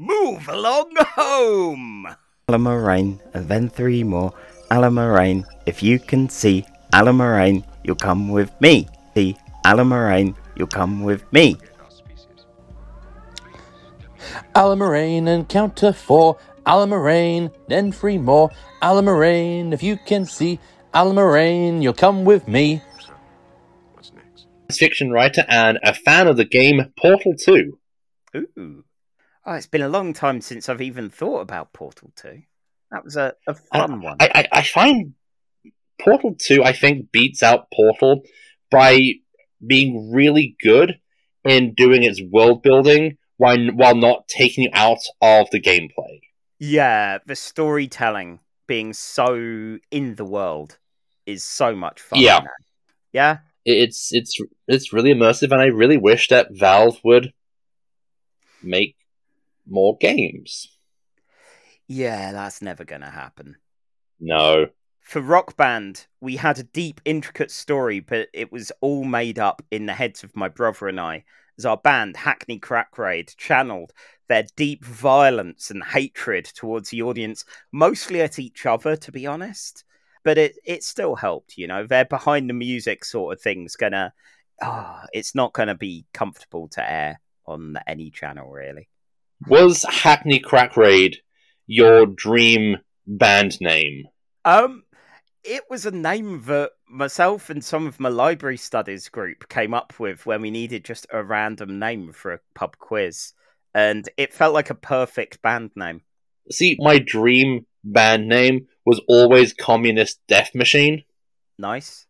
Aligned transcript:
Move 0.00 0.46
along 0.46 0.92
home! 1.16 2.06
Allamaraine, 2.48 3.18
and 3.34 3.48
then 3.48 3.68
three 3.68 4.04
more. 4.04 4.32
Allamaraine, 4.70 5.44
if 5.66 5.82
you 5.82 5.98
can 5.98 6.28
see 6.28 6.64
Allamaraine, 6.92 7.64
you'll 7.82 7.96
come 7.96 8.28
with 8.28 8.52
me. 8.60 8.86
See 9.16 9.36
Allamaraine, 9.64 10.36
you'll 10.54 10.68
come 10.68 11.02
with 11.02 11.24
me. 11.32 11.56
Allamaraine 14.54 15.26
and 15.26 15.48
count 15.48 15.76
to 15.78 15.92
four. 15.92 16.38
Allamaraine, 16.64 17.52
then 17.66 17.90
three 17.90 18.18
more. 18.18 18.50
Allamaraine, 18.80 19.72
if 19.72 19.82
you 19.82 19.96
can 19.96 20.26
see 20.26 20.60
Allamaraine, 20.94 21.82
you'll 21.82 21.92
come 21.92 22.24
with 22.24 22.46
me. 22.46 22.80
What's 23.94 24.12
next? 24.12 24.46
Fiction 24.70 25.10
writer 25.10 25.44
and 25.48 25.80
a 25.82 25.92
fan 25.92 26.28
of 26.28 26.36
the 26.36 26.44
game 26.44 26.92
Portal 26.96 27.34
2. 27.36 27.76
Ooh. 28.36 28.84
Oh, 29.48 29.54
it's 29.54 29.66
been 29.66 29.80
a 29.80 29.88
long 29.88 30.12
time 30.12 30.42
since 30.42 30.68
I've 30.68 30.82
even 30.82 31.08
thought 31.08 31.40
about 31.40 31.72
Portal 31.72 32.12
2. 32.16 32.42
That 32.90 33.02
was 33.02 33.16
a, 33.16 33.32
a 33.46 33.54
fun 33.54 34.02
one. 34.02 34.18
I, 34.20 34.28
I, 34.34 34.58
I 34.58 34.62
find 34.62 35.14
Portal 35.98 36.36
2, 36.38 36.62
I 36.62 36.74
think, 36.74 37.10
beats 37.12 37.42
out 37.42 37.70
Portal 37.72 38.24
by 38.70 39.00
being 39.66 40.12
really 40.12 40.54
good 40.62 41.00
in 41.46 41.72
doing 41.72 42.02
its 42.02 42.20
world 42.30 42.62
building 42.62 43.16
while, 43.38 43.68
while 43.68 43.94
not 43.94 44.28
taking 44.28 44.64
you 44.64 44.70
out 44.74 44.98
of 45.22 45.48
the 45.50 45.62
gameplay. 45.62 46.20
Yeah, 46.58 47.16
the 47.24 47.34
storytelling 47.34 48.40
being 48.66 48.92
so 48.92 49.78
in 49.90 50.16
the 50.16 50.26
world 50.26 50.76
is 51.24 51.42
so 51.42 51.74
much 51.74 52.02
fun. 52.02 52.20
Yeah. 52.20 52.40
Yeah? 53.14 53.38
It's 53.64 54.10
it's 54.12 54.38
it's 54.66 54.92
really 54.92 55.14
immersive, 55.14 55.52
and 55.52 55.60
I 55.60 55.66
really 55.66 55.96
wish 55.96 56.28
that 56.28 56.48
Valve 56.50 57.00
would 57.02 57.32
make 58.62 58.97
more 59.68 59.96
games. 59.98 60.68
Yeah, 61.86 62.32
that's 62.32 62.62
never 62.62 62.84
going 62.84 63.00
to 63.00 63.10
happen. 63.10 63.56
No. 64.20 64.66
For 65.00 65.22
Rock 65.22 65.56
Band, 65.56 66.06
we 66.20 66.36
had 66.36 66.58
a 66.58 66.64
deep, 66.64 67.00
intricate 67.04 67.50
story, 67.50 68.00
but 68.00 68.28
it 68.34 68.52
was 68.52 68.70
all 68.82 69.04
made 69.04 69.38
up 69.38 69.62
in 69.70 69.86
the 69.86 69.94
heads 69.94 70.22
of 70.22 70.36
my 70.36 70.48
brother 70.48 70.88
and 70.88 71.00
I. 71.00 71.24
As 71.56 71.64
our 71.64 71.78
band, 71.78 72.16
Hackney 72.16 72.58
Crack 72.58 72.98
Raid, 72.98 73.32
channeled 73.36 73.92
their 74.28 74.44
deep 74.54 74.84
violence 74.84 75.70
and 75.70 75.82
hatred 75.82 76.44
towards 76.44 76.90
the 76.90 77.02
audience, 77.02 77.44
mostly 77.72 78.20
at 78.20 78.38
each 78.38 78.66
other, 78.66 78.96
to 78.96 79.10
be 79.10 79.26
honest. 79.26 79.84
But 80.24 80.36
it, 80.36 80.56
it 80.64 80.84
still 80.84 81.16
helped, 81.16 81.56
you 81.56 81.66
know. 81.66 81.86
They're 81.86 82.04
behind 82.04 82.50
the 82.50 82.54
music 82.54 83.04
sort 83.04 83.32
of 83.32 83.40
thing's 83.40 83.76
gonna, 83.76 84.12
oh, 84.62 85.00
it's 85.12 85.34
not 85.34 85.54
gonna 85.54 85.74
be 85.74 86.04
comfortable 86.12 86.68
to 86.68 86.88
air 86.88 87.20
on 87.46 87.78
any 87.86 88.10
channel, 88.10 88.50
really. 88.50 88.88
Was 89.46 89.84
Hackney 89.88 90.40
Crack 90.40 90.76
Raid 90.76 91.18
your 91.66 92.06
dream 92.06 92.78
band 93.06 93.60
name? 93.60 94.04
Um, 94.44 94.84
it 95.44 95.62
was 95.70 95.86
a 95.86 95.90
name 95.90 96.42
that 96.46 96.72
myself 96.88 97.48
and 97.48 97.62
some 97.62 97.86
of 97.86 98.00
my 98.00 98.08
library 98.08 98.56
studies 98.56 99.08
group 99.08 99.48
came 99.48 99.74
up 99.74 99.98
with 99.98 100.26
when 100.26 100.42
we 100.42 100.50
needed 100.50 100.84
just 100.84 101.06
a 101.12 101.22
random 101.22 101.78
name 101.78 102.12
for 102.12 102.32
a 102.32 102.40
pub 102.54 102.78
quiz, 102.78 103.32
and 103.74 104.08
it 104.16 104.34
felt 104.34 104.54
like 104.54 104.70
a 104.70 104.74
perfect 104.74 105.40
band 105.40 105.70
name. 105.76 106.02
See, 106.50 106.76
my 106.80 106.98
dream 106.98 107.66
band 107.84 108.28
name 108.28 108.66
was 108.84 109.00
always 109.06 109.52
Communist 109.52 110.20
Death 110.26 110.54
Machine. 110.54 111.04
Nice. 111.58 112.06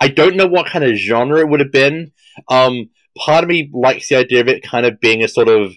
I 0.00 0.08
don't 0.08 0.36
know 0.36 0.46
what 0.46 0.66
kind 0.66 0.84
of 0.84 0.96
genre 0.96 1.40
it 1.40 1.48
would 1.48 1.60
have 1.60 1.72
been. 1.72 2.12
Um, 2.48 2.90
part 3.16 3.44
of 3.44 3.48
me 3.48 3.70
likes 3.72 4.08
the 4.08 4.16
idea 4.16 4.40
of 4.40 4.48
it 4.48 4.62
kind 4.62 4.84
of 4.84 5.00
being 5.00 5.22
a 5.22 5.28
sort 5.28 5.48
of 5.48 5.72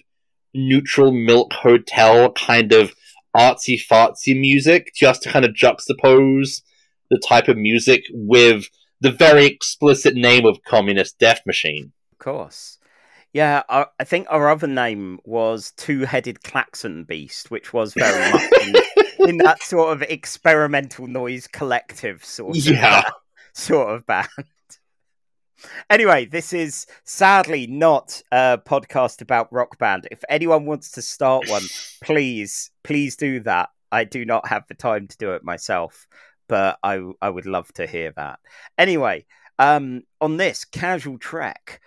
neutral 0.54 1.12
milk 1.12 1.52
hotel 1.52 2.32
kind 2.32 2.72
of 2.72 2.92
artsy 3.36 3.80
fartsy 3.80 4.38
music, 4.38 4.92
just 4.94 5.22
to 5.22 5.30
kind 5.30 5.44
of 5.44 5.52
juxtapose 5.52 6.62
the 7.10 7.18
type 7.18 7.48
of 7.48 7.56
music 7.56 8.02
with 8.12 8.68
the 9.00 9.10
very 9.10 9.46
explicit 9.46 10.14
name 10.14 10.46
of 10.46 10.62
Communist 10.64 11.18
Death 11.18 11.40
Machine. 11.46 11.92
Of 12.12 12.18
course. 12.18 12.78
Yeah, 13.32 13.62
I, 13.68 13.86
I 13.98 14.04
think 14.04 14.26
our 14.30 14.48
other 14.50 14.66
name 14.66 15.18
was 15.24 15.72
Two 15.76 16.00
Headed 16.00 16.42
Klaxon 16.42 17.04
Beast, 17.04 17.50
which 17.50 17.72
was 17.72 17.94
very 17.94 18.32
much 18.32 18.52
in, 18.62 19.28
in, 19.28 19.36
that 19.38 19.62
sort 19.62 19.92
of 19.92 20.02
experimental 20.02 21.06
noise 21.06 21.46
collective 21.46 22.24
sort 22.24 22.56
of, 22.56 22.64
yeah. 22.64 23.02
sort 23.54 23.94
of 23.94 24.06
band. 24.06 24.28
Anyway, 25.90 26.24
this 26.24 26.52
is 26.52 26.86
sadly 27.04 27.66
not 27.66 28.22
a 28.32 28.58
podcast 28.64 29.20
about 29.20 29.52
rock 29.52 29.78
band. 29.78 30.08
If 30.10 30.22
anyone 30.28 30.66
wants 30.66 30.92
to 30.92 31.02
start 31.02 31.48
one, 31.48 31.62
please, 32.02 32.70
please 32.82 33.16
do 33.16 33.40
that. 33.40 33.70
I 33.90 34.04
do 34.04 34.24
not 34.24 34.48
have 34.48 34.66
the 34.68 34.74
time 34.74 35.06
to 35.08 35.16
do 35.18 35.32
it 35.32 35.44
myself, 35.44 36.06
but 36.48 36.78
I 36.82 37.02
I 37.20 37.28
would 37.28 37.46
love 37.46 37.72
to 37.74 37.86
hear 37.86 38.12
that. 38.16 38.40
Anyway, 38.78 39.26
um, 39.58 40.02
on 40.20 40.38
this 40.38 40.64
casual 40.64 41.18
trek, 41.18 41.80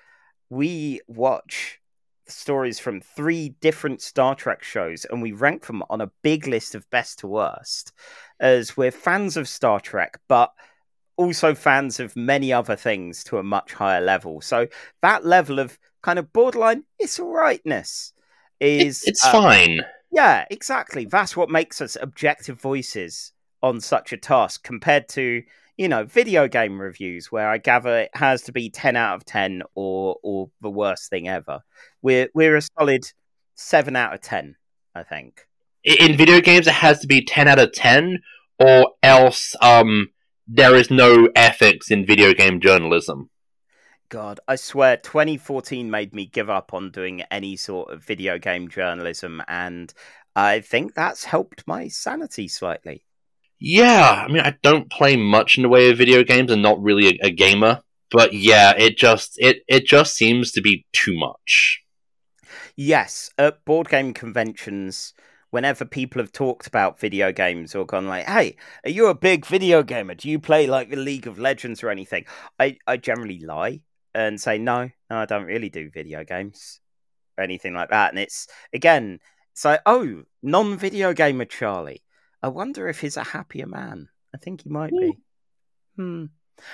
we 0.49 1.01
watch 1.07 1.79
stories 2.27 2.79
from 2.79 3.01
three 3.01 3.49
different 3.61 4.01
Star 4.01 4.35
Trek 4.35 4.63
shows 4.63 5.05
and 5.05 5.21
we 5.21 5.31
rank 5.31 5.65
them 5.67 5.83
on 5.89 6.01
a 6.01 6.11
big 6.23 6.47
list 6.47 6.75
of 6.75 6.89
best 6.89 7.19
to 7.19 7.27
worst 7.27 7.91
as 8.39 8.75
we're 8.75 8.91
fans 8.91 9.37
of 9.37 9.47
Star 9.47 9.79
Trek, 9.79 10.19
but 10.27 10.51
also 11.17 11.55
fans 11.55 11.99
of 11.99 12.15
many 12.15 12.51
other 12.51 12.75
things 12.75 13.23
to 13.25 13.37
a 13.37 13.43
much 13.43 13.73
higher 13.73 14.01
level. 14.01 14.41
So 14.41 14.67
that 15.01 15.25
level 15.25 15.59
of 15.59 15.79
kind 16.01 16.19
of 16.19 16.31
borderline, 16.33 16.83
it's 16.99 17.19
all 17.19 17.31
rightness 17.31 18.13
is 18.59 19.03
it's, 19.03 19.07
it's 19.07 19.25
uh, 19.25 19.31
fine. 19.31 19.81
Yeah, 20.11 20.45
exactly. 20.49 21.05
That's 21.05 21.35
what 21.35 21.49
makes 21.49 21.81
us 21.81 21.97
objective 21.99 22.59
voices 22.59 23.33
on 23.61 23.81
such 23.81 24.13
a 24.13 24.17
task 24.17 24.63
compared 24.63 25.09
to, 25.09 25.43
you 25.77 25.87
know, 25.87 26.05
video 26.05 26.47
game 26.47 26.79
reviews 26.79 27.31
where 27.31 27.49
I 27.49 27.57
gather 27.57 27.97
it 27.99 28.11
has 28.13 28.43
to 28.43 28.51
be 28.51 28.69
10 28.69 28.95
out 28.95 29.15
of 29.15 29.25
10 29.25 29.63
or 29.73 30.17
or 30.23 30.49
the 30.61 30.69
worst 30.69 31.09
thing 31.09 31.27
ever. 31.27 31.63
We're 32.01 32.29
we're 32.33 32.55
a 32.55 32.61
solid 32.61 33.11
7 33.55 33.95
out 33.95 34.13
of 34.13 34.21
10, 34.21 34.55
I 34.93 35.03
think. 35.03 35.47
In 35.83 36.17
video 36.17 36.39
games 36.41 36.67
it 36.67 36.73
has 36.73 36.99
to 36.99 37.07
be 37.07 37.23
10 37.23 37.47
out 37.47 37.59
of 37.59 37.73
10 37.73 38.19
or 38.59 38.91
else 39.03 39.55
um 39.61 40.09
there 40.47 40.75
is 40.75 40.91
no 40.91 41.29
ethics 41.35 41.91
in 41.91 42.05
video 42.05 42.33
game 42.33 42.59
journalism. 42.59 43.29
God, 44.09 44.39
I 44.47 44.55
swear 44.55 44.97
2014 44.97 45.89
made 45.89 46.13
me 46.13 46.27
give 46.27 46.49
up 46.49 46.73
on 46.73 46.91
doing 46.91 47.21
any 47.31 47.55
sort 47.55 47.91
of 47.91 48.03
video 48.03 48.37
game 48.37 48.69
journalism, 48.69 49.41
and 49.47 49.93
I 50.35 50.59
think 50.59 50.93
that's 50.93 51.25
helped 51.25 51.67
my 51.67 51.87
sanity 51.87 52.47
slightly. 52.47 53.03
Yeah, 53.59 54.25
I 54.27 54.31
mean, 54.31 54.41
I 54.41 54.55
don't 54.61 54.91
play 54.91 55.15
much 55.15 55.57
in 55.57 55.63
the 55.63 55.69
way 55.69 55.89
of 55.89 55.97
video 55.97 56.23
games 56.23 56.51
and 56.51 56.61
not 56.61 56.81
really 56.81 57.07
a, 57.07 57.27
a 57.27 57.31
gamer, 57.31 57.81
but 58.11 58.33
yeah, 58.33 58.73
it 58.77 58.97
just 58.97 59.35
it 59.37 59.63
it 59.67 59.85
just 59.85 60.15
seems 60.15 60.51
to 60.51 60.61
be 60.61 60.85
too 60.93 61.17
much. 61.17 61.81
Yes, 62.75 63.31
at 63.37 63.63
board 63.65 63.89
game 63.89 64.13
conventions, 64.13 65.13
whenever 65.55 65.85
people 65.85 66.21
have 66.21 66.33
talked 66.33 66.67
about 66.67 66.99
video 66.99 67.31
games 67.31 67.73
or 67.73 67.85
gone 67.85 68.07
like, 68.07 68.25
"Hey, 68.25 68.57
are 68.83 68.89
you 68.89 69.07
a 69.07 69.15
big 69.15 69.45
video 69.45 69.83
gamer? 69.83 70.13
Do 70.13 70.29
you 70.29 70.37
play 70.37 70.67
like 70.67 70.89
the 70.89 70.97
League 70.97 71.27
of 71.27 71.39
Legends 71.39 71.81
or 71.81 71.89
anything?" 71.89 72.25
I 72.59 72.77
I 72.85 72.97
generally 72.97 73.39
lie 73.39 73.79
and 74.13 74.39
say 74.39 74.57
no, 74.57 74.89
no, 75.09 75.17
I 75.17 75.25
don't 75.25 75.45
really 75.45 75.69
do 75.69 75.89
video 75.89 76.25
games 76.25 76.81
or 77.37 77.45
anything 77.45 77.73
like 77.73 77.89
that. 77.89 78.09
And 78.11 78.19
it's 78.19 78.49
again, 78.73 79.21
it's 79.53 79.63
like, 79.63 79.81
oh, 79.85 80.23
non-video 80.43 81.13
gamer 81.13 81.45
Charlie. 81.45 82.03
I 82.43 82.49
wonder 82.49 82.89
if 82.89 82.99
he's 82.99 83.15
a 83.15 83.23
happier 83.23 83.65
man. 83.65 84.09
I 84.33 84.37
think 84.37 84.63
he 84.63 84.69
might 84.69 84.91
be. 84.91 85.17
Hmm. 85.95 86.25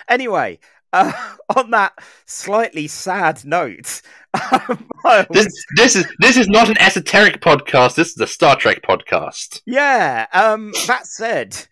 Anyway, 0.08 0.59
uh, 0.94 1.12
on 1.56 1.72
that 1.72 1.94
slightly 2.25 2.88
sad 2.88 3.44
note, 3.46 4.02
this 5.29 5.66
this 5.75 5.96
is 5.96 6.07
this 6.19 6.38
is 6.38 6.47
not 6.47 6.69
an 6.69 6.78
esoteric 6.79 7.41
podcast. 7.41 7.96
This 7.96 8.09
is 8.09 8.19
a 8.19 8.28
Star 8.28 8.56
Trek 8.56 8.82
podcast. 8.82 9.61
Yeah. 9.66 10.28
Um. 10.34 10.73
That 10.88 11.05
said, 11.08 11.67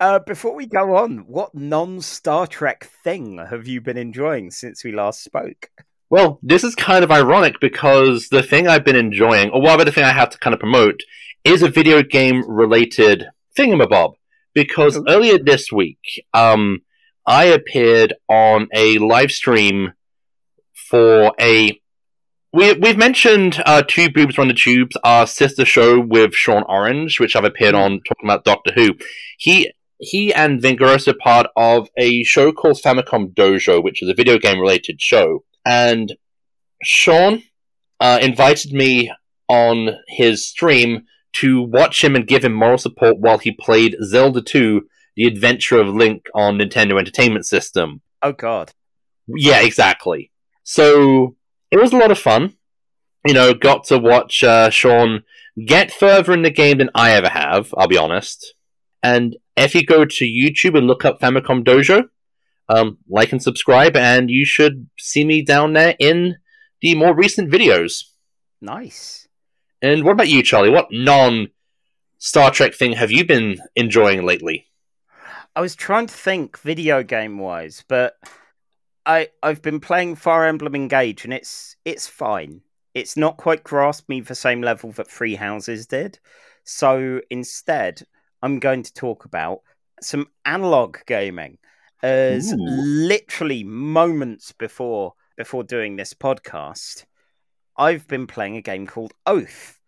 uh, 0.00 0.18
before 0.20 0.54
we 0.54 0.66
go 0.66 0.96
on, 0.96 1.18
what 1.26 1.54
non 1.54 2.00
Star 2.00 2.46
Trek 2.46 2.84
thing 3.04 3.38
have 3.38 3.66
you 3.66 3.80
been 3.80 3.98
enjoying 3.98 4.50
since 4.50 4.82
we 4.82 4.92
last 4.92 5.22
spoke? 5.22 5.70
Well, 6.08 6.40
this 6.42 6.64
is 6.64 6.74
kind 6.74 7.04
of 7.04 7.12
ironic 7.12 7.60
because 7.60 8.28
the 8.30 8.42
thing 8.42 8.66
I've 8.66 8.84
been 8.84 8.96
enjoying, 8.96 9.50
or 9.50 9.62
rather 9.62 9.84
the 9.84 9.92
thing 9.92 10.04
I 10.04 10.12
have 10.12 10.30
to 10.30 10.38
kind 10.38 10.54
of 10.54 10.60
promote, 10.60 11.00
is 11.44 11.62
a 11.62 11.68
video 11.68 12.02
game 12.02 12.42
related 12.48 13.26
thingamabob. 13.56 14.14
Because 14.52 14.96
Ooh. 14.96 15.04
earlier 15.08 15.38
this 15.38 15.70
week, 15.70 16.00
um, 16.34 16.80
I 17.26 17.44
appeared 17.44 18.14
on 18.28 18.68
a 18.74 18.98
live 18.98 19.30
stream 19.30 19.92
for 20.74 21.32
a. 21.40 21.80
We, 22.52 22.72
we've 22.72 22.98
mentioned 22.98 23.62
uh, 23.64 23.82
Two 23.86 24.10
Boobs 24.10 24.36
Run 24.36 24.48
the 24.48 24.54
Tubes, 24.54 24.96
our 25.04 25.26
sister 25.26 25.64
show 25.64 26.00
with 26.00 26.34
Sean 26.34 26.64
Orange, 26.68 27.20
which 27.20 27.36
I've 27.36 27.44
appeared 27.44 27.76
on 27.76 28.00
talking 28.08 28.24
about 28.28 28.44
Doctor 28.44 28.72
Who. 28.74 28.96
He 29.38 29.72
he 29.98 30.32
and 30.32 30.60
Vingaros 30.60 31.06
are 31.06 31.14
part 31.14 31.46
of 31.56 31.88
a 31.96 32.24
show 32.24 32.52
called 32.52 32.80
Famicom 32.82 33.34
Dojo, 33.34 33.82
which 33.82 34.02
is 34.02 34.08
a 34.08 34.14
video 34.14 34.38
game 34.38 34.58
related 34.58 35.00
show. 35.00 35.44
And 35.64 36.16
Sean 36.82 37.42
uh, 38.00 38.18
invited 38.20 38.72
me 38.72 39.12
on 39.48 39.90
his 40.08 40.46
stream 40.46 41.04
to 41.32 41.62
watch 41.62 42.02
him 42.02 42.16
and 42.16 42.26
give 42.26 42.44
him 42.44 42.52
moral 42.52 42.78
support 42.78 43.18
while 43.18 43.38
he 43.38 43.52
played 43.52 43.96
Zelda 44.02 44.40
2 44.40 44.82
The 45.16 45.26
Adventure 45.26 45.78
of 45.78 45.88
Link 45.88 46.26
on 46.34 46.58
Nintendo 46.58 46.98
Entertainment 46.98 47.46
System. 47.46 48.00
Oh 48.22 48.32
god. 48.32 48.72
Yeah, 49.26 49.60
exactly. 49.60 50.30
So 50.62 51.36
it 51.70 51.78
was 51.78 51.92
a 51.92 51.96
lot 51.96 52.10
of 52.10 52.18
fun. 52.18 52.54
You 53.26 53.34
know, 53.34 53.52
got 53.52 53.84
to 53.84 53.98
watch 53.98 54.42
uh, 54.42 54.70
Sean 54.70 55.24
get 55.66 55.92
further 55.92 56.32
in 56.32 56.42
the 56.42 56.50
game 56.50 56.78
than 56.78 56.90
I 56.94 57.12
ever 57.12 57.28
have, 57.28 57.74
I'll 57.76 57.88
be 57.88 57.98
honest. 57.98 58.54
And 59.02 59.36
if 59.56 59.74
you 59.74 59.84
go 59.84 60.04
to 60.04 60.24
YouTube 60.24 60.76
and 60.76 60.86
look 60.86 61.04
up 61.04 61.20
Famicom 61.20 61.64
Dojo, 61.64 62.04
um, 62.68 62.98
like 63.08 63.32
and 63.32 63.42
subscribe, 63.42 63.96
and 63.96 64.30
you 64.30 64.44
should 64.44 64.88
see 64.98 65.24
me 65.24 65.42
down 65.42 65.72
there 65.72 65.96
in 65.98 66.36
the 66.80 66.94
more 66.94 67.14
recent 67.14 67.50
videos. 67.50 68.04
Nice. 68.60 69.28
And 69.82 70.04
what 70.04 70.12
about 70.12 70.28
you, 70.28 70.42
Charlie? 70.42 70.70
What 70.70 70.88
non 70.90 71.48
Star 72.18 72.50
Trek 72.50 72.74
thing 72.74 72.92
have 72.92 73.10
you 73.10 73.24
been 73.24 73.58
enjoying 73.74 74.24
lately? 74.24 74.66
I 75.56 75.60
was 75.60 75.74
trying 75.74 76.06
to 76.06 76.14
think 76.14 76.58
video 76.58 77.02
game 77.02 77.38
wise, 77.38 77.84
but 77.88 78.16
I 79.04 79.28
I've 79.42 79.62
been 79.62 79.80
playing 79.80 80.16
Fire 80.16 80.46
Emblem 80.46 80.74
Engage 80.74 81.24
and 81.24 81.34
it's 81.34 81.76
it's 81.84 82.06
fine. 82.06 82.62
It's 82.94 83.16
not 83.16 83.36
quite 83.36 83.64
grasped 83.64 84.08
me 84.08 84.20
the 84.20 84.34
same 84.34 84.62
level 84.62 84.92
that 84.92 85.10
Three 85.10 85.34
Houses 85.34 85.86
did. 85.86 86.18
So 86.64 87.20
instead, 87.30 88.02
I'm 88.42 88.58
going 88.58 88.82
to 88.82 88.92
talk 88.92 89.24
about 89.24 89.62
some 90.00 90.28
analog 90.44 90.98
gaming. 91.06 91.58
As 92.02 92.52
Ooh. 92.52 92.56
literally 92.58 93.64
moments 93.64 94.52
before 94.52 95.14
before 95.36 95.64
doing 95.64 95.96
this 95.96 96.14
podcast, 96.14 97.04
I've 97.76 98.06
been 98.08 98.26
playing 98.26 98.56
a 98.56 98.62
game 98.62 98.86
called 98.86 99.14
Oath, 99.26 99.78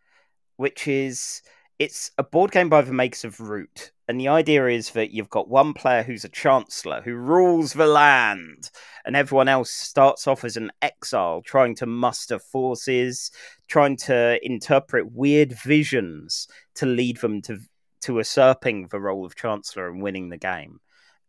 which 0.56 0.88
is 0.88 1.42
it's 1.78 2.10
a 2.18 2.22
board 2.22 2.50
game 2.50 2.68
by 2.68 2.82
the 2.82 2.92
makers 2.92 3.24
of 3.24 3.40
Root, 3.40 3.92
and 4.12 4.20
the 4.20 4.28
idea 4.28 4.66
is 4.66 4.90
that 4.90 5.12
you've 5.12 5.30
got 5.30 5.48
one 5.48 5.72
player 5.72 6.02
who's 6.02 6.22
a 6.22 6.28
chancellor 6.28 7.00
who 7.00 7.14
rules 7.14 7.72
the 7.72 7.86
land, 7.86 8.68
and 9.06 9.16
everyone 9.16 9.48
else 9.48 9.70
starts 9.70 10.26
off 10.26 10.44
as 10.44 10.58
an 10.58 10.70
exile 10.82 11.40
trying 11.40 11.74
to 11.76 11.86
muster 11.86 12.38
forces, 12.38 13.30
trying 13.68 13.96
to 13.96 14.38
interpret 14.44 15.12
weird 15.12 15.54
visions 15.58 16.46
to 16.74 16.84
lead 16.84 17.22
them 17.22 17.40
to 17.40 17.60
to 18.02 18.18
usurping 18.18 18.88
the 18.88 19.00
role 19.00 19.24
of 19.24 19.34
chancellor 19.34 19.88
and 19.88 20.02
winning 20.02 20.28
the 20.28 20.36
game. 20.36 20.80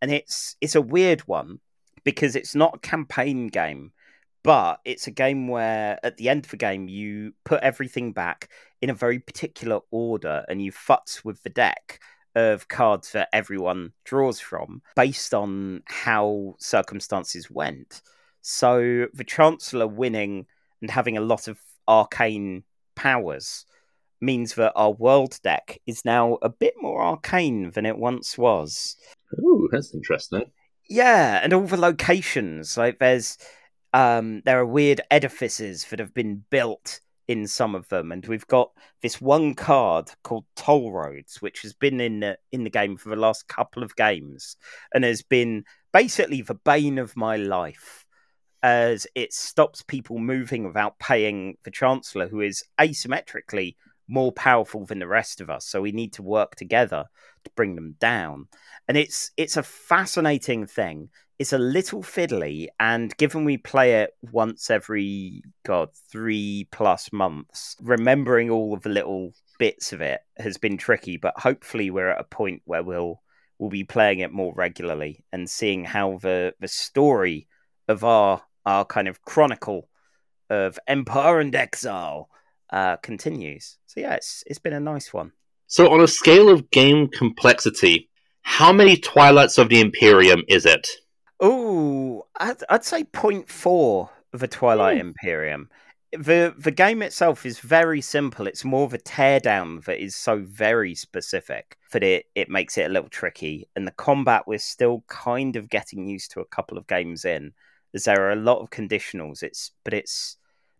And 0.02 0.12
it's 0.12 0.58
it's 0.60 0.76
a 0.76 0.82
weird 0.82 1.22
one 1.22 1.62
because 2.04 2.36
it's 2.36 2.54
not 2.54 2.76
a 2.76 2.80
campaign 2.80 3.48
game, 3.48 3.94
but 4.44 4.82
it's 4.84 5.08
a 5.08 5.12
game 5.12 5.48
where 5.48 6.02
at 6.04 6.18
the 6.18 6.28
end 6.28 6.44
of 6.44 6.52
the 6.52 6.58
game 6.58 6.90
you 6.90 7.32
put 7.46 7.64
everything 7.64 8.12
back 8.12 8.50
in 8.82 8.90
a 8.90 8.94
very 8.94 9.20
particular 9.20 9.80
order 9.90 10.44
and 10.50 10.62
you 10.62 10.74
futz 10.74 11.24
with 11.24 11.42
the 11.44 11.50
deck 11.50 12.02
of 12.36 12.68
cards 12.68 13.12
that 13.12 13.30
everyone 13.34 13.94
draws 14.04 14.40
from 14.40 14.82
based 14.96 15.34
on 15.34 15.84
how 15.86 16.56
circumstances 16.60 17.50
went. 17.50 18.02
So 18.42 19.08
the 19.14 19.24
Chancellor 19.24 19.88
winning 19.88 20.48
and 20.82 20.92
having 20.92 21.18
a 21.18 21.22
lot 21.22 21.48
of 21.48 21.60
arcane 21.88 22.64
powers 22.96 23.66
means 24.22 24.56
that 24.56 24.74
our 24.76 24.92
world 24.92 25.40
deck 25.44 25.80
is 25.86 26.06
now 26.06 26.38
a 26.42 26.50
bit 26.50 26.74
more 26.82 27.02
arcane 27.02 27.72
than 27.72 27.86
it 27.86 27.98
once 27.98 28.38
was. 28.38 28.96
Ooh, 29.40 29.70
that's 29.72 29.94
interesting. 29.94 30.46
Yeah, 30.90 31.40
and 31.44 31.54
all 31.54 31.66
the 31.68 31.78
locations, 31.78 32.78
like 32.78 33.00
there's 33.00 33.38
um 33.94 34.42
there 34.46 34.60
are 34.60 34.66
weird 34.66 35.02
edifices 35.12 35.86
that 35.86 36.00
have 36.00 36.14
been 36.14 36.44
built 36.50 37.00
in 37.34 37.48
some 37.48 37.74
of 37.76 37.90
them, 37.90 38.12
and 38.12 38.26
we've 38.28 38.48
got 38.48 38.72
this 39.02 39.20
one 39.20 39.56
card 39.56 40.12
called 40.24 40.46
Toll 40.56 40.92
Roads, 40.92 41.42
which 41.42 41.64
has 41.64 41.74
been 41.74 42.00
in 42.00 42.20
the 42.22 42.38
in 42.52 42.64
the 42.64 42.70
game 42.70 42.96
for 42.96 43.10
the 43.10 43.16
last 43.16 43.48
couple 43.48 43.84
of 43.84 43.96
games, 43.96 44.56
and 44.94 45.04
has 45.04 45.24
been 45.24 45.66
basically 45.92 46.42
the 46.42 46.54
bane 46.54 47.00
of 47.00 47.18
my 47.18 47.36
life, 47.36 48.06
as 48.62 49.08
it 49.16 49.34
stops 49.34 49.82
people 49.82 50.20
moving 50.20 50.66
without 50.66 51.00
paying 51.00 51.58
the 51.66 51.72
Chancellor, 51.72 52.28
who 52.28 52.42
is 52.42 52.64
asymmetrically 52.80 53.76
more 54.08 54.32
powerful 54.32 54.86
than 54.86 55.00
the 55.00 55.08
rest 55.08 55.42
of 55.42 55.50
us. 55.50 55.66
So 55.66 55.82
we 55.82 55.92
need 55.92 56.14
to 56.14 56.22
work 56.22 56.56
together 56.56 57.06
to 57.46 57.52
bring 57.56 57.76
them 57.76 57.96
down, 58.00 58.48
and 58.88 58.96
it's 58.96 59.32
it's 59.38 59.58
a 59.58 59.64
fascinating 59.64 60.68
thing 60.68 61.10
it's 61.44 61.52
a 61.52 61.58
little 61.58 62.02
fiddly, 62.02 62.68
and 62.80 63.18
given 63.18 63.44
we 63.44 63.58
play 63.58 63.96
it 63.96 64.12
once 64.32 64.70
every 64.70 65.44
god 65.66 65.90
three 66.10 66.70
plus 66.72 67.12
months, 67.12 67.76
remembering 67.82 68.50
all 68.50 68.74
of 68.74 68.82
the 68.84 68.90
little 68.90 69.34
bits 69.60 69.92
of 69.92 70.00
it 70.00 70.22
has 70.38 70.56
been 70.58 70.78
tricky. 70.78 71.18
But 71.18 71.34
hopefully, 71.38 71.92
we're 71.92 72.12
at 72.12 72.22
a 72.22 72.24
point 72.24 72.62
where 72.64 72.82
we'll 72.82 73.22
we'll 73.60 73.70
be 73.70 73.84
playing 73.84 74.20
it 74.20 74.32
more 74.32 74.54
regularly 74.56 75.26
and 75.34 75.50
seeing 75.50 75.84
how 75.84 76.18
the 76.22 76.54
the 76.62 76.70
story 76.70 77.50
of 77.90 78.06
our 78.06 78.44
our 78.66 78.86
kind 78.86 79.10
of 79.10 79.26
chronicle 79.26 79.90
of 80.50 80.80
empire 80.88 81.42
and 81.42 81.54
exile 81.54 82.30
uh, 82.70 82.96
continues. 82.96 83.80
So 83.88 84.00
yeah, 84.00 84.14
it's 84.14 84.46
it's 84.48 84.60
been 84.60 84.72
a 84.72 84.80
nice 84.80 85.14
one. 85.14 85.34
So, 85.68 85.92
on 85.92 86.00
a 86.00 86.08
scale 86.08 86.48
of 86.48 86.72
game 86.72 87.10
complexity, 87.10 88.10
how 88.44 88.72
many 88.72 88.96
Twilights 88.96 89.58
of 89.58 89.68
the 89.68 89.82
Imperium 89.82 90.44
is 90.48 90.66
it? 90.66 90.88
Oh, 91.46 92.26
I'd, 92.40 92.64
I'd 92.70 92.86
say 92.86 93.04
0.4 93.04 94.10
of 94.34 94.44
a 94.44 94.48
Twilight 94.48 94.96
Hmm. 94.96 95.08
Imperium. 95.08 95.70
The 96.14 96.54
the 96.58 96.72
game 96.72 97.02
itself 97.04 97.46
is 97.46 97.60
very 97.60 98.00
simple. 98.02 98.48
It's 98.48 98.64
more 98.64 98.86
of 98.86 98.94
a 98.94 99.00
teardown 99.00 99.84
that 99.86 100.02
is 100.02 100.16
so 100.16 100.38
very 100.40 100.96
specific 100.96 101.78
that 101.92 102.04
it, 102.04 102.28
it 102.36 102.50
makes 102.50 102.78
it 102.78 102.86
a 102.86 102.94
little 102.94 103.10
tricky. 103.10 103.68
And 103.76 103.86
the 103.88 103.92
combat 103.92 104.44
we're 104.48 104.60
still 104.60 105.04
kind 105.08 105.56
of 105.56 105.70
getting 105.70 106.08
used 106.08 106.32
to 106.32 106.40
a 106.42 106.46
couple 106.46 106.78
of 106.78 106.88
games 106.88 107.26
in, 107.26 107.54
as 107.94 108.06
there 108.06 108.24
are 108.28 108.32
a 108.32 108.36
lot 108.38 108.60
of 108.62 108.70
conditionals. 108.72 109.44
It's 109.44 109.72
but 109.84 109.94
it's 109.94 110.38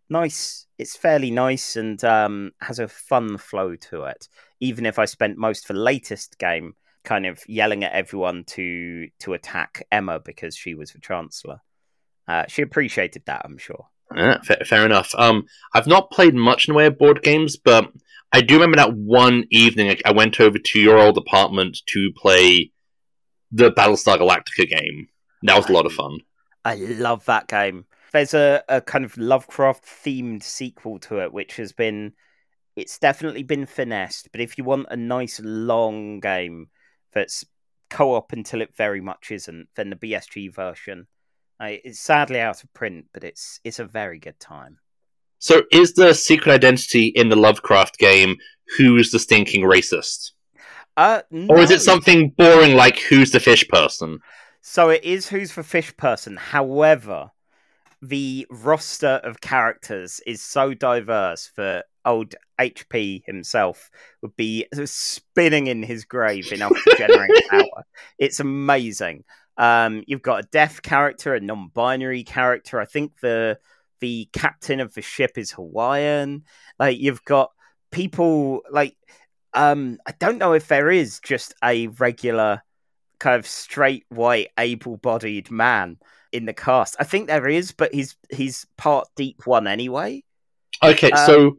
nice. 0.08 0.66
It's 0.78 0.96
fairly 0.96 1.30
nice 1.32 1.76
and 1.76 2.02
um, 2.04 2.52
has 2.60 2.78
a 2.80 2.88
fun 2.88 3.38
flow 3.38 3.76
to 3.76 4.04
it. 4.04 4.28
Even 4.60 4.86
if 4.86 4.98
I 4.98 5.04
spent 5.04 5.36
most 5.38 5.68
of 5.68 5.76
the 5.76 5.82
latest 5.82 6.38
game 6.38 6.74
kind 7.04 7.26
of 7.26 7.40
yelling 7.46 7.84
at 7.84 7.92
everyone 7.92 8.44
to 8.44 9.08
to 9.20 9.34
attack 9.34 9.86
Emma 9.92 10.18
because 10.20 10.56
she 10.56 10.74
was 10.74 10.92
the 10.92 10.98
chancellor. 11.00 11.60
Uh, 12.26 12.44
she 12.48 12.62
appreciated 12.62 13.22
that, 13.26 13.42
I'm 13.44 13.58
sure. 13.58 13.86
Yeah, 14.14 14.40
fair, 14.42 14.58
fair 14.64 14.86
enough. 14.86 15.14
Um, 15.16 15.44
I've 15.74 15.86
not 15.86 16.10
played 16.10 16.34
much 16.34 16.66
in 16.68 16.72
the 16.72 16.78
way 16.78 16.86
of 16.86 16.98
board 16.98 17.22
games, 17.22 17.56
but 17.56 17.90
I 18.32 18.40
do 18.40 18.54
remember 18.54 18.76
that 18.76 18.94
one 18.94 19.44
evening 19.50 19.90
I- 19.90 20.10
I 20.10 20.12
went 20.12 20.40
over 20.40 20.58
to 20.58 20.80
your 20.80 20.98
old 20.98 21.18
apartment 21.18 21.78
to 21.86 22.12
play 22.16 22.72
the 23.52 23.70
Battlestar 23.70 24.18
Galactica 24.18 24.68
game. 24.68 25.08
That 25.42 25.56
was 25.56 25.68
a 25.68 25.72
lot 25.72 25.86
of 25.86 25.92
fun. 25.92 26.20
I 26.64 26.76
love 26.76 27.24
that 27.26 27.46
game. 27.48 27.84
There's 28.12 28.32
a, 28.34 28.62
a 28.68 28.80
kind 28.80 29.04
of 29.04 29.16
Lovecraft 29.18 29.84
themed 29.84 30.42
sequel 30.42 30.98
to 31.00 31.18
it, 31.22 31.32
which 31.32 31.56
has 31.56 31.72
been 31.72 32.12
it's 32.76 32.98
definitely 32.98 33.42
been 33.42 33.66
finessed. 33.66 34.30
But 34.32 34.40
if 34.40 34.58
you 34.58 34.64
want 34.64 34.86
a 34.90 34.96
nice 34.96 35.40
long 35.42 36.20
game 36.20 36.68
that's 37.14 37.44
co-op 37.90 38.32
until 38.32 38.60
it 38.60 38.74
very 38.76 39.00
much 39.00 39.30
isn't, 39.30 39.68
then 39.76 39.90
the 39.90 39.96
BSG 39.96 40.52
version. 40.52 41.06
Uh, 41.60 41.76
it's 41.84 42.00
sadly 42.00 42.40
out 42.40 42.64
of 42.64 42.72
print, 42.74 43.06
but 43.12 43.24
it's 43.24 43.60
it's 43.64 43.78
a 43.78 43.84
very 43.84 44.18
good 44.18 44.40
time. 44.40 44.78
So, 45.38 45.62
is 45.70 45.94
the 45.94 46.12
secret 46.14 46.52
identity 46.52 47.06
in 47.06 47.28
the 47.28 47.36
Lovecraft 47.36 47.98
game 47.98 48.36
who's 48.76 49.10
the 49.10 49.18
stinking 49.18 49.62
racist? 49.62 50.32
Uh, 50.96 51.22
Or 51.48 51.60
is 51.60 51.70
it 51.70 51.80
something 51.80 52.30
boring 52.30 52.76
like 52.76 52.98
who's 52.98 53.30
the 53.30 53.40
fish 53.40 53.66
person? 53.68 54.20
So 54.66 54.88
it 54.88 55.04
is 55.04 55.28
Who's 55.28 55.54
the 55.54 55.62
Fish 55.62 55.94
Person. 55.98 56.36
However, 56.38 57.32
the 58.00 58.46
roster 58.48 59.20
of 59.22 59.42
characters 59.42 60.20
is 60.26 60.40
so 60.40 60.72
diverse 60.72 61.52
that 61.58 61.84
old 62.04 62.34
HP 62.60 63.22
himself 63.26 63.90
would 64.22 64.36
be 64.36 64.66
spinning 64.84 65.66
in 65.66 65.82
his 65.82 66.04
grave 66.04 66.52
enough 66.52 66.72
to 66.72 66.96
generate 66.96 67.30
power. 67.50 67.84
It's 68.18 68.40
amazing. 68.40 69.24
Um, 69.56 70.02
you've 70.06 70.22
got 70.22 70.44
a 70.44 70.48
deaf 70.48 70.82
character, 70.82 71.34
a 71.34 71.40
non-binary 71.40 72.24
character. 72.24 72.80
I 72.80 72.84
think 72.84 73.20
the 73.20 73.58
the 74.00 74.28
captain 74.32 74.80
of 74.80 74.92
the 74.94 75.02
ship 75.02 75.38
is 75.38 75.52
Hawaiian. 75.52 76.44
Like 76.78 76.98
you've 76.98 77.24
got 77.24 77.50
people 77.90 78.62
like 78.70 78.96
um, 79.54 79.98
I 80.06 80.12
don't 80.18 80.38
know 80.38 80.52
if 80.52 80.68
there 80.68 80.90
is 80.90 81.20
just 81.20 81.54
a 81.62 81.86
regular 81.86 82.62
kind 83.20 83.36
of 83.36 83.46
straight 83.46 84.04
white 84.08 84.48
able-bodied 84.58 85.50
man 85.50 85.98
in 86.32 86.44
the 86.44 86.52
cast. 86.52 86.96
I 86.98 87.04
think 87.04 87.28
there 87.28 87.46
is, 87.46 87.72
but 87.72 87.94
he's 87.94 88.16
he's 88.30 88.66
part 88.76 89.08
deep 89.16 89.46
one 89.46 89.66
anyway. 89.66 90.24
Okay, 90.82 91.12
Um, 91.12 91.26
so 91.26 91.58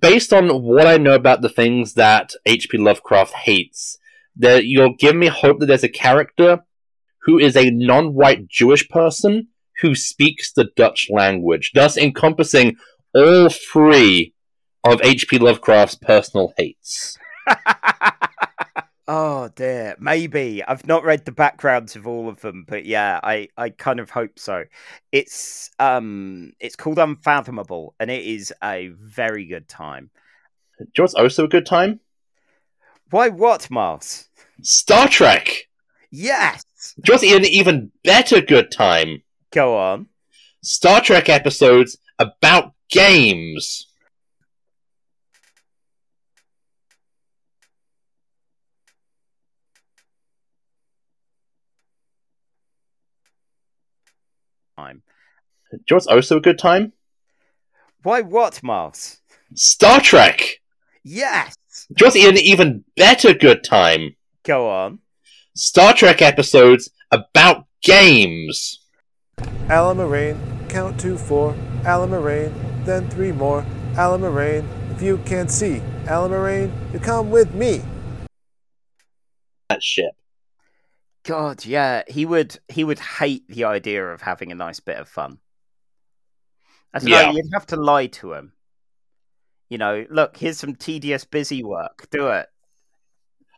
based 0.00 0.32
on 0.32 0.62
what 0.62 0.86
I 0.86 0.96
know 0.96 1.14
about 1.14 1.42
the 1.42 1.48
things 1.48 1.94
that 1.94 2.32
H.P. 2.46 2.78
Lovecraft 2.78 3.32
hates, 3.34 3.98
that 4.36 4.66
you're 4.66 4.94
giving 4.98 5.20
me 5.20 5.28
hope 5.28 5.60
that 5.60 5.66
there's 5.66 5.84
a 5.84 5.88
character 5.88 6.64
who 7.22 7.38
is 7.38 7.56
a 7.56 7.70
non-white 7.70 8.48
Jewish 8.48 8.88
person 8.88 9.48
who 9.80 9.94
speaks 9.94 10.52
the 10.52 10.68
Dutch 10.76 11.08
language, 11.10 11.72
thus 11.74 11.96
encompassing 11.96 12.76
all 13.14 13.48
three 13.48 14.34
of 14.84 15.00
H.P. 15.02 15.38
Lovecraft's 15.38 15.96
personal 15.96 16.52
hates. 16.56 17.18
oh 19.08 19.48
dear, 19.56 19.96
maybe 19.98 20.62
I've 20.62 20.86
not 20.86 21.02
read 21.02 21.24
the 21.24 21.32
backgrounds 21.32 21.96
of 21.96 22.06
all 22.06 22.28
of 22.28 22.40
them, 22.42 22.64
but 22.68 22.84
yeah, 22.84 23.18
I 23.22 23.48
I 23.56 23.70
kind 23.70 23.98
of 23.98 24.10
hope 24.10 24.38
so. 24.38 24.64
It's 25.10 25.70
um, 25.80 26.52
it's 26.60 26.76
called 26.76 26.98
Unfathomable, 26.98 27.94
and 27.98 28.10
it 28.10 28.24
is 28.24 28.52
a 28.62 28.88
very 28.88 29.46
good 29.46 29.68
time. 29.68 30.10
Do 30.78 30.84
you 30.84 30.90
know 30.98 31.04
what's 31.04 31.14
also 31.14 31.44
a 31.44 31.48
good 31.48 31.66
time? 31.66 32.00
Why? 33.10 33.30
What, 33.30 33.70
Mars? 33.70 34.28
Star 34.62 35.08
Trek. 35.08 35.66
Yes. 36.10 36.64
Do 37.02 37.12
you 37.12 37.14
know 37.14 37.14
what's 37.14 37.46
an 37.46 37.52
even 37.52 37.90
better 38.04 38.40
good 38.40 38.70
time? 38.70 39.22
Go 39.50 39.76
on. 39.76 40.06
Star 40.62 41.00
Trek 41.00 41.28
episodes 41.28 41.96
about 42.18 42.74
games. 42.90 43.87
Time. 54.78 55.02
Do 55.72 55.76
you 55.76 55.84
know 55.90 55.96
what's 55.96 56.06
also 56.06 56.36
a 56.36 56.40
good 56.40 56.56
time? 56.56 56.92
Why? 58.04 58.20
What, 58.20 58.62
Mars? 58.62 59.20
Star 59.54 60.00
Trek. 60.00 60.60
Yes. 61.02 61.56
Do 61.92 62.04
you 62.04 62.06
know 62.06 62.14
what's 62.14 62.28
an 62.28 62.38
even 62.38 62.84
better 62.96 63.34
good 63.34 63.64
time? 63.64 64.14
Go 64.44 64.70
on. 64.70 65.00
Star 65.56 65.94
Trek 65.94 66.22
episodes 66.22 66.90
about 67.10 67.66
games. 67.82 68.78
Allamaraine, 69.66 70.38
count 70.68 71.00
two, 71.00 71.18
four. 71.18 71.56
Allamaraine, 71.82 72.54
then 72.84 73.10
three 73.10 73.32
more. 73.32 73.66
Allamaraine, 73.94 74.64
if 74.94 75.02
you 75.02 75.18
can't 75.26 75.50
see. 75.50 75.82
Allamaraine, 76.04 76.70
you 76.92 77.00
come 77.00 77.32
with 77.32 77.52
me. 77.52 77.82
That 79.70 79.82
ship. 79.82 80.12
God, 81.28 81.66
yeah, 81.66 82.04
he 82.08 82.24
would 82.24 82.58
he 82.68 82.84
would 82.84 82.98
hate 82.98 83.46
the 83.48 83.64
idea 83.64 84.02
of 84.08 84.22
having 84.22 84.50
a 84.50 84.54
nice 84.54 84.80
bit 84.80 84.96
of 84.96 85.06
fun. 85.10 85.38
I 86.94 87.00
don't 87.00 87.08
Yeah. 87.10 87.26
know, 87.26 87.32
you'd 87.32 87.52
have 87.52 87.66
to 87.66 87.76
lie 87.76 88.06
to 88.06 88.32
him. 88.32 88.54
You 89.68 89.76
know, 89.76 90.06
look, 90.08 90.38
here's 90.38 90.58
some 90.58 90.74
tedious 90.74 91.26
busy 91.26 91.62
work. 91.62 92.08
Do 92.10 92.28
it. 92.28 92.46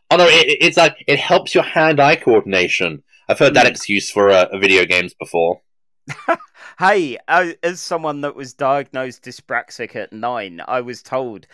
Oh 0.09 0.17
no, 0.17 0.25
it, 0.27 0.57
it's 0.59 0.75
like 0.75 0.97
it 1.07 1.17
helps 1.19 1.55
your 1.55 1.63
hand-eye 1.63 2.17
coordination. 2.17 3.03
I've 3.29 3.39
heard 3.39 3.53
that 3.53 3.67
Mm. 3.67 3.69
excuse 3.69 4.11
for 4.11 4.29
uh, 4.29 4.57
video 4.57 4.83
games 4.85 5.13
before. 5.13 5.61
Hey, 6.77 7.17
I- 7.27 7.57
as 7.63 7.79
someone 7.79 8.21
that 8.21 8.35
was 8.35 8.53
diagnosed 8.53 9.23
dyspraxic 9.23 9.95
at 9.95 10.11
nine, 10.11 10.61
I 10.67 10.81
was 10.81 11.01
told 11.03 11.47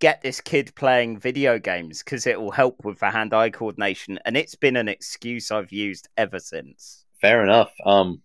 get 0.00 0.22
this 0.22 0.40
kid 0.40 0.74
playing 0.74 1.18
video 1.18 1.58
games 1.58 2.02
because 2.02 2.26
it 2.26 2.40
will 2.40 2.50
help 2.50 2.84
with 2.84 2.98
the 2.98 3.10
hand-eye 3.10 3.50
coordination, 3.50 4.18
and 4.24 4.36
it's 4.36 4.54
been 4.54 4.76
an 4.76 4.88
excuse 4.88 5.50
I've 5.50 5.72
used 5.72 6.08
ever 6.16 6.40
since. 6.40 7.04
Fair 7.20 7.44
enough. 7.44 7.70
Um, 7.84 8.22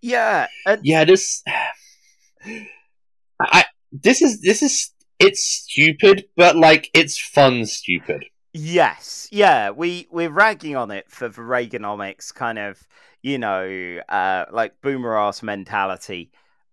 Yeah, 0.00 0.46
and 0.66 0.80
yeah, 0.84 1.04
this, 1.04 1.42
I, 3.40 3.64
this 3.90 4.22
is 4.22 4.40
this 4.42 4.62
is 4.62 4.90
it's 5.18 5.42
stupid, 5.42 6.26
but 6.36 6.56
like 6.56 6.90
it's 6.94 7.18
fun 7.18 7.66
stupid. 7.66 8.24
Yes, 8.52 9.28
yeah, 9.30 9.70
we 9.70 10.06
we're 10.10 10.30
ragging 10.30 10.76
on 10.76 10.90
it 10.90 11.10
for 11.10 11.28
the 11.28 11.40
Reaganomics 11.40 12.34
kind 12.34 12.58
of, 12.58 12.86
you 13.22 13.38
know, 13.38 14.00
uh, 14.08 14.46
like 14.50 14.80
boomer 14.82 15.16
ass 15.16 15.42
mentality 15.42 16.32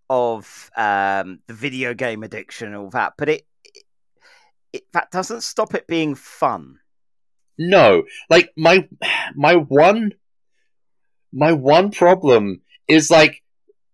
of 0.10 0.72
um, 0.75 1.39
the 1.48 1.53
video 1.53 1.94
game 1.94 2.24
addiction 2.24 2.70
and 2.70 2.77
all 2.77 2.89
that, 2.89 3.13
but 3.17 3.29
it, 3.29 3.46
it, 4.77 4.84
that 4.93 5.12
doesn't 5.12 5.41
stop 5.41 5.74
it 5.74 5.88
being 5.88 6.15
fun. 6.15 6.79
No, 7.57 8.03
like 8.29 8.51
my 8.55 8.88
my 9.36 9.55
one 9.55 10.13
my 11.34 11.51
one 11.51 11.91
problem 11.91 12.62
is 12.88 13.10
like 13.10 13.43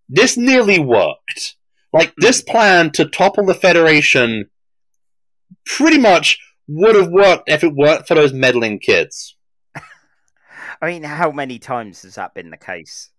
this 0.09 0.37
nearly 0.37 0.79
worked. 0.79 1.55
Like 1.91 2.09
mm-hmm. 2.09 2.25
this 2.25 2.41
plan 2.41 2.91
to 2.91 3.05
topple 3.05 3.45
the 3.45 3.53
Federation 3.53 4.49
pretty 5.65 5.97
much 5.97 6.39
would 6.67 6.95
have 6.95 7.09
worked 7.09 7.49
if 7.49 7.63
it 7.63 7.73
weren't 7.73 8.07
for 8.07 8.15
those 8.15 8.33
meddling 8.33 8.79
kids. 8.79 9.35
I 10.81 10.87
mean, 10.87 11.03
how 11.03 11.31
many 11.31 11.59
times 11.59 12.01
has 12.01 12.15
that 12.15 12.33
been 12.33 12.49
the 12.49 12.57
case? 12.57 13.09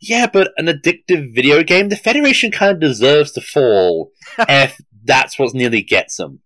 Yeah, 0.00 0.26
but 0.32 0.52
an 0.56 0.66
addictive 0.66 1.34
video 1.34 1.62
game, 1.62 1.88
the 1.88 1.96
Federation 1.96 2.50
kind 2.50 2.72
of 2.72 2.80
deserves 2.80 3.32
to 3.32 3.40
fall 3.40 4.10
if 4.38 4.80
that's 5.04 5.38
what 5.38 5.54
nearly 5.54 5.82
gets 5.82 6.16
them. 6.16 6.40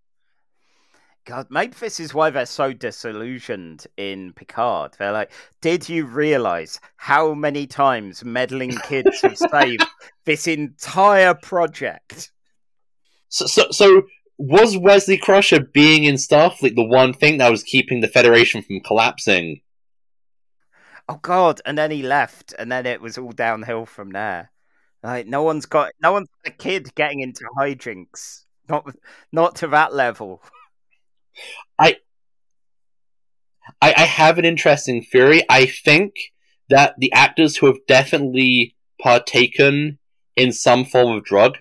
God, 1.29 1.49
maybe 1.51 1.75
this 1.79 2.01
is 2.01 2.15
why 2.15 2.31
they're 2.31 2.47
so 2.47 2.73
disillusioned 2.73 3.87
in 3.99 4.33
Picard. 4.33 4.95
They're 4.99 5.13
like, 5.13 5.31
did 5.61 5.87
you 5.87 6.07
realize 6.07 6.81
how 6.97 7.35
many 7.35 7.67
times 7.67 8.25
meddling 8.25 8.75
kids 8.85 9.21
have 9.21 9.37
saved 9.51 9.85
this 10.25 10.47
entire 10.47 11.35
project? 11.35 12.33
So, 13.29 13.45
so, 13.45 13.71
so 13.71 14.05
was 14.39 14.79
Wesley 14.79 15.19
Crusher 15.19 15.61
being 15.61 16.05
in 16.05 16.15
Starfleet 16.15 16.75
the 16.75 16.83
one 16.83 17.13
thing 17.13 17.37
that 17.37 17.51
was 17.51 17.63
keeping 17.63 18.01
the 18.01 18.09
Federation 18.09 18.63
from 18.63 18.81
collapsing? 18.81 19.61
Oh 21.11 21.19
God! 21.21 21.61
And 21.67 21.77
then 21.77 21.91
he 21.91 22.03
left, 22.03 22.55
and 22.59 22.73
then 22.73 22.87
it 22.87 23.03
was 23.03 23.19
all 23.19 23.33
downhill 23.33 23.85
from 23.85 24.13
there. 24.13 24.51
Like 25.03 25.27
no 25.27 25.43
one's 25.43 25.67
got, 25.67 25.93
no 26.03 26.13
one's 26.13 26.29
got 26.43 26.55
a 26.55 26.57
kid 26.57 26.95
getting 26.95 27.21
into 27.21 27.45
hijinks. 27.59 28.45
Not, 28.67 28.95
not 29.31 29.57
to 29.57 29.67
that 29.69 29.95
level. 29.95 30.43
I, 31.79 31.97
I 33.81 33.95
I 33.97 34.05
have 34.05 34.39
an 34.39 34.45
interesting 34.45 35.03
theory. 35.03 35.43
I 35.49 35.67
think 35.67 36.15
that 36.69 36.95
the 36.99 37.13
actors 37.13 37.57
who 37.57 37.67
have 37.67 37.79
definitely 37.87 38.75
partaken 39.01 39.99
in 40.37 40.53
some 40.53 40.85
form 40.85 41.17
of 41.17 41.25
drug 41.25 41.59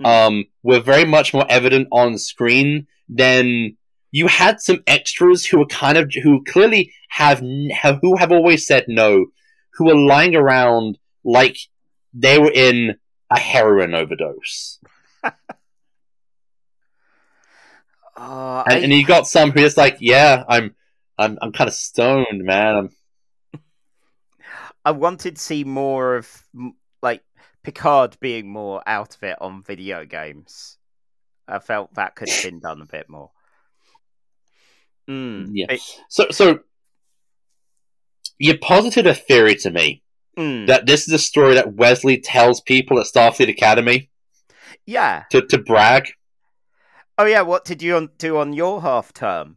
Hmm. 0.00 0.06
um, 0.06 0.44
were 0.62 0.80
very 0.80 1.04
much 1.04 1.32
more 1.32 1.46
evident 1.48 1.88
on 1.90 2.18
screen 2.18 2.86
than 3.08 3.76
you 4.10 4.26
had 4.28 4.60
some 4.60 4.82
extras 4.86 5.46
who 5.46 5.58
were 5.58 5.66
kind 5.66 5.96
of 5.98 6.12
who 6.22 6.44
clearly 6.44 6.92
have, 7.10 7.42
have 7.72 7.98
who 8.02 8.16
have 8.16 8.32
always 8.32 8.66
said 8.66 8.84
no, 8.88 9.26
who 9.74 9.86
were 9.86 9.96
lying 9.96 10.34
around 10.36 10.98
like 11.24 11.56
they 12.12 12.38
were 12.38 12.52
in 12.52 12.96
a 13.30 13.38
heroin 13.38 13.94
overdose. 13.94 14.78
Oh, 18.16 18.55
and, 18.66 18.74
I- 18.74 18.78
and 18.78 18.92
you 18.92 19.06
got 19.06 19.26
some 19.26 19.50
who 19.52 19.60
just 19.60 19.76
like, 19.76 19.96
yeah, 20.00 20.44
I'm, 20.48 20.74
I'm, 21.18 21.38
I'm 21.40 21.52
kind 21.52 21.68
of 21.68 21.74
stoned, 21.74 22.44
man. 22.44 22.74
I'm, 22.76 23.60
I 24.84 24.90
wanted 24.92 25.36
to 25.36 25.42
see 25.42 25.64
more 25.64 26.16
of 26.16 26.28
like 27.02 27.22
Picard 27.64 28.16
being 28.20 28.48
more 28.48 28.82
out 28.86 29.16
of 29.16 29.22
it 29.22 29.36
on 29.40 29.62
video 29.62 30.04
games. 30.04 30.76
I 31.48 31.58
felt 31.58 31.94
that 31.94 32.14
could 32.16 32.28
have 32.28 32.42
been 32.44 32.60
done 32.60 32.82
a 32.82 32.86
bit 32.86 33.08
more. 33.08 33.30
Mm, 35.08 35.48
yeah. 35.52 35.66
it- 35.70 35.80
So, 36.08 36.26
so 36.30 36.60
you 38.38 38.58
posited 38.58 39.06
a 39.06 39.14
theory 39.14 39.54
to 39.56 39.70
me 39.70 40.02
mm, 40.36 40.66
that 40.66 40.86
this 40.86 41.08
is 41.08 41.14
a 41.14 41.18
story 41.18 41.54
that 41.54 41.74
Wesley 41.74 42.18
tells 42.20 42.60
people 42.60 42.98
at 43.00 43.06
Starfleet 43.06 43.48
Academy 43.48 44.10
yeah. 44.84 45.24
to, 45.30 45.42
to 45.46 45.58
brag. 45.58 46.08
Oh 47.18 47.24
yeah. 47.24 47.42
What 47.42 47.64
did 47.64 47.82
you 47.82 48.10
do 48.18 48.38
on 48.38 48.52
your 48.52 48.82
half 48.82 49.12
term? 49.12 49.56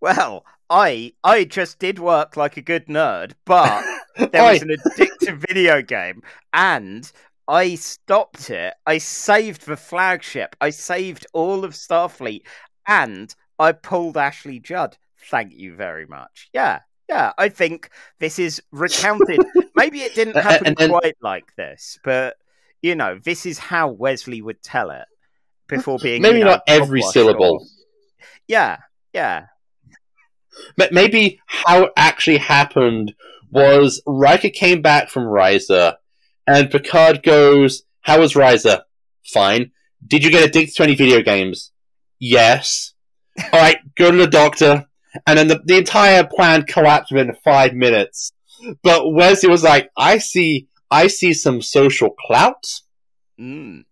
Well, 0.00 0.44
I 0.68 1.12
I 1.22 1.44
just 1.44 1.78
did 1.78 1.98
work 1.98 2.36
like 2.36 2.56
a 2.56 2.62
good 2.62 2.86
nerd, 2.86 3.32
but 3.44 3.84
there 4.32 4.42
was 4.44 4.62
an 4.62 4.70
addictive 4.70 5.44
video 5.48 5.82
game 5.82 6.22
and 6.52 7.10
I 7.48 7.76
stopped 7.76 8.50
it. 8.50 8.74
I 8.86 8.98
saved 8.98 9.66
the 9.66 9.76
flagship. 9.76 10.56
I 10.60 10.70
saved 10.70 11.26
all 11.32 11.64
of 11.64 11.72
Starfleet 11.74 12.42
and 12.86 13.34
I 13.58 13.72
pulled 13.72 14.16
Ashley 14.16 14.58
Judd. 14.58 14.96
Thank 15.30 15.54
you 15.54 15.74
very 15.76 16.06
much. 16.06 16.48
Yeah. 16.52 16.80
Yeah, 17.08 17.32
I 17.38 17.50
think 17.50 17.90
this 18.18 18.40
is 18.40 18.60
recounted. 18.72 19.38
Maybe 19.76 20.00
it 20.00 20.16
didn't 20.16 20.36
happen 20.36 20.74
then- 20.76 20.90
quite 20.90 21.16
like 21.22 21.54
this, 21.54 21.98
but 22.02 22.36
you 22.82 22.96
know, 22.96 23.18
this 23.24 23.46
is 23.46 23.58
how 23.58 23.88
Wesley 23.88 24.42
would 24.42 24.60
tell 24.62 24.90
it 24.90 25.06
before 25.68 25.98
being 25.98 26.22
maybe 26.22 26.38
you 26.38 26.44
know, 26.44 26.52
not 26.52 26.62
every 26.66 27.02
syllable. 27.02 27.60
or- 27.60 27.66
Yeah, 28.48 28.78
yeah. 29.12 29.46
Ma- 30.78 30.86
Maybe 30.90 31.40
how 31.46 31.84
it 31.84 31.92
actually 31.96 32.38
happened 32.38 33.14
was 33.50 34.02
Riker 34.06 34.48
came 34.50 34.82
back 34.82 35.08
from 35.10 35.24
Risa, 35.24 35.96
and 36.46 36.70
Picard 36.70 37.22
goes, 37.22 37.82
"How 38.02 38.20
was 38.20 38.34
Risa? 38.34 38.82
Fine. 39.26 39.72
Did 40.06 40.24
you 40.24 40.30
get 40.30 40.48
addicted 40.48 40.74
to 40.76 40.82
any 40.84 40.94
video 40.94 41.20
games? 41.22 41.72
Yes. 42.18 42.94
All 43.52 43.60
right, 43.60 43.78
go 43.96 44.10
to 44.10 44.16
the 44.16 44.26
doctor." 44.26 44.86
And 45.26 45.38
then 45.38 45.48
the, 45.48 45.60
the 45.64 45.78
entire 45.78 46.24
plan 46.26 46.64
collapsed 46.64 47.10
within 47.12 47.34
five 47.42 47.72
minutes. 47.72 48.32
But 48.82 49.12
Wesley 49.12 49.48
was 49.48 49.62
like, 49.62 49.90
"I 49.96 50.18
see, 50.18 50.68
I 50.90 51.06
see 51.08 51.32
some 51.34 51.60
social 51.62 52.10
clout." 52.10 52.64
Mm. 53.38 53.84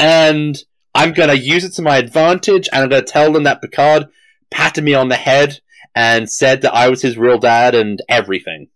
And 0.00 0.56
I'm 0.94 1.12
gonna 1.12 1.34
use 1.34 1.62
it 1.62 1.74
to 1.74 1.82
my 1.82 1.98
advantage, 1.98 2.68
and 2.72 2.82
I'm 2.82 2.88
gonna 2.88 3.02
tell 3.02 3.32
them 3.32 3.42
that 3.44 3.60
Picard 3.60 4.06
patted 4.50 4.82
me 4.82 4.94
on 4.94 5.08
the 5.08 5.16
head 5.16 5.60
and 5.94 6.30
said 6.30 6.62
that 6.62 6.74
I 6.74 6.88
was 6.88 7.02
his 7.02 7.18
real 7.18 7.38
dad 7.38 7.74
and 7.74 8.00
everything. 8.08 8.68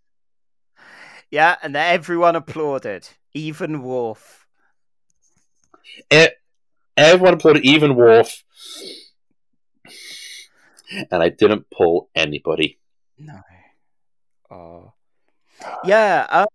Yeah, 1.31 1.57
and 1.63 1.75
everyone 1.75 2.37
applauded, 2.37 3.09
even 3.33 3.83
Worf. 3.83 4.47
It, 6.11 6.35
everyone 6.97 7.35
applauded, 7.35 7.65
even 7.65 7.97
Worf, 7.97 8.45
and 11.11 11.23
I 11.23 11.31
didn't 11.31 11.71
pull 11.71 12.11
anybody. 12.15 12.79
No. 13.19 13.41
Oh. 14.51 14.93
Yeah, 15.85 16.27
um, 16.29 16.47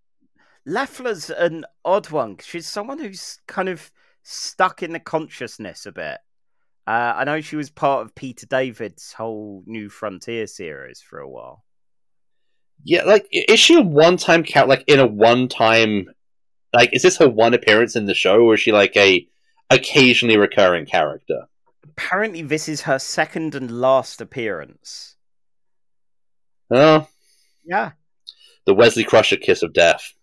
Lefler's 0.68 1.32
an 1.32 1.66
odd 1.84 2.12
one. 2.12 2.38
She's 2.42 2.68
someone 2.68 3.00
who's 3.00 3.40
kind 3.48 3.68
of 3.68 3.92
stuck 4.32 4.84
in 4.84 4.94
the 4.94 5.00
consciousness 5.00 5.86
a 5.86 5.92
bit. 5.92 6.18
Uh, 6.88 7.14
I 7.18 7.24
know 7.24 7.42
she 7.42 7.56
was 7.56 7.70
part 7.70 8.06
of 8.06 8.16
Peter 8.16 8.46
David's 8.46 9.14
whole 9.14 9.64
New 9.66 9.90
Frontier 9.90 10.48
series 10.48 11.02
for 11.02 11.20
a 11.20 11.30
while. 11.30 11.64
Yeah, 12.84 13.04
like 13.04 13.28
is 13.32 13.60
she 13.60 13.76
a 13.76 13.82
one-time 13.82 14.44
count? 14.44 14.70
Like 14.70 14.84
in 14.88 15.00
a 15.00 15.06
one-time, 15.06 16.08
like 16.74 16.92
is 16.94 17.02
this 17.02 17.18
her 17.18 17.28
one 17.30 17.54
appearance 17.54 17.96
in 17.96 18.06
the 18.06 18.14
show, 18.14 18.42
or 18.42 18.54
is 18.54 18.60
she 18.62 18.72
like 18.72 18.96
a 18.96 19.28
occasionally 19.70 20.38
recurring 20.38 20.86
character? 20.86 21.42
Apparently, 21.84 22.42
this 22.42 22.70
is 22.70 22.82
her 22.82 22.98
second 22.98 23.54
and 23.56 23.70
last 23.82 24.22
appearance. 24.22 25.16
Oh, 26.72 27.08
Yeah. 27.66 27.92
the 28.66 28.74
Wesley 28.74 29.04
Crusher 29.04 29.38
kiss 29.38 29.64
of 29.64 29.74
death. 29.74 30.14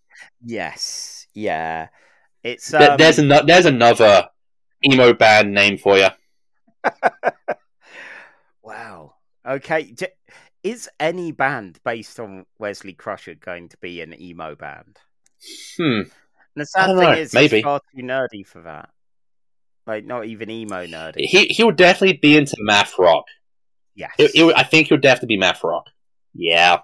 Yes. 0.44 1.26
Yeah. 1.34 1.88
It's 2.46 2.72
um, 2.72 2.96
there's 2.96 3.18
an- 3.18 3.46
there's 3.46 3.66
another 3.66 4.28
emo 4.84 5.12
band 5.12 5.52
name 5.52 5.78
for 5.78 5.98
you. 5.98 6.06
wow. 8.62 9.14
Okay. 9.44 9.90
D- 9.90 10.06
Is 10.62 10.88
any 11.00 11.32
band 11.32 11.80
based 11.84 12.20
on 12.20 12.46
Wesley 12.60 12.92
Crusher 12.92 13.34
going 13.34 13.68
to 13.70 13.76
be 13.78 14.00
an 14.00 14.20
emo 14.20 14.54
band? 14.54 14.96
Hmm. 15.76 16.02
And 16.02 16.10
the 16.54 16.66
sad 16.66 16.86
thing 16.86 16.96
know, 16.96 17.12
is, 17.12 17.34
maybe. 17.34 17.56
he's 17.56 17.64
far 17.64 17.80
too 17.80 18.02
nerdy 18.02 18.46
for 18.46 18.62
that. 18.62 18.90
Like, 19.84 20.04
not 20.04 20.26
even 20.26 20.48
emo 20.48 20.86
nerdy. 20.86 21.22
He 21.22 21.46
he 21.46 21.64
would 21.64 21.76
definitely 21.76 22.18
be 22.18 22.36
into 22.36 22.56
math 22.60 22.96
rock. 22.96 23.24
Yes. 23.96 24.12
It, 24.18 24.30
it, 24.36 24.54
I 24.56 24.62
think 24.62 24.86
he 24.86 24.94
would 24.94 25.02
definitely 25.02 25.34
be 25.34 25.40
math 25.40 25.64
rock. 25.64 25.86
Yeah. 26.32 26.78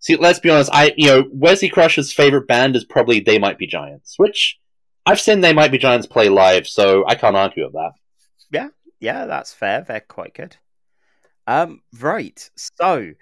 See, 0.00 0.16
let's 0.16 0.40
be 0.40 0.50
honest. 0.50 0.70
I 0.72 0.92
you 0.96 1.06
know 1.08 1.24
Wesley 1.32 1.68
Crusher's 1.68 2.12
favorite 2.12 2.46
band 2.46 2.76
is 2.76 2.84
probably 2.84 3.20
They 3.20 3.38
Might 3.38 3.58
Be 3.58 3.66
Giants, 3.66 4.14
which 4.16 4.58
I've 5.06 5.20
seen 5.20 5.40
They 5.40 5.52
Might 5.52 5.72
Be 5.72 5.78
Giants 5.78 6.06
play 6.06 6.28
live, 6.28 6.66
so 6.66 7.04
I 7.06 7.14
can't 7.14 7.36
argue 7.36 7.64
with 7.64 7.72
that. 7.74 7.92
Yeah, 8.50 8.68
yeah, 9.00 9.26
that's 9.26 9.52
fair. 9.52 9.82
They're 9.82 10.00
quite 10.00 10.34
good. 10.34 10.56
Um, 11.46 11.80
right. 11.98 12.50
So, 12.56 13.12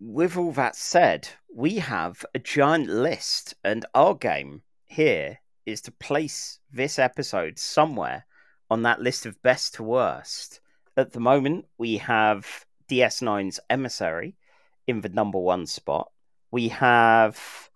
with 0.00 0.36
all 0.36 0.52
that 0.52 0.76
said, 0.76 1.28
we 1.54 1.76
have 1.76 2.24
a 2.34 2.38
giant 2.38 2.88
list, 2.88 3.54
and 3.64 3.84
our 3.94 4.14
game 4.14 4.62
here 4.86 5.40
is 5.66 5.80
to 5.82 5.92
place 5.92 6.58
this 6.72 6.98
episode 6.98 7.58
somewhere 7.58 8.24
on 8.70 8.82
that 8.82 9.00
list 9.00 9.26
of 9.26 9.42
best 9.42 9.74
to 9.74 9.82
worst. 9.82 10.60
At 10.96 11.12
the 11.12 11.20
moment, 11.20 11.66
we 11.76 11.98
have 11.98 12.64
DS9's 12.88 13.60
Emissary 13.68 14.36
in 14.90 15.00
the 15.00 15.08
number 15.08 15.38
one 15.38 15.66
spot. 15.66 16.10
We 16.50 16.68
have, 16.68 17.70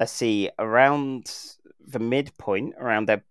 let's 0.00 0.12
see, 0.12 0.50
around 0.58 1.32
the 1.86 1.98
midpoint, 1.98 2.74
around 2.78 3.06
their 3.06 3.24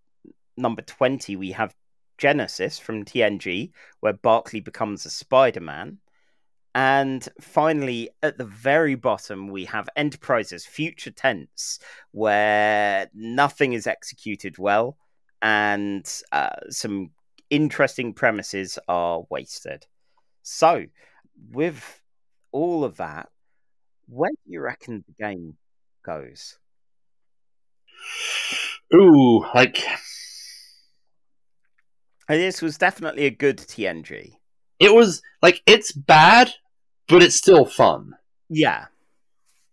number 0.55 0.81
20, 0.81 1.36
we 1.36 1.51
have 1.51 1.75
Genesis 2.17 2.79
from 2.79 3.05
TNG, 3.05 3.71
where 4.00 4.13
Barclay 4.13 4.59
becomes 4.62 5.05
a 5.05 5.09
Spider 5.09 5.62
Man. 5.62 5.97
And 6.73 7.27
finally, 7.41 8.12
at 8.21 8.38
the 8.38 8.45
very 8.45 8.95
bottom, 8.95 9.47
we 9.47 9.65
have 9.65 9.89
Enterprise's 9.95 10.65
future 10.65 11.12
tense, 11.12 11.80
where 12.12 13.10
nothing 13.13 13.73
is 13.73 13.88
executed 13.88 14.58
well 14.58 14.97
and 15.41 16.21
uh, 16.32 16.49
some 16.69 17.12
interesting 17.49 18.13
premises 18.13 18.80
are 18.88 19.23
wasted. 19.30 19.86
So, 20.43 20.86
with 21.51 22.01
all 22.51 22.83
of 22.83 22.97
that, 22.97 23.29
where 24.07 24.31
do 24.31 24.51
you 24.51 24.62
reckon 24.62 25.03
the 25.07 25.23
game 25.23 25.57
goes? 26.05 26.57
Ooh, 28.93 29.45
like 29.53 29.83
this 32.27 32.62
was 32.62 32.77
definitely 32.77 33.25
a 33.25 33.29
good 33.31 33.57
TNG. 33.57 34.33
it 34.79 34.93
was 34.93 35.21
like 35.41 35.62
it's 35.65 35.91
bad, 35.91 36.51
but 37.07 37.23
it's 37.23 37.36
still 37.36 37.65
fun. 37.65 38.13
Yeah, 38.49 38.86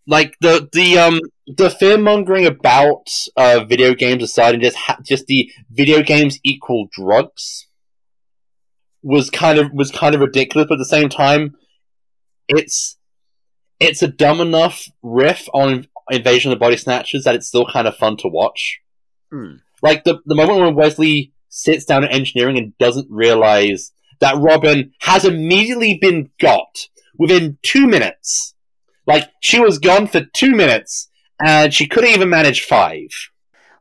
Like 0.07 0.37
the 0.41 0.69
the 0.73 0.99
um 0.99 1.21
the 1.47 1.71
fear 1.71 1.97
mongering 1.99 2.47
about 2.47 3.09
uh 3.37 3.65
video 3.65 3.95
games 3.95 4.23
aside, 4.23 4.55
and 4.55 4.63
just 4.63 4.77
ha- 4.77 4.99
just 5.03 5.27
the 5.27 5.51
video 5.71 6.03
games 6.03 6.39
equal 6.43 6.89
drugs 6.91 7.67
was 9.03 9.31
kind 9.31 9.59
of 9.59 9.73
was 9.73 9.91
kind 9.91 10.15
of 10.15 10.21
ridiculous. 10.21 10.67
But 10.69 10.75
at 10.75 10.79
the 10.79 10.85
same 10.87 11.09
time, 11.09 11.55
it's 12.49 12.97
it's 13.81 14.03
a 14.03 14.09
dumb 14.09 14.41
enough 14.41 14.89
riff 15.03 15.49
on 15.53 15.87
Invasion 16.11 16.53
of 16.53 16.57
the 16.57 16.61
Body 16.61 16.77
Snatchers 16.77 17.25
that 17.25 17.35
it's 17.35 17.47
still 17.47 17.67
kind 17.67 17.89
of 17.89 17.97
fun 17.97 18.17
to 18.19 18.29
watch. 18.29 18.81
Hmm. 19.31 19.57
Like 19.83 20.05
the 20.05 20.21
the 20.27 20.35
moment 20.35 20.61
when 20.61 20.75
Wesley 20.75 21.33
sits 21.49 21.85
down 21.85 22.05
at 22.05 22.13
engineering 22.13 22.59
and 22.59 22.77
doesn't 22.79 23.09
realize 23.11 23.93
that 24.21 24.37
Robin 24.39 24.93
has 25.01 25.25
immediately 25.25 25.99
been 26.01 26.31
got 26.41 26.89
within 27.19 27.59
two 27.63 27.87
minutes. 27.87 28.55
Like 29.07 29.31
she 29.41 29.61
was 29.61 29.79
gone 29.79 30.07
for 30.07 30.23
two 30.33 30.53
minutes 30.53 31.11
and 31.45 31.73
she 31.73 31.87
couldn't 31.87 32.11
even 32.11 32.29
manage 32.29 32.63
five. 32.63 33.09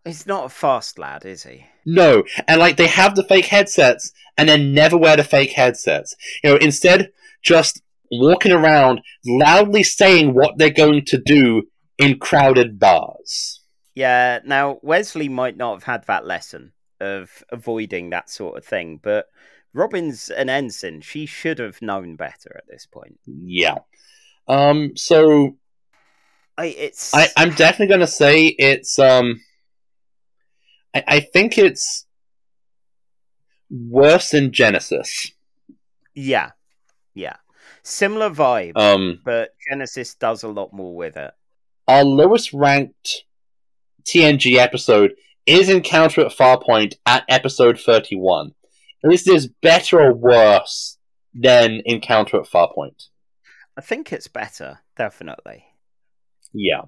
he's 0.03 0.27
not 0.27 0.45
a 0.45 0.49
fast 0.49 0.99
lad, 0.99 1.25
is 1.25 1.43
he? 1.43 1.65
No, 1.85 2.23
and 2.47 2.59
like 2.59 2.77
they 2.77 2.87
have 2.87 3.15
the 3.15 3.23
fake 3.23 3.45
headsets 3.45 4.11
and 4.37 4.49
then 4.49 4.73
never 4.73 4.97
wear 4.97 5.15
the 5.15 5.23
fake 5.23 5.51
headsets. 5.51 6.15
You 6.43 6.51
know, 6.51 6.55
instead 6.57 7.11
just 7.41 7.81
walking 8.19 8.51
around 8.51 9.01
loudly 9.25 9.83
saying 9.83 10.33
what 10.33 10.57
they're 10.57 10.69
going 10.69 11.05
to 11.05 11.21
do 11.25 11.63
in 11.97 12.19
crowded 12.19 12.79
bars. 12.79 13.61
Yeah. 13.95 14.39
Now 14.45 14.79
Wesley 14.81 15.29
might 15.29 15.57
not 15.57 15.73
have 15.73 15.83
had 15.83 16.07
that 16.07 16.25
lesson 16.25 16.73
of 16.99 17.43
avoiding 17.49 18.09
that 18.09 18.29
sort 18.29 18.57
of 18.57 18.65
thing, 18.65 18.99
but 19.01 19.27
Robin's 19.73 20.29
an 20.29 20.49
ensign. 20.49 21.01
She 21.01 21.25
should 21.25 21.59
have 21.59 21.81
known 21.81 22.15
better 22.15 22.55
at 22.57 22.67
this 22.67 22.85
point. 22.85 23.19
Yeah. 23.25 23.77
Um 24.47 24.95
so 24.95 25.57
I, 26.57 26.65
it's 26.67 27.13
I, 27.13 27.27
I'm 27.37 27.51
definitely 27.51 27.93
gonna 27.93 28.07
say 28.07 28.47
it's 28.47 28.99
um 28.99 29.41
I, 30.93 31.03
I 31.07 31.19
think 31.19 31.57
it's 31.57 32.05
worse 33.69 34.29
than 34.29 34.51
Genesis. 34.51 35.31
yeah, 36.13 36.51
yeah, 37.15 37.37
similar 37.83 38.29
vibe, 38.29 38.73
Um 38.75 39.19
but 39.23 39.49
Genesis 39.69 40.15
does 40.15 40.43
a 40.43 40.47
lot 40.47 40.73
more 40.73 40.95
with 40.95 41.17
it. 41.17 41.31
our 41.87 42.03
lowest 42.03 42.53
ranked 42.53 43.23
TNG 44.03 44.57
episode 44.57 45.13
is 45.45 45.69
Encounter 45.69 46.21
at 46.21 46.31
Farpoint 46.31 46.95
at 47.05 47.23
episode 47.29 47.79
31. 47.79 48.51
Is 49.03 49.25
this 49.25 49.47
better 49.61 49.99
or 50.01 50.13
worse 50.13 50.97
than 51.33 51.81
Encounter 51.85 52.37
at 52.37 52.45
Farpoint? 52.47 53.07
I 53.77 53.81
think 53.81 54.13
it's 54.13 54.27
better, 54.27 54.79
definitely. 54.97 55.65
Yeah. 56.53 56.83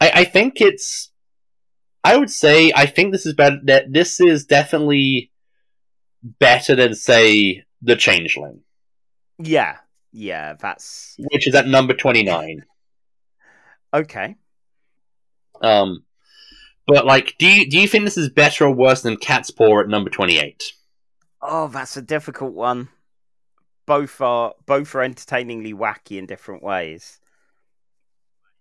I, 0.00 0.10
I 0.14 0.24
think 0.24 0.60
it's. 0.60 1.10
I 2.02 2.16
would 2.16 2.30
say 2.30 2.72
I 2.74 2.86
think 2.86 3.12
this 3.12 3.26
is 3.26 3.34
better. 3.34 3.58
That 3.64 3.92
this 3.92 4.20
is 4.20 4.46
definitely 4.46 5.32
better 6.22 6.74
than 6.74 6.94
say 6.94 7.64
the 7.82 7.96
Changeling, 7.96 8.62
Yeah, 9.38 9.76
yeah, 10.12 10.54
that's 10.58 11.16
which 11.32 11.46
is 11.48 11.54
at 11.54 11.66
number 11.66 11.94
twenty 11.94 12.22
nine. 12.22 12.64
okay. 13.92 14.36
Um, 15.62 16.04
but 16.86 17.04
like, 17.06 17.34
do 17.38 17.46
you 17.46 17.68
do 17.68 17.78
you 17.78 17.86
think 17.86 18.04
this 18.04 18.16
is 18.16 18.30
better 18.30 18.64
or 18.64 18.74
worse 18.74 19.02
than 19.02 19.16
Cat's 19.16 19.50
Paw 19.50 19.80
at 19.80 19.88
number 19.88 20.10
twenty 20.10 20.38
eight? 20.38 20.72
Oh, 21.42 21.68
that's 21.68 21.96
a 21.96 22.02
difficult 22.02 22.52
one. 22.54 22.88
Both 23.86 24.20
are 24.20 24.54
both 24.66 24.94
are 24.94 25.02
entertainingly 25.02 25.74
wacky 25.74 26.18
in 26.18 26.26
different 26.26 26.62
ways. 26.62 27.18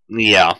Yeah. 0.07 0.55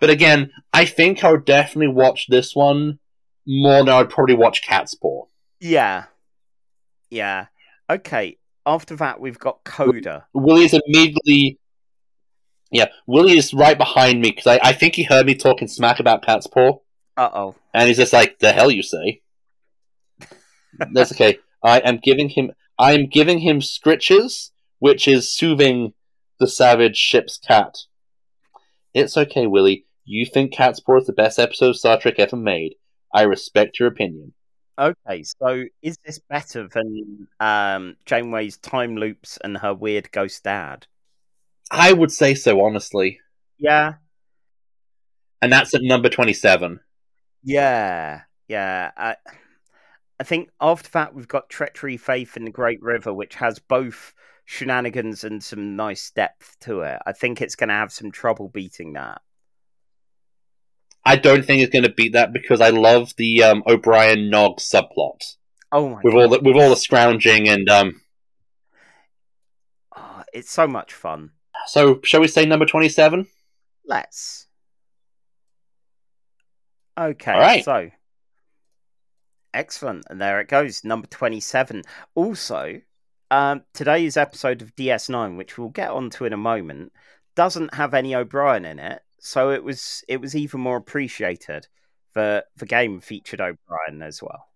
But 0.00 0.10
again, 0.10 0.50
I 0.72 0.84
think 0.86 1.24
I 1.24 1.30
would 1.32 1.44
definitely 1.44 1.94
watch 1.94 2.26
this 2.28 2.54
one 2.54 2.98
more 3.46 3.84
than 3.84 3.90
I'd 3.90 4.10
probably 4.10 4.34
watch 4.34 4.62
Cat's 4.62 4.94
Paw. 4.94 5.26
Yeah, 5.60 6.04
yeah. 7.10 7.46
Okay. 7.88 8.38
After 8.66 8.96
that, 8.96 9.20
we've 9.20 9.38
got 9.38 9.62
Coda. 9.64 10.26
Willie's 10.32 10.74
immediately. 10.74 11.58
Yeah, 12.70 12.86
Willie 13.06 13.36
is 13.38 13.54
right 13.54 13.76
behind 13.78 14.20
me 14.20 14.30
because 14.30 14.46
I, 14.46 14.58
I 14.62 14.72
think 14.72 14.94
he 14.94 15.04
heard 15.04 15.26
me 15.26 15.34
talking 15.34 15.68
smack 15.68 16.00
about 16.00 16.24
Cat's 16.24 16.46
Paw, 16.46 16.78
Uh 17.16 17.30
oh. 17.32 17.54
and 17.72 17.86
he's 17.88 17.98
just 17.98 18.12
like, 18.12 18.38
the 18.40 18.52
hell 18.52 18.70
you 18.70 18.82
say? 18.82 19.20
That's 20.92 21.12
okay. 21.12 21.38
I 21.62 21.78
am 21.78 21.98
giving 22.02 22.30
him. 22.30 22.50
I 22.78 22.92
am 22.92 23.06
giving 23.06 23.38
him 23.40 23.60
scritches, 23.60 24.50
which 24.80 25.06
is 25.06 25.32
soothing 25.32 25.92
the 26.40 26.48
savage 26.48 26.96
ship's 26.96 27.38
cat. 27.38 27.76
It's 28.92 29.16
okay, 29.16 29.46
Willie. 29.46 29.86
You 30.04 30.26
think 30.26 30.52
Cat's 30.52 30.80
Paw 30.80 30.98
is 30.98 31.06
the 31.06 31.12
best 31.12 31.38
episode 31.38 31.70
of 31.70 31.76
Star 31.76 32.00
Trek 32.00 32.18
ever 32.18 32.36
made. 32.36 32.74
I 33.14 33.22
respect 33.22 33.78
your 33.78 33.88
opinion. 33.88 34.34
Okay, 34.78 35.22
so 35.22 35.64
is 35.82 35.98
this 36.04 36.18
better 36.18 36.66
than 36.68 37.28
um, 37.38 37.96
Janeway's 38.06 38.56
time 38.56 38.96
loops 38.96 39.38
and 39.42 39.56
her 39.58 39.72
weird 39.74 40.10
ghost 40.10 40.42
dad? 40.44 40.86
I 41.70 41.92
would 41.92 42.10
say 42.10 42.34
so, 42.34 42.62
honestly. 42.64 43.20
Yeah, 43.58 43.94
And 45.42 45.52
that's 45.52 45.74
at 45.74 45.82
number 45.82 46.08
twenty-seven. 46.08 46.80
yeah, 47.42 48.22
yeah. 48.48 48.90
I, 48.96 49.16
I 50.18 50.24
think 50.24 50.50
after 50.60 50.88
that 50.92 51.14
we've 51.14 51.28
got 51.28 51.48
Treachery, 51.50 51.96
Faith, 51.96 52.36
in 52.36 52.44
the 52.44 52.50
Great 52.50 52.82
River, 52.82 53.12
which 53.12 53.34
has 53.36 53.58
both 53.58 54.14
shenanigans 54.44 55.24
and 55.24 55.42
some 55.42 55.76
nice 55.76 56.10
depth 56.10 56.56
to 56.60 56.80
it. 56.82 57.00
I 57.06 57.12
think 57.12 57.40
it's 57.40 57.56
going 57.56 57.68
to 57.68 57.74
have 57.74 57.92
some 57.92 58.10
trouble 58.12 58.48
beating 58.48 58.94
that. 58.94 59.22
I 61.06 61.16
don't 61.16 61.44
think 61.44 61.62
it's 61.62 61.72
going 61.72 61.84
to 61.84 61.92
beat 61.92 62.14
that 62.14 62.32
because 62.32 62.60
I 62.60 62.70
love 62.70 63.12
the 63.16 63.42
um, 63.42 63.62
O'Brien 63.66 64.30
Nog 64.30 64.58
subplot 64.58 65.36
Oh 65.70 65.88
my 65.90 66.00
with 66.02 66.14
god, 66.14 66.20
all 66.22 66.28
the 66.28 66.40
with 66.40 66.56
all 66.56 66.70
the 66.70 66.76
scrounging 66.76 67.48
and 67.48 67.68
um. 67.68 68.00
Oh, 69.96 70.22
it's 70.32 70.50
so 70.50 70.66
much 70.66 70.92
fun. 70.94 71.30
So 71.66 72.00
shall 72.04 72.20
we 72.20 72.28
say 72.28 72.46
number 72.46 72.66
twenty-seven? 72.66 73.26
Let's. 73.86 74.46
Okay, 76.96 77.32
All 77.32 77.40
right. 77.40 77.64
so 77.64 77.90
excellent, 79.52 80.04
and 80.08 80.20
there 80.20 80.40
it 80.40 80.48
goes, 80.48 80.84
number 80.84 81.08
twenty-seven. 81.08 81.82
Also, 82.14 82.80
um, 83.30 83.62
today's 83.72 84.16
episode 84.16 84.62
of 84.62 84.76
DS9, 84.76 85.36
which 85.36 85.58
we'll 85.58 85.70
get 85.70 85.90
onto 85.90 86.24
in 86.24 86.32
a 86.32 86.36
moment, 86.36 86.92
doesn't 87.34 87.74
have 87.74 87.94
any 87.94 88.14
O'Brien 88.14 88.64
in 88.64 88.78
it, 88.78 89.02
so 89.24 89.50
it 89.50 89.64
was 89.64 90.04
it 90.06 90.20
was 90.20 90.36
even 90.36 90.60
more 90.60 90.76
appreciated. 90.76 91.66
The 92.14 92.44
the 92.56 92.66
game 92.66 93.00
featured 93.00 93.40
O'Brien 93.40 94.02
as 94.02 94.22
well. 94.22 94.48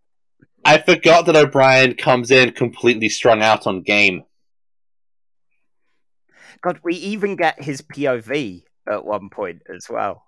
I 0.64 0.78
forgot 0.78 1.24
that 1.26 1.36
O'Brien 1.36 1.94
comes 1.94 2.30
in 2.30 2.52
completely 2.52 3.08
strung 3.08 3.42
out 3.42 3.66
on 3.66 3.82
game. 3.82 4.24
God, 6.60 6.80
we 6.84 6.94
even 6.96 7.36
get 7.36 7.62
his 7.62 7.80
POV 7.80 8.64
at 8.86 9.04
one 9.04 9.30
point 9.30 9.62
as 9.74 9.86
well. 9.88 10.24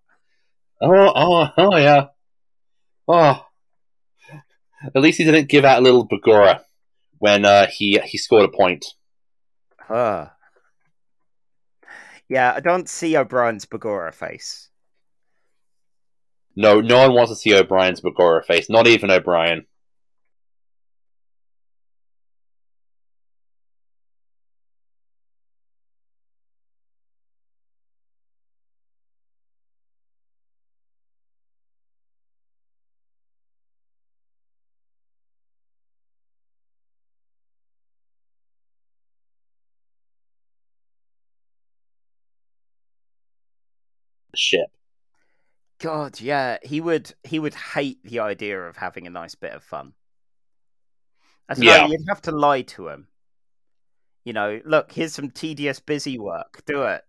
Oh, 0.81 1.13
oh, 1.15 1.49
oh, 1.59 1.77
yeah. 1.77 2.07
Oh. 3.07 3.45
At 4.83 5.03
least 5.03 5.19
he 5.19 5.25
didn't 5.25 5.51
give 5.51 5.65
out 5.67 5.79
a 5.79 5.83
little 5.83 6.09
Bagora 6.09 6.63
when 7.19 7.45
uh, 7.45 7.67
he 7.67 8.01
he 8.05 8.17
scored 8.17 8.47
a 8.47 8.57
point. 8.57 8.87
Huh. 9.79 10.29
Yeah, 12.31 12.53
I 12.55 12.61
don't 12.61 12.89
see 12.89 13.17
O'Brien's 13.17 13.67
Bagora 13.67 14.15
face. 14.15 14.71
No, 16.55 16.81
no 16.81 16.99
one 16.99 17.15
wants 17.15 17.33
to 17.33 17.37
see 17.37 17.53
O'Brien's 17.53 18.01
Bagora 18.01 18.45
face. 18.45 18.71
Not 18.71 18.87
even 18.87 19.11
O'Brien. 19.11 19.67
God, 45.81 46.21
yeah, 46.21 46.59
he 46.63 46.81
would 46.81 47.15
he 47.25 47.39
would 47.39 47.55
hate 47.55 48.03
the 48.05 48.21
idea 48.21 48.61
of 48.61 48.77
having 48.77 49.07
a 49.07 49.11
nice 49.11 49.35
bit 49.35 49.53
of 49.53 49.63
fun. 49.65 49.95
Don't 51.49 51.63
Yeah. 51.63 51.79
know, 51.79 51.87
you'd 51.93 52.09
have 52.09 52.23
to 52.23 52.33
lie 52.33 52.63
to 52.63 52.89
him. 52.89 53.09
You 54.25 54.35
know, 54.35 54.61
look, 54.65 54.93
here's 54.93 55.15
some 55.15 55.31
tedious 55.31 55.81
busy 55.81 56.19
work. 56.19 56.63
Do 56.67 56.83
it. 56.85 57.03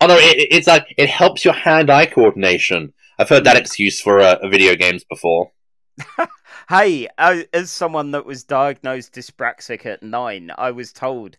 Oh 0.00 0.06
no, 0.06 0.14
it, 0.16 0.38
it- 0.38 0.52
it's 0.52 0.66
like 0.68 0.86
it 0.96 1.08
helps 1.10 1.44
your 1.44 1.54
hand-eye 1.54 2.06
coordination. 2.06 2.92
I've 3.18 3.28
heard 3.28 3.44
that 3.44 3.56
excuse 3.56 4.00
for 4.00 4.20
uh, 4.20 4.46
video 4.48 4.74
games 4.76 5.04
before. 5.04 5.52
Hey, 6.68 7.08
as 7.16 7.70
someone 7.70 8.10
that 8.10 8.26
was 8.26 8.44
diagnosed 8.44 9.14
dyspraxic 9.14 9.86
at 9.86 10.02
nine, 10.02 10.50
I 10.58 10.70
was 10.70 10.92
told 10.92 11.38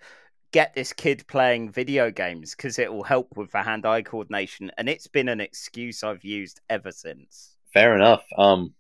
get 0.52 0.74
this 0.74 0.94
kid 0.94 1.26
playing 1.28 1.72
video 1.72 2.12
games 2.12 2.56
because 2.56 2.80
it 2.80 2.92
will 2.92 3.04
help 3.04 3.36
with 3.36 3.52
the 3.52 3.62
hand-eye 3.62 4.02
coordination, 4.02 4.72
and 4.78 4.90
it's 4.90 5.08
been 5.08 5.30
an 5.30 5.42
excuse 5.42 6.04
I've 6.04 6.24
used 6.24 6.62
ever 6.70 6.92
since. 6.92 7.56
Fair 7.74 7.96
enough. 7.96 8.24
Um, 8.38 8.74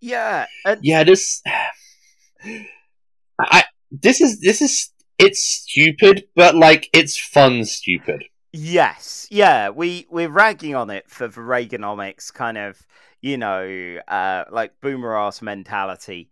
Yeah, 0.00 0.46
and 0.64 0.80
yeah, 0.82 1.04
this, 1.04 1.42
I 3.40 3.64
this 3.90 4.20
is 4.20 4.40
this 4.40 4.62
is 4.62 4.90
it's 5.18 5.42
stupid, 5.42 6.28
but 6.34 6.54
like 6.54 6.88
it's 6.92 7.18
fun 7.18 7.64
stupid. 7.64 8.24
Yes, 8.52 9.26
yeah, 9.30 9.68
we 9.68 10.06
we're 10.10 10.30
ragging 10.30 10.74
on 10.74 10.90
it 10.90 11.10
for 11.10 11.28
the 11.28 11.40
Reaganomics 11.40 12.32
kind 12.32 12.56
of, 12.56 12.86
you 13.20 13.36
know, 13.36 13.98
uh, 14.08 14.44
like 14.50 14.80
boomer 14.80 15.16
ass 15.16 15.42
mentality 15.42 16.30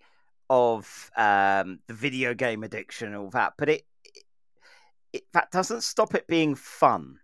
of 0.48 1.10
um, 1.16 1.80
the 1.86 1.94
video 1.94 2.34
game 2.34 2.62
addiction 2.64 3.08
and 3.08 3.16
all 3.16 3.30
that, 3.30 3.54
but 3.58 3.68
it, 3.68 3.84
it 5.14 5.22
that 5.32 5.50
doesn't 5.50 5.82
stop 5.82 6.14
it 6.14 6.26
being 6.26 6.54
fun. 6.54 7.18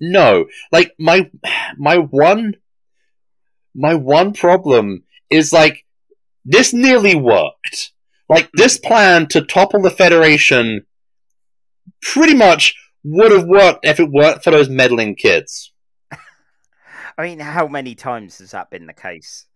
No, 0.00 0.46
like 0.70 0.92
my 0.98 1.30
my 1.78 1.96
one 1.96 2.54
my 3.74 3.94
one 3.94 4.32
problem 4.32 5.04
is 5.30 5.52
like 5.52 5.84
this 6.44 6.72
nearly 6.72 7.16
worked. 7.16 7.92
Like 8.28 8.50
this 8.54 8.78
mm. 8.78 8.82
plan 8.82 9.26
to 9.28 9.42
topple 9.42 9.82
the 9.82 9.90
Federation 9.90 10.84
pretty 12.02 12.34
much 12.34 12.74
would 13.02 13.32
have 13.32 13.46
worked 13.46 13.86
if 13.86 13.98
it 13.98 14.10
weren't 14.10 14.44
for 14.44 14.50
those 14.50 14.68
meddling 14.68 15.14
kids. 15.14 15.72
I 17.18 17.22
mean, 17.22 17.38
how 17.38 17.66
many 17.66 17.94
times 17.94 18.38
has 18.38 18.50
that 18.50 18.70
been 18.70 18.86
the 18.86 18.92
case? 18.92 19.46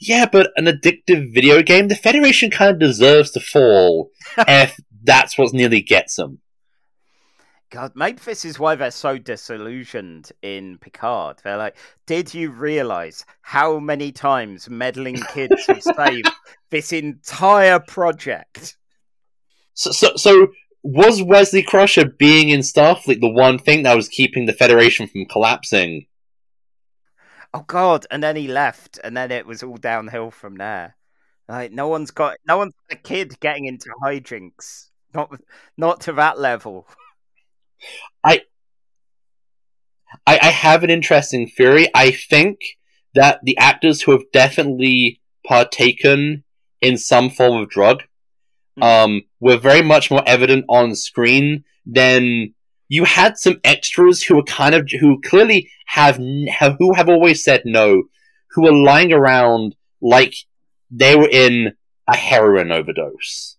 Yeah, 0.00 0.26
but 0.30 0.50
an 0.56 0.64
addictive 0.64 1.32
video 1.34 1.62
game, 1.62 1.88
the 1.88 1.94
Federation 1.94 2.50
kind 2.50 2.72
of 2.72 2.80
deserves 2.80 3.30
to 3.32 3.40
fall 3.40 4.10
if 4.38 4.80
that's 5.02 5.36
what 5.36 5.52
nearly 5.52 5.82
gets 5.82 6.16
them. 6.16 6.40
God, 7.70 7.92
maybe 7.94 8.18
this 8.24 8.44
is 8.44 8.58
why 8.58 8.74
they're 8.74 8.90
so 8.90 9.16
disillusioned 9.16 10.32
in 10.42 10.78
Picard. 10.78 11.38
They're 11.44 11.56
like, 11.56 11.76
did 12.04 12.34
you 12.34 12.50
realize 12.50 13.24
how 13.42 13.78
many 13.78 14.10
times 14.10 14.68
meddling 14.68 15.20
kids 15.32 15.66
have 15.66 15.82
saved 15.96 16.28
this 16.70 16.92
entire 16.92 17.78
project? 17.78 18.76
So, 19.74 19.92
so, 19.92 20.16
so 20.16 20.48
was 20.82 21.22
Wesley 21.22 21.62
Crusher 21.62 22.06
being 22.06 22.48
in 22.48 22.60
Starfleet 22.60 23.20
the 23.20 23.30
one 23.30 23.58
thing 23.58 23.84
that 23.84 23.94
was 23.96 24.08
keeping 24.08 24.46
the 24.46 24.52
Federation 24.52 25.06
from 25.06 25.26
collapsing? 25.26 26.06
Oh 27.54 27.64
God! 27.66 28.06
And 28.10 28.22
then 28.22 28.36
he 28.36 28.46
left, 28.46 29.00
and 29.02 29.16
then 29.16 29.32
it 29.32 29.44
was 29.44 29.62
all 29.62 29.76
downhill 29.76 30.30
from 30.30 30.56
there. 30.56 30.96
Like 31.48 31.72
no 31.72 31.88
one's 31.88 32.12
got, 32.12 32.36
no 32.46 32.58
one's 32.58 32.74
got 32.88 32.98
a 32.98 33.02
kid 33.02 33.38
getting 33.40 33.64
into 33.66 33.90
hijinks. 34.02 34.88
Not, 35.12 35.40
not 35.76 36.00
to 36.02 36.12
that 36.12 36.38
level. 36.38 36.86
I, 38.24 38.42
I 40.26 40.38
I 40.42 40.50
have 40.50 40.84
an 40.84 40.90
interesting 40.90 41.48
theory. 41.48 41.88
I 41.94 42.10
think 42.10 42.60
that 43.14 43.40
the 43.42 43.56
actors 43.58 44.02
who 44.02 44.12
have 44.12 44.30
definitely 44.32 45.20
partaken 45.46 46.44
in 46.80 46.96
some 46.96 47.30
form 47.30 47.62
of 47.62 47.68
drug 47.68 48.02
Mm. 48.78 48.84
um, 48.84 49.22
were 49.40 49.56
very 49.56 49.82
much 49.82 50.10
more 50.10 50.22
evident 50.26 50.64
on 50.68 50.94
screen 50.94 51.64
than 51.86 52.54
you 52.88 53.04
had 53.04 53.38
some 53.38 53.60
extras 53.64 54.22
who 54.22 54.36
were 54.36 54.42
kind 54.44 54.74
of 54.74 54.88
who 55.00 55.20
clearly 55.20 55.70
have, 55.86 56.18
have 56.48 56.76
who 56.78 56.94
have 56.94 57.08
always 57.08 57.42
said 57.42 57.62
no, 57.64 58.04
who 58.50 58.62
were 58.62 58.72
lying 58.72 59.12
around 59.12 59.74
like 60.00 60.34
they 60.90 61.14
were 61.16 61.28
in 61.28 61.72
a 62.08 62.16
heroin 62.16 62.72
overdose. 62.72 63.56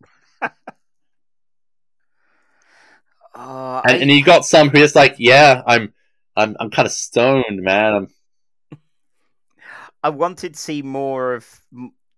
Uh, 3.34 3.82
and, 3.86 3.92
I- 3.98 4.00
and 4.02 4.12
you 4.12 4.24
got 4.24 4.46
some 4.46 4.70
who 4.70 4.78
just 4.80 4.96
like, 4.96 5.16
yeah, 5.18 5.62
I'm, 5.66 5.94
I'm, 6.36 6.56
I'm 6.60 6.70
kind 6.70 6.86
of 6.86 6.92
stoned, 6.92 7.62
man. 7.62 7.94
I'm, 7.94 8.80
I 10.04 10.10
wanted 10.10 10.54
to 10.56 10.60
see 10.60 10.82
more 10.82 11.36
of 11.36 11.48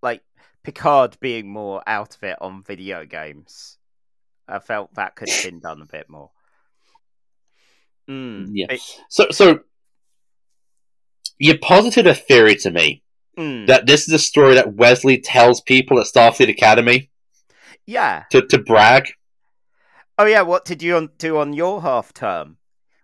like 0.01 0.21
Picard 0.63 1.17
being 1.19 1.49
more 1.51 1.83
out 1.85 2.15
of 2.15 2.23
it 2.23 2.37
on 2.41 2.63
video 2.63 3.05
games. 3.05 3.77
I 4.47 4.59
felt 4.59 4.93
that 4.95 5.15
could 5.15 5.29
have 5.29 5.43
been 5.43 5.59
done 5.59 5.81
a 5.81 5.85
bit 5.85 6.09
more. 6.09 6.31
Mm, 8.09 8.47
Yeah. 8.51 8.67
it- 8.69 8.81
so, 9.09 9.27
so 9.31 9.59
you 11.39 11.57
posited 11.57 12.07
a 12.07 12.15
theory 12.15 12.55
to 12.57 12.71
me 12.71 13.01
Mm. 13.37 13.65
that 13.65 13.87
this 13.87 14.07
is 14.07 14.13
a 14.13 14.19
story 14.19 14.53
that 14.53 14.75
Wesley 14.75 15.17
tells 15.19 15.59
people 15.59 15.99
at 15.99 16.05
Starfleet 16.05 16.49
Academy 16.49 17.09
yeah. 17.87 18.25
to, 18.29 18.45
to 18.45 18.59
brag. 18.59 19.09
Oh 20.17 20.25
yeah, 20.25 20.41
what 20.41 20.65
did 20.65 20.83
you 20.83 21.09
do 21.17 21.37
on 21.37 21.53
your 21.53 21.81
half 21.81 22.13
term? 22.13 22.57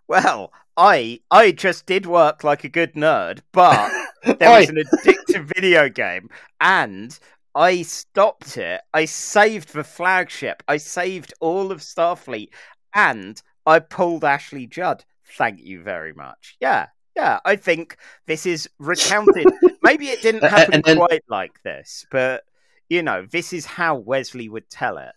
Well, 0.08 0.52
I 0.76 1.20
I 1.30 1.52
just 1.52 1.86
did 1.86 2.06
work 2.06 2.44
like 2.44 2.64
a 2.64 2.68
good 2.68 2.94
nerd, 2.94 3.40
but 3.52 3.90
there 4.38 4.50
was 4.60 4.68
an 4.68 4.76
addictive 4.76 5.50
video 5.56 5.88
game 5.88 6.28
and 6.60 7.18
I 7.54 7.82
stopped 7.82 8.56
it. 8.56 8.80
I 8.94 9.04
saved 9.06 9.72
the 9.72 9.84
flagship. 9.84 10.62
I 10.68 10.76
saved 10.76 11.34
all 11.40 11.72
of 11.72 11.80
Starfleet 11.80 12.50
and 12.94 13.40
I 13.66 13.80
pulled 13.80 14.24
Ashley 14.24 14.66
Judd. 14.66 15.04
Thank 15.36 15.60
you 15.60 15.82
very 15.82 16.12
much. 16.12 16.56
Yeah. 16.60 16.88
Yeah, 17.16 17.40
I 17.44 17.56
think 17.56 17.96
this 18.26 18.46
is 18.46 18.68
recounted. 18.78 19.46
Maybe 19.82 20.06
it 20.08 20.22
didn't 20.22 20.44
happen 20.44 20.82
then- 20.84 20.96
quite 20.96 21.24
like 21.28 21.60
this, 21.64 22.06
but 22.10 22.44
you 22.88 23.02
know, 23.02 23.26
this 23.30 23.52
is 23.52 23.66
how 23.66 23.96
Wesley 23.96 24.48
would 24.48 24.70
tell 24.70 24.96
it 24.98 25.12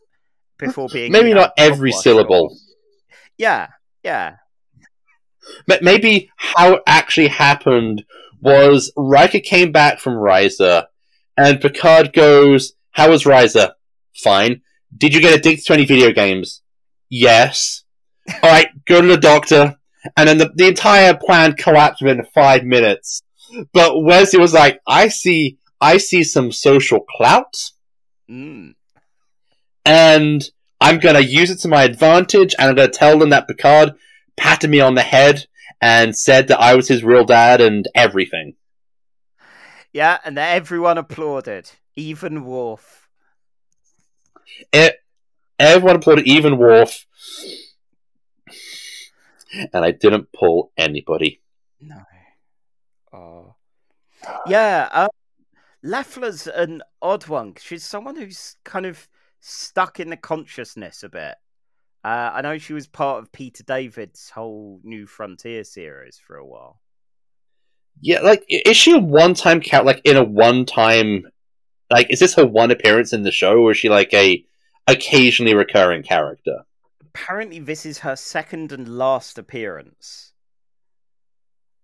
before 0.67 0.87
being 0.91 1.11
Maybe 1.11 1.29
you 1.29 1.35
know, 1.35 1.41
not 1.41 1.53
every 1.57 1.91
syllable. 1.91 2.49
or- 2.51 2.57
Yeah, 3.37 3.67
yeah. 4.03 4.35
Ma- 5.67 5.77
Maybe 5.81 6.29
how 6.37 6.75
it 6.75 6.81
actually 6.87 7.27
happened 7.27 8.03
was 8.41 8.91
Riker 8.97 9.39
came 9.39 9.71
back 9.71 9.99
from 9.99 10.13
Risa, 10.13 10.85
and 11.37 11.61
Picard 11.61 12.13
goes, 12.13 12.73
"How 12.91 13.09
was 13.09 13.23
Risa? 13.23 13.73
Fine. 14.23 14.61
Did 14.95 15.13
you 15.13 15.21
get 15.21 15.37
addicted 15.37 15.65
to 15.65 15.73
any 15.73 15.85
video 15.85 16.11
games? 16.11 16.61
Yes. 17.09 17.83
All 18.41 18.49
right, 18.51 18.67
go 18.85 19.01
to 19.01 19.07
the 19.07 19.17
doctor." 19.17 19.77
And 20.17 20.27
then 20.27 20.37
the, 20.37 20.51
the 20.55 20.67
entire 20.67 21.15
plan 21.17 21.53
collapsed 21.53 22.01
within 22.01 22.25
five 22.35 22.63
minutes. 22.65 23.21
But 23.73 24.01
Wesley 24.03 24.39
was 24.39 24.53
like, 24.53 24.79
"I 24.87 25.07
see, 25.07 25.57
I 25.79 25.97
see 25.97 26.23
some 26.23 26.51
social 26.51 26.99
clout, 27.17 27.53
Mm. 28.29 28.73
And 29.85 30.43
I'm 30.79 30.99
gonna 30.99 31.19
use 31.19 31.49
it 31.49 31.59
to 31.59 31.67
my 31.67 31.83
advantage, 31.83 32.55
and 32.57 32.69
I'm 32.69 32.75
gonna 32.75 32.89
tell 32.89 33.17
them 33.19 33.29
that 33.29 33.47
Picard 33.47 33.93
patted 34.37 34.69
me 34.69 34.79
on 34.79 34.95
the 34.95 35.01
head." 35.01 35.45
And 35.81 36.15
said 36.15 36.47
that 36.47 36.61
I 36.61 36.75
was 36.77 36.87
his 36.87 37.03
real 37.03 37.25
dad 37.25 37.59
and 37.59 37.85
everything. 37.93 38.55
Yeah, 39.91 40.17
and 40.23 40.39
everyone 40.39 40.97
applauded, 40.97 41.71
even 41.97 42.45
Worf. 42.45 43.09
It, 44.71 45.03
everyone 45.59 45.97
applauded, 45.97 46.25
even 46.25 46.57
Worf. 46.57 47.05
And 49.73 49.83
I 49.85 49.91
didn't 49.91 50.31
pull 50.31 50.71
anybody. 50.77 51.41
No. 51.81 52.01
Oh. 53.11 53.55
Yeah, 54.47 54.87
um, 54.91 55.09
Lefler's 55.83 56.47
an 56.47 56.81
odd 57.01 57.27
one. 57.27 57.55
She's 57.59 57.83
someone 57.83 58.15
who's 58.15 58.55
kind 58.63 58.85
of 58.85 59.09
stuck 59.45 59.99
in 59.99 60.09
the 60.09 60.17
consciousness 60.17 61.03
a 61.03 61.09
bit. 61.09 61.35
Uh, 62.03 62.31
I 62.33 62.41
know 62.41 62.57
she 62.57 62.73
was 62.73 62.87
part 62.87 63.21
of 63.21 63.31
Peter 63.31 63.63
David's 63.63 64.29
whole 64.29 64.79
New 64.83 65.05
Frontier 65.05 65.63
series 65.63 66.17
for 66.17 66.35
a 66.35 66.45
while. 66.45 66.79
Yeah, 68.01 68.21
like, 68.21 68.43
is 68.49 68.75
she 68.75 68.93
a 68.93 68.99
one 68.99 69.33
time 69.33 69.61
cat? 69.61 69.85
Like, 69.85 70.01
in 70.03 70.17
a 70.17 70.23
one 70.23 70.65
time. 70.65 71.25
Like, 71.91 72.07
is 72.09 72.19
this 72.19 72.33
her 72.35 72.45
one 72.45 72.71
appearance 72.71 73.13
in 73.13 73.23
the 73.23 73.31
show, 73.31 73.57
or 73.59 73.71
is 73.71 73.77
she 73.77 73.89
like 73.89 74.13
a 74.13 74.43
occasionally 74.87 75.53
recurring 75.53 76.03
character? 76.03 76.63
Apparently, 77.01 77.59
this 77.59 77.85
is 77.85 77.99
her 77.99 78.15
second 78.15 78.71
and 78.71 78.97
last 78.97 79.37
appearance. 79.37 80.33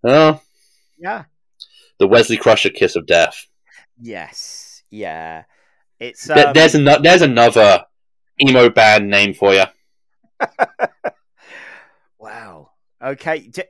Oh, 0.03 0.41
Yeah. 0.97 1.25
the 1.99 2.07
Wesley 2.07 2.37
Crusher 2.37 2.69
kiss 2.69 2.95
of 2.95 3.05
death. 3.05 3.45
Yes. 4.01 4.83
Yeah. 4.89 5.43
It's 5.99 6.27
Th- 6.27 6.47
um, 6.47 6.53
there's, 6.53 6.75
an- 6.75 7.01
there's 7.03 7.21
another 7.21 7.85
emo 8.41 8.69
band 8.69 9.09
name 9.09 9.33
for 9.33 9.53
you. 9.53 9.63
wow. 12.19 12.71
Okay. 13.03 13.39
D- 13.39 13.63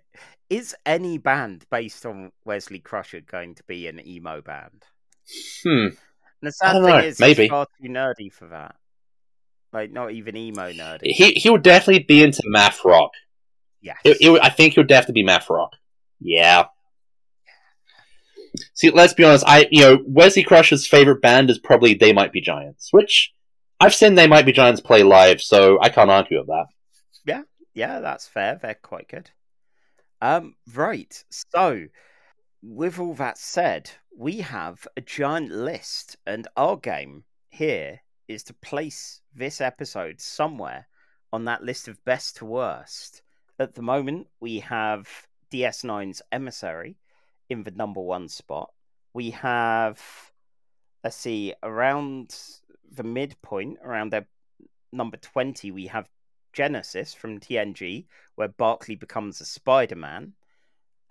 Is 0.49 0.75
any 0.85 1.17
band 1.17 1.65
based 1.69 2.05
on 2.05 2.31
Wesley 2.45 2.79
Crusher 2.79 3.21
going 3.21 3.55
to 3.55 3.63
be 3.63 3.87
an 3.87 4.05
emo 4.05 4.41
band? 4.41 4.83
Hmm. 5.63 5.69
And 5.87 5.97
the 6.41 6.51
sad 6.51 6.73
thing 6.73 6.83
know, 6.83 6.97
is, 6.99 7.19
maybe. 7.19 7.43
he's 7.43 7.49
far 7.49 7.65
too 7.81 7.89
nerdy 7.89 8.31
for 8.31 8.47
that. 8.47 8.75
Like, 9.73 9.91
not 9.91 10.11
even 10.11 10.35
emo 10.35 10.71
nerdy. 10.71 11.01
He, 11.03 11.33
he 11.33 11.49
would 11.49 11.63
definitely 11.63 12.03
be 12.03 12.23
into 12.23 12.41
math 12.45 12.83
rock. 12.85 13.11
yes. 13.81 13.97
It, 14.03 14.17
it, 14.21 14.29
would- 14.29 14.41
I 14.41 14.49
think 14.49 14.73
he 14.73 14.79
would 14.79 14.87
definitely 14.87 15.21
be 15.21 15.25
math 15.25 15.49
rock. 15.49 15.73
Yeah. 16.19 16.65
See, 18.73 18.89
let's 18.89 19.13
be 19.13 19.23
honest. 19.23 19.45
I, 19.47 19.67
you 19.71 19.81
know, 19.81 20.03
Wesley 20.05 20.43
Crusher's 20.43 20.87
favorite 20.87 21.21
band 21.21 21.49
is 21.49 21.59
probably 21.59 21.93
They 21.93 22.13
Might 22.13 22.31
Be 22.31 22.41
Giants, 22.41 22.89
which 22.91 23.33
I've 23.79 23.95
seen 23.95 24.15
They 24.15 24.27
Might 24.27 24.45
Be 24.45 24.51
Giants 24.51 24.81
play 24.81 25.03
live, 25.03 25.41
so 25.41 25.79
I 25.81 25.89
can't 25.89 26.11
argue 26.11 26.39
with 26.39 26.47
that. 26.47 26.65
yeah, 27.25 27.41
yeah, 27.73 27.99
that's 27.99 28.27
fair. 28.27 28.59
They're 28.61 28.75
quite 28.75 29.07
good. 29.07 29.31
Um, 30.21 30.55
right. 30.73 31.23
So, 31.29 31.85
with 32.61 32.99
all 32.99 33.13
that 33.15 33.37
said, 33.37 33.89
we 34.15 34.37
have 34.37 34.87
a 34.97 35.01
giant 35.01 35.51
list, 35.51 36.17
and 36.25 36.47
our 36.57 36.75
game 36.77 37.23
here 37.49 38.01
is 38.27 38.43
to 38.43 38.53
place 38.53 39.21
this 39.33 39.61
episode 39.61 40.19
somewhere 40.19 40.87
on 41.31 41.45
that 41.45 41.63
list 41.63 41.87
of 41.87 42.03
best 42.05 42.37
to 42.37 42.45
worst. 42.45 43.21
At 43.57 43.75
the 43.75 43.81
moment, 43.81 44.27
we 44.39 44.59
have 44.59 45.07
DS9's 45.51 46.21
Emissary 46.31 46.97
in 47.49 47.63
the 47.63 47.71
number 47.71 48.01
one 48.01 48.27
spot. 48.27 48.71
We 49.13 49.31
have, 49.31 50.01
let's 51.03 51.15
see, 51.15 51.53
around 51.63 52.37
the 52.91 53.03
midpoint, 53.03 53.79
around 53.83 54.11
their 54.11 54.27
number 54.91 55.17
20, 55.17 55.71
we 55.71 55.87
have 55.87 56.09
Genesis 56.53 57.13
from 57.13 57.39
TNG, 57.39 58.05
where 58.35 58.47
Barclay 58.47 58.95
becomes 58.95 59.41
a 59.41 59.45
Spider 59.45 59.95
Man. 59.95 60.33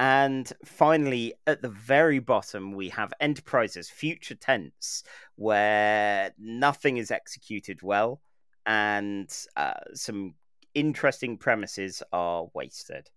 And 0.01 0.53
finally, 0.65 1.35
at 1.47 1.61
the 1.61 1.69
very 1.69 2.21
bottom, 2.21 2.73
we 2.73 2.89
have 2.91 3.13
Enterprise's 3.21 3.91
future 3.91 4.37
tense, 4.37 5.03
where 5.35 6.33
nothing 6.39 6.99
is 6.99 7.11
executed 7.11 7.83
well 7.83 8.21
and 8.69 9.35
uh, 9.57 9.81
some 9.95 10.35
interesting 10.75 11.39
premises 11.39 12.03
are 12.13 12.47
wasted. 12.53 13.09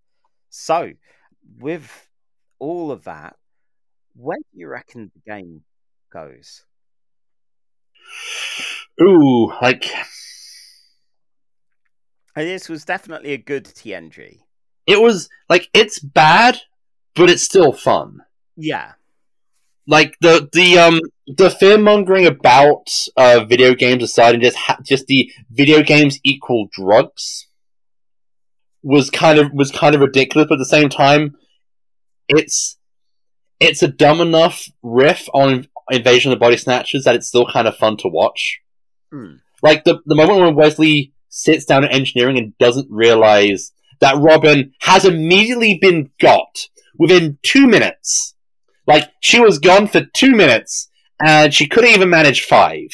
So, 0.49 0.93
with 1.59 2.07
all 2.61 2.91
of 2.91 3.03
that, 3.05 3.35
where 4.15 4.37
do 4.37 4.59
you 4.59 4.67
reckon 4.67 5.11
the 5.13 5.31
game 5.31 5.61
goes? 6.13 6.63
Ooh, 9.01 9.51
like 9.61 9.85
And 12.35 12.47
this 12.47 12.69
was 12.69 12.85
definitely 12.85 13.33
a 13.33 13.37
good 13.37 13.65
TNG. 13.65 14.39
it 14.87 15.01
was 15.01 15.29
like 15.49 15.69
it's 15.73 15.99
bad, 15.99 16.59
but 17.15 17.29
it's 17.29 17.43
still 17.43 17.73
fun. 17.73 18.19
Yeah. 18.55 18.93
Like 19.87 20.15
the 20.21 20.47
the 20.53 20.77
um 20.77 20.99
the 21.27 21.49
fear 21.49 21.77
mongering 21.77 22.25
about 22.27 22.87
uh 23.17 23.43
video 23.45 23.73
games 23.73 24.03
aside, 24.03 24.35
and 24.35 24.43
just 24.43 24.57
ha- 24.57 24.77
just 24.83 25.07
the 25.07 25.31
video 25.49 25.81
games 25.81 26.19
equal 26.23 26.67
drugs 26.71 27.47
was 28.83 29.09
kind 29.09 29.39
of 29.39 29.51
was 29.53 29.71
kind 29.71 29.95
of 29.95 30.01
ridiculous. 30.01 30.47
But 30.47 30.55
at 30.55 30.59
the 30.59 30.65
same 30.65 30.89
time, 30.89 31.35
it's 32.37 32.77
it's 33.59 33.83
a 33.83 33.87
dumb 33.87 34.21
enough 34.21 34.67
riff 34.81 35.27
on 35.33 35.67
Invasion 35.91 36.31
of 36.31 36.37
the 36.37 36.43
Body 36.43 36.57
Snatchers 36.57 37.03
that 37.03 37.15
it's 37.15 37.27
still 37.27 37.45
kind 37.45 37.67
of 37.67 37.77
fun 37.77 37.97
to 37.97 38.07
watch. 38.07 38.59
Hmm. 39.11 39.35
Like 39.61 39.83
the 39.83 39.99
the 40.05 40.15
moment 40.15 40.39
when 40.39 40.55
Wesley 40.55 41.13
sits 41.29 41.65
down 41.65 41.83
at 41.83 41.93
engineering 41.93 42.37
and 42.37 42.57
doesn't 42.57 42.87
realize 42.89 43.71
that 43.99 44.17
Robin 44.17 44.73
has 44.81 45.05
immediately 45.05 45.77
been 45.79 46.09
got 46.19 46.67
within 46.97 47.37
two 47.43 47.67
minutes. 47.67 48.35
Like 48.87 49.09
she 49.19 49.39
was 49.39 49.59
gone 49.59 49.87
for 49.87 50.01
two 50.13 50.31
minutes 50.31 50.89
and 51.23 51.53
she 51.53 51.67
couldn't 51.67 51.91
even 51.91 52.09
manage 52.09 52.41
five. 52.41 52.89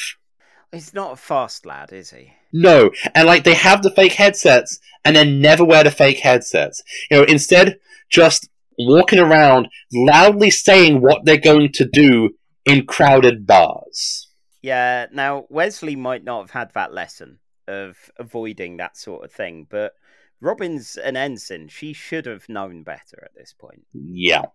He's 0.71 0.93
not 0.93 1.13
a 1.13 1.15
fast 1.15 1.65
lad, 1.65 1.93
is 1.93 2.11
he? 2.11 2.33
No, 2.51 2.91
and 3.15 3.25
like 3.25 3.43
they 3.43 3.53
have 3.53 3.83
the 3.83 3.91
fake 3.91 4.13
headsets 4.13 4.79
and 5.05 5.15
then 5.15 5.39
never 5.39 5.63
wear 5.63 5.83
the 5.83 5.91
fake 5.91 6.19
headsets. 6.19 6.83
You 7.09 7.17
know, 7.17 7.23
instead 7.23 7.79
just 8.09 8.49
walking 8.77 9.19
around 9.19 9.67
loudly 9.91 10.49
saying 10.49 11.01
what 11.01 11.25
they're 11.25 11.37
going 11.37 11.71
to 11.73 11.85
do 11.91 12.29
in 12.65 12.85
crowded 12.85 13.47
bars. 13.47 14.27
Yeah, 14.61 15.07
now 15.11 15.45
Wesley 15.49 15.95
might 15.95 16.23
not 16.23 16.41
have 16.41 16.51
had 16.51 16.73
that 16.73 16.93
lesson 16.93 17.39
of 17.67 17.97
avoiding 18.17 18.77
that 18.77 18.97
sort 18.97 19.23
of 19.23 19.31
thing, 19.31 19.67
but 19.69 19.93
Robin's 20.41 20.97
an 20.97 21.17
ensign. 21.17 21.67
She 21.67 21.93
should 21.93 22.25
have 22.25 22.47
known 22.49 22.83
better 22.83 23.23
at 23.23 23.35
this 23.35 23.53
point. 23.57 23.85
Yeah. 23.93 24.45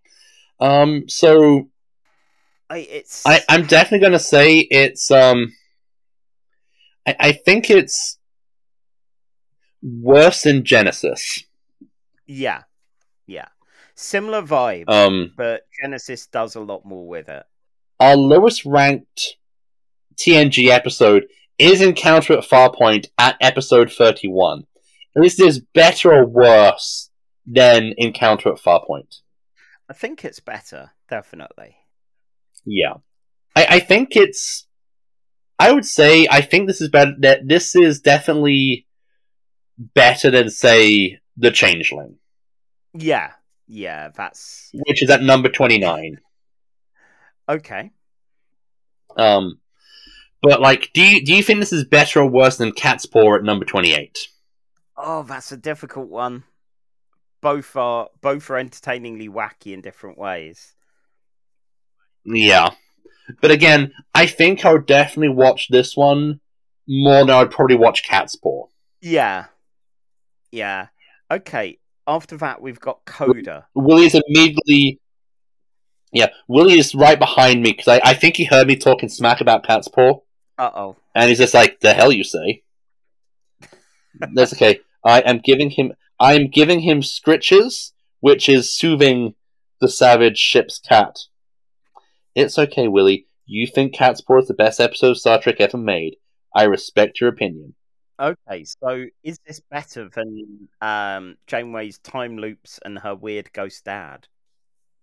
Um 0.60 1.08
so 1.08 1.68
I, 2.70 2.78
it's 2.78 3.26
I, 3.26 3.40
I'm 3.48 3.66
definitely 3.66 4.06
gonna 4.06 4.18
say 4.18 4.58
it's 4.58 5.10
um 5.10 5.52
I, 7.06 7.16
I 7.18 7.32
think 7.32 7.70
it's 7.70 8.18
worse 9.82 10.42
than 10.42 10.64
Genesis. 10.64 11.44
yeah, 12.26 12.62
yeah, 12.62 12.62
similar 14.02 14.42
vibe, 14.42 14.84
Um 14.88 15.32
but 15.36 15.62
Genesis 15.80 16.26
does 16.26 16.54
a 16.54 16.60
lot 16.60 16.84
more 16.84 17.06
with 17.06 17.28
it. 17.28 17.44
our 18.00 18.16
lowest 18.16 18.64
ranked 18.64 19.36
TNG 20.16 20.68
episode 20.68 21.26
is 21.58 21.80
Encounter 21.80 22.34
at 22.34 22.44
Farpoint 22.44 23.08
at 23.18 23.36
episode 23.40 23.90
31. 23.92 24.64
Is 25.16 25.36
this 25.36 25.40
is 25.40 25.60
better 25.74 26.12
or 26.12 26.26
worse 26.26 27.10
than 27.46 27.94
Encounter 27.98 28.50
at 28.50 28.58
Farpoint? 28.58 29.20
I 29.88 29.92
think 29.94 30.24
it's 30.24 30.40
better, 30.40 30.92
definitely. 31.08 31.76
Yeah. 32.64 32.94
I, 33.54 33.66
I 33.68 33.78
think 33.80 34.16
it's. 34.16 34.66
I 35.58 35.70
would 35.72 35.84
say 35.84 36.26
I 36.30 36.40
think 36.40 36.66
this 36.66 36.80
is 36.80 36.88
better. 36.88 37.12
That 37.20 37.46
this 37.46 37.76
is 37.76 38.00
definitely 38.00 38.86
better 39.78 40.30
than 40.30 40.48
say 40.50 41.20
the 41.36 41.50
Changeling, 41.50 42.16
Yeah, 42.94 43.32
yeah, 43.66 44.10
that's 44.14 44.70
which 44.86 45.02
is 45.02 45.10
at 45.10 45.22
number 45.22 45.48
twenty 45.48 45.78
nine. 45.78 46.18
okay. 47.48 47.90
Um, 49.16 49.60
but 50.42 50.60
like, 50.60 50.90
do 50.94 51.02
you 51.02 51.24
do 51.24 51.34
you 51.34 51.42
think 51.42 51.60
this 51.60 51.72
is 51.72 51.84
better 51.84 52.20
or 52.20 52.26
worse 52.26 52.56
than 52.56 52.72
Cat's 52.72 53.06
Paw 53.06 53.36
at 53.36 53.44
number 53.44 53.64
twenty 53.64 53.92
eight? 53.92 54.18
Oh, 54.96 55.22
that's 55.22 55.52
a 55.52 55.56
difficult 55.56 56.08
one. 56.08 56.44
Both 57.40 57.76
are 57.76 58.08
both 58.20 58.48
are 58.50 58.58
entertainingly 58.58 59.28
wacky 59.28 59.72
in 59.72 59.80
different 59.80 60.18
ways. 60.18 60.74
Yeah, 62.24 62.70
but 63.40 63.50
again, 63.50 63.92
I 64.14 64.26
think 64.26 64.64
I 64.64 64.72
would 64.72 64.86
definitely 64.86 65.34
watch 65.34 65.68
this 65.68 65.96
one 65.96 66.40
more 66.88 67.20
than 67.24 67.30
I'd 67.30 67.50
probably 67.50 67.76
watch 67.76 68.02
Cat's 68.04 68.36
Paw. 68.36 68.66
Yeah, 69.00 69.46
yeah. 70.50 70.88
Okay. 71.30 71.78
After 72.06 72.36
that, 72.38 72.60
we've 72.60 72.80
got 72.80 73.04
Coda. 73.04 73.66
Willie's 73.74 74.14
immediately. 74.14 75.00
Yeah, 76.12 76.28
Willie 76.48 76.78
is 76.78 76.94
right 76.94 77.18
behind 77.18 77.62
me 77.62 77.72
because 77.72 77.88
I, 77.88 78.00
I 78.04 78.14
think 78.14 78.36
he 78.36 78.44
heard 78.44 78.66
me 78.66 78.76
talking 78.76 79.08
smack 79.08 79.40
about 79.40 79.64
Cat's 79.64 79.88
Paw, 79.88 80.20
Uh 80.58 80.70
oh. 80.74 80.96
and 81.14 81.28
he's 81.28 81.38
just 81.38 81.54
like, 81.54 81.80
"The 81.80 81.94
hell 81.94 82.12
you 82.12 82.24
say?" 82.24 82.62
That's 84.34 84.52
okay. 84.52 84.80
I 85.04 85.20
am 85.20 85.38
giving 85.38 85.70
him. 85.70 85.92
I 86.20 86.34
am 86.34 86.48
giving 86.48 86.80
him 86.80 87.00
scritches, 87.00 87.92
which 88.20 88.48
is 88.48 88.74
soothing 88.74 89.34
the 89.80 89.88
savage 89.88 90.38
ship's 90.38 90.78
cat. 90.78 91.16
It's 92.34 92.58
okay, 92.58 92.88
Willie. 92.88 93.26
You 93.46 93.66
think 93.66 93.94
Cat's 93.94 94.20
Paw 94.20 94.38
is 94.40 94.48
the 94.48 94.54
best 94.54 94.80
episode 94.80 95.10
of 95.12 95.18
Star 95.18 95.40
Trek 95.40 95.60
ever 95.60 95.76
made. 95.78 96.16
I 96.54 96.64
respect 96.64 97.20
your 97.20 97.30
opinion. 97.30 97.74
Okay, 98.20 98.64
so 98.64 99.06
is 99.22 99.38
this 99.46 99.60
better 99.70 100.08
than 100.08 100.68
um, 100.80 101.36
Janeway's 101.46 101.98
time 101.98 102.38
loops 102.38 102.78
and 102.84 102.98
her 102.98 103.14
weird 103.14 103.52
ghost 103.52 103.84
dad? 103.84 104.28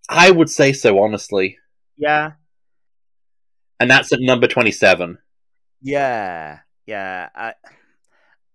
I 0.10 0.30
would 0.32 0.50
say 0.50 0.74
so, 0.74 1.00
honestly. 1.02 1.58
Yeah, 1.98 2.34
And 3.80 3.90
that's 3.92 4.12
at 4.14 4.20
number 4.22 4.48
twenty-seven. 4.48 5.18
yeah, 5.82 6.60
yeah. 6.86 7.30
I, 7.36 7.54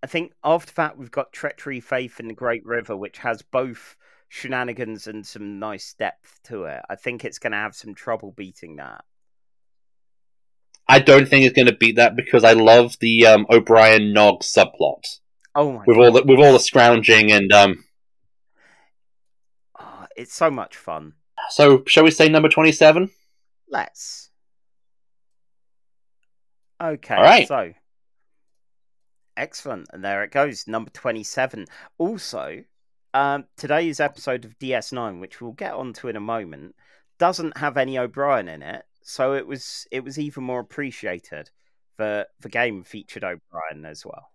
I 0.03 0.07
think 0.07 0.33
after 0.45 0.73
that 0.75 0.99
we've 0.99 1.11
got 1.11 1.33
Treachery, 1.33 1.81
Faith, 1.81 2.21
and 2.21 2.29
the 2.31 2.35
Great 2.35 2.65
River, 2.65 2.97
which 2.97 3.19
has 3.19 3.43
both 3.43 3.97
shenanigans 4.29 5.07
and 5.07 5.27
some 5.27 5.59
nice 5.59 5.95
depth 5.95 6.41
to 6.45 6.65
it. 6.65 6.83
I 6.89 6.97
think 6.97 7.25
it's 7.25 7.39
going 7.39 7.53
to 7.53 7.59
have 7.59 7.75
some 7.75 7.95
trouble 7.95 8.33
beating 8.33 8.77
that. 8.77 9.05
I 10.89 10.99
don't 10.99 11.27
think 11.29 11.45
it's 11.45 11.57
going 11.57 11.67
to 11.67 11.77
beat 11.77 11.97
that 11.97 12.15
because 12.17 12.45
I 12.45 12.53
love 12.53 12.99
the 13.01 13.27
um, 13.27 13.47
O'Brien 13.51 14.13
Nog 14.13 14.43
subplot 14.43 15.21
Oh 15.55 15.73
my 15.73 15.85
with 15.87 15.97
god, 15.97 16.05
all 16.05 16.13
the 16.13 16.23
with 16.25 16.39
all 16.41 16.53
the 16.53 16.59
scrounging 16.61 17.31
and 17.33 17.53
um. 17.53 17.85
oh, 19.79 20.07
it's 20.17 20.35
so 20.35 20.51
much 20.51 20.77
fun. 20.77 21.15
So 21.51 21.85
shall 21.87 22.05
we 22.05 22.11
say 22.11 22.29
number 22.29 22.49
twenty-seven? 22.49 23.11
Let's. 23.69 24.31
Okay, 26.83 27.15
All 27.15 27.23
right. 27.23 27.49
so 27.49 27.73
excellent, 29.37 29.89
and 29.93 30.05
there 30.05 30.25
it 30.25 30.33
goes, 30.33 30.67
number 30.67 30.91
twenty-seven. 30.91 31.67
Also, 31.99 32.65
um, 33.15 33.45
today's 33.57 34.01
episode 34.01 34.45
of 34.45 34.59
DS9, 34.59 35.21
which 35.21 35.41
we'll 35.41 35.53
get 35.53 35.73
onto 35.75 36.09
in 36.09 36.17
a 36.17 36.21
moment, 36.21 36.75
doesn't 37.19 37.57
have 37.59 37.77
any 37.77 37.97
O'Brien 37.97 38.49
in 38.49 38.63
it, 38.63 38.85
so 39.05 39.35
it 39.35 39.47
was 39.47 39.87
it 39.93 40.03
was 40.03 40.19
even 40.19 40.43
more 40.43 40.61
appreciated. 40.61 41.51
The 41.99 42.27
the 42.41 42.49
game 42.49 42.83
featured 42.83 43.23
O'Brien 43.23 43.85
as 43.85 44.05
well. 44.05 44.31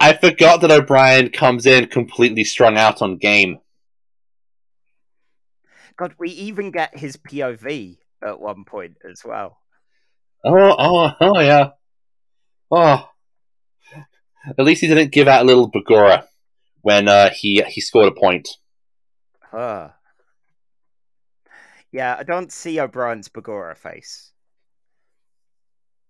I 0.00 0.14
forgot 0.14 0.62
that 0.62 0.70
O'Brien 0.70 1.30
comes 1.30 1.66
in 1.66 1.86
completely 1.86 2.42
strung 2.42 2.76
out 2.78 3.02
on 3.02 3.18
game. 3.18 3.58
God, 5.96 6.14
we 6.18 6.30
even 6.30 6.70
get 6.70 6.98
his 6.98 7.18
POV 7.18 7.98
at 8.22 8.40
one 8.40 8.64
point 8.64 8.96
as 9.08 9.22
well. 9.22 9.58
Oh, 10.42 10.74
oh, 10.78 11.12
oh, 11.20 11.40
yeah. 11.40 11.70
Oh. 12.70 13.06
At 14.58 14.64
least 14.64 14.80
he 14.80 14.86
didn't 14.86 15.12
give 15.12 15.28
out 15.28 15.42
a 15.42 15.44
little 15.44 15.70
Bagora 15.70 16.24
when 16.80 17.06
uh, 17.06 17.28
he 17.28 17.62
he 17.68 17.82
scored 17.82 18.08
a 18.08 18.18
point. 18.18 18.48
Huh. 19.50 19.90
Yeah, 21.92 22.16
I 22.18 22.22
don't 22.22 22.52
see 22.52 22.78
O'Brien's 22.78 23.28
Bagora 23.28 23.76
face. 23.76 24.32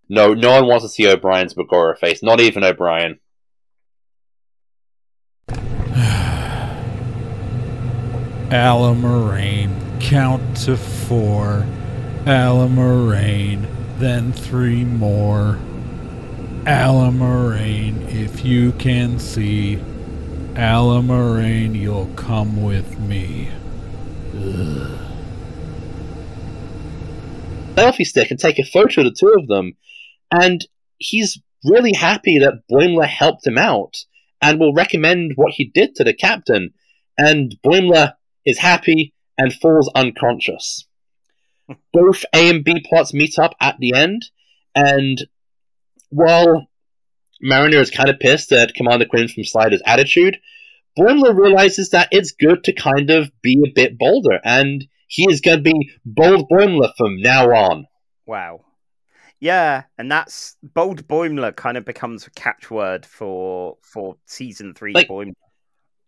No, 0.08 0.34
no 0.34 0.50
one 0.52 0.66
wants 0.66 0.84
to 0.84 0.88
see 0.90 1.06
O'Brien's 1.08 1.54
Bagora 1.54 1.96
face. 1.96 2.22
Not 2.22 2.40
even 2.40 2.64
O'Brien. 2.64 3.18
Allamaraine, 8.50 10.00
count 10.00 10.56
to 10.58 10.76
four. 10.76 11.64
Allamaraine, 12.24 13.66
then 13.98 14.32
three 14.32 14.84
more. 14.84 15.58
Allamaraine, 16.64 18.06
if 18.12 18.44
you 18.44 18.72
can 18.72 19.18
see. 19.18 19.78
Allamaraine, 20.54 21.74
you'll 21.74 22.12
come 22.16 22.62
with 22.62 22.98
me. 22.98 23.48
Selfie 27.76 28.06
stick 28.06 28.30
and 28.30 28.38
take 28.38 28.58
a 28.58 28.64
photo 28.64 29.00
of 29.00 29.06
the 29.06 29.16
two 29.18 29.34
of 29.38 29.48
them. 29.48 29.72
And 30.30 30.64
he's 30.98 31.40
really 31.64 31.92
happy 31.92 32.38
that 32.38 32.62
Boimler 32.70 33.06
helped 33.06 33.46
him 33.46 33.58
out 33.58 33.96
and 34.40 34.58
will 34.58 34.72
recommend 34.72 35.32
what 35.36 35.52
he 35.52 35.70
did 35.72 35.94
to 35.96 36.04
the 36.04 36.14
captain. 36.14 36.72
And 37.18 37.54
Boimler 37.64 38.14
is 38.44 38.58
happy 38.58 39.14
and 39.36 39.52
falls 39.52 39.90
unconscious. 39.94 40.86
Both 41.92 42.24
A 42.34 42.50
and 42.50 42.64
B 42.64 42.84
plots 42.88 43.14
meet 43.14 43.38
up 43.38 43.54
at 43.60 43.78
the 43.78 43.94
end, 43.94 44.22
and 44.74 45.18
while 46.10 46.66
Mariner 47.40 47.78
is 47.78 47.90
kind 47.90 48.08
of 48.08 48.18
pissed 48.18 48.52
at 48.52 48.74
Commander 48.74 49.06
Quinn 49.06 49.28
from 49.28 49.44
Slider's 49.44 49.82
attitude, 49.86 50.38
Boimler 50.98 51.36
realizes 51.36 51.90
that 51.90 52.08
it's 52.10 52.32
good 52.32 52.64
to 52.64 52.72
kind 52.72 53.10
of 53.10 53.30
be 53.42 53.62
a 53.64 53.72
bit 53.72 53.96
bolder, 53.98 54.40
and 54.44 54.86
he 55.10 55.26
is 55.28 55.40
going 55.40 55.58
to 55.58 55.62
be 55.62 55.90
bold 56.06 56.48
Boimler 56.48 56.92
from 56.96 57.20
now 57.20 57.50
on. 57.50 57.86
Wow. 58.26 58.60
Yeah, 59.40 59.82
and 59.98 60.10
that's 60.10 60.56
bold 60.62 61.08
Boimler 61.08 61.54
kind 61.56 61.76
of 61.76 61.84
becomes 61.84 62.26
a 62.26 62.30
catchword 62.30 63.04
for 63.04 63.76
for 63.82 64.16
season 64.26 64.72
three 64.72 64.92
Like- 64.94 65.08
Boimler. 65.08 65.32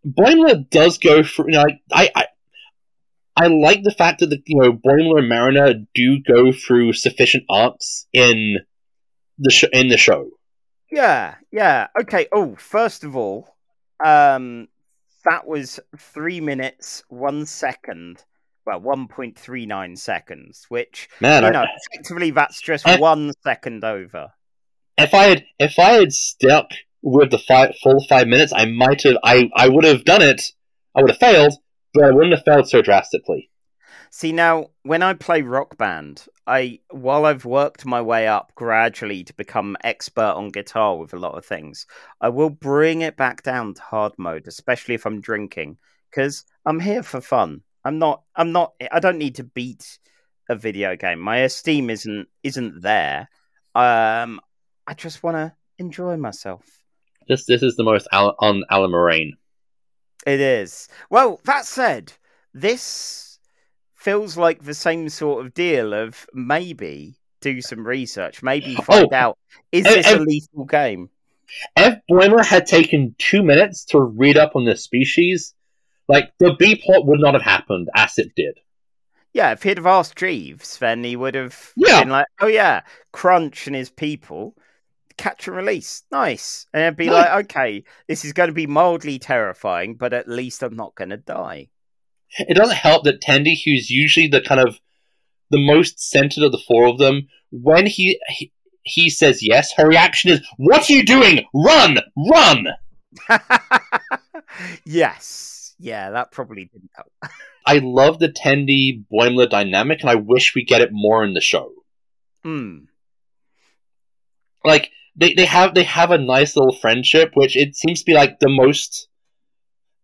Boimler 0.07 0.69
does 0.71 0.99
go 0.99 1.23
through. 1.23 1.47
You 1.49 1.53
know, 1.53 1.65
I, 1.93 2.11
I, 2.15 2.27
I 3.37 3.47
like 3.47 3.83
the 3.83 3.91
fact 3.97 4.21
that 4.21 4.27
the 4.27 4.41
you 4.47 4.59
know 4.61 4.73
Boimler 4.73 5.19
and 5.19 5.29
Mariner 5.29 5.75
do 5.95 6.21
go 6.23 6.53
through 6.53 6.93
sufficient 6.93 7.45
arcs 7.51 8.07
in 8.13 8.59
the 9.39 9.51
sh- 9.51 9.65
in 9.73 9.89
the 9.89 9.97
show. 9.97 10.29
Yeah, 10.91 11.37
yeah. 11.51 11.87
Okay. 11.99 12.27
Oh, 12.33 12.55
first 12.57 13.03
of 13.03 13.17
all, 13.17 13.57
um, 14.05 14.69
that 15.25 15.47
was 15.47 15.81
three 15.97 16.41
minutes 16.41 17.03
one 17.09 17.47
second. 17.47 18.23
Well, 18.65 18.81
one 18.81 19.09
point 19.09 19.39
three 19.39 19.67
nine 19.67 19.97
seconds, 19.97 20.67
which 20.69 21.09
Man, 21.21 21.43
you 21.43 21.59
I- 21.59 21.67
effectively 21.93 22.31
that's 22.31 22.61
just 22.61 22.87
I- 22.87 22.99
one 22.99 23.33
second 23.43 23.85
over. 23.85 24.33
if 24.99 25.15
I 25.15 25.25
had 25.25 25.45
if 25.59 25.79
I 25.79 25.93
had 25.93 26.13
stuck 26.13 26.67
with 27.03 27.31
the 27.31 27.39
five, 27.39 27.75
full 27.83 28.05
five 28.09 28.29
minutes, 28.29 28.53
I 28.55 28.67
might 28.67 29.03
have. 29.03 29.17
I 29.25 29.51
I 29.57 29.69
would 29.69 29.85
have 29.85 30.05
done 30.05 30.23
it. 30.23 30.43
I 30.95 31.01
would 31.01 31.11
have 31.11 31.19
failed, 31.19 31.55
but 31.95 32.05
I 32.05 32.11
wouldn't 32.11 32.35
have 32.35 32.45
failed 32.45 32.69
so 32.69 32.83
drastically. 32.83 33.51
See 34.11 34.31
now, 34.33 34.67
when 34.83 35.03
I 35.03 35.15
play 35.15 35.41
Rock 35.43 35.79
Band, 35.79 36.27
I 36.47 36.81
while 36.91 37.25
I've 37.25 37.45
worked 37.47 37.85
my 37.87 38.01
way 38.03 38.29
up 38.29 38.53
gradually 38.55 39.25
to 39.25 39.33
become 39.35 39.77
expert 39.83 40.35
on 40.37 40.51
guitar 40.51 40.99
with 40.99 41.13
a 41.15 41.19
lot 41.19 41.37
of 41.37 41.45
things, 41.47 41.87
I 42.21 42.29
will 42.29 42.51
bring 42.51 43.01
it 43.01 43.17
back 43.17 43.43
down 43.43 43.75
to 43.75 43.83
hard 43.83 44.13
mode, 44.19 44.47
especially 44.47 44.95
if 44.95 45.07
I'm 45.07 45.21
drinking, 45.21 45.79
because 46.11 46.45
I'm 46.67 46.79
here 46.81 47.03
for 47.03 47.21
fun. 47.21 47.63
I'm 47.85 47.99
not. 47.99 48.23
I'm 48.37 48.53
not. 48.53 48.75
I 48.91 49.01
don't 49.01 49.19
need 49.19 49.37
to 49.37 49.45
beat 49.45 49.99
a 50.49 50.55
video 50.55 50.97
game. 50.97 51.19
My 51.19 51.39
esteem 51.39 51.91
isn't 51.91 52.29
isn't 52.43 52.83
there. 52.83 53.29
Um, 53.75 54.41
I 54.87 54.95
just 54.95 55.23
want 55.23 55.37
to 55.37 55.53
enjoy 55.79 56.17
myself. 56.17 56.63
This 57.29 57.45
this 57.47 57.63
is 57.63 57.77
the 57.77 57.85
most 57.85 58.09
Al- 58.13 58.37
on 58.39 58.65
Allamaraine. 58.71 59.33
It 60.27 60.41
is. 60.41 60.89
Well, 61.11 61.41
that 61.45 61.65
said, 61.67 62.13
this 62.55 63.39
feels 63.95 64.37
like 64.37 64.63
the 64.63 64.75
same 64.75 65.09
sort 65.09 65.45
of 65.45 65.55
deal 65.55 65.95
of 65.95 66.27
maybe 66.33 67.17
do 67.41 67.61
some 67.61 67.87
research, 67.87 68.43
maybe 68.43 68.75
find 68.77 69.09
Oh, 69.13 69.17
out 69.17 69.39
is 69.73 69.85
this 69.85 70.11
a 70.13 70.19
lethal 70.19 70.65
game? 70.65 71.11
If 71.77 71.99
Boimler 72.11 72.45
had 72.45 72.67
taken 72.67 73.15
two 73.19 73.43
minutes 73.43 73.85
to 73.87 74.01
read 74.01 74.37
up 74.37 74.57
on 74.57 74.65
the 74.65 74.77
species, 74.77 75.55
like 76.09 76.33
the 76.39 76.55
B 76.59 76.77
plot 76.77 77.07
would 77.07 77.21
not 77.21 77.35
have 77.35 77.43
happened 77.43 77.89
as 77.95 78.19
it 78.19 78.33
did. 78.37 78.59
Yeah, 79.33 79.53
if 79.53 79.63
he'd 79.63 79.79
have 79.79 79.87
asked 79.87 80.17
Jeeves, 80.17 80.79
then 80.79 81.03
he 81.05 81.17
would 81.17 81.35
have 81.35 81.73
Yeah. 81.77 82.01
been 82.01 82.11
like, 82.11 82.27
"Oh 82.41 82.47
yeah, 82.49 82.83
Crunch 83.13 83.67
and 83.67 83.75
his 83.75 83.91
people 83.91 84.55
catch 85.17 85.47
and 85.47 85.57
release, 85.57 86.03
nice," 86.13 86.67
and 86.75 86.83
it'd 86.83 86.97
be 86.97 87.07
No. 87.07 87.13
like, 87.13 87.45
"Okay, 87.47 87.85
this 88.09 88.25
is 88.25 88.33
going 88.35 88.49
to 88.49 88.55
be 88.55 88.67
mildly 88.67 89.19
terrifying, 89.19 89.95
but 89.95 90.13
at 90.13 90.29
least 90.29 90.63
I'm 90.63 90.77
not 90.77 90.95
going 90.95 91.11
to 91.11 91.17
die." 91.17 91.69
It 92.39 92.55
doesn't 92.55 92.77
help 92.77 93.05
that 93.05 93.21
Tendy, 93.23 93.55
who's 93.63 93.91
usually 93.91 94.27
the 94.27 94.41
kind 94.41 94.61
of 94.61 94.81
the 95.51 95.59
most 95.65 96.01
centered 96.01 96.45
of 96.45 96.53
the 96.53 96.63
four 96.67 96.87
of 96.87 96.99
them, 96.99 97.29
when 97.51 97.87
he 97.87 98.19
he, 98.29 98.53
he 98.85 99.09
says 99.11 99.39
yes, 99.43 99.73
her 99.77 99.87
reaction 99.89 100.31
is, 100.31 100.41
"What 100.57 100.89
are 100.91 100.93
you 100.93 101.05
doing? 101.05 101.45
Run! 101.55 101.99
Run!" 102.17 102.67
yes, 104.85 105.62
yeah, 105.79 106.11
that 106.11 106.33
probably 106.33 106.65
didn't 106.65 106.91
help. 106.95 107.13
I 107.67 107.79
love 107.79 108.19
the 108.19 108.29
Tendy 108.29 109.05
Boimler 109.13 109.49
dynamic, 109.49 110.01
and 110.01 110.11
I 110.11 110.17
wish 110.17 110.55
we 110.55 110.65
get 110.65 110.81
it 110.81 110.91
more 110.93 111.25
in 111.25 111.35
the 111.35 111.41
show. 111.41 111.73
Hmm. 112.43 112.85
Like 114.65 114.91
they, 115.17 115.35
they 115.35 115.47
have 115.47 115.75
they 115.75 115.85
have 115.85 116.11
a 116.11 116.19
nice 116.19 116.57
little 116.57 116.75
friendship, 116.75 117.33
which 117.35 117.57
it 117.57 117.77
seems 117.77 118.01
to 118.01 118.05
be 118.05 118.15
like 118.15 118.39
the 118.41 118.49
most, 118.49 119.09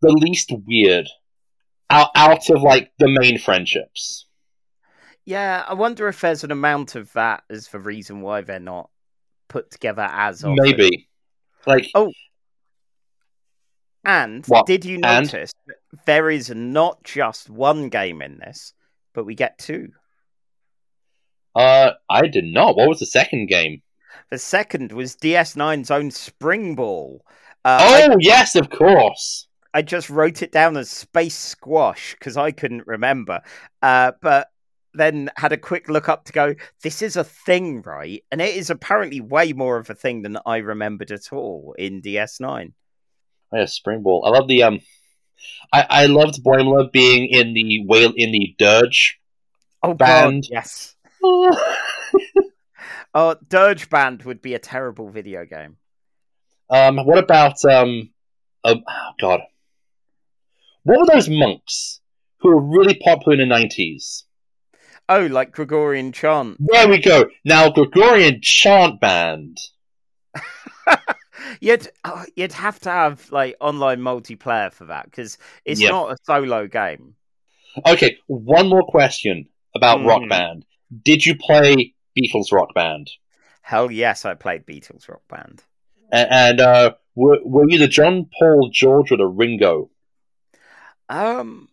the 0.01 0.13
least 0.13 0.53
weird, 0.67 1.09
out 1.91 2.11
out 2.15 2.49
of 2.51 2.63
like 2.63 2.93
the 2.99 3.09
main 3.09 3.39
friendships. 3.39 4.27
Yeah, 5.25 5.65
I 5.67 5.75
wonder 5.75 6.09
if 6.09 6.21
there's 6.21 6.45
an 6.45 6.53
amount 6.53 6.95
of 6.95 7.13
that 7.13 7.43
as 7.51 7.69
the 7.69 7.79
reason 7.79 8.23
why 8.23 8.41
they're 8.41 8.59
not 8.59 8.91
put 9.49 9.71
together 9.71 10.09
as 10.11 10.43
often. 10.43 10.57
Maybe, 10.61 11.09
like 11.67 11.87
And 14.05 14.47
What? 14.47 14.67
did 14.67 14.85
you 14.85 14.99
notice 14.99 15.53
that 15.67 15.77
there 16.07 16.31
is 16.31 16.51
not 16.51 17.03
just 17.05 17.51
one 17.51 17.89
game 17.89 18.23
in 18.23 18.39
this, 18.39 18.73
but 19.13 19.25
we 19.25 19.35
get 19.35 19.59
two. 19.59 19.89
uh, 21.55 21.93
I 22.09 22.27
did 22.29 22.45
not. 22.45 22.77
What 22.77 22.89
was 22.89 23.01
the 23.01 23.07
second 23.07 23.47
game? 23.47 23.83
The 24.31 24.39
second 24.39 24.93
was 24.93 25.17
DS9's 25.17 25.91
own 25.91 26.11
Springball. 26.11 27.21
Uh, 27.65 27.79
I, 27.81 28.09
oh 28.11 28.17
yes, 28.21 28.55
of 28.55 28.71
course. 28.71 29.49
I 29.75 29.83
just 29.83 30.09
wrote 30.09 30.43
it 30.43 30.53
down 30.53 30.77
as 30.77 30.89
Space 30.91 31.37
Squash 31.37 32.15
because 32.19 32.37
I 32.37 32.51
couldn't 32.53 32.87
remember. 32.87 33.41
Uh, 33.83 34.13
but 34.23 34.49
then 34.95 35.31
had 35.37 35.53
a 35.53 35.57
quick 35.59 35.89
look 35.89 36.09
up 36.09 36.25
to 36.25 36.33
go, 36.33 36.55
this 36.83 37.03
is 37.03 37.17
a 37.17 37.25
thing, 37.25 37.83
right? 37.83 38.25
And 38.31 38.41
it 38.41 38.55
is 38.57 38.71
apparently 38.71 39.21
way 39.21 39.53
more 39.53 39.77
of 39.77 39.91
a 39.91 39.95
thing 39.95 40.23
than 40.23 40.39
I 40.47 40.59
remembered 40.59 41.11
at 41.11 41.33
all 41.33 41.75
in 41.79 42.01
DS9. 42.01 42.73
Oh, 43.53 43.57
yeah, 43.59 43.65
Springball. 43.65 44.27
I 44.27 44.31
love 44.31 44.49
the 44.49 44.63
um. 44.63 44.81
I, 45.73 45.87
I 45.89 46.07
loved 46.07 46.43
Boimler 46.43 46.91
being 46.91 47.29
in 47.29 47.53
the 47.55 47.85
whale 47.87 48.13
in 48.17 48.33
the 48.33 48.55
dirge. 48.59 49.19
Oh, 49.83 49.95
Band. 49.95 50.47
God, 50.51 50.51
yes. 50.51 50.97
Oh, 53.15 53.37
Dirge 53.49 53.89
Band 53.89 54.23
would 54.25 54.43
be 54.43 54.55
a 54.55 54.59
terrible 54.59 55.09
video 55.11 55.45
game. 55.45 55.77
um, 56.71 56.99
what 56.99 57.19
about 57.19 57.65
um, 57.65 58.11
um, 58.65 58.85
oh 58.87 59.13
god, 59.21 59.41
what 60.83 61.01
were 61.01 61.07
those 61.07 61.29
monks 61.29 62.01
who 62.41 62.51
were 62.51 62.61
really 62.61 62.95
popular 63.03 63.33
in 63.35 63.41
the 63.41 63.47
nineties? 63.47 64.25
Oh, 65.09 65.25
like 65.27 65.53
Gregorian 65.53 66.13
Chant. 66.13 66.59
There 66.61 66.89
we 66.89 66.99
go. 66.99 67.31
Now 67.45 67.71
Gregorian 67.71 68.41
chant 68.43 69.01
band. 69.01 69.59
you'd 71.61 71.89
oh, 72.05 72.25
you'd 72.37 72.53
have 72.53 72.79
to 72.81 72.91
have 72.91 73.31
like 73.31 73.57
online 73.61 74.01
multiplayer 74.01 74.73
for 74.73 74.87
that 74.87 75.05
because 75.05 75.39
it's 75.65 75.81
Yeah. 75.81 75.91
not 75.91 76.13
a 76.13 76.17
solo 76.25 76.67
game. 76.67 77.15
Okay, 77.87 78.17
one 78.27 78.69
more 78.69 78.85
question 78.87 79.49
about 79.75 80.05
Rock 80.05 80.23
Mhm. 80.23 80.29
Band. 80.31 80.67
Did 81.05 81.25
you 81.25 81.37
play 81.37 81.95
Beatles 82.19 82.51
Rock 82.53 82.75
Band? 82.75 83.11
Hell 83.63 83.91
yes, 83.91 84.25
I 84.25 84.35
played 84.35 84.67
Beatles 84.67 85.09
Rock 85.09 85.23
Band. 85.29 85.63
And, 86.11 86.29
and 86.31 86.61
uh, 86.61 86.95
were, 87.15 87.39
were 87.45 87.69
you 87.69 87.79
the 87.79 87.87
John 87.89 88.29
Paul 88.39 88.71
George 88.73 89.13
or 89.13 89.19
the 89.19 89.27
Ringo? 89.27 89.91
Um, 91.09 91.69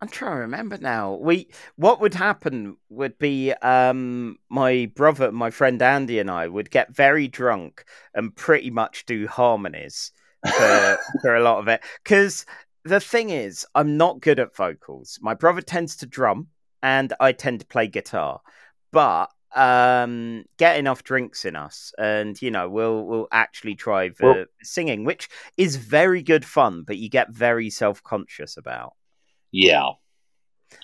I'm 0.00 0.08
trying 0.08 0.32
to 0.32 0.40
remember 0.40 0.76
now. 0.78 1.14
We 1.14 1.48
what 1.76 2.00
would 2.00 2.14
happen 2.14 2.76
would 2.90 3.18
be 3.18 3.52
um 3.52 4.38
my 4.50 4.90
brother, 4.94 5.32
my 5.32 5.50
friend 5.50 5.80
Andy, 5.80 6.18
and 6.18 6.30
I 6.30 6.48
would 6.48 6.70
get 6.70 6.94
very 6.94 7.28
drunk 7.28 7.84
and 8.14 8.34
pretty 8.34 8.70
much 8.70 9.06
do 9.06 9.26
harmonies 9.26 10.12
for 10.46 10.98
for 11.22 11.34
a 11.34 11.42
lot 11.42 11.58
of 11.60 11.68
it. 11.68 11.82
Because 12.04 12.44
the 12.84 13.00
thing 13.00 13.30
is, 13.30 13.66
I'm 13.74 13.96
not 13.96 14.20
good 14.20 14.38
at 14.38 14.54
vocals. 14.54 15.18
My 15.22 15.34
brother 15.34 15.62
tends 15.62 15.96
to 15.96 16.06
drum, 16.06 16.48
and 16.82 17.12
I 17.18 17.32
tend 17.32 17.60
to 17.60 17.66
play 17.66 17.86
guitar. 17.86 18.40
But 18.92 19.30
um 19.54 20.44
get 20.58 20.76
enough 20.76 21.02
drinks 21.04 21.46
in 21.46 21.56
us 21.56 21.94
and 21.96 22.40
you 22.42 22.50
know 22.50 22.68
we'll 22.68 23.06
we'll 23.06 23.28
actually 23.32 23.74
try 23.74 24.08
the 24.08 24.14
Well- 24.20 24.44
singing 24.62 25.04
which 25.04 25.30
is 25.56 25.76
very 25.76 26.22
good 26.22 26.44
fun 26.44 26.82
but 26.82 26.98
you 26.98 27.08
get 27.08 27.30
very 27.30 27.70
self-conscious 27.70 28.58
about 28.58 28.94
Yeah. 29.56 29.92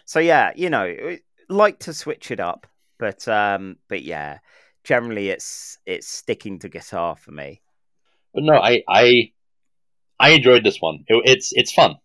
so 0.05 0.19
yeah, 0.21 0.53
you 0.57 0.71
know, 0.71 1.17
like 1.49 1.79
to 1.81 1.95
switch 1.95 2.31
it 2.31 2.41
up, 2.41 2.67
but 2.99 3.27
um, 3.29 3.77
but 3.89 4.03
yeah, 4.03 4.39
generally 4.85 5.29
it's 5.31 5.79
it's 5.87 6.09
sticking 6.09 6.59
to 6.61 6.69
guitar 6.69 7.17
for 7.17 7.31
me. 7.33 7.63
But 8.35 8.45
no, 8.45 8.55
I 8.55 8.83
I 8.89 9.33
I 10.21 10.31
enjoyed 10.31 10.65
this 10.65 10.81
one. 10.81 11.05
It, 11.09 11.23
it's 11.27 11.53
it's 11.53 11.73
fun. 11.73 11.97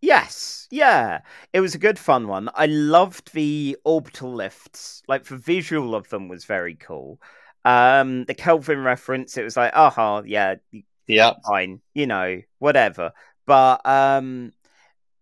Yes, 0.00 0.68
yeah, 0.70 1.20
it 1.52 1.60
was 1.60 1.74
a 1.74 1.78
good 1.78 1.98
fun 1.98 2.28
one. 2.28 2.48
I 2.54 2.66
loved 2.66 3.32
the 3.32 3.76
orbital 3.84 4.32
lifts, 4.32 5.02
like 5.08 5.24
the 5.24 5.36
visual 5.36 5.94
of 5.94 6.08
them 6.10 6.28
was 6.28 6.44
very 6.44 6.74
cool. 6.74 7.20
Um, 7.64 8.24
the 8.26 8.34
Kelvin 8.34 8.82
reference, 8.84 9.36
it 9.36 9.42
was 9.42 9.56
like, 9.56 9.72
aha, 9.74 10.22
yeah, 10.24 10.56
Yeah. 11.06 11.34
fine, 11.46 11.80
you 11.94 12.06
know, 12.06 12.42
whatever. 12.58 13.12
But 13.46 13.86
um, 13.86 14.52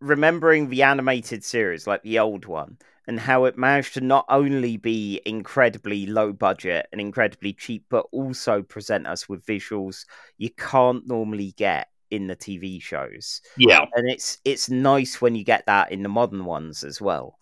remembering 0.05 0.69
the 0.69 0.83
animated 0.83 1.43
series, 1.43 1.87
like 1.87 2.03
the 2.03 2.19
old 2.19 2.45
one, 2.45 2.79
and 3.07 3.19
how 3.19 3.45
it 3.45 3.59
managed 3.59 3.95
to 3.95 4.01
not 4.01 4.27
only 4.29 4.77
be 4.77 5.21
incredibly 5.27 6.07
low 6.07 6.33
budget 6.33 6.87
and 6.93 7.01
incredibly 7.01 7.53
cheap, 7.53 7.85
but 7.89 8.07
also 8.13 8.63
present 8.63 9.07
us 9.07 9.29
with 9.29 9.45
visuals 9.47 10.05
you 10.39 10.51
can't 10.51 11.07
normally 11.07 11.53
get 11.57 11.89
in 12.11 12.27
the 12.27 12.37
TV 12.37 12.81
shows. 12.81 13.41
Yeah. 13.57 13.85
And 13.95 14.09
it's 14.11 14.39
it's 14.45 14.71
nice 14.71 15.21
when 15.21 15.35
you 15.35 15.45
get 15.45 15.67
that 15.67 15.91
in 15.91 16.03
the 16.03 16.09
modern 16.09 16.45
ones 16.45 16.85
as 16.85 17.01
well. 17.01 17.39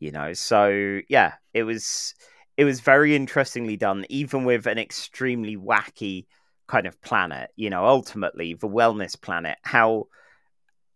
You 0.00 0.12
know, 0.12 0.32
so 0.32 1.00
yeah, 1.08 1.34
it 1.54 1.64
was 1.64 2.14
it 2.56 2.64
was 2.64 2.80
very 2.80 3.14
interestingly 3.14 3.76
done, 3.76 4.06
even 4.08 4.44
with 4.44 4.66
an 4.66 4.78
extremely 4.78 5.56
wacky 5.56 6.26
kind 6.66 6.86
of 6.86 7.00
planet. 7.02 7.50
You 7.56 7.70
know, 7.70 7.84
ultimately 7.86 8.54
the 8.54 8.68
wellness 8.68 9.20
planet. 9.20 9.58
How 9.62 10.06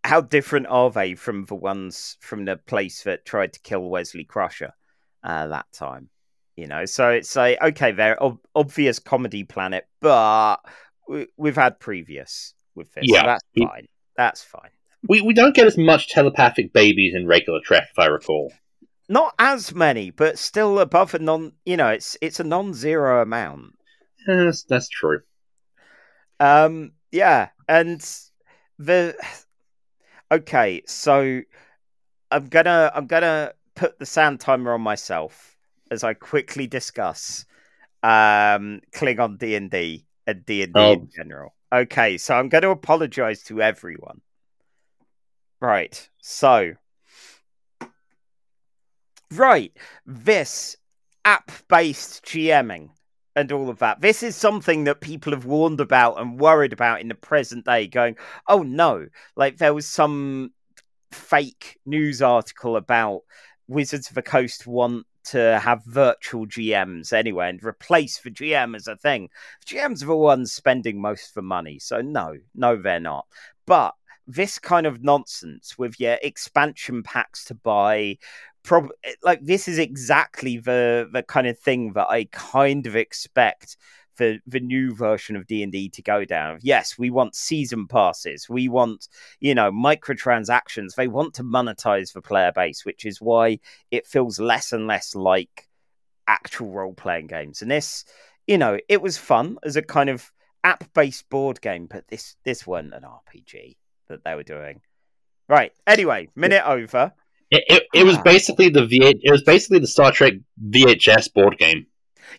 how 0.05 0.21
different 0.21 0.67
are 0.69 0.91
they 0.91 1.15
from 1.15 1.45
the 1.45 1.55
ones 1.55 2.17
from 2.21 2.45
the 2.45 2.57
place 2.57 3.03
that 3.05 3.25
tried 3.25 3.53
to 3.55 3.61
kill 3.61 3.89
Wesley 3.89 4.25
Crusher 4.25 4.73
uh, 5.23 5.47
that 5.49 5.67
time? 5.73 6.09
You 6.57 6.67
know, 6.67 6.85
so 6.85 7.11
it's 7.11 7.35
like 7.35 7.61
okay, 7.63 7.93
they're 7.93 8.23
ob- 8.23 8.41
obvious 8.55 8.99
comedy 8.99 9.45
planet, 9.45 9.87
but 10.01 10.57
we- 11.09 11.29
we've 11.37 11.57
had 11.57 11.81
previous 11.81 12.55
with 12.75 12.93
this. 12.95 13.05
so 13.09 13.15
Yeah. 13.15 13.27
that's 13.27 13.45
fine. 13.59 13.87
That's 14.17 14.43
fine. 14.43 14.71
We 15.09 15.21
we 15.23 15.35
don't 15.35 15.55
get 15.55 15.67
as 15.67 15.79
much 15.79 16.09
telepathic 16.11 16.73
babies 16.73 17.15
in 17.15 17.27
regular 17.27 17.61
Trek, 17.65 17.89
if 17.91 17.99
I 17.99 18.07
recall. 18.07 18.53
Not 19.09 19.35
as 19.39 19.75
many, 19.75 20.11
but 20.11 20.39
still 20.39 20.79
above 20.79 21.15
a 21.15 21.19
non. 21.19 21.53
You 21.65 21.77
know, 21.77 21.89
it's 21.89 22.17
it's 22.21 22.39
a 22.41 22.45
non-zero 22.45 23.21
amount. 23.23 23.75
That's, 24.27 24.63
that's 24.65 24.89
true. 24.89 25.21
Um, 26.39 26.93
yeah, 27.11 27.49
and 27.69 28.01
the 28.79 29.17
okay, 30.33 30.83
so 30.87 31.43
I'm 32.31 32.49
gonna 32.49 32.91
I'm 32.95 33.07
gonna 33.07 33.53
put 33.75 33.99
the 33.99 34.07
sound 34.07 34.41
timer 34.41 34.73
on 34.73 34.81
myself 34.81 35.57
as 35.91 36.03
I 36.03 36.15
quickly 36.15 36.67
discuss 36.67 37.45
um 38.03 38.81
Klingon 38.93 39.39
D 39.39 39.55
and 39.55 39.71
D 39.71 40.07
and 40.27 40.45
D 40.45 40.63
and 40.63 40.73
D 40.75 40.81
Oh. 40.81 40.93
in 40.95 41.09
general. 41.15 41.55
Okay, 41.73 42.19
so 42.19 42.35
I'm 42.35 42.51
going 42.51 42.63
to 42.63 42.71
apologize 42.71 43.43
to 43.45 43.63
everyone. 43.63 44.21
Right, 45.61 46.09
so 46.21 46.75
right, 49.31 49.73
this 50.05 50.77
app-based 51.25 52.25
GMing 52.25 52.91
and 53.35 53.51
all 53.53 53.69
of 53.69 53.79
that. 53.79 54.01
This 54.01 54.23
is 54.23 54.37
something 54.37 54.85
that 54.85 55.01
people 55.01 55.33
have 55.33 55.45
warned 55.45 55.81
about 55.81 56.21
and 56.21 56.39
worried 56.39 56.73
about 56.73 57.01
in 57.01 57.09
the 57.09 57.15
present 57.15 57.65
day, 57.65 57.87
going, 57.87 58.17
oh 58.49 58.63
no, 58.63 59.07
like 59.37 59.59
there 59.59 59.75
was 59.75 59.87
some 59.87 60.53
fake 61.11 61.79
news 61.87 62.23
article 62.23 62.77
about 62.77 63.23
Wizards 63.69 64.09
of 64.09 64.15
the 64.15 64.23
Coast 64.23 64.67
want 64.67 65.07
to 65.25 65.59
have 65.61 65.85
virtual 65.85 66.47
GMs 66.47 67.13
anyway 67.13 67.49
and 67.49 67.63
replace 67.63 68.19
the 68.19 68.31
GM 68.31 68.75
as 68.75 68.89
a 68.89 68.97
thing. 68.97 69.29
GMs 69.67 70.03
are 70.03 70.07
the 70.07 70.17
ones 70.17 70.53
spending 70.53 71.01
most 71.01 71.29
of 71.29 71.35
the 71.35 71.43
money, 71.43 71.79
so 71.79 72.01
no, 72.01 72.37
no, 72.55 72.77
they're 72.77 73.01
not. 73.01 73.27
But 73.67 73.95
this 74.27 74.59
kind 74.59 74.87
of 74.87 75.03
nonsense 75.03 75.77
with 75.79 75.99
your 76.01 76.19
expansion 76.23 77.03
packs 77.03 77.45
to 77.47 77.55
buy, 77.55 78.19
prob- 78.63 78.93
like 79.23 79.45
this 79.45 79.69
is 79.69 79.79
exactly 79.79 80.59
the 80.59 81.09
the 81.13 81.23
kind 81.23 81.47
of 81.47 81.59
thing 81.59 81.93
that 81.95 82.09
I 82.09 82.25
kind 82.33 82.87
of 82.87 82.97
expect 82.97 83.77
the 84.17 84.41
the 84.47 84.61
new 84.61 84.95
version 84.95 85.37
of 85.37 85.47
D&D 85.47 85.89
to 85.91 86.03
go 86.03 86.25
down. 86.25 86.59
Yes, 86.63 86.99
we 86.99 87.11
want 87.11 87.35
season 87.35 87.87
passes. 87.87 88.49
We 88.49 88.69
want, 88.69 89.09
you 89.41 89.55
know, 89.55 89.71
microtransactions. 89.71 90.95
They 90.95 91.09
want 91.09 91.35
to 91.35 91.45
monetize 91.45 92.13
the 92.13 92.23
player 92.23 92.53
base, 92.53 92.85
which 92.85 93.05
is 93.05 93.21
why 93.21 93.59
it 93.91 94.07
feels 94.07 94.39
less 94.39 94.73
and 94.73 94.87
less 94.87 95.15
like 95.15 95.69
actual 96.27 96.71
role-playing 96.71 97.27
games. 97.27 97.63
And 97.63 97.71
this, 97.71 98.05
you 98.47 98.59
know, 98.59 98.79
it 98.89 99.03
was 99.03 99.19
fun 99.19 99.59
as 99.65 99.77
a 99.77 99.83
kind 99.83 100.11
of 100.11 100.31
app-based 100.65 101.29
board 101.29 101.61
game, 101.61 101.87
but 101.87 102.07
this 102.09 102.37
this 102.45 102.67
wasn't 102.67 102.95
an 102.95 103.03
RPG 103.03 103.77
that 104.09 104.25
they 104.25 104.35
were 104.35 104.43
doing. 104.43 104.83
Right. 105.49 105.73
Anyway, 105.87 106.29
minute 106.35 106.67
over. 106.67 107.13
It, 107.55 107.65
it, 107.69 107.83
it 108.01 108.05
was 108.05 108.17
Ah. 108.17 108.23
basically 108.23 108.69
the 108.71 108.87
V. 108.87 108.99
It 109.23 109.31
was 109.31 109.43
basically 109.43 109.79
the 109.79 109.87
Star 109.87 110.11
Trek 110.11 110.35
VHS 110.71 111.33
board 111.35 111.59
game. 111.59 111.87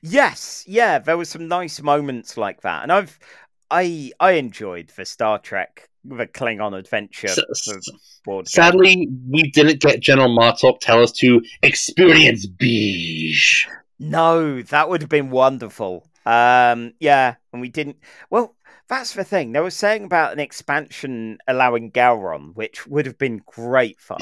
Yes, 0.01 0.63
yeah, 0.67 0.99
there 0.99 1.17
were 1.17 1.25
some 1.25 1.47
nice 1.47 1.81
moments 1.81 2.35
like 2.35 2.61
that, 2.61 2.83
and 2.83 2.91
I've 2.91 3.17
I 3.69 4.11
I 4.19 4.31
enjoyed 4.33 4.89
the 4.97 5.05
Star 5.05 5.37
Trek, 5.39 5.87
the 6.03 6.25
Klingon 6.27 6.77
adventure 6.77 7.27
S- 7.27 7.35
the 7.65 7.75
s- 7.77 8.19
board 8.25 8.45
game. 8.45 8.49
Sadly, 8.51 9.09
we 9.29 9.43
didn't 9.51 9.79
get 9.81 9.99
General 10.01 10.35
Martok 10.35 10.79
tell 10.81 11.01
us 11.01 11.11
to 11.21 11.41
experience 11.61 12.47
BiJ. 12.47 13.65
No, 13.99 14.61
that 14.63 14.89
would 14.89 15.01
have 15.01 15.09
been 15.09 15.29
wonderful. 15.29 16.09
Um, 16.25 16.93
yeah, 16.99 17.35
and 17.51 17.61
we 17.61 17.69
didn't. 17.69 17.97
Well, 18.29 18.55
that's 18.87 19.13
the 19.13 19.23
thing. 19.23 19.51
They 19.51 19.59
were 19.59 19.69
saying 19.71 20.03
about 20.05 20.33
an 20.33 20.39
expansion 20.39 21.37
allowing 21.47 21.91
Gowron, 21.91 22.55
which 22.55 22.85
would 22.87 23.05
have 23.05 23.17
been 23.17 23.41
great 23.45 23.99
fun. 23.99 24.19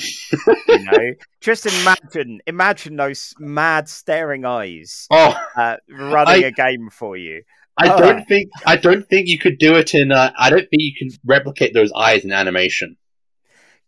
you 0.68 0.80
know, 0.91 1.14
just 1.41 1.66
imagine, 1.66 2.41
imagine 2.47 2.95
those 2.95 3.34
mad 3.39 3.89
staring 3.89 4.45
eyes 4.45 5.07
Oh, 5.09 5.36
uh, 5.57 5.78
running 5.89 6.43
I- 6.43 6.47
a 6.47 6.51
game 6.51 6.89
for 6.91 7.18
you. 7.18 7.43
I 7.78 7.93
Oh. 7.93 7.97
don't 7.97 8.26
think 8.28 8.49
I 8.66 8.76
don't 8.76 9.07
think 9.09 9.28
you 9.28 9.39
could 9.39 9.57
do 9.57 9.76
it 9.76 9.95
in. 9.95 10.12
Uh, 10.12 10.32
I 10.38 10.49
don't 10.49 10.70
think 10.70 10.82
you 10.82 10.93
can 10.95 11.09
replicate 11.26 11.74
those 11.74 11.91
eyes 11.93 12.24
in 12.26 12.32
animation. 12.32 12.97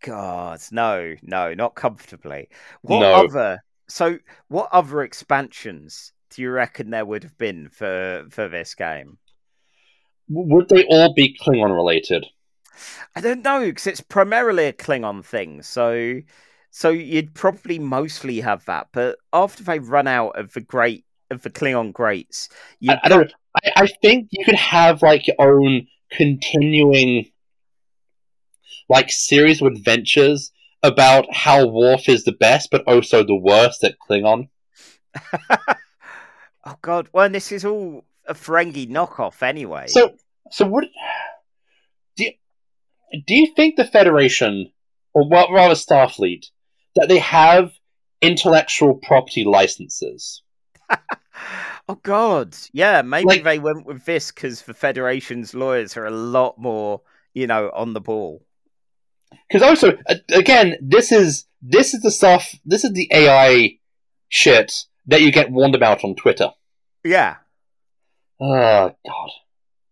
God, 0.01 0.59
no, 0.71 1.15
no, 1.21 1.53
not 1.53 1.75
comfortably. 1.75 2.49
What 2.81 3.01
No. 3.01 3.13
other? 3.25 3.59
So, 3.89 4.19
what 4.47 4.69
other 4.71 5.01
expansions 5.03 6.13
do 6.29 6.41
you 6.41 6.49
reckon 6.51 6.89
there 6.89 7.05
would 7.05 7.23
have 7.23 7.37
been 7.37 7.69
for 7.69 8.25
for 8.31 8.47
this 8.47 8.73
game? 8.73 9.17
Would 10.33 10.69
they 10.69 10.85
all 10.85 11.13
be 11.13 11.37
Klingon 11.39 11.75
related? 11.75 12.25
I 13.15 13.21
don't 13.21 13.43
know 13.43 13.61
because 13.61 13.87
it's 13.87 14.01
primarily 14.01 14.65
a 14.65 14.73
Klingon 14.73 15.23
thing. 15.23 15.61
So, 15.61 16.21
so 16.71 16.89
you'd 16.89 17.33
probably 17.33 17.79
mostly 17.79 18.41
have 18.41 18.65
that. 18.65 18.87
But 18.91 19.19
after 19.31 19.63
they 19.63 19.79
run 19.79 20.07
out 20.07 20.39
of 20.39 20.53
the 20.53 20.61
great 20.61 21.05
of 21.29 21.43
the 21.43 21.49
Klingon 21.49 21.93
greats, 21.93 22.49
you 22.79 22.91
I, 22.91 22.99
I 23.03 23.09
don't. 23.09 23.31
I, 23.55 23.71
I 23.83 23.87
think 24.01 24.29
you 24.31 24.43
could 24.43 24.55
have 24.55 25.01
like 25.01 25.27
your 25.27 25.35
own 25.39 25.87
continuing, 26.11 27.25
like 28.89 29.11
series 29.11 29.61
of 29.61 29.67
adventures 29.67 30.51
about 30.81 31.25
how 31.31 31.67
Worf 31.67 32.09
is 32.09 32.23
the 32.23 32.31
best, 32.31 32.69
but 32.71 32.83
also 32.87 33.23
the 33.23 33.35
worst 33.35 33.83
at 33.83 33.97
Klingon. 33.99 34.49
oh 36.65 36.75
God! 36.81 37.09
Well, 37.13 37.29
this 37.29 37.51
is 37.51 37.63
all 37.63 38.03
a 38.25 38.33
Ferengi 38.33 38.89
knockoff 38.89 39.43
anyway. 39.43 39.87
So, 39.87 40.15
so 40.51 40.65
what 40.65 40.85
do 42.15 42.23
you, 42.25 42.31
do 43.25 43.33
you 43.33 43.53
think 43.55 43.75
the 43.75 43.85
Federation, 43.85 44.71
or 45.13 45.27
rather 45.29 45.75
Starfleet, 45.75 46.45
that 46.95 47.09
they 47.09 47.19
have 47.19 47.71
intellectual 48.21 48.95
property 48.95 49.43
licenses? 49.43 50.41
oh 51.87 51.95
God, 52.03 52.55
yeah, 52.71 53.01
maybe 53.01 53.25
Like- 53.27 53.43
they 53.43 53.59
went 53.59 53.85
with 53.85 54.05
this 54.05 54.31
because 54.31 54.61
the 54.63 54.73
Federation's 54.73 55.53
lawyers 55.53 55.97
are 55.97 56.05
a 56.05 56.11
lot 56.11 56.57
more, 56.57 57.01
you 57.33 57.47
know, 57.47 57.71
on 57.73 57.93
the 57.93 58.01
ball. 58.01 58.45
Because 59.47 59.63
also, 59.67 59.97
again, 60.31 60.75
this 60.81 61.11
is 61.11 61.45
this 61.61 61.93
is 61.93 62.01
the 62.01 62.11
stuff. 62.11 62.53
This 62.65 62.83
is 62.83 62.91
the 62.93 63.09
AI 63.11 63.79
shit 64.29 64.71
that 65.07 65.21
you 65.21 65.31
get 65.31 65.51
warned 65.51 65.75
about 65.75 66.03
on 66.03 66.15
Twitter. 66.15 66.49
Yeah. 67.03 67.37
Oh 68.39 68.91
God. 69.05 69.29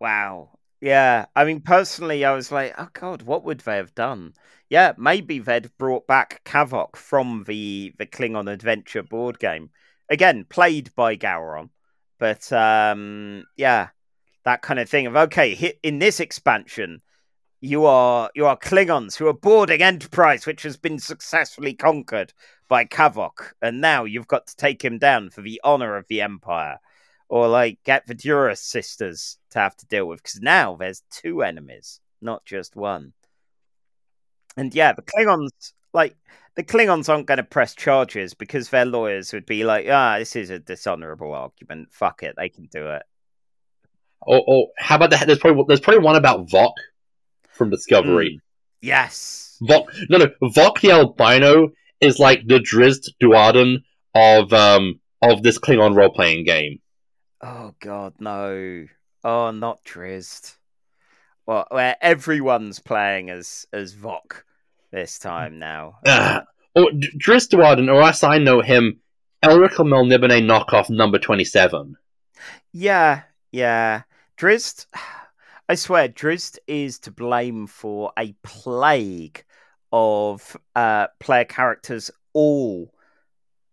Wow. 0.01 0.57
Yeah. 0.81 1.27
I 1.35 1.45
mean, 1.45 1.61
personally, 1.61 2.25
I 2.25 2.33
was 2.33 2.51
like, 2.51 2.73
oh 2.75 2.89
God, 2.93 3.21
what 3.21 3.43
would 3.43 3.59
they 3.61 3.75
have 3.75 3.93
done? 3.93 4.33
Yeah, 4.67 4.93
maybe 4.97 5.37
they'd 5.39 5.77
brought 5.77 6.07
back 6.07 6.41
Kavok 6.43 6.95
from 6.95 7.43
the 7.45 7.93
the 7.99 8.07
Klingon 8.07 8.51
Adventure 8.51 9.03
board 9.03 9.37
game 9.37 9.69
again, 10.09 10.45
played 10.49 10.93
by 10.95 11.15
Gowron. 11.17 11.69
But 12.17 12.51
um, 12.51 13.45
yeah, 13.57 13.89
that 14.43 14.63
kind 14.63 14.79
of 14.79 14.89
thing 14.89 15.05
of 15.07 15.15
okay, 15.15 15.75
in 15.83 15.99
this 15.99 16.19
expansion, 16.19 17.01
you 17.61 17.85
are 17.85 18.31
you 18.33 18.47
are 18.47 18.57
Klingons 18.57 19.17
who 19.17 19.27
are 19.27 19.33
boarding 19.33 19.83
Enterprise, 19.83 20.47
which 20.47 20.63
has 20.63 20.77
been 20.77 20.97
successfully 20.99 21.75
conquered 21.75 22.33
by 22.67 22.85
Kavok, 22.85 23.53
and 23.61 23.81
now 23.81 24.05
you've 24.05 24.27
got 24.27 24.47
to 24.47 24.55
take 24.55 24.83
him 24.83 24.97
down 24.97 25.29
for 25.29 25.41
the 25.41 25.61
honor 25.63 25.95
of 25.95 26.07
the 26.07 26.21
Empire 26.21 26.79
or 27.31 27.47
like 27.47 27.79
get 27.85 28.05
the 28.05 28.13
Duras 28.13 28.59
sisters 28.59 29.37
to 29.51 29.59
have 29.59 29.77
to 29.77 29.85
deal 29.85 30.05
with 30.05 30.21
because 30.21 30.41
now 30.41 30.75
there's 30.75 31.01
two 31.09 31.43
enemies, 31.43 32.01
not 32.21 32.43
just 32.45 32.75
one. 32.75 33.13
And 34.57 34.75
yeah, 34.75 34.91
the 34.91 35.01
Klingons 35.01 35.71
like 35.93 36.17
the 36.55 36.63
Klingons 36.63 37.07
aren't 37.07 37.27
going 37.27 37.37
to 37.37 37.43
press 37.43 37.73
charges 37.73 38.33
because 38.33 38.67
their 38.67 38.83
lawyers 38.83 39.31
would 39.31 39.45
be 39.45 39.63
like, 39.63 39.87
ah, 39.89 40.17
this 40.19 40.35
is 40.35 40.49
a 40.49 40.59
dishonorable 40.59 41.33
argument. 41.33 41.93
Fuck 41.93 42.21
it, 42.23 42.35
they 42.37 42.49
can 42.49 42.65
do 42.65 42.87
it. 42.87 43.03
Oh, 44.27 44.43
oh 44.45 44.67
how 44.77 44.97
about 44.97 45.11
that? 45.11 45.25
There's 45.25 45.39
probably 45.39 45.63
there's 45.69 45.79
probably 45.79 46.03
one 46.03 46.17
about 46.17 46.49
Voq 46.49 46.73
from 47.53 47.69
Discovery. 47.69 48.41
Yes. 48.81 49.57
Voq, 49.63 49.85
no, 50.09 50.17
no, 50.17 50.27
Voq 50.43 50.81
the 50.81 50.91
albino 50.91 51.69
is 52.01 52.19
like 52.19 52.45
the 52.45 52.59
Drizzt 52.59 53.07
Do'Urden 53.23 53.83
of 54.13 54.51
um 54.51 54.99
of 55.21 55.43
this 55.43 55.57
Klingon 55.57 55.95
role 55.95 56.09
playing 56.09 56.43
game. 56.43 56.81
Oh 57.41 57.73
God, 57.79 58.13
no. 58.19 58.85
Oh, 59.23 59.51
not 59.51 59.83
Drizzt. 59.83 60.57
Well, 61.45 61.65
where 61.69 61.95
everyone's 62.01 62.79
playing 62.79 63.29
as 63.31 63.65
as 63.73 63.95
Voq 63.95 64.43
this 64.91 65.17
time 65.17 65.57
now. 65.57 65.97
Drizzt 66.05 67.49
Do'Urden, 67.49 67.91
or 67.91 68.03
as 68.03 68.23
I 68.23 68.37
know 68.37 68.61
him, 68.61 68.99
Elric 69.43 69.71
Melnibone 69.71 70.43
knockoff 70.43 70.89
number 70.89 71.17
twenty 71.17 71.43
seven. 71.43 71.97
Yeah, 72.71 73.23
yeah. 73.51 74.03
Drizzt, 74.37 74.85
I 75.69 75.75
swear, 75.75 76.09
Drizzt 76.09 76.59
is 76.67 76.99
to 76.99 77.11
blame 77.11 77.65
for 77.65 78.11
a 78.19 78.35
plague 78.43 79.43
of 79.91 80.55
uh, 80.75 81.07
player 81.19 81.45
characters, 81.45 82.11
all 82.33 82.93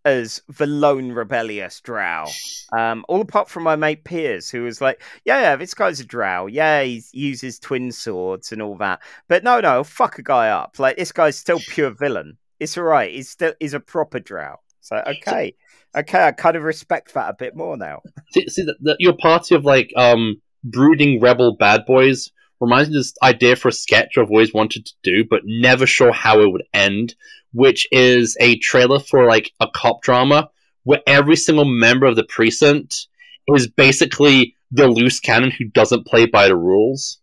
as 0.04 0.42
the 0.48 0.66
lone 0.66 1.12
rebellious 1.12 1.80
drow. 1.80 2.26
Um, 2.72 3.04
all 3.08 3.20
apart 3.20 3.48
from 3.48 3.62
my 3.62 3.76
mate 3.76 4.04
Piers, 4.04 4.50
who 4.50 4.62
was 4.62 4.80
like, 4.80 5.02
yeah, 5.24 5.40
yeah, 5.40 5.56
this 5.56 5.74
guy's 5.74 6.00
a 6.00 6.04
drow. 6.04 6.46
Yeah, 6.46 6.82
he 6.82 7.02
uses 7.12 7.58
twin 7.58 7.92
swords 7.92 8.52
and 8.52 8.62
all 8.62 8.76
that. 8.78 9.00
But 9.28 9.44
no, 9.44 9.60
no, 9.60 9.84
fuck 9.84 10.18
a 10.18 10.22
guy 10.22 10.50
up. 10.50 10.78
Like, 10.78 10.96
this 10.96 11.12
guy's 11.12 11.38
still 11.38 11.60
pure 11.60 11.90
villain. 11.90 12.38
It's 12.60 12.76
all 12.76 12.84
right. 12.84 13.12
He's 13.12 13.28
still 13.28 13.54
he's 13.60 13.74
a 13.74 13.80
proper 13.80 14.18
drow. 14.18 14.56
So, 14.80 14.96
okay. 15.06 15.54
Okay, 15.96 16.22
I 16.22 16.32
kind 16.32 16.56
of 16.56 16.62
respect 16.64 17.14
that 17.14 17.30
a 17.30 17.34
bit 17.38 17.56
more 17.56 17.76
now. 17.76 18.02
See, 18.32 18.48
see 18.48 18.62
the, 18.62 18.76
the, 18.80 18.96
your 18.98 19.16
party 19.16 19.54
of 19.54 19.64
like 19.64 19.90
um 19.96 20.40
brooding 20.64 21.20
rebel 21.20 21.56
bad 21.56 21.86
boys 21.86 22.30
reminds 22.60 22.90
me 22.90 22.96
of 22.96 23.00
this 23.00 23.14
idea 23.22 23.56
for 23.56 23.68
a 23.68 23.72
sketch 23.72 24.18
I've 24.18 24.30
always 24.30 24.52
wanted 24.52 24.86
to 24.86 24.92
do, 25.02 25.24
but 25.28 25.42
never 25.44 25.86
sure 25.86 26.12
how 26.12 26.40
it 26.40 26.50
would 26.50 26.64
end. 26.72 27.14
Which 27.52 27.88
is 27.90 28.36
a 28.40 28.58
trailer 28.58 29.00
for 29.00 29.26
like 29.26 29.52
a 29.58 29.68
cop 29.74 30.02
drama 30.02 30.50
where 30.84 31.00
every 31.06 31.36
single 31.36 31.64
member 31.64 32.06
of 32.06 32.16
the 32.16 32.24
precinct 32.24 33.08
is 33.46 33.68
basically 33.68 34.54
the 34.70 34.86
loose 34.86 35.20
cannon 35.20 35.50
who 35.50 35.64
doesn't 35.64 36.06
play 36.06 36.26
by 36.26 36.48
the 36.48 36.56
rules. 36.56 37.18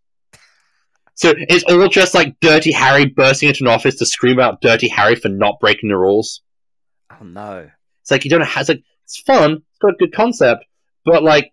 So 1.14 1.34
it's 1.38 1.64
all 1.64 1.88
just 1.88 2.14
like 2.14 2.40
Dirty 2.42 2.72
Harry 2.72 3.06
bursting 3.06 3.50
into 3.50 3.64
an 3.64 3.70
office 3.70 3.96
to 3.96 4.06
scream 4.06 4.34
about 4.34 4.62
Dirty 4.62 4.90
Harry 4.90 5.16
for 5.16 5.30
not 5.30 5.60
breaking 5.60 5.90
the 5.90 5.98
rules. 5.98 6.42
Oh 7.12 7.24
no. 7.24 7.70
It's 8.02 8.12
like 8.12 8.26
you 8.26 8.30
don't 8.30 8.42
know 8.42 8.46
how. 8.46 8.62
It's 8.62 8.70
like 8.70 8.84
it's 9.06 9.20
fun. 9.20 9.54
It's 9.54 9.80
got 9.80 9.94
a 9.94 9.98
good 9.98 10.14
concept, 10.14 10.66
but 11.06 11.24
like 11.24 11.52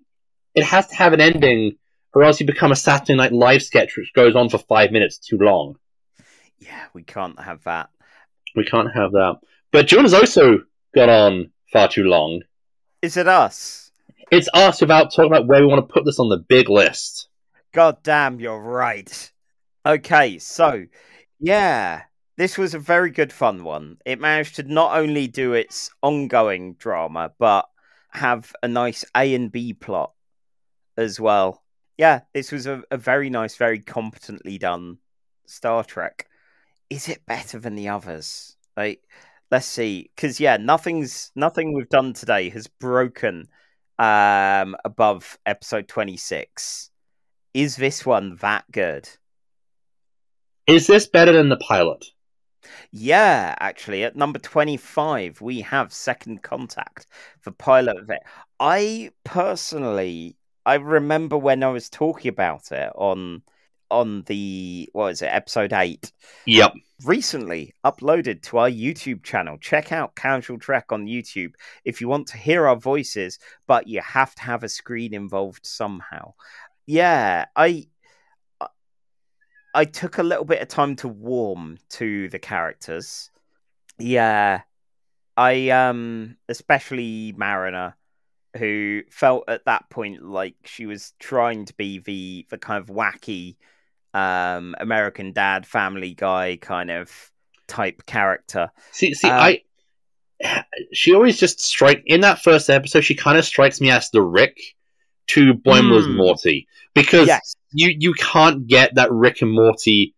it 0.55 0.65
has 0.65 0.89
to 0.89 0.97
have 0.97 1.13
an 1.13 1.21
ending, 1.21 1.77
or 2.15 2.23
else 2.23 2.41
you 2.41 2.47
become 2.47 2.73
a 2.73 2.77
Saturday 2.77 3.15
Night 3.15 3.33
Live 3.33 3.63
sketch 3.63 3.97
which 3.97 4.13
goes 4.15 4.37
on 4.37 4.49
for 4.49 4.59
five 4.59 4.91
minutes 4.93 5.19
too 5.19 5.39
long. 5.39 5.77
Yeah, 6.59 6.85
we 6.93 7.03
can't 7.03 7.41
have 7.41 7.65
that. 7.65 7.91
We 8.55 8.65
can't 8.65 8.93
have 8.95 9.13
that. 9.13 9.41
But 9.73 9.87
Jonas 9.87 10.13
also 10.13 10.63
gone 10.95 11.09
on 11.09 11.51
far 11.73 11.89
too 11.89 12.05
long. 12.05 12.43
Is 13.01 13.17
it 13.17 13.27
us? 13.27 13.91
It's 14.31 14.49
us 14.55 14.81
without 14.81 15.13
talking 15.13 15.33
about 15.33 15.47
where 15.47 15.61
we 15.61 15.67
want 15.67 15.87
to 15.87 15.93
put 15.93 16.05
this 16.05 16.19
on 16.19 16.29
the 16.29 16.39
big 16.39 16.69
list. 16.69 17.29
God 17.73 18.03
damn, 18.03 18.39
you're 18.39 18.61
right. 18.61 19.33
Okay, 19.85 20.39
so 20.39 20.87
yeah, 21.41 22.03
this 22.37 22.57
was 22.57 22.75
a 22.75 22.79
very 22.79 23.11
good 23.11 23.33
fun 23.33 23.65
one. 23.65 23.99
It 24.05 24.21
managed 24.21 24.57
to 24.57 24.63
not 24.63 24.97
only 24.97 25.27
do 25.27 25.55
its 25.55 25.91
ongoing 26.03 26.75
drama, 26.75 27.33
but 27.39 27.67
have 28.11 28.53
a 28.63 28.69
nice 28.69 29.05
A 29.17 29.35
and 29.35 29.51
B 29.51 29.73
plot 29.73 30.13
as 30.97 31.19
well. 31.19 31.62
Yeah, 32.03 32.23
this 32.35 32.51
was 32.51 32.67
a, 32.67 32.83
a 32.91 32.97
very 32.97 33.31
nice, 33.31 33.55
very 33.55 33.79
competently 33.79 34.59
done 34.59 34.99
Star 35.47 35.85
Trek. 35.85 36.27
Is 36.91 37.09
it 37.09 37.25
better 37.27 37.61
than 37.61 37.77
the 37.77 37.91
others? 37.91 38.57
Like, 38.77 39.05
let's 39.53 39.67
see, 39.67 40.11
because 40.17 40.41
yeah, 40.41 40.57
nothing's 40.57 41.31
nothing 41.37 41.73
we've 41.73 41.89
done 41.89 42.13
today 42.13 42.49
has 42.51 42.67
broken 42.67 43.47
um 44.01 44.75
above 44.85 45.39
episode 45.47 45.87
twenty 45.87 46.17
six. 46.17 46.91
Is 47.55 47.77
this 47.77 48.05
one 48.05 48.35
that 48.41 48.65
good? 48.73 49.09
Is 50.67 50.89
this 50.89 51.07
better 51.07 51.33
than 51.33 51.51
the 51.51 51.57
pilot? 51.57 52.05
Yeah, 52.91 53.55
actually, 53.61 54.03
at 54.03 54.17
number 54.17 54.41
25, 54.41 55.41
we 55.41 55.61
have 55.61 55.93
Second 55.93 56.43
Contact, 56.43 57.07
the 57.45 57.53
pilot 57.53 57.97
of 57.97 58.11
it. 58.11 58.23
I 58.59 59.11
personally, 59.23 60.37
I 60.65 60.75
remember 60.75 61.37
when 61.37 61.63
I 61.63 61.69
was 61.69 61.89
talking 61.89 62.29
about 62.29 62.73
it 62.73 62.93
on 62.95 63.43
on 63.91 64.23
the 64.23 64.89
what 64.93 65.13
is 65.13 65.23
it, 65.23 65.27
episode 65.27 65.73
eight. 65.73 66.13
Yep. 66.47 66.73
Recently 67.05 67.75
uploaded 67.85 68.43
to 68.43 68.59
our 68.59 68.71
YouTube 68.71 69.23
channel. 69.23 69.59
Check 69.59 69.93
out 69.93 70.17
Casual 70.17 70.59
Trek 70.59 70.87
on 70.91 71.07
YouTube 71.07 71.53
if 71.85 72.01
you 72.01 72.09
want 72.09 72.29
to 72.29 72.39
hear 72.39 72.67
our 72.67 72.77
voices, 72.77 73.39
but 73.67 73.87
you 73.87 74.01
have 74.01 74.35
to 74.37 74.43
have 74.43 74.65
a 74.65 74.69
screen 74.69 75.13
involved 75.13 75.67
somehow. 75.67 76.33
Yeah, 76.87 77.47
I 77.55 77.89
I 79.75 79.85
took 79.85 80.19
a 80.19 80.23
little 80.23 80.45
bit 80.45 80.63
of 80.63 80.69
time 80.69 80.97
to 80.97 81.09
warm 81.09 81.79
to 81.91 82.29
the 82.29 82.39
characters. 82.39 83.31
Yeah. 83.99 84.63
I 85.37 85.71
um 85.71 86.37
especially 86.49 87.35
Mariner 87.37 87.97
who 88.57 89.03
felt 89.11 89.45
at 89.49 89.65
that 89.65 89.89
point 89.91 90.23
like 90.23 90.55
she 90.65 90.87
was 90.87 91.15
trying 91.19 91.65
to 91.67 91.75
be 91.75 91.99
the 91.99 92.47
the 92.51 92.59
kind 92.59 92.81
of 92.83 92.95
wacky 92.95 93.57
um 94.15 94.75
American 94.79 95.33
dad 95.33 95.67
family 95.67 96.15
guy 96.15 96.59
kind 96.61 96.91
of 96.91 97.11
type 97.69 98.05
character. 98.07 98.71
See, 98.91 99.15
see, 99.15 99.29
Um, 99.29 99.41
I. 99.41 99.63
She 100.93 101.15
always 101.15 101.39
just 101.39 101.61
strike 101.61 102.03
in 102.07 102.23
that 102.23 102.43
first 102.43 102.69
episode. 102.69 103.03
She 103.03 103.15
kind 103.15 103.39
of 103.39 103.45
strikes 103.45 103.81
me 103.81 103.91
as 103.91 104.11
the 104.11 104.23
Rick 104.23 104.59
to 105.29 105.55
Boimler's 105.55 106.07
Hmm. 106.07 106.17
Morty 106.17 106.67
because 106.95 107.29
Yes. 107.29 107.55
you 107.73 107.95
you 107.99 108.13
can't 108.15 108.67
get 108.67 108.97
that 108.97 109.13
Rick 109.13 109.43
and 109.43 109.53
Morty 109.53 110.15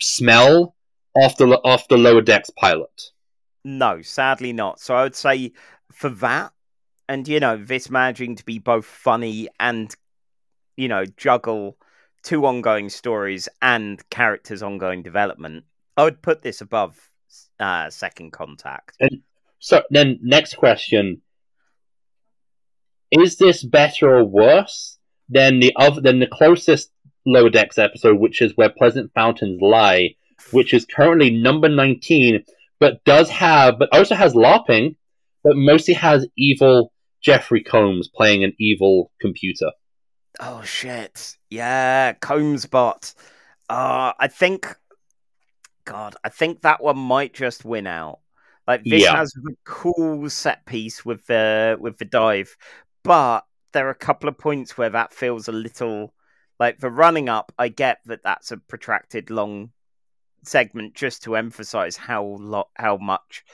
smell 0.00 0.74
off 1.16 1.36
the 1.38 1.46
off 1.64 1.88
the 1.88 1.96
lower 1.96 2.20
decks 2.20 2.50
pilot. 2.50 3.12
No, 3.64 4.02
sadly 4.02 4.52
not. 4.52 4.80
So 4.80 4.94
I 4.94 5.04
would 5.04 5.14
say 5.16 5.52
for 5.92 6.10
that, 6.10 6.52
and 7.08 7.26
you 7.26 7.40
know, 7.40 7.56
this 7.56 7.90
managing 7.90 8.36
to 8.36 8.44
be 8.44 8.58
both 8.58 8.84
funny 8.84 9.48
and 9.58 9.94
you 10.76 10.88
know 10.88 11.04
juggle 11.04 11.76
two 12.22 12.46
ongoing 12.46 12.88
stories 12.88 13.48
and 13.60 14.08
characters' 14.10 14.62
ongoing 14.62 15.02
development, 15.02 15.64
I 15.96 16.04
would 16.04 16.22
put 16.22 16.42
this 16.42 16.60
above 16.60 17.10
uh, 17.58 17.90
Second 17.90 18.32
Contact. 18.32 18.96
So 19.58 19.82
then, 19.90 20.18
next 20.22 20.56
question: 20.56 21.22
Is 23.10 23.36
this 23.36 23.62
better 23.62 24.16
or 24.16 24.24
worse 24.24 24.98
than 25.28 25.60
the 25.60 25.72
other 25.76 26.00
than 26.00 26.20
the 26.20 26.26
closest 26.26 26.90
lower 27.26 27.50
decks 27.50 27.78
episode, 27.78 28.18
which 28.18 28.42
is 28.42 28.56
where 28.56 28.70
Pleasant 28.70 29.12
Fountains 29.14 29.60
lie, 29.60 30.14
which 30.50 30.74
is 30.74 30.84
currently 30.84 31.30
number 31.30 31.68
nineteen, 31.68 32.44
but 32.80 33.04
does 33.04 33.30
have 33.30 33.78
but 33.78 33.88
also 33.92 34.14
has 34.14 34.34
LARPing, 34.34 34.96
but 35.44 35.56
mostly 35.56 35.94
has 35.94 36.26
evil 36.36 36.92
Jeffrey 37.22 37.62
Combs 37.62 38.08
playing 38.14 38.44
an 38.44 38.52
evil 38.58 39.10
computer. 39.20 39.70
Oh 40.40 40.62
shit! 40.62 41.36
Yeah, 41.50 42.14
Combsbot. 42.14 43.14
Uh, 43.68 44.12
I 44.18 44.28
think, 44.28 44.74
God, 45.84 46.16
I 46.24 46.28
think 46.28 46.62
that 46.62 46.82
one 46.82 46.98
might 46.98 47.32
just 47.34 47.64
win 47.64 47.86
out. 47.86 48.20
Like 48.66 48.84
this 48.84 49.02
Yeah. 49.02 49.16
has 49.16 49.34
a 49.36 49.50
cool 49.64 50.28
set 50.30 50.64
piece 50.66 51.04
with 51.04 51.26
the 51.26 51.76
with 51.80 51.98
the 51.98 52.04
dive, 52.04 52.56
but 53.02 53.42
there 53.72 53.86
are 53.86 53.90
a 53.90 53.94
couple 53.94 54.28
of 54.28 54.38
points 54.38 54.76
where 54.78 54.90
that 54.90 55.12
feels 55.12 55.48
a 55.48 55.52
little 55.52 56.14
like 56.60 56.78
the 56.78 56.90
running 56.90 57.28
up. 57.28 57.52
I 57.58 57.68
get 57.68 57.98
that 58.06 58.22
that's 58.22 58.52
a 58.52 58.56
protracted 58.58 59.30
long 59.30 59.72
segment 60.44 60.94
just 60.94 61.22
to 61.24 61.36
emphasize 61.36 61.96
how 61.96 62.24
lo- 62.24 62.70
how 62.74 62.96
much 62.96 63.44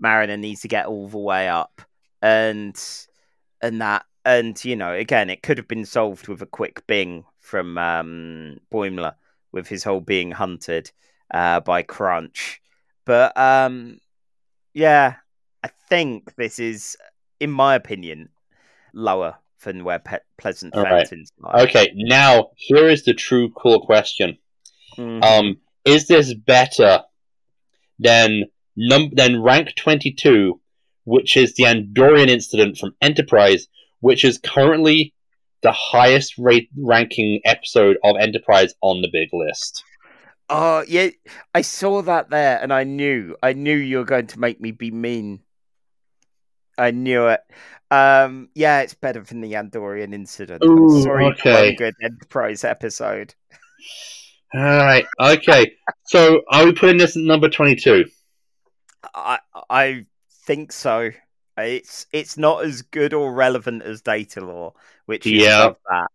Mariner 0.00 0.36
needs 0.36 0.62
to 0.62 0.68
get 0.68 0.86
all 0.86 1.08
the 1.08 1.18
way 1.18 1.48
up, 1.48 1.82
and 2.22 2.80
and 3.60 3.80
that 3.80 4.04
and 4.24 4.62
you 4.64 4.76
know 4.76 4.92
again 4.92 5.30
it 5.30 5.42
could 5.42 5.58
have 5.58 5.68
been 5.68 5.84
solved 5.84 6.28
with 6.28 6.40
a 6.42 6.46
quick 6.46 6.86
bing 6.86 7.24
from 7.40 7.76
um 7.78 8.58
Boimler 8.72 9.14
with 9.52 9.68
his 9.68 9.84
whole 9.84 10.00
being 10.00 10.30
hunted 10.30 10.90
uh 11.32 11.60
by 11.60 11.82
Crunch 11.82 12.60
but 13.04 13.36
um 13.36 13.98
yeah 14.72 15.16
I 15.62 15.68
think 15.88 16.34
this 16.36 16.58
is 16.58 16.96
in 17.40 17.50
my 17.50 17.74
opinion 17.74 18.30
lower 18.92 19.36
than 19.62 19.84
where 19.84 19.98
Pe- 19.98 20.18
Pleasant 20.36 20.74
All 20.74 20.82
right. 20.82 21.08
Fountains 21.08 21.32
lie. 21.38 21.62
Okay, 21.62 21.90
now 21.94 22.50
here 22.56 22.86
is 22.86 23.04
the 23.04 23.14
true 23.14 23.50
cool 23.50 23.80
question. 23.80 24.36
Mhm. 24.98 25.24
Um, 25.24 25.56
is 25.84 26.06
this 26.06 26.34
better 26.34 27.00
than 27.98 28.44
num 28.76 29.10
than 29.12 29.42
rank 29.42 29.74
twenty 29.76 30.12
two, 30.12 30.60
which 31.04 31.36
is 31.36 31.54
the 31.54 31.64
Andorian 31.64 32.28
incident 32.28 32.78
from 32.78 32.94
Enterprise, 33.00 33.68
which 34.00 34.24
is 34.24 34.38
currently 34.38 35.14
the 35.62 35.72
highest 35.72 36.34
rate 36.38 36.68
ranking 36.76 37.40
episode 37.44 37.96
of 38.04 38.16
Enterprise 38.18 38.74
on 38.82 39.00
the 39.00 39.08
big 39.10 39.28
list. 39.32 39.82
Oh 40.50 40.84
yeah, 40.86 41.08
I 41.54 41.62
saw 41.62 42.02
that 42.02 42.30
there, 42.30 42.58
and 42.62 42.72
I 42.72 42.84
knew, 42.84 43.34
I 43.42 43.54
knew 43.54 43.76
you 43.76 43.98
were 43.98 44.04
going 44.04 44.26
to 44.28 44.38
make 44.38 44.60
me 44.60 44.72
be 44.72 44.90
mean. 44.90 45.40
I 46.76 46.90
knew 46.90 47.28
it. 47.28 47.40
Um, 47.90 48.48
yeah, 48.54 48.80
it's 48.80 48.94
better 48.94 49.20
than 49.20 49.40
the 49.40 49.52
Andorian 49.52 50.12
incident. 50.12 50.62
Ooh, 50.64 51.02
sorry, 51.02 51.24
for 51.24 51.48
okay. 51.48 51.68
one 51.68 51.76
good 51.76 51.94
Enterprise 52.02 52.64
episode. 52.64 53.34
All 54.52 54.60
right, 54.60 55.06
okay. 55.18 55.72
so 56.06 56.42
I 56.50 56.62
are 56.62 56.66
we 56.66 56.72
putting 56.72 56.98
this 56.98 57.16
at 57.16 57.22
number 57.22 57.48
twenty 57.48 57.76
two? 57.76 58.04
I 59.14 59.38
I 59.70 60.06
think 60.46 60.72
so. 60.72 61.10
It's 61.56 62.06
it's 62.12 62.36
not 62.36 62.64
as 62.64 62.82
good 62.82 63.14
or 63.14 63.32
relevant 63.32 63.82
as 63.82 64.02
Datalore, 64.02 64.74
which 65.06 65.26
Yeah. 65.26 65.72
that. 65.90 66.08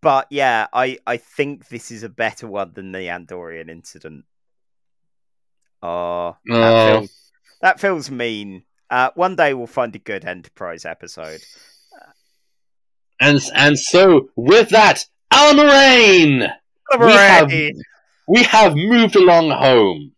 But 0.00 0.26
yeah, 0.30 0.66
I 0.72 0.98
I 1.06 1.16
think 1.16 1.68
this 1.68 1.90
is 1.90 2.02
a 2.02 2.08
better 2.08 2.46
one 2.46 2.72
than 2.74 2.92
the 2.92 2.98
Andorian 3.08 3.70
incident. 3.70 4.24
Oh, 5.82 6.36
that 6.46 6.72
Oh. 6.72 6.98
feels 7.00 7.30
that 7.60 7.80
feels 7.80 8.10
mean. 8.10 8.64
Uh, 8.90 9.10
one 9.14 9.34
day 9.36 9.54
we'll 9.54 9.66
find 9.66 9.94
a 9.96 9.98
good 9.98 10.24
Enterprise 10.24 10.84
episode. 10.84 11.40
And 13.20 13.40
and 13.54 13.78
so 13.78 14.28
with 14.36 14.68
that, 14.70 15.04
Allamaraine, 15.32 16.52
We 16.98 17.12
have- 17.12 17.50
we 18.28 18.42
have 18.42 18.74
moved 18.76 19.16
along 19.16 19.50
home. 19.50 20.13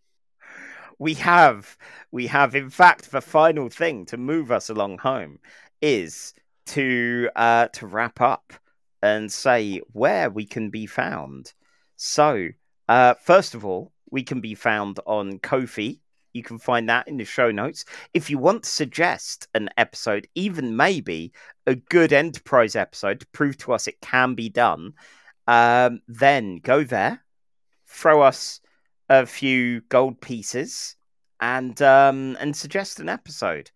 We 0.99 1.13
have 1.15 1.77
we 2.11 2.27
have 2.27 2.55
in 2.55 2.69
fact 2.69 3.11
the 3.11 3.21
final 3.21 3.69
thing 3.69 4.05
to 4.07 4.17
move 4.17 4.51
us 4.51 4.69
along 4.69 4.99
home 4.99 5.39
is 5.81 6.33
to 6.67 7.29
uh 7.35 7.67
to 7.67 7.87
wrap 7.87 8.19
up 8.19 8.53
and 9.01 9.31
say 9.31 9.81
where 9.93 10.29
we 10.29 10.45
can 10.45 10.69
be 10.69 10.85
found. 10.85 11.53
So 11.95 12.49
uh 12.89 13.13
first 13.15 13.53
of 13.53 13.65
all 13.65 13.91
we 14.09 14.23
can 14.23 14.41
be 14.41 14.55
found 14.55 14.99
on 15.05 15.39
Ko-fi. 15.39 15.99
You 16.33 16.43
can 16.43 16.59
find 16.59 16.87
that 16.89 17.07
in 17.07 17.17
the 17.17 17.25
show 17.25 17.51
notes. 17.51 17.85
If 18.13 18.29
you 18.29 18.37
want 18.37 18.63
to 18.63 18.69
suggest 18.69 19.47
an 19.53 19.69
episode 19.77 20.27
even 20.35 20.75
maybe 20.75 21.31
a 21.65 21.75
good 21.75 22.13
enterprise 22.13 22.75
episode 22.75 23.19
to 23.19 23.27
prove 23.27 23.57
to 23.57 23.73
us 23.73 23.87
it 23.87 24.01
can 24.01 24.33
be 24.33 24.49
done 24.49 24.93
um 25.47 26.01
then 26.07 26.57
go 26.57 26.83
there 26.83 27.23
throw 27.87 28.21
us 28.21 28.59
a 29.09 29.25
few 29.25 29.81
gold 29.89 30.19
pieces 30.21 30.95
and 31.39 31.81
um 31.81 32.35
and 32.39 32.55
suggest 32.55 32.99
an 32.99 33.09
episode 33.09 33.71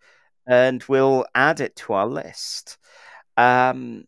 and 0.47 0.84
we'll 0.88 1.25
add 1.36 1.59
it 1.59 1.75
to 1.75 1.93
our 1.93 2.07
list. 2.07 2.77
Um 3.38 4.05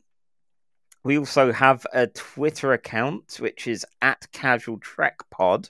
we 1.03 1.17
also 1.17 1.51
have 1.51 1.86
a 1.93 2.07
twitter 2.07 2.74
account 2.74 3.38
which 3.39 3.67
is 3.67 3.86
at 4.01 4.32
casual 4.32 4.78
trek 4.80 5.17
pod 5.30 5.69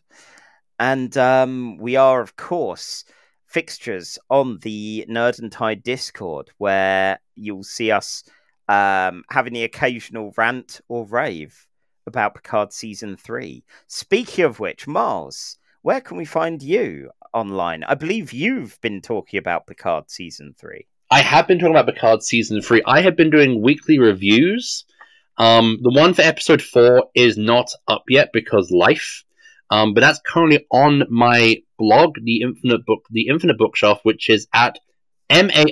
and 0.79 1.15
um 1.17 1.77
we 1.77 1.95
are 1.95 2.21
of 2.21 2.35
course 2.35 3.05
fixtures 3.53 4.17
on 4.31 4.57
the 4.63 5.05
Nerd 5.07 5.39
and 5.39 5.51
Tie 5.51 5.75
Discord, 5.75 6.49
where 6.57 7.19
you'll 7.35 7.63
see 7.63 7.91
us 7.91 8.23
um, 8.67 9.23
having 9.29 9.53
the 9.53 9.63
occasional 9.63 10.33
rant 10.35 10.81
or 10.89 11.05
rave 11.05 11.67
about 12.05 12.35
Picard 12.35 12.73
season 12.73 13.17
three. 13.17 13.63
Speaking 13.87 14.45
of 14.45 14.59
which, 14.59 14.87
Mars, 14.87 15.57
where 15.81 16.01
can 16.01 16.17
we 16.17 16.25
find 16.25 16.61
you 16.61 17.09
online? 17.33 17.83
I 17.83 17.95
believe 17.95 18.33
you've 18.33 18.79
been 18.81 19.01
talking 19.01 19.37
about 19.37 19.67
Picard 19.67 20.09
season 20.09 20.55
three. 20.57 20.87
I 21.11 21.21
have 21.21 21.47
been 21.47 21.59
talking 21.59 21.75
about 21.75 21.93
Picard 21.93 22.23
season 22.23 22.61
three. 22.61 22.81
I 22.85 23.01
have 23.01 23.15
been 23.15 23.29
doing 23.29 23.61
weekly 23.61 23.99
reviews. 23.99 24.85
Um, 25.37 25.79
the 25.81 25.91
one 25.91 26.13
for 26.13 26.21
episode 26.21 26.61
four 26.61 27.09
is 27.15 27.37
not 27.37 27.71
up 27.87 28.03
yet 28.09 28.29
because 28.33 28.71
life. 28.71 29.23
Um, 29.69 29.93
but 29.93 30.01
that's 30.01 30.21
currently 30.25 30.65
on 30.71 31.03
my 31.09 31.57
blog, 31.79 32.15
the 32.23 32.41
Infinite 32.41 32.85
Book, 32.85 33.05
the 33.09 33.27
Infinite 33.27 33.57
Bookshelf, 33.57 33.99
which 34.03 34.29
is 34.29 34.47
at 34.53 34.77
m 35.29 35.49
a 35.51 35.65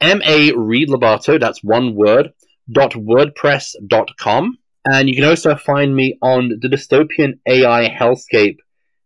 m 0.00 0.20
a 0.24 0.52
read. 0.52 0.88
That's 1.00 1.64
one 1.64 1.94
word. 1.94 2.32
dot 2.70 2.92
wordpress 2.92 3.74
dot 3.86 4.10
com, 4.18 4.58
and 4.92 5.08
you 5.08 5.14
can 5.14 5.24
also 5.24 5.56
find 5.56 5.94
me 5.94 6.18
on 6.22 6.58
the 6.60 6.68
dystopian 6.68 7.38
AI 7.46 7.88
hellscape 7.88 8.58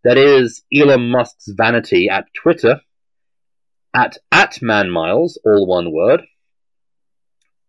that 0.04 0.18
is 0.18 0.62
Elon 0.74 1.10
Musk's 1.10 1.48
vanity 1.48 2.08
at 2.08 2.26
Twitter 2.34 2.80
at 3.94 4.18
at 4.30 4.54
manmiles, 4.62 5.32
all 5.44 5.66
one 5.66 5.92
word. 5.92 6.22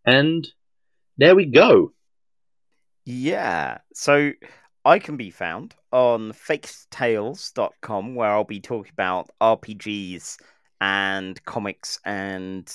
And 0.05 0.47
there 1.17 1.35
we 1.35 1.45
go. 1.45 1.93
Yeah. 3.05 3.79
So 3.93 4.31
I 4.85 4.99
can 4.99 5.17
be 5.17 5.29
found 5.29 5.75
on 5.91 6.31
faketales.com 6.33 8.15
where 8.15 8.29
I'll 8.29 8.43
be 8.43 8.61
talking 8.61 8.91
about 8.93 9.29
RPGs 9.41 10.37
and 10.81 11.43
comics 11.45 11.99
and 12.03 12.67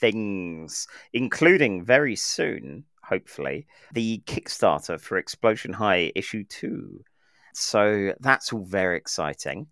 things, 0.00 0.88
including 1.12 1.84
very 1.84 2.16
soon, 2.16 2.84
hopefully, 3.08 3.66
the 3.92 4.22
Kickstarter 4.26 5.00
for 5.00 5.18
Explosion 5.18 5.72
High 5.72 6.12
issue 6.14 6.44
2. 6.44 7.02
So 7.54 8.14
that's 8.20 8.52
all 8.52 8.64
very 8.64 8.96
exciting. 8.96 9.68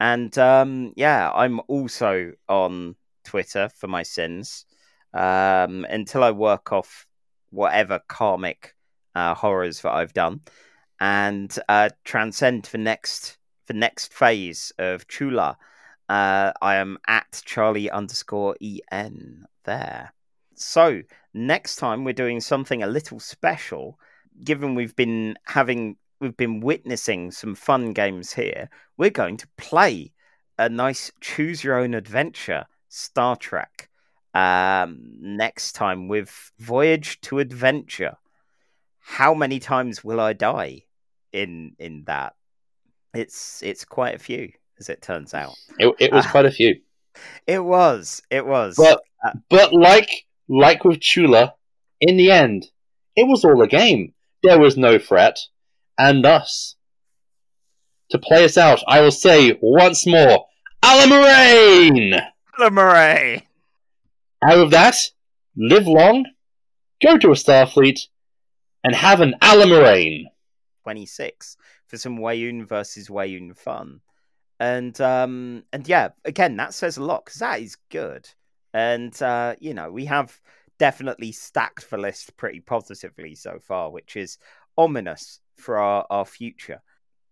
And 0.00 0.36
um, 0.38 0.92
yeah, 0.96 1.30
I'm 1.32 1.60
also 1.68 2.32
on 2.48 2.96
Twitter 3.24 3.68
for 3.76 3.86
my 3.86 4.02
sins 4.02 4.66
um, 5.14 5.86
until 5.88 6.24
I 6.24 6.32
work 6.32 6.72
off 6.72 7.06
whatever 7.50 8.00
karmic 8.08 8.74
uh, 9.14 9.34
horrors 9.34 9.80
that 9.82 9.92
I've 9.92 10.12
done 10.12 10.40
and 11.00 11.56
uh, 11.68 11.90
transcend 12.04 12.64
the 12.64 12.78
next 12.78 13.36
the 13.66 13.74
next 13.74 14.12
phase 14.12 14.72
of 14.78 15.06
Chula. 15.08 15.56
Uh, 16.08 16.52
I 16.60 16.76
am 16.76 16.98
at 17.06 17.42
Charlie 17.44 17.90
underscore 17.90 18.56
en 18.90 19.46
there. 19.64 20.12
So 20.64 21.02
next 21.34 21.76
time 21.76 22.04
we're 22.04 22.12
doing 22.12 22.40
something 22.40 22.82
a 22.82 22.86
little 22.86 23.20
special, 23.20 23.98
given 24.44 24.74
we've 24.74 24.96
been 24.96 25.36
having 25.46 25.96
we've 26.20 26.36
been 26.36 26.60
witnessing 26.60 27.30
some 27.32 27.54
fun 27.54 27.92
games 27.92 28.32
here. 28.32 28.70
We're 28.96 29.10
going 29.10 29.36
to 29.38 29.48
play 29.56 30.12
a 30.58 30.68
nice 30.68 31.10
choose 31.20 31.64
your 31.64 31.76
own 31.78 31.94
adventure 31.94 32.66
Star 32.88 33.36
Trek 33.36 33.88
um, 34.34 34.98
next 35.20 35.72
time 35.72 36.08
with 36.08 36.52
Voyage 36.58 37.20
to 37.22 37.38
Adventure. 37.40 38.16
How 39.00 39.34
many 39.34 39.58
times 39.58 40.04
will 40.04 40.20
I 40.20 40.32
die 40.32 40.84
in 41.32 41.74
in 41.78 42.04
that? 42.06 42.34
It's 43.14 43.62
it's 43.62 43.84
quite 43.84 44.14
a 44.14 44.18
few, 44.18 44.52
as 44.78 44.88
it 44.88 45.02
turns 45.02 45.34
out. 45.34 45.54
It, 45.78 45.94
it 45.98 46.12
was 46.12 46.24
Ah. 46.26 46.30
quite 46.30 46.46
a 46.46 46.50
few, 46.50 46.80
It 47.46 47.58
was, 47.64 48.22
it 48.30 48.46
was. 48.46 48.76
but 48.76 49.02
Uh, 49.24 49.32
but 49.50 49.72
like 49.72 50.08
like 50.48 50.84
with 50.84 51.00
Chula, 51.00 51.54
in 52.00 52.16
the 52.16 52.30
end, 52.30 52.66
it 53.16 53.28
was 53.28 53.44
all 53.44 53.62
a 53.62 53.68
game. 53.68 54.14
There 54.42 54.58
was 54.58 54.76
no 54.76 54.98
threat, 54.98 55.38
and 55.98 56.24
thus, 56.24 56.76
to 58.10 58.18
play 58.18 58.44
us 58.44 58.58
out, 58.58 58.82
I 58.86 59.00
will 59.00 59.10
say 59.10 59.58
once 59.62 60.06
more, 60.06 60.46
Allamaraine! 60.82 62.20
Hello, 62.54 62.70
Murray. 62.70 63.46
Out 64.42 64.58
of 64.58 64.70
that, 64.72 64.96
live 65.56 65.86
long, 65.86 66.26
go 67.02 67.16
to 67.16 67.28
a 67.28 67.34
Starfleet, 67.34 68.00
and 68.84 68.94
have 68.94 69.20
an 69.20 69.34
Allamaraine. 69.40 70.24
26 70.82 71.56
for 71.86 71.96
some 71.96 72.18
Weyoun 72.18 72.66
versus 72.66 73.08
Weyoun 73.08 73.56
fun. 73.56 74.00
And 74.58 75.00
um 75.00 75.64
and 75.72 75.86
yeah, 75.88 76.10
again, 76.24 76.56
that 76.56 76.74
says 76.74 76.96
a 76.96 77.02
lot 77.02 77.24
because 77.24 77.40
that 77.40 77.60
is 77.60 77.76
good. 77.90 78.28
And 78.74 79.20
uh, 79.22 79.54
you 79.60 79.74
know, 79.74 79.90
we 79.90 80.06
have 80.06 80.40
definitely 80.78 81.32
stacked 81.32 81.90
the 81.90 81.98
list 81.98 82.36
pretty 82.36 82.60
positively 82.60 83.34
so 83.34 83.58
far, 83.60 83.90
which 83.90 84.16
is 84.16 84.38
ominous 84.76 85.40
for 85.56 85.78
our, 85.78 86.06
our 86.10 86.24
future. 86.24 86.80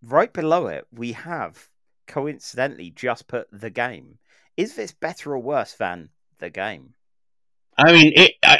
Right 0.02 0.32
below 0.32 0.66
it, 0.68 0.86
we 0.92 1.12
have 1.12 1.68
coincidentally 2.06 2.90
just 2.90 3.28
put 3.28 3.48
the 3.52 3.70
game. 3.70 4.18
Is 4.56 4.74
this 4.74 4.92
better 4.92 5.32
or 5.32 5.38
worse 5.38 5.72
than 5.74 6.10
the 6.38 6.50
game? 6.50 6.94
I 7.78 7.92
mean, 7.92 8.12
it. 8.14 8.32
I, 8.42 8.58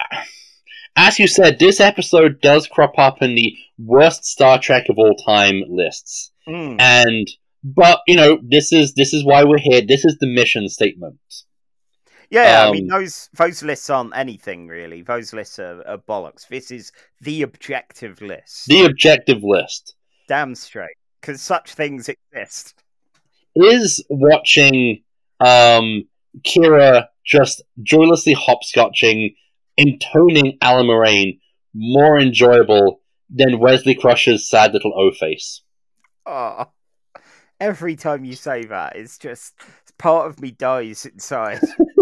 as 0.97 1.19
you 1.19 1.29
said, 1.29 1.59
this 1.59 1.81
episode 1.81 2.41
does 2.41 2.67
crop 2.67 2.99
up 2.99 3.23
in 3.23 3.35
the 3.35 3.55
worst 3.79 4.25
Star 4.25 4.59
Trek 4.59 4.87
of 4.89 4.99
all 4.99 5.15
time 5.15 5.63
lists, 5.69 6.33
Mm. 6.49 6.81
and 6.81 7.29
but 7.63 8.01
you 8.07 8.17
know, 8.17 8.39
this 8.43 8.73
is 8.73 8.95
this 8.95 9.13
is 9.13 9.25
why 9.25 9.45
we're 9.45 9.59
here. 9.59 9.83
This 9.83 10.05
is 10.05 10.17
the 10.19 10.27
mission 10.27 10.69
statement. 10.69 11.19
Yeah, 12.31 12.67
I 12.69 12.71
mean 12.73 12.91
Um, 12.91 13.01
those 13.01 13.29
those 13.35 13.63
lists 13.63 13.91
aren't 13.91 14.17
anything 14.17 14.69
really. 14.69 15.03
Those 15.03 15.33
lists 15.33 15.59
are, 15.59 15.87
are 15.87 15.99
bollocks. 15.99 16.47
This 16.49 16.71
is 16.71 16.93
the 17.21 17.43
objective 17.43 18.23
list. 18.23 18.67
The 18.67 18.85
objective 18.85 19.43
list 19.43 19.95
Damn 20.31 20.55
straight, 20.55 20.97
because 21.21 21.43
such 21.43 21.75
things 21.75 22.09
exist. 22.09 22.75
is 23.57 24.05
watching 24.09 25.03
um, 25.41 26.05
Kira 26.47 27.09
just 27.27 27.63
joylessly 27.83 28.37
hopscotching, 28.37 29.35
intoning 29.77 30.57
Allamaraine 30.63 31.41
more 31.75 32.17
enjoyable 32.17 33.01
than 33.29 33.59
Wesley 33.59 33.97
Crusher's 33.97 34.49
sad 34.49 34.73
little 34.73 34.93
O 34.97 35.11
face. 35.11 35.63
Oh, 36.27 36.67
every 37.59 37.97
time 37.97 38.25
you 38.25 38.37
say 38.37 38.65
that, 38.67 38.95
it's 38.95 39.19
just 39.19 39.55
part 39.99 40.29
of 40.29 40.41
me 40.41 40.53
dies 40.53 41.07
inside. 41.07 41.61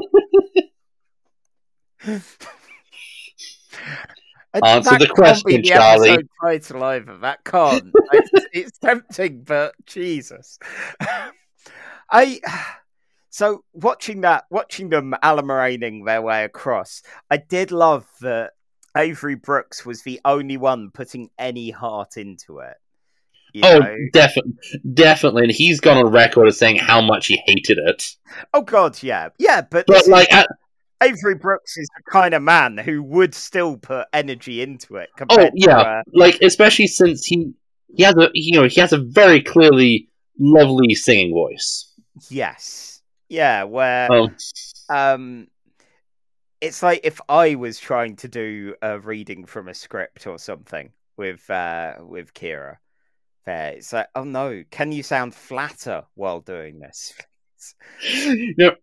Answer 4.54 4.90
that 4.90 5.00
the 5.00 5.08
question, 5.08 5.62
the 5.62 5.62
Charlie. 5.62 6.18
title 6.42 6.82
either. 6.82 7.18
That 7.18 7.44
can't. 7.44 7.92
it's, 8.12 8.30
it's 8.52 8.78
tempting, 8.78 9.42
but 9.42 9.74
Jesus. 9.86 10.58
I 12.10 12.40
so 13.30 13.62
watching 13.72 14.22
that, 14.22 14.44
watching 14.50 14.88
them 14.88 15.14
alamoraining 15.22 16.06
their 16.06 16.22
way 16.22 16.44
across. 16.44 17.02
I 17.30 17.36
did 17.36 17.70
love 17.70 18.06
that 18.20 18.52
Avery 18.96 19.36
Brooks 19.36 19.84
was 19.84 20.02
the 20.02 20.20
only 20.24 20.56
one 20.56 20.90
putting 20.92 21.30
any 21.38 21.70
heart 21.70 22.16
into 22.16 22.58
it. 22.60 22.74
You 23.52 23.62
Oh, 23.64 23.96
definitely, 24.12 24.54
definitely, 24.94 25.42
and 25.44 25.52
he's 25.52 25.80
gone 25.80 25.98
on 25.98 26.12
record 26.12 26.48
as 26.48 26.58
saying 26.58 26.76
how 26.76 27.00
much 27.00 27.26
he 27.26 27.40
hated 27.46 27.78
it. 27.78 28.08
oh 28.54 28.62
God, 28.62 29.02
yeah, 29.02 29.28
yeah, 29.38 29.62
but, 29.62 29.86
But 29.86 30.02
is- 30.02 30.08
like, 30.08 30.32
at, 30.32 30.48
Avery 31.02 31.34
Brooks 31.34 31.76
is 31.76 31.88
the 31.96 32.10
kind 32.10 32.34
of 32.34 32.42
man 32.42 32.76
who 32.78 33.02
would 33.02 33.34
still 33.34 33.76
put 33.76 34.08
energy 34.12 34.62
into 34.62 34.96
it. 34.96 35.10
oh 35.30 35.50
yeah, 35.54 35.66
to, 35.66 35.88
uh, 35.88 36.02
like 36.12 36.38
especially 36.42 36.86
since 36.86 37.24
he 37.24 37.52
he 37.94 38.02
has 38.02 38.16
a 38.16 38.30
you 38.34 38.58
know 38.58 38.66
he 38.66 38.80
has 38.80 38.92
a 38.92 38.98
very 38.98 39.42
clearly 39.42 40.08
lovely 40.38 40.94
singing 40.94 41.32
voice. 41.32 41.92
yes, 42.28 43.02
yeah, 43.28 43.64
where 43.64 44.10
Um, 44.10 44.36
um 44.88 45.48
it's 46.60 46.82
like 46.82 47.00
if 47.04 47.20
i 47.28 47.54
was 47.54 47.78
trying 47.78 48.16
to 48.16 48.28
do 48.28 48.74
a 48.82 48.98
reading 48.98 49.46
from 49.46 49.68
a 49.68 49.74
script 49.74 50.26
or 50.26 50.38
something 50.38 50.90
with 51.16 51.48
uh 51.50 51.94
with 52.00 52.34
kira 52.34 52.76
there 53.46 53.72
it's 53.72 53.92
like 53.92 54.08
oh 54.14 54.24
no 54.24 54.64
can 54.70 54.92
you 54.92 55.02
sound 55.02 55.34
flatter 55.34 56.04
while 56.14 56.40
doing 56.40 56.80
this 56.80 57.14
know, 58.58 58.74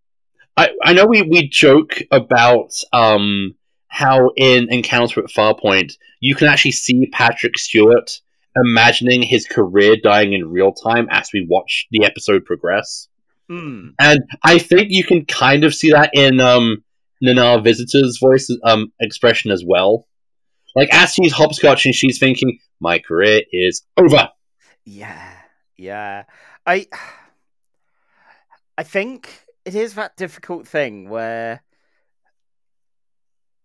I 0.58 0.70
I 0.84 0.94
know 0.94 1.06
we 1.06 1.22
we 1.22 1.48
joke 1.48 2.02
about 2.12 2.74
um 2.94 3.56
how 3.88 4.32
in 4.36 4.72
Encounter 4.72 5.22
at 5.22 5.30
Farpoint 5.30 5.94
you 6.20 6.36
can 6.36 6.48
actually 6.48 6.72
see 6.72 7.08
Patrick 7.12 7.58
Stewart 7.58 8.20
imagining 8.56 9.22
his 9.22 9.46
career 9.46 9.96
dying 10.02 10.34
in 10.34 10.50
real 10.50 10.72
time 10.72 11.08
as 11.12 11.30
we 11.34 11.46
watch 11.50 11.88
the 11.92 12.06
episode 12.06 12.46
progress. 12.46 13.08
Hmm. 13.50 13.90
And 14.00 14.22
I 14.44 14.60
think 14.60 14.88
you 14.90 15.04
can 15.04 15.26
kind 15.26 15.66
of 15.66 15.74
see 15.74 15.92
that 15.92 16.12
in 16.14 16.40
um 16.40 16.84
Nana 17.22 17.62
Visitor's 17.62 18.18
voice 18.22 18.50
um 18.64 18.92
expression 19.00 19.52
as 19.52 19.64
well. 19.66 20.08
Like 20.76 20.94
as 20.94 21.14
she's 21.14 21.34
hopscotching, 21.34 21.94
she's 21.94 22.20
thinking, 22.20 22.60
"My 22.80 23.00
career 23.00 23.42
is 23.52 23.84
over." 23.98 24.30
yeah 24.86 25.32
yeah 25.78 26.24
i 26.66 26.88
i 28.78 28.84
think 28.84 29.45
it 29.66 29.76
is 29.76 29.96
that 29.96 30.16
difficult 30.16 30.68
thing 30.68 31.10
where 31.10 31.62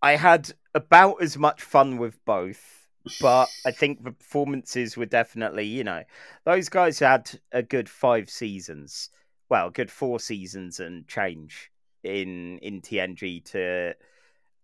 I 0.03 0.17
had 0.17 0.51
about 0.75 1.23
as 1.23 1.37
much 1.37 1.63
fun 1.63 1.99
with 1.99 2.25
both, 2.25 2.89
but 3.21 3.49
I 3.67 3.71
think 3.71 4.03
the 4.03 4.13
performances 4.13 4.97
were 4.97 5.07
definitely, 5.07 5.67
you 5.67 5.85
know, 5.85 6.03
those 6.45 6.71
guys 6.71 6.99
had 6.99 7.31
a 7.53 7.63
good 7.63 7.89
five 7.89 8.31
seasons. 8.31 9.11
Well, 9.51 9.69
a 9.69 9.73
good 9.73 9.91
four 9.91 10.21
seasons 10.21 10.81
and 10.81 11.07
change 11.07 11.71
in 12.03 12.59
in 12.59 12.81
TNG 12.81 13.45
to 13.47 13.95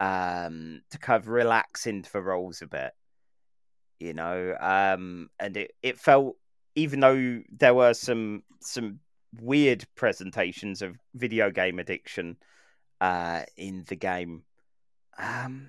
um 0.01 0.81
to 0.91 0.99
kind 0.99 1.23
of 1.23 1.29
relax 1.29 1.87
into 1.87 2.11
the 2.11 2.23
roles 2.23 2.63
a 2.63 2.67
bit. 2.67 2.93
You 3.99 4.15
know, 4.15 4.57
um 4.59 5.29
and 5.39 5.57
it, 5.57 5.73
it 5.83 5.99
felt 5.99 6.37
even 6.75 7.01
though 7.01 7.43
there 7.51 7.75
were 7.75 7.95
some 7.95 8.43
some 8.61 9.01
weird 9.41 9.85
presentations 9.95 10.83
of 10.83 10.97
video 11.15 11.51
game 11.51 11.79
addiction 11.79 12.37
uh 13.01 13.43
in 13.57 13.85
the 13.89 13.97
game 13.97 14.43
um 15.19 15.69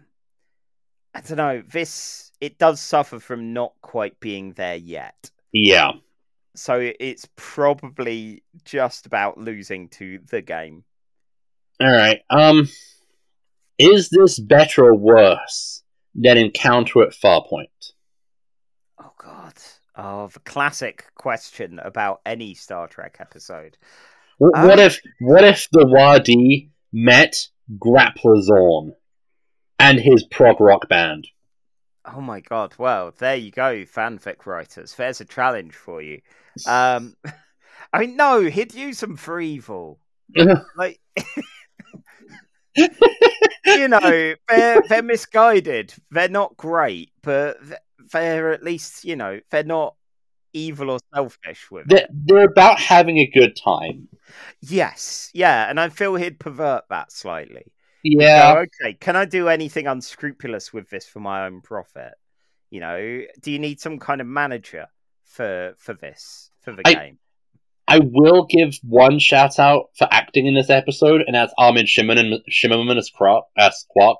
i 1.13 1.21
don't 1.21 1.37
know 1.37 1.61
this 1.71 2.31
it 2.39 2.57
does 2.57 2.79
suffer 2.79 3.19
from 3.19 3.53
not 3.53 3.73
quite 3.81 4.19
being 4.19 4.53
there 4.53 4.75
yet 4.75 5.31
Yeah. 5.51 5.91
so 6.55 6.91
it's 6.99 7.27
probably 7.35 8.43
just 8.63 9.05
about 9.05 9.37
losing 9.37 9.89
to 9.89 10.19
the 10.29 10.41
game 10.41 10.83
All 11.79 11.91
right. 11.91 12.21
Um, 12.29 12.67
is 13.77 14.09
this 14.09 14.39
better 14.39 14.85
or 14.85 14.95
worse 14.95 15.83
than 16.15 16.37
Encounter 16.37 17.03
at 17.03 17.13
Farpoint? 17.13 17.91
The 19.97 20.39
classic 20.45 21.05
question 21.15 21.79
about 21.79 22.21
any 22.25 22.53
star 22.53 22.87
trek 22.87 23.17
episode 23.19 23.77
Wh- 24.39 24.55
Um, 24.55 24.67
What 24.67 24.79
if 24.79 24.99
what 25.19 25.43
if 25.43 25.67
the 25.71 25.85
Wadi 25.87 26.69
met 26.93 27.47
Groppler 27.79 28.41
Zorn 28.41 28.93
and 29.79 29.99
his 29.99 30.23
prog 30.23 30.61
rock 30.61 30.87
band? 30.87 31.27
Oh 32.05 32.21
my 32.21 32.39
god! 32.39 32.75
Well, 32.77 33.11
there 33.17 33.35
you 33.35 33.51
go, 33.51 33.83
fanfic 33.83 34.45
writers. 34.45 34.93
There's 34.93 35.19
a 35.19 35.25
challenge 35.25 35.73
for 35.73 36.01
you. 36.01 36.21
Um, 36.65 37.15
I 37.93 37.99
mean, 37.99 38.15
no, 38.15 38.41
he'd 38.41 38.73
use 38.73 38.99
them 38.99 39.17
for 39.17 39.41
evil. 39.41 39.99
Like, 40.75 40.99
you 42.75 43.87
know, 43.87 44.35
they're 44.47 44.81
they're 44.87 45.01
misguided. 45.01 45.93
They're 46.11 46.29
not 46.29 46.55
great, 46.57 47.11
but 47.23 47.57
they're 48.11 48.51
at 48.51 48.63
least, 48.63 49.05
you 49.05 49.15
know, 49.15 49.39
they're 49.49 49.63
not 49.63 49.95
evil 50.53 50.89
or 50.89 50.99
selfish 51.13 51.69
with 51.69 51.87
they're, 51.87 52.07
they're 52.11 52.45
about 52.45 52.79
having 52.79 53.17
a 53.17 53.27
good 53.27 53.55
time. 53.55 54.07
Yes, 54.61 55.29
yeah, 55.33 55.69
and 55.69 55.79
I 55.79 55.89
feel 55.89 56.15
he'd 56.15 56.39
pervert 56.39 56.85
that 56.89 57.11
slightly. 57.11 57.71
Yeah. 58.03 58.53
Go, 58.53 58.59
okay, 58.61 58.93
can 58.93 59.15
I 59.15 59.25
do 59.25 59.49
anything 59.49 59.87
unscrupulous 59.87 60.71
with 60.71 60.89
this 60.89 61.05
for 61.05 61.19
my 61.19 61.45
own 61.45 61.61
profit? 61.61 62.13
You 62.69 62.81
know, 62.81 63.21
do 63.41 63.51
you 63.51 63.59
need 63.59 63.79
some 63.79 63.99
kind 63.99 64.21
of 64.21 64.27
manager 64.27 64.87
for 65.23 65.73
for 65.77 65.93
this 65.93 66.51
for 66.61 66.73
the 66.73 66.83
I- 66.85 66.93
game? 66.93 67.19
I 67.89 67.99
will 68.03 68.45
give 68.45 68.77
one 68.83 69.17
shout 69.17 69.59
out 69.59 69.91
for 69.97 70.09
acting 70.11 70.45
in 70.45 70.55
this 70.55 70.69
episode, 70.69 71.23
and 71.25 71.33
that's 71.33 71.53
Armin 71.57 71.85
Shimerman, 71.85 72.39
Shimerman 72.51 72.97
as 72.97 73.09
Quark, 73.09 73.45
as 73.57 73.85
Quark. 73.87 74.17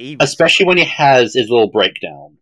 He 0.00 0.16
was- 0.16 0.28
Especially 0.30 0.66
when 0.66 0.78
he 0.78 0.84
has 0.84 1.34
his 1.34 1.50
little 1.50 1.70
breakdown. 1.70 2.36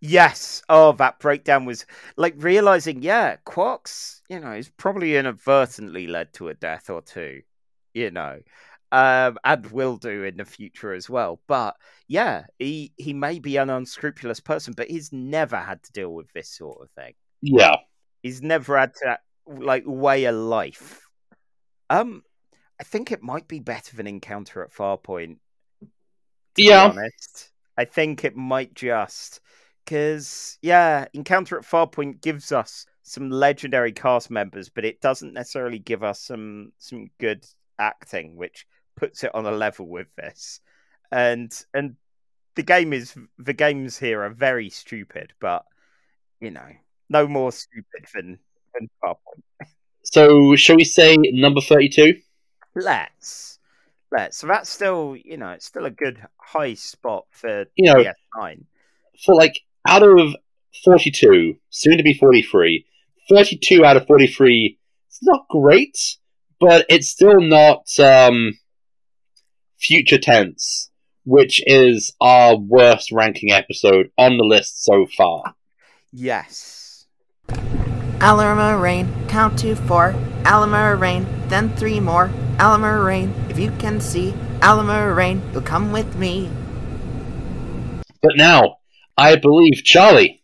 yes. 0.00 0.62
Oh, 0.68 0.92
that 0.92 1.18
breakdown 1.18 1.64
was 1.64 1.86
like 2.16 2.34
realizing, 2.36 3.02
yeah, 3.02 3.36
Quark's, 3.44 4.22
you 4.28 4.40
know, 4.40 4.52
is 4.52 4.68
probably 4.76 5.16
inadvertently 5.16 6.06
led 6.06 6.32
to 6.34 6.48
a 6.48 6.54
death 6.54 6.90
or 6.90 7.00
two, 7.02 7.42
you 7.94 8.10
know, 8.10 8.40
um, 8.92 9.38
and 9.44 9.66
will 9.70 9.96
do 9.96 10.24
in 10.24 10.36
the 10.36 10.44
future 10.44 10.92
as 10.92 11.08
well. 11.08 11.40
But 11.46 11.76
yeah, 12.08 12.44
he 12.58 12.92
he 12.96 13.12
may 13.12 13.38
be 13.38 13.56
an 13.56 13.70
unscrupulous 13.70 14.40
person, 14.40 14.74
but 14.76 14.90
he's 14.90 15.12
never 15.12 15.56
had 15.56 15.82
to 15.84 15.92
deal 15.92 16.12
with 16.12 16.32
this 16.32 16.48
sort 16.50 16.82
of 16.82 16.90
thing. 16.90 17.14
Yeah. 17.40 17.76
He's 18.22 18.42
never 18.42 18.78
had 18.78 18.92
to 19.02 19.18
like 19.46 19.84
weigh 19.86 20.24
a 20.24 20.32
life. 20.32 21.02
Um, 21.90 22.22
I 22.80 22.84
think 22.84 23.12
it 23.12 23.22
might 23.22 23.46
be 23.46 23.60
better 23.60 23.94
than 23.96 24.06
Encounter 24.06 24.62
at 24.62 24.72
Farpoint. 24.72 25.36
To 26.56 26.62
Yeah. 26.62 26.88
be 26.88 26.98
honest, 26.98 27.50
I 27.76 27.84
think 27.84 28.24
it 28.24 28.36
might 28.36 28.74
just 28.74 29.40
because 29.84 30.58
yeah, 30.62 31.06
Encounter 31.12 31.58
at 31.58 31.64
Farpoint 31.64 32.20
gives 32.22 32.52
us 32.52 32.86
some 33.02 33.30
legendary 33.30 33.92
cast 33.92 34.30
members, 34.30 34.68
but 34.70 34.84
it 34.84 35.00
doesn't 35.00 35.34
necessarily 35.34 35.78
give 35.78 36.02
us 36.02 36.20
some 36.20 36.72
some 36.78 37.08
good 37.18 37.44
acting, 37.78 38.36
which 38.36 38.66
puts 38.96 39.24
it 39.24 39.34
on 39.34 39.46
a 39.46 39.50
level 39.52 39.86
with 39.86 40.06
this. 40.16 40.60
And 41.10 41.52
and 41.74 41.96
the 42.54 42.62
game 42.62 42.92
is 42.92 43.14
the 43.38 43.52
games 43.52 43.98
here 43.98 44.22
are 44.22 44.30
very 44.30 44.70
stupid, 44.70 45.32
but 45.40 45.64
you 46.40 46.50
know, 46.50 46.68
no 47.08 47.26
more 47.26 47.52
stupid 47.52 48.06
than 48.14 48.38
than 48.74 48.88
Farpoint. 49.02 49.42
So, 50.04 50.54
shall 50.56 50.76
we 50.76 50.84
say 50.84 51.16
number 51.16 51.60
32? 51.60 52.14
Let's 52.74 53.53
let's. 54.12 54.38
So 54.38 54.46
that's 54.46 54.70
still 54.70 55.16
you 55.16 55.36
know 55.36 55.50
it's 55.50 55.66
still 55.66 55.84
a 55.84 55.90
good 55.90 56.18
high 56.36 56.74
spot 56.74 57.26
for 57.30 57.64
You 57.76 57.92
know- 57.92 58.04
DS9. 58.36 58.64
For 59.24 59.34
like, 59.34 59.60
out 59.86 60.02
of 60.02 60.34
42, 60.84 61.54
soon 61.70 61.96
to 61.98 62.02
be 62.02 62.14
43, 62.14 62.84
32 63.28 63.84
out 63.84 63.96
of 63.96 64.06
43, 64.08 64.76
it's 65.06 65.18
not 65.22 65.46
great, 65.48 66.16
but 66.58 66.84
it's 66.88 67.08
still 67.08 67.40
not 67.40 67.86
um, 68.00 68.58
future 69.78 70.18
tense, 70.18 70.90
which 71.24 71.62
is 71.66 72.12
our 72.20 72.56
worst 72.56 73.12
ranking 73.12 73.52
episode 73.52 74.10
on 74.18 74.36
the 74.36 74.44
list 74.44 74.84
so 74.84 75.06
far. 75.16 75.54
Yes. 76.12 77.06
Allamaraine, 78.18 79.28
count 79.28 79.58
to 79.60 79.76
four. 79.76 80.12
Allamaraine, 80.42 81.48
then 81.48 81.74
three 81.76 82.00
more. 82.00 82.30
Allamaraine, 82.58 83.32
if 83.50 83.58
you 83.58 83.72
can 83.78 84.00
see. 84.00 84.32
Allamaraine, 84.60 85.40
you'll 85.52 85.62
come 85.62 85.90
with 85.90 86.16
me. 86.16 86.48
But 88.22 88.36
now, 88.36 88.76
I 89.16 89.36
believe, 89.36 89.82
Charlie, 89.82 90.42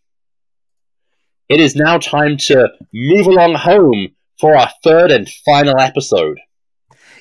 it 1.48 1.60
is 1.60 1.76
now 1.76 1.98
time 1.98 2.36
to 2.36 2.68
move 2.92 3.26
along 3.26 3.54
home 3.54 4.08
for 4.40 4.56
our 4.56 4.70
third 4.82 5.10
and 5.12 5.28
final 5.28 5.78
episode. 5.78 6.38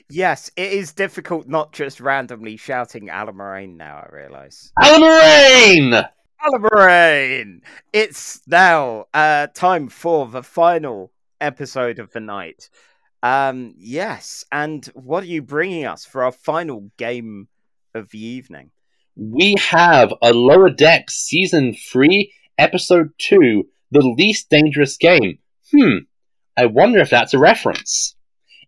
Yes, 0.10 0.50
it 0.56 0.74
is 0.74 0.92
difficult 0.92 1.48
not 1.48 1.72
just 1.72 2.00
randomly 2.00 2.58
shouting 2.58 3.10
Allamaraine 3.10 3.78
now, 3.78 4.08
I 4.08 4.16
realise. 4.16 4.72
Allamaraine! 4.80 6.10
Allamaraine! 6.44 7.62
It's 7.94 8.42
now 8.48 9.06
uh, 9.14 9.48
time 9.54 9.88
for 9.88 10.26
the 10.28 10.42
final 10.42 11.12
episode 11.40 12.00
of 12.00 12.12
the 12.12 12.20
night. 12.20 12.70
Um, 13.22 13.74
yes, 13.78 14.46
and 14.52 14.86
what 14.94 15.24
are 15.24 15.28
you 15.28 15.42
bringing 15.42 15.86
us 15.86 16.06
for 16.06 16.24
our 16.24 16.32
final 16.32 16.92
game 16.98 17.48
of 17.94 18.10
the 18.10 18.24
evening? 18.24 18.72
We 19.16 19.56
have 19.60 20.14
a 20.22 20.32
Lower 20.32 20.70
Deck 20.70 21.10
Season 21.10 21.74
3, 21.74 22.32
Episode 22.58 23.10
2, 23.18 23.66
The 23.92 24.16
Least 24.18 24.50
Dangerous 24.50 24.96
Game. 24.96 25.40
Hmm, 25.72 25.98
I 26.56 26.68
wonder 26.68 27.00
if 27.00 27.10
that's 27.10 27.34
a 27.34 27.40
reference. 27.40 28.16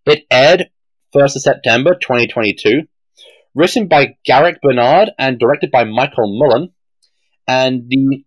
It 0.05 0.25
aired 0.29 0.69
1st 1.15 1.35
of 1.37 1.41
September 1.41 1.93
2022, 1.95 2.83
written 3.55 3.87
by 3.87 4.15
Garrick 4.25 4.61
Bernard 4.61 5.11
and 5.17 5.39
directed 5.39 5.71
by 5.71 5.85
Michael 5.85 6.37
Mullen, 6.37 6.71
and 7.47 7.83
the 7.87 8.25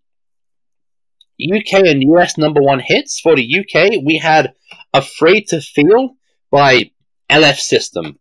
UK 1.41 1.87
and 1.87 2.03
US 2.15 2.39
number 2.39 2.61
one 2.61 2.81
hits 2.81 3.21
for 3.21 3.35
the 3.35 3.61
UK, 3.61 4.03
we 4.05 4.19
had 4.19 4.55
Afraid 4.93 5.49
to 5.49 5.61
Feel 5.61 6.17
by 6.51 6.91
LF 7.31 7.59
System. 7.59 8.19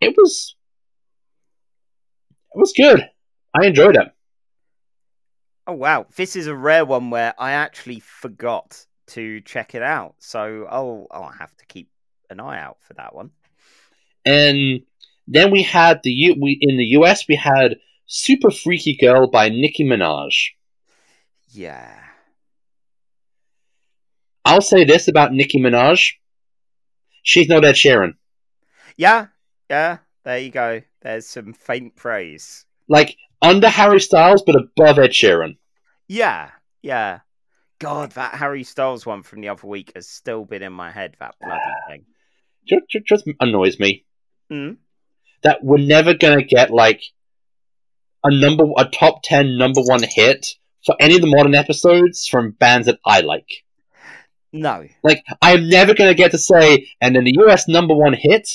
It 0.00 0.14
was 0.16 0.56
it 2.54 2.58
was 2.58 2.72
good. 2.76 3.08
I 3.54 3.66
enjoyed 3.66 3.96
it. 3.96 4.08
Oh 5.66 5.74
wow, 5.74 6.06
this 6.16 6.36
is 6.36 6.46
a 6.46 6.54
rare 6.54 6.84
one 6.84 7.10
where 7.10 7.34
I 7.38 7.52
actually 7.52 8.00
forgot 8.00 8.86
to 9.08 9.40
check 9.40 9.74
it 9.74 9.82
out, 9.82 10.14
so 10.18 10.66
I'll 10.70 11.06
I'll 11.10 11.28
have 11.28 11.54
to 11.56 11.66
keep 11.66 11.90
an 12.30 12.40
eye 12.40 12.60
out 12.60 12.78
for 12.80 12.94
that 12.94 13.14
one. 13.14 13.30
And 14.24 14.82
then 15.28 15.50
we 15.50 15.62
had 15.62 16.00
the 16.02 16.10
U- 16.10 16.36
we 16.40 16.58
in 16.60 16.76
the 16.76 16.96
US 16.98 17.26
we 17.28 17.36
had 17.36 17.76
Super 18.06 18.50
Freaky 18.50 18.96
Girl 18.96 19.26
by 19.26 19.48
Nicki 19.48 19.84
Minaj. 19.84 20.52
Yeah. 21.48 22.05
I'll 24.46 24.60
say 24.60 24.84
this 24.84 25.08
about 25.08 25.32
Nicki 25.32 25.58
Minaj. 25.58 26.12
She's 27.24 27.48
no 27.48 27.58
Ed 27.58 27.74
Sheeran. 27.74 28.12
Yeah, 28.96 29.26
yeah, 29.68 29.98
there 30.24 30.38
you 30.38 30.50
go. 30.50 30.82
There's 31.02 31.26
some 31.26 31.52
faint 31.52 31.96
praise. 31.96 32.64
Like 32.88 33.16
under 33.42 33.68
Harry 33.68 33.98
Styles 33.98 34.44
but 34.46 34.54
above 34.54 35.00
Ed 35.00 35.10
Sheeran. 35.10 35.56
Yeah, 36.06 36.50
yeah. 36.80 37.20
God, 37.80 38.12
that 38.12 38.34
Harry 38.34 38.62
Styles 38.62 39.04
one 39.04 39.24
from 39.24 39.40
the 39.40 39.48
other 39.48 39.66
week 39.66 39.90
has 39.96 40.08
still 40.08 40.44
been 40.44 40.62
in 40.62 40.72
my 40.72 40.92
head, 40.92 41.16
that 41.18 41.34
bloody 41.42 41.60
thing. 41.88 42.04
just, 42.88 43.04
just 43.04 43.28
annoys 43.40 43.80
me. 43.80 44.04
Mm. 44.50 44.76
That 45.42 45.58
we're 45.64 45.78
never 45.78 46.14
gonna 46.14 46.44
get 46.44 46.70
like 46.70 47.02
a 48.22 48.32
number, 48.32 48.62
a 48.78 48.84
top 48.84 49.24
ten 49.24 49.58
number 49.58 49.80
one 49.80 50.04
hit 50.08 50.54
for 50.84 50.94
any 51.00 51.16
of 51.16 51.20
the 51.20 51.26
modern 51.26 51.56
episodes 51.56 52.28
from 52.28 52.52
bands 52.52 52.86
that 52.86 53.00
I 53.04 53.22
like. 53.22 53.48
No. 54.60 54.86
Like 55.02 55.24
I'm 55.42 55.68
never 55.68 55.94
gonna 55.94 56.14
get 56.14 56.30
to 56.32 56.38
say, 56.38 56.88
and 57.00 57.14
then 57.14 57.24
the 57.24 57.34
U.S. 57.40 57.68
number 57.68 57.94
one 57.94 58.14
hit 58.18 58.48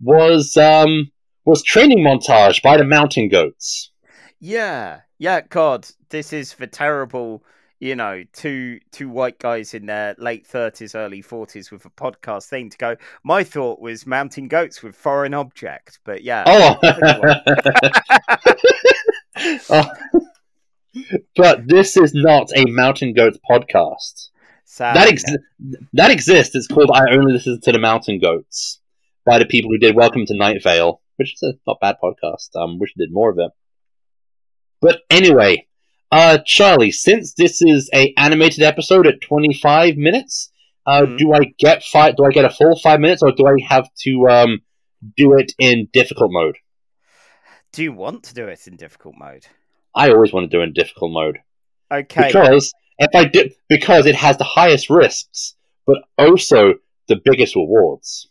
was 0.00 0.56
um 0.56 1.10
was 1.44 1.62
Training 1.62 1.98
Montage 1.98 2.62
by 2.62 2.76
the 2.76 2.84
Mountain 2.84 3.28
Goats. 3.28 3.90
Yeah. 4.40 5.00
Yeah, 5.18 5.40
God, 5.40 5.88
this 6.10 6.32
is 6.32 6.54
the 6.54 6.68
terrible, 6.68 7.42
you 7.80 7.96
know, 7.96 8.22
two 8.32 8.78
two 8.92 9.08
white 9.08 9.38
guys 9.40 9.74
in 9.74 9.86
their 9.86 10.14
late 10.18 10.46
thirties, 10.46 10.94
early 10.94 11.22
forties 11.22 11.72
with 11.72 11.84
a 11.84 11.90
podcast 11.90 12.48
thing 12.48 12.70
to 12.70 12.78
go. 12.78 12.96
My 13.24 13.42
thought 13.42 13.80
was 13.80 14.06
mountain 14.06 14.46
goats 14.46 14.82
with 14.82 14.94
foreign 14.94 15.34
object, 15.34 15.98
but 16.04 16.22
yeah. 16.22 16.44
Oh. 16.46 16.78
Oh. 19.70 19.88
but 21.36 21.68
this 21.68 21.96
is 21.96 22.12
not 22.12 22.48
a 22.56 22.64
Mountain 22.66 23.12
Goats 23.14 23.38
podcast. 23.48 24.30
Sadly, 24.70 25.00
That 25.00 25.08
ex- 25.10 25.24
that 25.94 26.10
exists. 26.10 26.54
It's 26.54 26.66
called 26.66 26.90
"I 26.92 27.10
Only 27.12 27.32
Listen 27.32 27.58
to 27.58 27.72
the 27.72 27.78
Mountain 27.78 28.20
Goats" 28.20 28.80
by 29.24 29.38
the 29.38 29.46
people 29.46 29.70
who 29.70 29.78
did 29.78 29.96
"Welcome 29.96 30.26
to 30.26 30.36
Night 30.36 30.62
Vale," 30.62 31.00
which 31.16 31.32
is 31.34 31.42
a 31.42 31.52
not 31.66 31.80
bad 31.80 31.96
podcast. 32.04 32.54
Um, 32.54 32.78
wish 32.78 32.90
I 32.90 33.00
did 33.02 33.12
more 33.12 33.30
of 33.30 33.38
it. 33.38 33.50
But 34.82 35.00
anyway, 35.08 35.66
uh, 36.12 36.38
Charlie, 36.44 36.90
since 36.90 37.32
this 37.32 37.62
is 37.62 37.88
a 37.94 38.12
animated 38.18 38.62
episode 38.62 39.06
at 39.06 39.22
twenty 39.22 39.54
five 39.54 39.96
minutes, 39.96 40.52
uh, 40.86 41.00
Mhm. 41.06 41.18
do 41.18 41.32
I 41.32 41.40
get 41.58 41.82
five? 41.82 42.16
Do 42.16 42.24
I 42.26 42.30
get 42.30 42.44
a 42.44 42.50
full 42.50 42.78
five 42.78 43.00
minutes, 43.00 43.22
or 43.22 43.32
do 43.32 43.46
I 43.46 43.54
have 43.66 43.88
to 44.04 44.28
um 44.28 44.58
do 45.16 45.36
it 45.38 45.52
in 45.58 45.88
difficult 45.94 46.30
mode? 46.30 46.56
do 47.72 47.82
you 47.82 47.92
want 47.92 48.22
to 48.24 48.34
do 48.34 48.46
it 48.48 48.66
in 48.66 48.76
difficult 48.76 49.14
mode? 49.16 49.46
I 49.94 50.10
always 50.10 50.32
want 50.32 50.50
to 50.50 50.54
do 50.56 50.60
it 50.60 50.64
in 50.64 50.72
difficult 50.74 51.12
mode. 51.12 51.38
Okay. 51.90 52.26
because 52.28 52.72
if 52.98 53.14
I 53.14 53.24
did, 53.24 53.52
because 53.68 54.06
it 54.06 54.14
has 54.14 54.36
the 54.36 54.44
highest 54.44 54.90
risks, 54.90 55.54
but 55.86 55.98
also 56.16 56.74
the 57.08 57.20
biggest 57.24 57.56
rewards. 57.56 58.28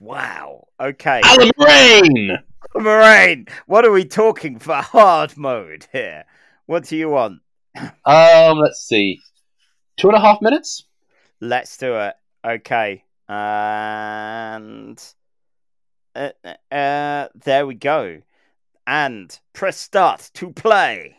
Wow. 0.00 0.68
Okay. 0.80 1.20
Allamaraine! 1.24 2.38
Moraine, 2.74 3.46
what 3.66 3.84
are 3.84 3.92
we 3.92 4.04
talking 4.04 4.58
for 4.58 4.74
hard 4.76 5.36
mode 5.36 5.86
here? 5.92 6.24
What 6.66 6.84
do 6.84 6.96
you 6.96 7.08
want? 7.08 7.40
Um, 8.04 8.58
let's 8.58 8.86
see, 8.86 9.20
two 9.96 10.08
and 10.08 10.16
a 10.16 10.20
half 10.20 10.42
minutes. 10.42 10.84
Let's 11.40 11.76
do 11.76 11.96
it. 11.96 12.14
Okay. 12.44 13.04
And 13.28 15.02
uh, 16.14 16.30
uh, 16.70 17.28
there 17.34 17.66
we 17.66 17.74
go. 17.74 18.22
And 18.86 19.38
press 19.52 19.76
start 19.76 20.30
to 20.34 20.52
play. 20.52 21.16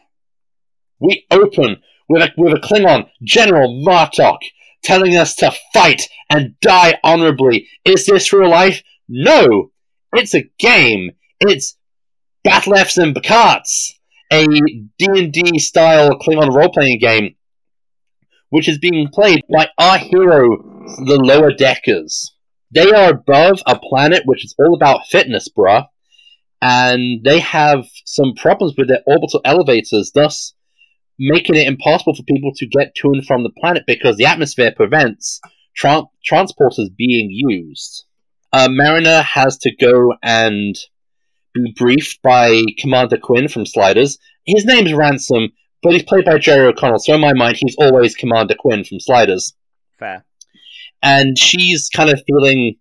We 0.99 1.25
open 1.31 1.81
with 2.09 2.23
a 2.23 2.31
with 2.35 2.53
a 2.53 2.59
Klingon 2.59 3.07
General 3.23 3.81
Martok 3.85 4.39
telling 4.83 5.15
us 5.15 5.35
to 5.35 5.53
fight 5.73 6.09
and 6.29 6.59
die 6.61 6.99
honorably. 7.03 7.67
Is 7.85 8.05
this 8.05 8.33
real 8.33 8.49
life? 8.49 8.81
No, 9.07 9.71
it's 10.13 10.33
a 10.33 10.49
game. 10.57 11.11
It's 11.39 11.77
Bat'leths 12.45 13.01
and 13.01 13.15
BiHnuchs, 13.15 13.91
a 14.31 14.45
D 14.45 15.07
and 15.07 15.31
D 15.31 15.59
style 15.59 16.17
Klingon 16.19 16.53
role 16.53 16.69
playing 16.69 16.99
game, 16.99 17.35
which 18.49 18.67
is 18.67 18.77
being 18.77 19.09
played 19.13 19.43
by 19.51 19.69
our 19.77 19.97
hero, 19.97 20.57
the 21.05 21.19
Lower 21.21 21.53
Deckers. 21.53 22.35
They 22.71 22.91
are 22.91 23.11
above 23.11 23.61
a 23.65 23.79
planet 23.79 24.23
which 24.25 24.45
is 24.45 24.55
all 24.59 24.75
about 24.75 25.07
fitness, 25.07 25.47
bruh, 25.49 25.87
and 26.61 27.23
they 27.23 27.39
have 27.39 27.85
some 28.05 28.33
problems 28.35 28.75
with 28.77 28.87
their 28.87 29.01
orbital 29.07 29.41
elevators, 29.43 30.11
thus 30.13 30.53
making 31.19 31.55
it 31.55 31.67
impossible 31.67 32.15
for 32.15 32.23
people 32.23 32.51
to 32.55 32.65
get 32.65 32.95
to 32.95 33.09
and 33.09 33.25
from 33.25 33.43
the 33.43 33.51
planet 33.59 33.83
because 33.85 34.15
the 34.15 34.25
atmosphere 34.25 34.71
prevents 34.75 35.41
tran- 35.79 36.07
transporters 36.29 36.95
being 36.97 37.29
used. 37.29 38.05
Uh, 38.51 38.67
Mariner 38.71 39.21
has 39.21 39.57
to 39.59 39.75
go 39.75 40.13
and 40.23 40.75
be 41.53 41.73
briefed 41.77 42.21
by 42.23 42.61
Commander 42.79 43.17
Quinn 43.17 43.47
from 43.47 43.65
Sliders. 43.65 44.17
His 44.45 44.65
name's 44.65 44.93
Ransom, 44.93 45.49
but 45.83 45.93
he's 45.93 46.03
played 46.03 46.25
by 46.25 46.39
Jerry 46.39 46.67
O'Connell, 46.67 46.99
so 46.99 47.13
in 47.13 47.21
my 47.21 47.33
mind, 47.33 47.57
he's 47.59 47.75
always 47.77 48.15
Commander 48.15 48.55
Quinn 48.57 48.83
from 48.83 48.99
Sliders. 48.99 49.53
Fair. 49.99 50.25
And 51.01 51.37
she's 51.37 51.89
kind 51.89 52.09
of 52.09 52.21
feeling. 52.25 52.75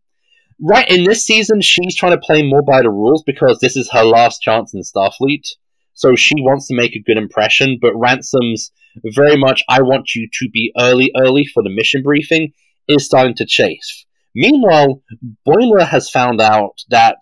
Right, 0.61 0.91
in 0.91 1.05
this 1.05 1.24
season, 1.24 1.61
she's 1.61 1.95
trying 1.95 2.12
to 2.12 2.18
play 2.18 2.43
more 2.43 2.62
by 2.62 2.82
the 2.82 2.91
rules 2.91 3.22
because 3.24 3.61
this 3.61 3.76
is 3.76 3.91
her 3.93 4.03
last 4.03 4.43
chance 4.43 4.74
in 4.74 4.82
Starfleet. 4.82 5.47
So 5.99 6.15
she 6.15 6.37
wants 6.39 6.69
to 6.69 6.77
make 6.77 6.95
a 6.95 7.03
good 7.03 7.17
impression, 7.17 7.77
but 7.83 7.93
Ransom's 7.93 8.71
very 9.05 9.37
much, 9.37 9.65
I 9.69 9.83
want 9.83 10.15
you 10.15 10.29
to 10.33 10.49
be 10.49 10.73
early, 10.79 11.11
early 11.21 11.45
for 11.45 11.61
the 11.61 11.75
mission 11.75 12.05
briefing, 12.05 12.53
is 12.87 13.05
starting 13.05 13.35
to 13.35 13.45
chase. 13.45 14.07
Meanwhile, 14.33 15.03
Boimler 15.45 15.85
has 15.85 16.09
found 16.09 16.41
out 16.41 16.79
that 16.91 17.17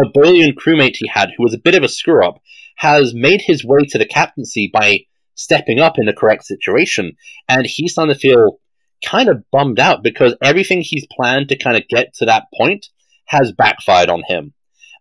a 0.00 0.06
Bolian 0.06 0.54
crewmate 0.54 0.96
he 0.96 1.06
had, 1.06 1.28
who 1.36 1.44
was 1.44 1.54
a 1.54 1.58
bit 1.58 1.76
of 1.76 1.84
a 1.84 1.88
screw 1.88 2.26
up, 2.26 2.42
has 2.74 3.14
made 3.14 3.40
his 3.40 3.64
way 3.64 3.84
to 3.90 3.98
the 3.98 4.06
captaincy 4.06 4.68
by 4.72 5.04
stepping 5.36 5.78
up 5.78 5.94
in 5.96 6.06
the 6.06 6.12
correct 6.12 6.44
situation, 6.44 7.12
and 7.48 7.64
he's 7.66 7.92
starting 7.92 8.12
to 8.12 8.18
feel 8.18 8.58
kind 9.06 9.28
of 9.28 9.48
bummed 9.52 9.78
out 9.78 10.02
because 10.02 10.34
everything 10.42 10.80
he's 10.80 11.06
planned 11.08 11.50
to 11.50 11.56
kind 11.56 11.76
of 11.76 11.86
get 11.88 12.14
to 12.14 12.26
that 12.26 12.46
point 12.58 12.88
has 13.26 13.52
backfired 13.52 14.08
on 14.08 14.24
him. 14.26 14.54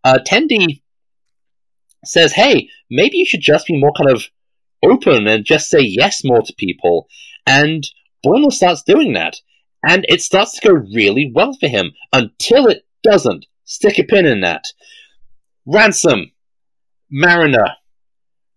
Uh, 0.03 0.19
Tendi 0.23 0.83
says, 2.05 2.33
hey, 2.33 2.69
maybe 2.89 3.17
you 3.17 3.25
should 3.25 3.41
just 3.41 3.67
be 3.67 3.79
more 3.79 3.93
kind 3.93 4.09
of 4.09 4.23
open 4.83 5.27
and 5.27 5.45
just 5.45 5.69
say 5.69 5.79
yes 5.81 6.23
more 6.23 6.41
to 6.41 6.53
people. 6.57 7.07
And 7.45 7.83
Boimler 8.25 8.51
starts 8.51 8.83
doing 8.83 9.13
that. 9.13 9.37
And 9.83 10.05
it 10.09 10.21
starts 10.21 10.59
to 10.59 10.67
go 10.67 10.73
really 10.73 11.31
well 11.33 11.53
for 11.59 11.67
him 11.67 11.91
until 12.13 12.67
it 12.67 12.85
doesn't. 13.03 13.45
Stick 13.65 13.97
a 13.99 14.03
pin 14.03 14.25
in 14.25 14.41
that. 14.41 14.65
Ransom, 15.65 16.31
Mariner, 17.09 17.75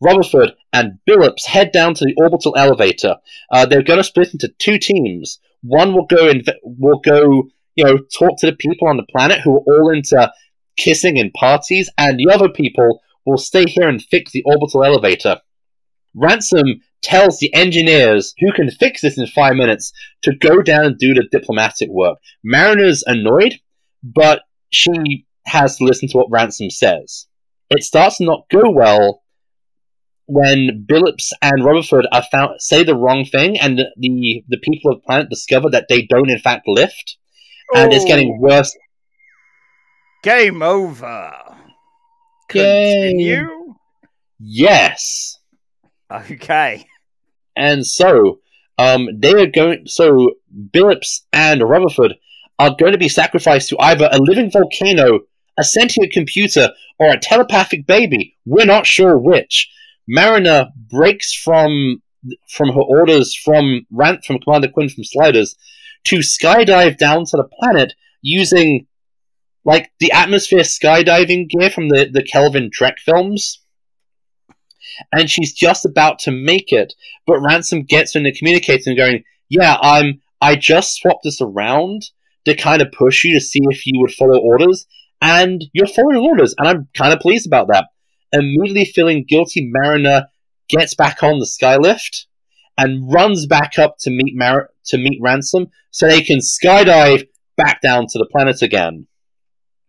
Rutherford, 0.01 0.53
and 0.73 0.99
Billups 1.09 1.47
head 1.47 1.73
down 1.73 1.95
to 1.95 2.05
the 2.05 2.15
orbital 2.17 2.57
elevator. 2.57 3.17
Uh, 3.51 3.65
they're 3.65 3.83
going 3.83 3.99
to 3.99 4.05
split 4.05 4.33
into 4.33 4.49
two 4.59 4.79
teams. 4.79 5.39
One 5.63 5.95
will 5.95 6.07
go 6.07 6.31
inv- 6.31 6.59
will 6.63 6.99
go, 6.99 7.49
you 7.75 7.85
know, 7.85 7.99
talk 7.99 8.39
to 8.41 8.47
the 8.47 8.57
people 8.57 8.89
on 8.89 8.97
the 8.97 9.07
planet 9.11 9.41
who 9.41 9.57
are 9.57 9.65
all 9.67 9.91
into 9.91 10.31
kissing 10.77 11.19
and 11.19 11.33
parties, 11.33 11.89
and 11.97 12.19
the 12.19 12.33
other 12.33 12.49
people 12.49 13.01
will 13.25 13.39
stay 13.39 13.65
here 13.67 13.89
and 13.89 14.03
fix 14.03 14.33
the 14.33 14.43
orbital 14.45 14.85
elevator. 14.85 15.41
Ransom 16.15 16.81
tells 17.03 17.39
the 17.39 17.53
engineers 17.55 18.35
who 18.39 18.53
can 18.53 18.71
fix 18.71 19.03
this 19.03 19.19
in 19.19 19.27
five 19.27 19.57
minutes 19.57 19.93
to 20.23 20.35
go 20.37 20.63
down 20.63 20.87
and 20.87 20.99
do 20.99 21.13
the 21.15 21.27
diplomatic 21.31 21.89
work. 21.91 22.19
Mariner's 22.43 23.03
annoyed, 23.07 23.55
but 24.03 24.43
she 24.71 25.27
has 25.47 25.77
to 25.77 25.85
listen 25.85 26.09
to 26.09 26.17
what 26.17 26.31
Ransom 26.31 26.71
says. 26.71 27.27
It 27.71 27.83
starts 27.83 28.19
to 28.19 28.25
not 28.25 28.47
go 28.51 28.71
well 28.71 29.23
when 30.27 30.87
Billups 30.91 31.31
and 31.43 31.65
Rutherford 31.65 32.07
are 32.11 32.25
found 32.31 32.53
say 32.59 32.83
the 32.83 32.97
wrong 32.97 33.25
thing, 33.25 33.59
and 33.59 33.79
the 33.79 34.43
the, 34.49 34.59
people 34.63 34.93
of 34.93 34.99
the 34.99 35.07
planet 35.07 35.29
discover 35.29 35.69
that 35.71 35.87
they 35.89 36.03
don't 36.03 36.31
in 36.31 36.39
fact 36.39 36.63
lift, 36.67 37.19
and 37.75 37.93
it's 37.93 38.05
getting 38.05 38.39
Oh, 38.39 38.43
worse. 38.43 38.75
Game 40.23 40.63
over. 40.63 41.54
Continue. 42.63 43.75
Yes. 44.39 45.39
Okay. 46.11 46.87
And 47.57 47.87
so, 47.87 48.41
um, 48.79 49.09
they 49.19 49.33
are 49.33 49.47
going. 49.47 49.87
So 49.87 50.33
Billups 50.71 51.21
and 51.33 51.63
Rutherford 51.63 52.15
are 52.59 52.75
going 52.79 52.93
to 52.93 52.99
be 52.99 53.09
sacrificed 53.09 53.69
to 53.71 53.79
either 53.79 54.09
a 54.11 54.19
living 54.19 54.51
volcano, 54.51 55.21
a 55.59 55.65
sentient 55.65 56.13
computer, 56.13 56.71
or 56.99 57.11
a 57.11 57.21
telepathic 57.21 57.87
baby. 57.87 58.37
We're 58.45 58.67
not 58.67 58.87
sure 58.87 59.19
which. 59.19 59.71
Mariner 60.07 60.69
breaks 60.91 61.33
from 61.33 62.03
from 62.49 62.71
her 62.71 62.81
orders 62.81 63.35
from 63.35 63.87
Rant 63.91 64.25
from 64.25 64.39
Commander 64.39 64.69
Quinn 64.69 64.89
from 64.89 65.05
Sliders 65.05 65.57
to 66.05 66.19
skydive 66.19 66.97
down 66.97 67.25
to 67.27 67.37
the 67.37 67.49
planet 67.61 67.95
using 68.23 68.87
like 69.65 69.91
the 69.99 70.13
atmosphere 70.13 70.61
skydiving 70.61 71.49
gear 71.49 71.71
from 71.71 71.89
the, 71.89 72.09
the 72.13 72.23
Kelvin 72.23 72.71
Trek 72.73 72.99
films. 72.99 73.61
And 75.13 75.29
she's 75.29 75.53
just 75.53 75.85
about 75.85 76.21
to 76.21 76.31
make 76.31 76.73
it, 76.73 76.95
but 77.27 77.41
Ransom 77.41 77.83
gets 77.83 78.15
in 78.15 78.27
and 78.27 78.37
communicates 78.37 78.87
and 78.87 78.97
going, 78.97 79.25
Yeah, 79.49 79.77
I'm 79.81 80.21
I 80.41 80.57
just 80.57 80.97
swapped 80.97 81.25
this 81.25 81.41
around 81.41 82.11
to 82.45 82.55
kind 82.55 82.83
of 82.83 82.93
push 82.93 83.25
you 83.25 83.33
to 83.35 83.41
see 83.41 83.61
if 83.71 83.87
you 83.87 83.99
would 84.01 84.13
follow 84.13 84.39
orders, 84.39 84.87
and 85.23 85.65
you're 85.73 85.87
following 85.87 86.19
orders, 86.19 86.55
and 86.59 86.69
I'm 86.69 86.89
kind 86.95 87.13
of 87.13 87.21
pleased 87.21 87.47
about 87.47 87.69
that. 87.69 87.87
Immediately 88.33 88.85
feeling 88.85 89.25
guilty, 89.27 89.71
Mariner 89.73 90.27
gets 90.69 90.95
back 90.95 91.23
on 91.23 91.39
the 91.39 91.47
skylift 91.47 92.27
and 92.77 93.11
runs 93.13 93.47
back 93.47 93.79
up 93.79 93.97
to 94.01 94.11
meet 94.11 94.35
Mar- 94.37 94.71
to 94.87 94.99
meet 94.99 95.19
Ransom 95.23 95.69
so 95.91 96.07
they 96.07 96.21
can 96.21 96.39
skydive 96.39 97.27
back 97.57 97.81
down 97.81 98.07
to 98.09 98.19
the 98.19 98.27
planet 98.27 98.61
again. 98.61 99.07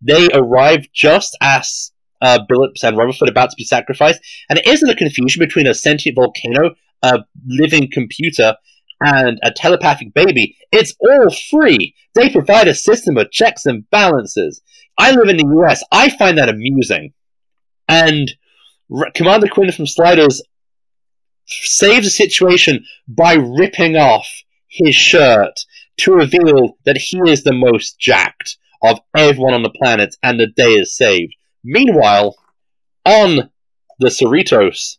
They 0.06 0.28
arrive 0.34 0.88
just 0.93 1.38
as 1.41 1.91
uh, 2.22 2.39
Billups 2.49 2.84
and 2.84 2.97
Rutherford 2.97 3.30
about 3.30 3.49
to 3.49 3.56
be 3.58 3.64
sacrificed, 3.64 4.20
and 4.49 4.60
it 4.60 4.68
isn't 4.68 4.89
a 4.89 4.95
confusion 4.95 5.39
between 5.39 5.68
a 5.68 5.74
sentient 5.74 6.16
volcano, 6.16 6.76
a 7.01 7.20
living 7.45 7.89
computer, 7.91 8.56
and 9.01 9.39
a 9.43 9.51
telepathic 9.51 10.14
baby. 10.14 10.58
It's 10.72 10.95
all 10.99 11.30
free. 11.51 11.95
They 12.14 12.30
provide 12.30 12.68
a 12.68 12.74
system 12.74 13.18
of 13.18 13.32
checks 13.32 13.66
and 13.66 13.89
balances. 13.89 14.62
I 14.97 15.12
live 15.12 15.28
in 15.28 15.38
the 15.38 15.62
US. 15.62 15.84
I 15.91 16.10
find 16.10 16.38
that 16.38 16.49
amusing. 16.49 17.14
And 17.88 18.32
R- 18.93 19.12
Commander 19.14 19.47
Quinn 19.47 19.72
from 19.72 19.86
Sliders 19.86 20.41
saves 21.45 22.06
the 22.06 22.12
situation 22.12 22.86
by 23.08 23.34
ripping 23.34 23.95
off 23.97 24.28
his 24.68 24.95
shirt 24.95 25.60
to 25.97 26.14
reveal 26.14 26.78
that 26.86 26.97
he 26.97 27.20
is 27.26 27.43
the 27.43 27.53
most 27.53 27.99
jacked 27.99 28.58
of 28.88 28.99
everyone 29.15 29.53
on 29.53 29.63
the 29.63 29.69
planet 29.69 30.15
and 30.23 30.39
the 30.39 30.47
day 30.47 30.73
is 30.73 30.95
saved. 30.95 31.36
Meanwhile, 31.63 32.36
on 33.05 33.49
the 33.99 34.09
Cerritos, 34.09 34.97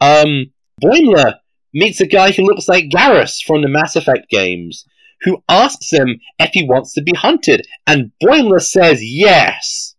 um, 0.00 0.52
Boimler 0.82 1.34
meets 1.74 2.00
a 2.00 2.06
guy 2.06 2.32
who 2.32 2.44
looks 2.44 2.68
like 2.68 2.90
Garrus 2.90 3.42
from 3.42 3.62
the 3.62 3.68
Mass 3.68 3.96
Effect 3.96 4.28
games, 4.30 4.86
who 5.22 5.42
asks 5.48 5.92
him 5.92 6.20
if 6.38 6.50
he 6.52 6.64
wants 6.64 6.94
to 6.94 7.02
be 7.02 7.12
hunted, 7.12 7.66
and 7.86 8.12
Boimler 8.22 8.60
says 8.60 9.00
yes. 9.02 9.94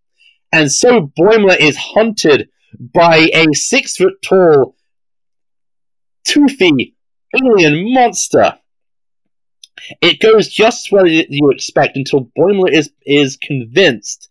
And 0.51 0.71
so 0.71 1.11
Boimler 1.19 1.57
is 1.59 1.77
hunted 1.77 2.49
by 2.79 3.29
a 3.33 3.53
six 3.53 3.95
foot 3.95 4.13
tall, 4.23 4.75
toothy 6.25 6.95
alien 7.35 7.93
monster. 7.93 8.57
It 10.01 10.19
goes 10.19 10.47
just 10.47 10.91
as 10.93 11.25
you 11.29 11.49
expect 11.51 11.97
until 11.97 12.29
Boimler 12.37 12.71
is 12.71 12.91
is 13.05 13.37
convinced 13.37 14.29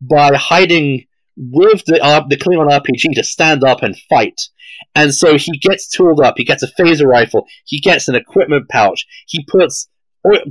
by 0.00 0.34
hiding 0.34 1.06
with 1.36 1.84
the 1.86 2.02
uh, 2.02 2.26
the 2.28 2.36
Klingon 2.36 2.70
RPG 2.70 3.14
to 3.14 3.24
stand 3.24 3.64
up 3.64 3.82
and 3.82 3.96
fight. 4.08 4.48
And 4.94 5.14
so 5.14 5.36
he 5.36 5.58
gets 5.58 5.88
tooled 5.88 6.20
up. 6.20 6.34
He 6.36 6.44
gets 6.44 6.62
a 6.62 6.72
phaser 6.72 7.06
rifle. 7.06 7.46
He 7.64 7.80
gets 7.80 8.08
an 8.08 8.14
equipment 8.14 8.68
pouch. 8.68 9.06
He 9.26 9.44
puts 9.44 9.88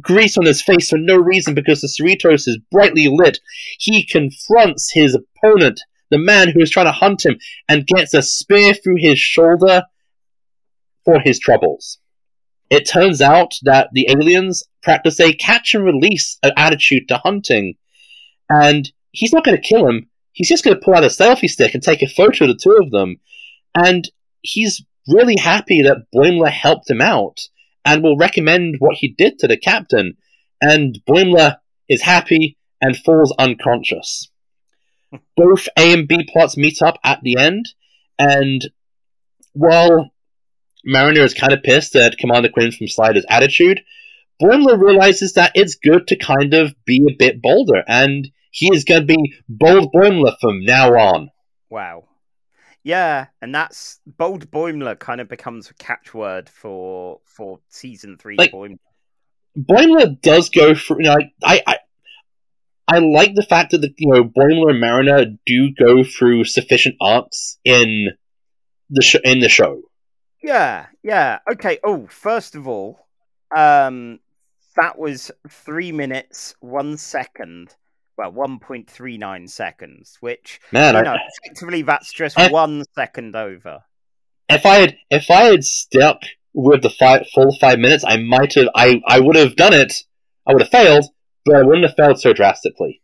grease 0.02 0.38
on 0.38 0.46
his 0.46 0.62
face 0.62 0.90
for 0.90 0.98
no 0.98 1.18
reason 1.18 1.54
because 1.54 1.82
the 1.82 1.88
Cerritos 1.88 2.48
is 2.48 2.60
brightly 2.72 3.08
lit. 3.08 3.40
He 3.80 4.06
confronts 4.06 4.92
his 4.94 5.16
opponent, 5.16 5.82
the 6.10 6.18
man 6.18 6.50
who 6.50 6.62
is 6.62 6.70
trying 6.70 6.86
to 6.86 6.92
hunt 6.92 7.26
him, 7.26 7.38
and 7.68 7.86
gets 7.88 8.14
a 8.14 8.22
spear 8.22 8.74
through 8.74 8.98
his 8.98 9.20
shoulder 9.20 9.84
for 11.04 11.20
his 11.20 11.40
troubles. 11.40 12.00
It 12.70 12.90
turns 12.90 13.22
out 13.22 13.56
that 13.64 13.90
the 13.94 14.08
aliens 14.10 14.64
practice 14.82 15.20
a 15.20 15.34
catch 15.34 15.74
and 15.74 15.84
release 15.84 16.38
attitude 16.58 17.08
to 17.10 17.18
hunting, 17.18 17.76
and 18.50 18.92
he's 19.12 19.34
not 19.34 19.44
going 19.44 19.58
to 19.58 19.68
kill 19.68 19.88
him. 19.88 20.10
He's 20.32 20.50
just 20.50 20.64
going 20.64 20.76
to 20.76 20.82
pull 20.84 20.96
out 20.96 21.04
a 21.04 21.08
selfie 21.08 21.50
stick 21.50 21.74
and 21.74 21.84
take 21.84 22.02
a 22.02 22.08
photo 22.08 22.46
of 22.46 22.50
the 22.50 22.60
two 22.62 22.78
of 22.82 22.92
them, 22.92 23.18
and 23.76 24.10
he's 24.42 24.84
really 25.08 25.38
happy 25.38 25.82
that 25.84 26.08
Boimler 26.14 26.52
helped 26.52 26.90
him 26.90 27.02
out 27.02 27.40
and 27.84 28.02
will 28.02 28.18
recommend 28.18 28.76
what 28.80 28.96
he 28.96 29.14
did 29.16 29.40
to 29.40 29.48
the 29.48 29.58
captain. 29.58 30.18
And 30.62 31.00
Boimler 31.08 31.58
is 31.88 32.02
happy 32.02 32.58
and 32.82 32.98
falls 32.98 33.34
unconscious. 33.38 34.32
Both 35.38 35.68
A 35.78 35.94
and 35.94 36.08
B 36.08 36.28
plots 36.32 36.58
meet 36.58 36.82
up 36.82 36.98
at 37.04 37.22
the 37.22 37.38
end, 37.38 37.68
and 38.18 38.62
while 39.54 40.12
Mariner 40.86 41.22
is 41.22 41.34
kind 41.34 41.54
of 41.54 41.64
pissed 41.64 41.96
at 41.96 42.18
Commander 42.18 42.50
Quinn 42.50 42.72
from 42.72 42.88
Slider's 42.88 43.26
attitude, 43.30 43.82
Boimler 44.42 44.80
realizes 44.80 45.34
that 45.34 45.52
it's 45.56 45.76
good 45.76 46.08
to 46.08 46.16
kind 46.16 46.54
of 46.54 46.76
be 46.86 47.06
a 47.10 47.16
bit 47.18 47.42
bolder, 47.42 47.84
and 47.88 48.30
he 48.52 48.70
is 48.74 48.84
going 48.84 49.02
to 49.02 49.08
be 49.08 49.34
bold 49.48 49.94
Boimler 49.94 50.36
from 50.40 50.64
now 50.64 50.90
on. 50.94 51.30
Wow. 51.70 52.06
Yeah, 52.84 53.28
and 53.42 53.54
that's 53.56 54.00
bold 54.06 54.52
Boimler 54.52 55.00
kind 55.00 55.20
of 55.20 55.28
becomes 55.28 55.70
a 55.70 55.74
catchword 55.74 56.50
for 56.50 57.20
for 57.26 57.60
season 57.70 58.18
three 58.18 58.36
Like- 58.38 58.52
Boimler. 58.52 58.78
Boimler 59.58 60.22
does 60.22 60.50
go 60.50 60.76
through. 60.76 60.98
You 61.00 61.04
know, 61.06 61.16
I, 61.44 61.62
I, 61.66 61.78
I 62.90 63.00
like 63.00 63.34
the 63.36 63.46
fact 63.50 63.72
that 63.72 63.80
the 63.80 63.94
you 63.98 64.12
know 64.12 64.24
Boimler 64.26 64.72
and 64.72 64.82
Mariner 64.82 65.26
do 65.46 65.72
go 65.72 66.04
through 66.04 66.44
sufficient 66.44 66.96
arcs 67.02 67.58
in 67.64 68.10
the 68.90 69.02
sh- 69.02 69.16
in 69.24 69.40
the 69.40 69.50
show. 69.50 69.82
Yeah, 70.46 70.86
yeah. 71.04 71.40
Okay. 71.52 71.80
Oh, 71.84 72.06
first 72.08 72.56
of 72.56 72.68
all, 72.68 73.08
um, 73.56 74.20
that 74.76 74.98
was 74.98 75.32
three 75.50 75.92
minutes 75.92 76.54
one 76.60 76.98
second. 76.98 77.76
Well, 78.18 78.32
one 78.32 78.60
point 78.60 78.90
three 78.90 79.18
nine 79.18 79.48
seconds, 79.48 80.18
which 80.22 80.62
Man, 80.72 80.94
you 80.96 81.02
I, 81.12 81.18
effectively 81.44 81.82
that's 81.82 82.14
just 82.14 82.38
I- 82.40 82.50
one 82.50 82.84
second 82.94 83.36
over. 83.36 83.84
if 84.50 84.66
I 84.66 84.76
had 84.76 84.98
if 85.10 85.30
I 85.32 85.46
had 85.46 85.64
stuck 85.64 86.20
with 86.54 86.82
the 86.84 86.90
five, 86.92 87.26
full 87.34 87.58
five 87.60 87.80
minutes, 87.80 88.04
I 88.08 88.18
might 88.18 88.54
have. 88.54 88.70
I 88.76 89.02
I 89.08 89.20
would 89.20 89.36
have 89.36 89.56
done 89.56 89.74
it. 89.74 89.94
I 90.48 90.54
would 90.54 90.62
have 90.62 90.72
failed, 90.72 91.06
but 91.44 91.56
I 91.56 91.64
wouldn't 91.64 91.86
have 91.88 91.96
failed 91.98 92.20
so 92.22 92.32
drastically. 92.34 93.02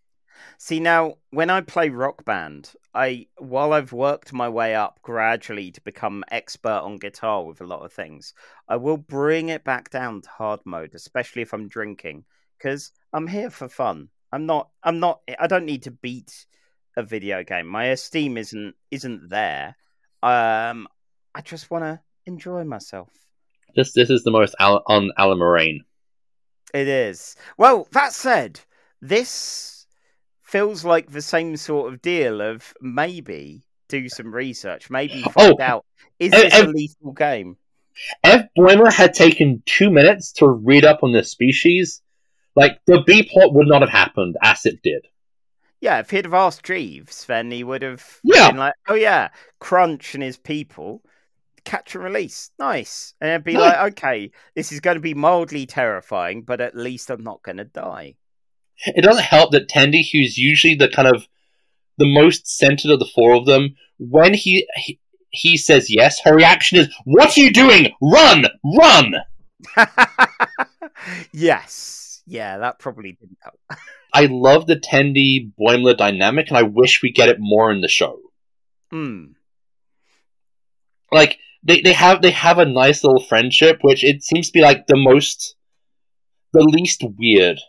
See 0.59 0.79
now, 0.79 1.15
when 1.31 1.49
I 1.49 1.61
play 1.61 1.89
Rock 1.89 2.23
Band, 2.23 2.71
I 2.93 3.27
while 3.37 3.73
I've 3.73 3.93
worked 3.93 4.33
my 4.33 4.49
way 4.49 4.75
up 4.75 4.99
gradually 5.01 5.71
to 5.71 5.81
become 5.81 6.23
expert 6.29 6.81
on 6.83 6.97
guitar 6.97 7.43
with 7.43 7.61
a 7.61 7.65
lot 7.65 7.85
of 7.85 7.93
things, 7.93 8.33
I 8.67 8.75
will 8.75 8.97
bring 8.97 9.49
it 9.49 9.63
back 9.63 9.89
down 9.89 10.21
to 10.21 10.29
hard 10.29 10.59
mode, 10.65 10.93
especially 10.95 11.41
if 11.41 11.53
I'm 11.53 11.67
drinking, 11.67 12.25
because 12.57 12.91
I'm 13.13 13.27
here 13.27 13.49
for 13.49 13.69
fun. 13.69 14.09
I'm 14.31 14.45
not. 14.45 14.69
I'm 14.83 14.99
not. 14.99 15.21
I 15.39 15.47
don't 15.47 15.65
need 15.65 15.83
to 15.83 15.91
beat 15.91 16.45
a 16.97 17.03
video 17.03 17.43
game. 17.43 17.67
My 17.67 17.85
esteem 17.85 18.37
isn't 18.37 18.75
isn't 18.89 19.29
there. 19.29 19.75
Um, 20.23 20.87
I 21.33 21.41
just 21.41 21.71
want 21.71 21.83
to 21.83 21.99
enjoy 22.25 22.63
myself. 22.63 23.09
This 23.75 23.93
this 23.93 24.09
is 24.09 24.23
the 24.23 24.31
most 24.31 24.55
Al- 24.59 24.83
on 24.87 25.11
Allamaraine. 25.17 25.79
It 26.73 26.87
is. 26.87 27.35
Well, 27.57 27.87
that 27.91 28.13
said, 28.13 28.59
this 29.01 29.80
feels 30.51 30.83
like 30.83 31.09
the 31.09 31.21
same 31.21 31.55
sort 31.57 31.91
of 31.93 32.01
deal 32.01 32.41
of 32.41 32.73
maybe 32.81 33.63
do 33.87 34.09
some 34.09 34.33
research, 34.33 34.89
maybe 34.89 35.23
oh, 35.25 35.29
find 35.31 35.55
Oh, 35.59 35.63
out 35.63 35.85
is 36.19 36.33
and- 36.33 36.43
this 36.43 36.59
a 36.59 36.67
lethal 36.67 37.13
game? 37.13 37.57
If 38.23 38.45
Boimler 38.57 38.91
had 38.91 39.13
taken 39.13 39.61
two 39.65 39.89
minutes 39.89 40.31
to 40.33 40.47
read 40.47 40.85
up 40.85 41.03
on 41.03 41.11
this 41.11 41.29
species, 41.31 42.01
like 42.55 42.79
the 42.87 43.01
B 43.05 43.23
plot 43.23 43.53
would 43.53 43.67
not 43.67 43.81
have 43.81 43.89
happened 43.91 44.37
as 44.41 44.65
it 44.65 44.81
did. 44.81 45.05
Yeah, 45.81 45.99
if 45.99 46.09
he'd 46.09 46.25
have 46.25 46.33
asked 46.33 46.63
Jeeves, 46.63 47.25
then 47.25 47.51
he 47.51 47.63
would 47.63 47.81
have 47.81 48.19
Yeah. 48.23 48.49
been 48.49 48.57
like, 48.57 48.75
"Oh 48.87 48.93
yeah, 48.95 49.29
Crunch 49.59 50.13
and 50.13 50.23
his 50.23 50.37
people 50.37 51.03
catch 51.65 51.93
and 51.95 52.03
release, 52.03 52.51
nice," 52.59 53.13
and 53.19 53.29
it'd 53.29 53.43
be 53.43 53.53
Nice. 53.53 53.61
like, 53.75 53.91
"Okay, 53.93 54.31
this 54.55 54.71
is 54.71 54.79
going 54.79 54.95
to 54.95 55.01
be 55.01 55.13
mildly 55.13 55.65
terrifying, 55.65 56.43
but 56.43 56.61
at 56.61 56.75
least 56.75 57.09
I'm 57.09 57.23
not 57.23 57.41
going 57.43 57.57
to 57.57 57.65
die." 57.65 58.15
It 58.85 59.03
doesn't 59.03 59.23
help 59.23 59.51
that 59.51 59.69
Tendi, 59.69 60.03
who's 60.11 60.37
usually 60.37 60.75
the 60.75 60.89
kind 60.89 61.07
of 61.07 61.27
the 61.97 62.07
most 62.07 62.47
centered 62.47 62.91
of 62.91 62.99
the 62.99 63.09
four 63.13 63.35
of 63.35 63.45
them, 63.45 63.75
when 63.97 64.33
he 64.33 64.67
he, 64.75 64.99
he 65.29 65.57
says 65.57 65.87
yes, 65.89 66.19
her 66.23 66.35
reaction 66.35 66.79
is, 66.79 66.89
"What 67.05 67.37
are 67.37 67.41
you 67.41 67.51
doing? 67.51 67.93
Run! 68.01 68.45
Run!" 68.63 69.15
yes, 71.31 72.21
yeah, 72.25 72.57
that 72.57 72.79
probably 72.79 73.13
didn't 73.13 73.37
help. 73.41 73.59
I 74.13 74.25
love 74.25 74.67
the 74.67 74.75
Tendi 74.75 75.51
Boimler 75.59 75.97
dynamic, 75.97 76.49
and 76.49 76.57
I 76.57 76.63
wish 76.63 77.01
we 77.01 77.11
get 77.11 77.29
it 77.29 77.37
more 77.39 77.71
in 77.71 77.81
the 77.81 77.87
show. 77.87 78.19
Hmm. 78.91 79.33
Like 81.11 81.37
they, 81.63 81.81
they 81.81 81.93
have 81.93 82.21
they 82.21 82.31
have 82.31 82.57
a 82.57 82.65
nice 82.65 83.03
little 83.03 83.23
friendship, 83.23 83.79
which 83.81 84.03
it 84.03 84.23
seems 84.23 84.47
to 84.47 84.53
be 84.53 84.61
like 84.61 84.87
the 84.87 84.97
most, 84.97 85.55
the 86.53 86.63
least 86.63 87.03
weird, 87.17 87.59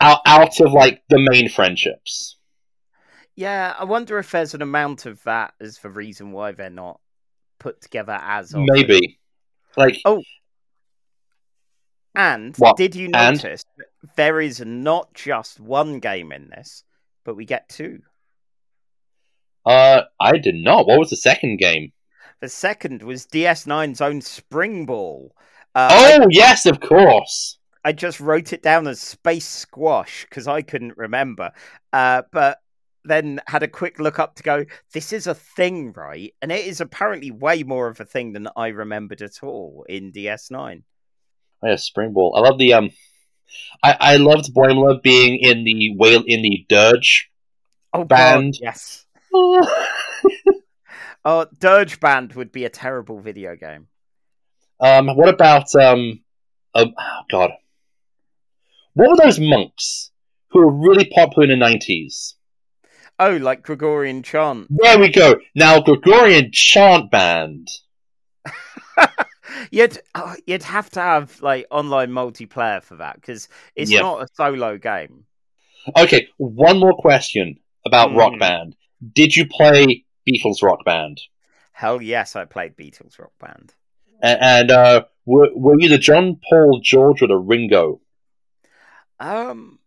out 0.00 0.20
out 0.26 0.60
of 0.60 0.72
like 0.72 1.02
the 1.08 1.18
main 1.30 1.48
friendships. 1.48 2.36
Yeah, 3.36 3.74
I 3.78 3.84
wonder 3.84 4.18
if 4.18 4.30
there's 4.30 4.54
an 4.54 4.62
amount 4.62 5.06
of 5.06 5.22
that 5.24 5.54
as 5.60 5.78
the 5.78 5.90
reason 5.90 6.32
why 6.32 6.52
they're 6.52 6.68
not 6.70 7.00
put 7.58 7.80
together 7.80 8.18
as 8.20 8.52
often. 8.54 8.66
Maybe, 8.70 9.18
like 9.76 9.98
Oh. 10.04 10.22
And 12.14 12.56
What? 12.56 12.76
did 12.76 12.94
you 12.96 13.10
And? 13.14 13.36
notice 13.36 13.64
that 13.78 13.86
there 14.16 14.40
is 14.40 14.60
not 14.60 15.14
just 15.14 15.60
one 15.60 16.00
game 16.00 16.32
in 16.32 16.48
this, 16.50 16.82
but 17.24 17.36
we 17.36 17.44
get 17.44 17.68
two. 17.68 18.00
uh, 19.66 20.02
I 20.18 20.38
did 20.38 20.54
not. 20.56 20.86
What 20.86 20.98
was 20.98 21.10
the 21.10 21.16
second 21.16 21.58
game? 21.58 21.92
The 22.40 22.48
second 22.48 23.02
was 23.02 23.26
DS9's 23.26 24.00
own 24.00 24.20
Springball. 24.22 25.30
Uh, 25.74 25.88
I- 25.92 26.18
Oh 26.20 26.26
yes, 26.30 26.64
of 26.66 26.80
course. 26.80 27.58
I 27.84 27.92
just 27.92 28.20
wrote 28.20 28.52
it 28.52 28.62
down 28.62 28.86
as 28.86 29.00
Space 29.00 29.46
Squash 29.46 30.24
because 30.28 30.46
I 30.46 30.62
couldn't 30.62 30.96
remember. 30.96 31.52
Uh, 31.92 32.22
but 32.32 32.58
then 33.04 33.40
had 33.46 33.62
a 33.62 33.68
quick 33.68 33.98
look 33.98 34.18
up 34.18 34.34
to 34.36 34.42
go, 34.42 34.64
this 34.92 35.12
is 35.12 35.26
a 35.26 35.34
thing, 35.34 35.92
right? 35.92 36.34
And 36.42 36.52
it 36.52 36.66
is 36.66 36.80
apparently 36.82 37.30
way 37.30 37.62
more 37.62 37.88
of 37.88 37.98
a 38.00 38.04
thing 38.04 38.32
than 38.32 38.48
I 38.56 38.68
remembered 38.68 39.22
at 39.22 39.42
all 39.42 39.86
in 39.88 40.12
DS9. 40.12 40.82
Oh, 41.62 41.66
yeah, 41.68 41.74
Springball. 41.74 42.32
I 42.36 42.40
love 42.40 42.58
the 42.58 42.74
um. 42.74 42.90
I 43.82 43.96
I 44.00 44.16
loved 44.16 44.54
Boimler 44.54 45.02
being 45.02 45.38
in 45.40 45.64
the 45.64 45.94
whale 45.96 46.22
in 46.26 46.42
the 46.42 46.64
dirge 46.68 47.30
Oh, 47.92 48.04
Band. 48.04 48.54
God, 48.54 48.60
yes. 48.62 49.06
Oh, 51.24 51.46
Dirge 51.58 52.00
Band 52.00 52.32
would 52.34 52.50
be 52.50 52.64
a 52.64 52.70
terrible 52.70 53.20
video 53.20 53.54
game. 53.54 53.88
um, 54.80 55.08
what 55.08 55.28
about 55.28 55.74
um, 55.74 56.20
um, 56.74 56.94
oh 56.96 57.22
God, 57.30 57.50
what 58.94 59.10
were 59.10 59.16
those 59.24 59.40
monks 59.40 60.10
who 60.50 60.60
were 60.60 60.70
really 60.88 61.04
popular 61.06 61.44
in 61.44 61.50
the 61.50 61.56
nineties? 61.56 62.36
Oh, 63.18 63.36
like 63.36 63.62
Gregorian 63.62 64.22
chant. 64.22 64.66
There 64.70 64.98
we 64.98 65.10
go. 65.10 65.36
Now 65.54 65.80
Gregorian 65.80 66.50
chant 66.52 67.10
band. 67.10 67.68
you'd 69.70 69.98
oh, 70.14 70.34
you'd 70.46 70.62
have 70.62 70.90
to 70.90 71.00
have 71.00 71.40
like 71.42 71.66
online 71.70 72.10
multiplayer 72.10 72.82
for 72.82 72.96
that 72.96 73.16
because 73.16 73.48
it's 73.76 73.90
Yeah. 73.90 74.00
not 74.00 74.22
a 74.22 74.28
solo 74.34 74.78
game. 74.78 75.24
Okay, 75.96 76.28
one 76.38 76.78
more 76.78 76.94
question 76.96 77.58
about 77.86 78.10
Mm. 78.10 78.16
Rock 78.16 78.38
Band. 78.38 78.76
Did 79.14 79.34
you 79.34 79.46
play 79.46 80.04
Beatles 80.28 80.62
Rock 80.62 80.84
Band? 80.84 81.20
Hell 81.72 82.02
yes, 82.02 82.36
I 82.36 82.44
played 82.44 82.76
Beatles 82.76 83.18
Rock 83.18 83.32
Band. 83.40 83.72
And, 84.22 84.38
and 84.42 84.70
uh, 84.70 85.04
were, 85.24 85.48
were 85.54 85.80
you 85.80 85.88
the 85.88 85.96
John 85.98 86.38
Paul 86.50 86.80
George 86.82 87.22
or 87.22 87.28
the 87.28 87.36
Ringo? 87.38 88.00
Um, 89.20 89.78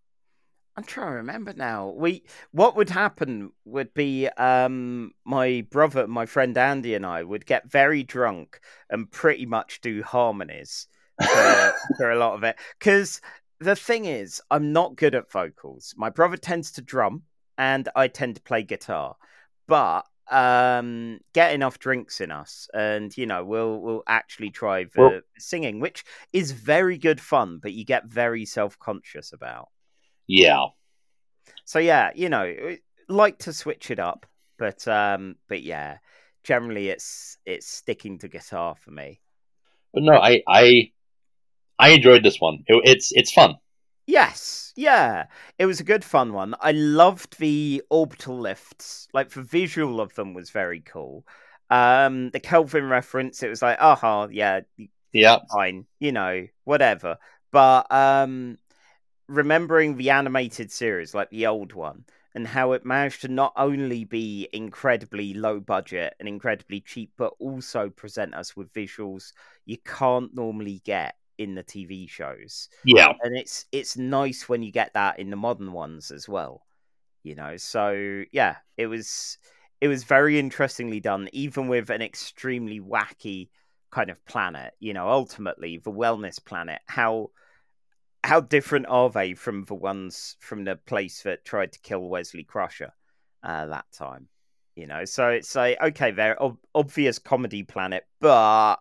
I'm 0.75 0.83
trying 0.83 1.07
to 1.07 1.15
remember 1.17 1.53
now. 1.53 1.89
We 1.89 2.23
what 2.51 2.75
would 2.75 2.89
happen 2.89 3.51
would 3.65 3.93
be 3.93 4.27
um 4.29 5.11
my 5.25 5.65
brother, 5.69 6.07
my 6.07 6.25
friend 6.25 6.57
Andy, 6.57 6.95
and 6.95 7.05
I 7.05 7.23
would 7.23 7.45
get 7.45 7.69
very 7.69 8.03
drunk 8.03 8.59
and 8.89 9.11
pretty 9.11 9.45
much 9.45 9.81
do 9.81 10.01
harmonies 10.03 10.87
for, 11.21 11.73
for 11.97 12.11
a 12.11 12.17
lot 12.17 12.35
of 12.35 12.43
it. 12.43 12.55
Because 12.79 13.21
the 13.59 13.75
thing 13.75 14.05
is, 14.05 14.41
I'm 14.49 14.73
not 14.73 14.95
good 14.95 15.15
at 15.15 15.31
vocals. 15.31 15.93
My 15.97 16.09
brother 16.09 16.37
tends 16.37 16.71
to 16.73 16.81
drum, 16.81 17.23
and 17.57 17.89
I 17.95 18.07
tend 18.07 18.35
to 18.35 18.41
play 18.41 18.63
guitar. 18.63 19.15
But 19.67 20.03
um 20.31 21.19
get 21.33 21.53
enough 21.53 21.79
drinks 21.79 22.21
in 22.21 22.31
us 22.31 22.69
and 22.73 23.15
you 23.17 23.25
know 23.25 23.43
we'll 23.43 23.79
we'll 23.81 24.03
actually 24.07 24.49
try 24.49 24.85
the 24.85 24.91
Well- 25.01 25.21
singing 25.37 25.79
which 25.81 26.05
is 26.31 26.51
very 26.53 26.97
good 26.97 27.19
fun 27.19 27.59
but 27.61 27.73
you 27.73 27.83
get 27.83 28.05
very 28.05 28.45
self-conscious 28.45 29.33
about 29.33 29.67
Yeah. 30.27 30.67
so 31.65 31.79
yeah, 31.79 32.11
you 32.15 32.29
know, 32.29 32.75
like 33.09 33.37
to 33.39 33.51
switch 33.53 33.91
it 33.91 33.99
up, 33.99 34.25
but 34.57 34.87
um, 34.87 35.35
but 35.49 35.61
yeah, 35.61 35.97
generally 36.43 36.87
it's 36.89 37.37
it's 37.45 37.67
sticking 37.67 38.17
to 38.19 38.27
guitar 38.29 38.75
for 38.75 38.91
me. 38.91 39.19
But 39.93 40.03
no, 40.03 40.13
I 40.13 40.41
I 40.47 40.91
I 41.77 41.89
enjoyed 41.89 42.23
this 42.23 42.39
one. 42.39 42.63
It, 42.67 42.81
it's 42.85 43.11
it's 43.11 43.31
fun. 43.31 43.55
Yes, 44.05 44.73
yeah, 44.75 45.27
it 45.57 45.65
was 45.65 45.79
a 45.79 45.83
good 45.83 46.03
fun 46.03 46.33
one. 46.33 46.55
I 46.59 46.71
loved 46.73 47.39
the 47.39 47.81
orbital 47.89 48.37
lifts, 48.37 49.07
like 49.13 49.29
the 49.29 49.41
visual 49.41 50.01
of 50.01 50.13
them 50.15 50.33
was 50.33 50.49
very 50.49 50.81
cool. 50.81 51.25
Um, 51.69 52.29
the 52.31 52.39
Kelvin 52.41 52.89
reference, 52.89 53.41
it 53.43 53.49
was 53.49 53.61
like, 53.61 53.77
aha, 53.79 54.27
yeah, 54.29 54.61
Yeah. 55.13 55.39
fine, 55.51 55.87
you 55.99 56.11
know, 56.11 56.47
whatever. 56.65 57.17
But 57.51 57.91
um, 57.91 58.57
remembering 59.27 59.97
the 59.97 60.11
animated 60.11 60.71
series, 60.71 61.13
like 61.13 61.29
the 61.31 61.47
old 61.47 61.73
one, 61.73 62.05
and 62.35 62.47
how 62.47 62.73
it 62.73 62.85
managed 62.85 63.21
to 63.21 63.29
not 63.29 63.53
only 63.57 64.05
be 64.05 64.49
incredibly 64.53 65.33
low 65.33 65.59
budget 65.59 66.15
and 66.19 66.27
incredibly 66.29 66.81
cheap, 66.81 67.11
but 67.17 67.33
also 67.39 67.89
present 67.89 68.35
us 68.35 68.55
with 68.55 68.73
visuals 68.73 69.33
you 69.65 69.77
can't 69.79 70.33
normally 70.35 70.81
get 70.85 71.15
in 71.37 71.55
the 71.55 71.63
TV 71.63 72.09
shows. 72.09 72.69
Yeah. 72.85 73.13
And 73.21 73.37
it's 73.37 73.65
it's 73.71 73.97
nice 73.97 74.47
when 74.47 74.63
you 74.63 74.71
get 74.71 74.93
that 74.93 75.19
in 75.19 75.29
the 75.29 75.35
modern 75.35 75.71
ones 75.73 76.11
as 76.11 76.27
well. 76.27 76.65
You 77.23 77.35
know, 77.35 77.57
so 77.57 78.23
yeah, 78.31 78.57
it 78.77 78.87
was 78.87 79.37
it 79.81 79.87
was 79.87 80.03
very 80.03 80.39
interestingly 80.39 80.99
done, 80.99 81.29
even 81.33 81.67
with 81.67 81.89
an 81.89 82.01
extremely 82.01 82.79
wacky 82.79 83.49
kind 83.91 84.09
of 84.09 84.23
planet. 84.25 84.73
You 84.79 84.93
know, 84.93 85.09
ultimately 85.09 85.77
the 85.77 85.91
wellness 85.91 86.43
planet. 86.43 86.81
How 86.85 87.31
how 88.23 88.41
different 88.41 88.85
are 88.87 89.09
they 89.09 89.33
from 89.33 89.65
the 89.65 89.75
ones 89.75 90.37
from 90.39 90.63
the 90.63 90.75
place 90.75 91.23
that 91.23 91.45
tried 91.45 91.71
to 91.73 91.79
kill 91.79 92.01
Wesley 92.01 92.43
Crusher 92.43 92.93
uh, 93.43 93.67
that 93.67 93.85
time? 93.91 94.27
You 94.75 94.87
know, 94.87 95.05
so 95.05 95.29
it's 95.29 95.55
like 95.55 95.81
okay, 95.81 96.11
they're 96.11 96.41
ob- 96.41 96.57
obvious 96.75 97.19
comedy 97.19 97.63
planet, 97.63 98.03
but 98.19 98.77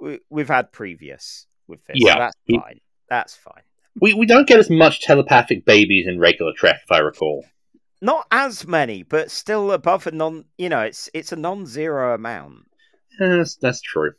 we, 0.00 0.20
we've 0.28 0.48
had 0.48 0.72
previous 0.72 1.46
with 1.68 1.84
this. 1.86 1.96
so 2.00 2.06
Yeah, 2.08 2.18
that's 2.18 2.36
we- 2.48 2.58
fine. 2.58 2.80
That's 3.08 3.36
fine. 3.36 3.62
We 4.00 4.12
we 4.14 4.26
don't 4.26 4.46
get 4.46 4.58
as 4.58 4.68
much 4.68 5.00
telepathic 5.00 5.64
babies 5.64 6.06
in 6.06 6.18
regular 6.18 6.52
Trek, 6.54 6.80
if 6.84 6.92
I 6.92 6.98
recall. 6.98 7.44
Not 8.02 8.26
as 8.30 8.66
many, 8.66 9.02
but 9.04 9.30
still 9.30 9.72
above 9.72 10.06
a 10.06 10.10
non. 10.10 10.44
You 10.58 10.68
know, 10.68 10.80
it's 10.80 11.08
it's 11.14 11.32
a 11.32 11.36
non-zero 11.36 12.14
amount. 12.14 12.66
Eh, 13.20 13.26
That's, 13.38 13.56
that's 13.56 13.80
true. 13.80 14.12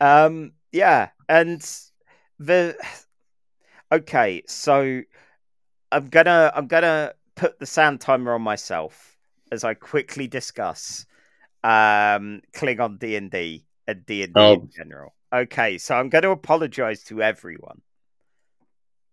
Um, 0.00 0.52
yeah, 0.72 1.10
and 1.28 1.60
the 2.38 2.76
okay, 3.92 4.42
so 4.46 5.02
I'm 5.92 6.08
gonna 6.08 6.52
I'm 6.54 6.66
gonna 6.66 7.12
put 7.34 7.58
the 7.58 7.66
sound 7.66 8.00
timer 8.00 8.32
on 8.34 8.42
myself 8.42 9.16
as 9.52 9.62
I 9.64 9.74
quickly 9.74 10.26
discuss 10.26 11.04
um 11.62 12.40
Klingon 12.54 12.98
D 12.98 13.16
and 13.16 13.30
D 13.30 13.66
and 13.86 14.04
D 14.06 14.22
and 14.22 14.32
D 14.34 14.40
Oh. 14.40 14.52
in 14.54 14.70
general. 14.74 15.14
Okay, 15.34 15.78
so 15.78 15.96
I'm 15.96 16.10
going 16.10 16.22
to 16.22 16.30
apologize 16.30 17.02
to 17.04 17.20
everyone. 17.20 17.80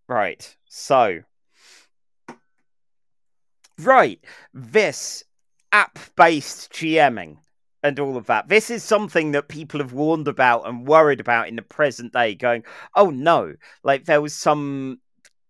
Right, 0.08 0.56
so 0.70 1.22
right, 3.80 4.20
this 4.54 5.24
app-based 5.72 6.72
GMing 6.74 7.38
and 7.82 8.00
all 8.00 8.18
of 8.18 8.28
that. 8.28 8.50
This 8.50 8.70
is 8.70 8.84
something 8.84 9.32
that 9.32 9.48
people 9.48 9.80
have 9.80 9.94
warned 9.94 10.28
about 10.28 10.68
and 10.68 10.86
worried 10.86 11.22
about 11.22 11.48
in 11.48 11.56
the 11.56 11.64
present 11.64 12.14
day, 12.14 12.36
going, 12.36 12.66
oh 12.96 13.10
no, 13.10 13.56
like 13.84 14.06
there 14.06 14.22
was 14.22 14.36
some 14.36 15.00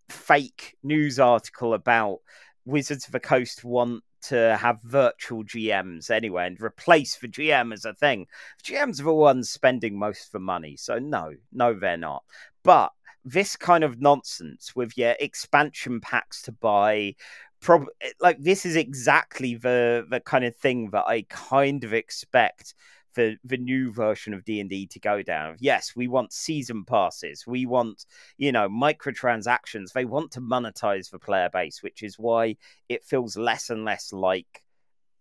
fake 0.08 0.78
news 0.84 1.20
article 1.20 1.74
about 1.74 2.20
Wizards 2.64 3.08
of 3.08 3.12
the 3.12 3.20
Coast 3.20 3.66
want 3.66 4.06
to 4.24 4.58
have 4.58 4.82
virtual 4.84 5.44
GMs 5.44 6.10
anyway 6.10 6.48
and 6.48 6.62
replace 6.62 7.18
the 7.18 7.28
GM 7.28 7.74
as 7.74 7.86
a 7.86 7.94
thing. 7.94 8.28
GMs 8.64 9.00
are 9.00 9.06
the 9.06 9.14
ones 9.14 9.50
spending 9.50 9.98
most 9.98 10.28
of 10.28 10.32
the 10.32 10.40
money, 10.40 10.76
so 10.78 11.00
no, 11.00 11.34
no, 11.52 11.74
they're 11.74 11.98
not. 11.98 12.24
But 12.64 12.92
this 13.24 13.56
kind 13.56 13.84
of 13.84 14.02
nonsense 14.02 14.76
with 14.76 14.98
your 14.98 15.16
expansion 15.20 16.02
packs 16.02 16.42
to 16.44 16.52
buy, 16.52 17.16
prob- 17.60 17.88
like 18.20 18.40
this 18.40 18.66
is 18.66 18.76
exactly 18.76 19.56
the 19.56 20.06
the 20.10 20.20
kind 20.20 20.46
of 20.46 20.56
thing 20.56 20.90
that 20.92 21.06
I 21.08 21.24
kind 21.30 21.84
of 21.84 21.94
expect 21.94 22.74
for 23.14 23.34
the 23.44 23.58
new 23.58 23.92
version 23.92 24.34
of 24.34 24.46
D&D 24.46 24.88
to 24.88 25.00
go 25.00 25.22
down. 25.22 25.58
Yes, 25.60 25.94
we 25.96 26.08
want 26.08 26.34
season 26.34 26.86
passes. 26.86 27.46
We 27.46 27.66
want, 27.66 28.06
you 28.38 28.52
know, 28.52 28.70
microtransactions. 28.70 29.94
They 29.94 30.06
want 30.06 30.32
to 30.32 30.42
monetize 30.42 31.10
the 31.10 31.20
player 31.20 31.50
base, 31.52 31.84
which 31.84 32.04
is 32.04 32.18
why 32.18 32.58
it 32.90 33.04
feels 33.04 33.36
less 33.38 33.70
and 33.70 33.84
less 33.86 34.14
like 34.14 34.64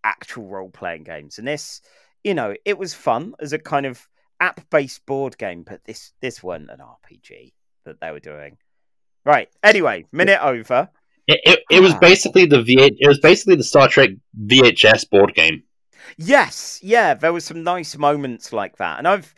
actual 0.04 0.46
role-playing 0.48 1.04
games. 1.04 1.38
And 1.38 1.46
this, 1.48 1.80
you 2.24 2.34
know, 2.34 2.54
it 2.64 2.78
was 2.78 2.94
fun 2.94 3.34
as 3.40 3.52
a 3.52 3.58
kind 3.58 3.86
of 3.86 4.08
app-based 4.40 5.04
board 5.06 5.36
game, 5.36 5.62
but 5.62 5.84
this 5.84 6.12
this 6.20 6.42
wasn't 6.42 6.70
an 6.70 6.78
RPG 6.78 7.52
that 7.84 8.00
they 8.00 8.10
were 8.10 8.20
doing. 8.20 8.56
Right. 9.24 9.48
Anyway, 9.62 10.06
minute 10.12 10.42
over. 10.42 10.88
It, 11.26 11.40
it, 11.44 11.60
it 11.70 11.80
was 11.80 11.92
Ah. 11.94 11.98
basically 11.98 12.46
the 12.46 12.62
V8, 12.62 12.96
it 12.98 13.06
was 13.08 13.20
basically 13.20 13.56
the 13.56 13.64
Star 13.64 13.88
Trek 13.88 14.10
VHS 14.46 15.10
board 15.10 15.34
game. 15.34 15.62
Yes, 16.16 16.80
yeah, 16.82 17.14
there 17.14 17.32
were 17.32 17.40
some 17.40 17.62
nice 17.62 17.96
moments 17.96 18.52
like 18.52 18.76
that, 18.76 18.98
and 18.98 19.08
I've 19.08 19.34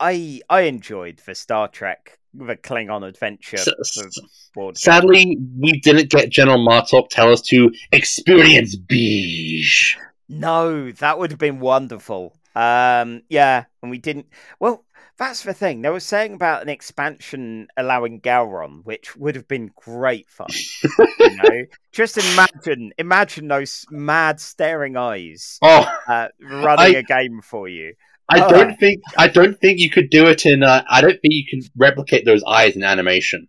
I 0.00 0.40
I 0.50 0.62
enjoyed 0.62 1.20
the 1.24 1.34
Star 1.34 1.68
Trek, 1.68 2.18
the 2.32 2.56
Klingon 2.56 3.06
adventure 3.06 3.56
S- 3.56 3.68
s- 3.68 4.50
board. 4.54 4.74
game. 4.74 4.80
Sadly, 4.80 5.38
we 5.58 5.80
didn't 5.80 6.10
get 6.10 6.30
General 6.30 6.58
Martok 6.58 7.08
tell 7.10 7.32
us 7.32 7.40
to 7.42 7.70
experience 7.92 8.76
BiJ. 8.76 9.96
No, 10.28 10.90
that 10.92 11.18
would 11.18 11.30
have 11.30 11.38
been 11.38 11.60
wonderful. 11.60 12.34
Um, 12.54 13.22
yeah, 13.28 13.64
and 13.82 13.90
we 13.90 13.98
didn't. 13.98 14.26
Well, 14.58 14.84
that's 15.16 15.42
the 15.44 15.54
thing. 15.54 15.82
They 15.82 15.90
were 15.90 16.00
saying 16.00 16.34
about 16.34 16.62
an 16.62 16.68
expansion 16.68 17.68
allowing 17.76 18.20
Gowron, 18.20 18.84
which 18.84 19.16
would 19.16 19.36
have 19.36 19.46
been 19.48 19.70
great 19.76 20.28
fun. 20.28 20.48
you 21.20 21.36
know, 21.42 21.64
just 21.92 22.18
imagine, 22.18 22.92
imagine 22.98 23.48
those 23.48 23.86
mad 23.90 24.40
staring 24.40 24.96
eyes 24.96 25.58
Oh, 25.62 25.86
uh, 26.08 26.28
running 26.40 26.96
I- 26.96 26.98
a 26.98 27.02
game 27.02 27.40
for 27.42 27.68
you. 27.68 27.94
I 28.26 28.42
Oh. 28.42 28.48
don't 28.48 28.76
think 28.80 29.02
I 29.18 29.28
don't 29.28 29.60
think 29.60 29.78
you 29.80 29.90
could 29.90 30.08
do 30.08 30.26
it 30.28 30.46
in. 30.46 30.62
Uh, 30.62 30.82
I 30.88 31.02
don't 31.02 31.20
think 31.20 31.34
you 31.34 31.44
can 31.46 31.60
replicate 31.76 32.24
those 32.24 32.42
eyes 32.44 32.74
in 32.74 32.82
animation. 32.82 33.48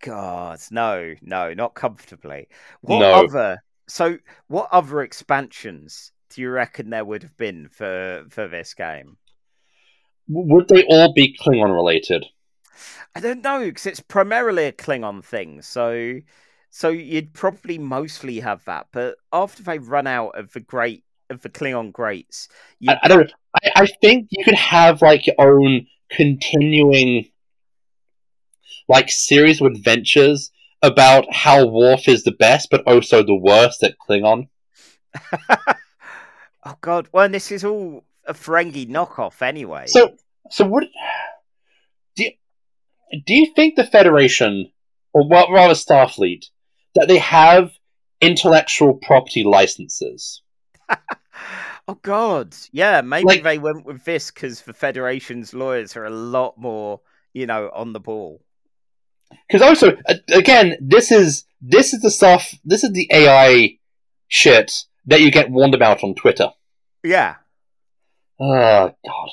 God, 0.00 0.58
no, 0.70 1.14
no, 1.22 1.52
not 1.54 1.74
comfortably. 1.74 2.48
What 2.80 3.00
No. 3.00 3.12
other? 3.24 3.58
So, 3.86 4.16
what 4.48 4.68
other 4.72 5.02
expansions 5.02 6.12
do 6.30 6.40
you 6.40 6.50
reckon 6.50 6.88
there 6.90 7.04
would 7.04 7.22
have 7.24 7.36
been 7.36 7.68
for 7.68 8.24
for 8.30 8.48
this 8.48 8.72
game? 8.72 9.18
Would 10.28 10.68
they 10.68 10.84
all 10.84 11.12
be 11.12 11.36
Klingon 11.40 11.74
related? 11.74 12.26
I 13.14 13.20
don't 13.20 13.42
know 13.42 13.60
because 13.60 13.86
it's 13.86 14.00
primarily 14.00 14.64
a 14.64 14.72
Klingon 14.72 15.24
thing. 15.24 15.62
So, 15.62 16.20
So 16.70 16.88
you'd 16.88 17.32
probably 17.32 17.78
mostly 17.78 18.40
have 18.40 18.64
that, 18.64 18.88
but 18.92 19.16
after 19.32 19.62
they 19.62 19.78
run 19.78 20.06
out 20.06 20.30
of 20.38 20.52
the 20.52 20.60
great 20.60 21.04
of 21.30 21.42
the 21.42 21.48
Klingon 21.48 21.92
greats, 21.92 22.48
you 22.80 22.90
I, 22.90 22.98
I 23.04 23.08
don't. 23.08 23.32
I, 23.54 23.82
I 23.82 23.86
think 23.86 24.28
you 24.30 24.44
could 24.44 24.54
have 24.54 25.00
like 25.02 25.26
your 25.26 25.36
own 25.38 25.86
continuing 26.10 27.26
like 28.88 29.10
series 29.10 29.60
of 29.60 29.68
adventures 29.68 30.50
about 30.82 31.32
how 31.32 31.66
Worf 31.66 32.08
is 32.08 32.24
the 32.24 32.32
best, 32.32 32.68
but 32.70 32.82
also 32.86 33.22
the 33.22 33.34
worst 33.36 33.82
at 33.82 33.96
Klingon. 33.98 34.48
oh 36.64 36.76
god, 36.80 37.08
well 37.12 37.28
this 37.28 37.52
is 37.52 37.64
all 37.64 38.04
a 38.26 38.34
Ferengi 38.34 38.88
knockoff 38.88 39.42
anyway. 39.42 39.84
So, 39.86 40.14
so 40.50 40.66
what 40.66 40.84
do 42.16 42.24
you, 42.24 42.30
do 43.26 43.34
you 43.34 43.52
think 43.54 43.76
the 43.76 43.84
Federation, 43.84 44.70
or 45.12 45.28
rather 45.28 45.74
Starfleet, 45.74 46.46
that 46.94 47.08
they 47.08 47.18
have 47.18 47.72
intellectual 48.20 48.94
property 48.94 49.44
licenses? 49.44 50.42
oh 51.88 51.98
god, 52.02 52.54
yeah, 52.72 53.00
maybe 53.00 53.26
Like- 53.26 53.42
they 53.42 53.58
went 53.58 53.84
with 53.84 54.04
this 54.04 54.30
because 54.30 54.62
the 54.62 54.72
Federation's 54.72 55.54
lawyers 55.54 55.96
are 55.96 56.04
a 56.04 56.10
lot 56.10 56.58
more, 56.58 57.00
you 57.32 57.46
know, 57.46 57.70
on 57.74 57.92
the 57.92 58.00
ball. 58.00 58.40
Because 59.48 59.62
also, 59.62 59.96
again, 60.32 60.76
this 60.80 61.10
is 61.10 61.44
this 61.60 61.92
is 61.92 62.00
the 62.02 62.10
stuff. 62.10 62.54
This 62.64 62.84
is 62.84 62.92
the 62.92 63.08
AI 63.10 63.78
shit 64.28 64.72
that 65.06 65.20
you 65.20 65.30
get 65.30 65.50
warned 65.50 65.74
about 65.74 66.04
on 66.04 66.14
Twitter. 66.14 66.50
Yeah. 67.02 67.36
Oh 68.40 68.90
God. 69.04 69.30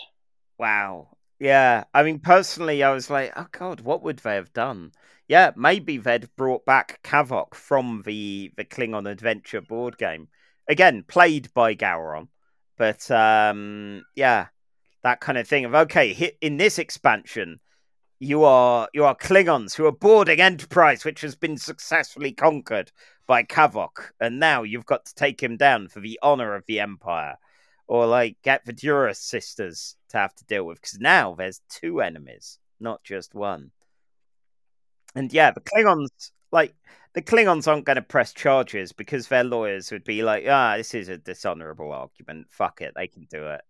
Wow. 0.58 1.10
Yeah. 1.40 1.86
I 1.94 2.04
mean, 2.04 2.20
personally, 2.20 2.84
I 2.84 2.92
was 2.92 3.10
like, 3.10 3.34
oh 3.36 3.48
god, 3.52 3.82
what 3.82 4.04
would 4.04 4.20
they 4.20 4.36
have 4.36 4.54
done? 4.54 4.92
Yeah, 5.28 5.52
maybe 5.56 5.98
they'd 5.98 6.36
brought 6.36 6.66
back 6.66 7.02
Kavok 7.04 7.56
from 7.56 8.04
the 8.06 8.52
the 8.58 8.66
Klingon 8.66 9.10
Adventure 9.10 9.62
board 9.62 9.98
game 9.98 10.28
again, 10.68 11.04
played 11.08 11.54
by 11.54 11.76
Gowron, 11.76 12.28
but 12.78 13.10
um, 13.12 14.04
yeah, 14.16 14.48
that 15.04 15.22
kind 15.22 15.38
of 15.38 15.48
thing 15.48 15.66
of 15.66 15.76
okay, 15.76 16.34
in 16.42 16.58
this 16.58 16.80
expansion. 16.80 17.60
You 18.24 18.44
are 18.44 18.88
you 18.94 19.04
are 19.06 19.16
Klingons 19.16 19.76
who 19.76 19.88
are 19.88 19.92
boarding 19.92 20.40
Enterprise, 20.42 21.04
which 21.04 21.22
has 21.22 21.36
been 21.36 21.58
successfully 21.58 22.32
conquered 22.34 22.92
by 23.26 23.44
Kavok, 23.44 24.12
and 24.20 24.40
now 24.40 24.62
you've 24.62 24.86
got 24.86 25.06
to 25.06 25.16
take 25.16 25.42
him 25.42 25.58
down 25.58 25.88
for 25.88 26.02
the 26.02 26.20
honor 26.22 26.54
of 26.56 26.66
the 26.68 26.80
Empire 26.80 27.38
or 27.88 28.06
like 28.06 28.38
get 28.44 28.66
the 28.66 28.74
Duras 28.74 29.20
sisters 29.20 29.96
to 30.10 30.18
have 30.18 30.36
to 30.36 30.46
deal 30.46 30.66
with 30.66 30.82
because 30.82 31.00
now 31.00 31.36
there's 31.36 31.62
two 31.70 32.02
enemies, 32.02 32.60
not 32.80 33.04
just 33.04 33.36
one. 33.36 33.72
And 35.16 35.32
yeah, 35.34 35.52
the 35.52 35.62
Klingons 35.62 36.32
like 36.52 36.74
the 37.14 37.22
Klingons 37.22 37.68
aren't 37.68 37.86
going 37.86 37.98
to 37.98 38.02
press 38.02 38.34
charges 38.34 38.94
because 38.94 39.28
their 39.28 39.44
lawyers 39.44 39.92
would 39.92 40.04
be 40.04 40.24
like, 40.24 40.46
ah, 40.50 40.78
this 40.78 40.94
is 40.94 41.10
a 41.10 41.18
dishonorable 41.18 41.92
argument. 41.92 42.48
Fuck 42.50 42.82
it, 42.82 42.94
they 42.96 43.08
can 43.08 43.28
do 43.30 43.48
it. 43.48 43.62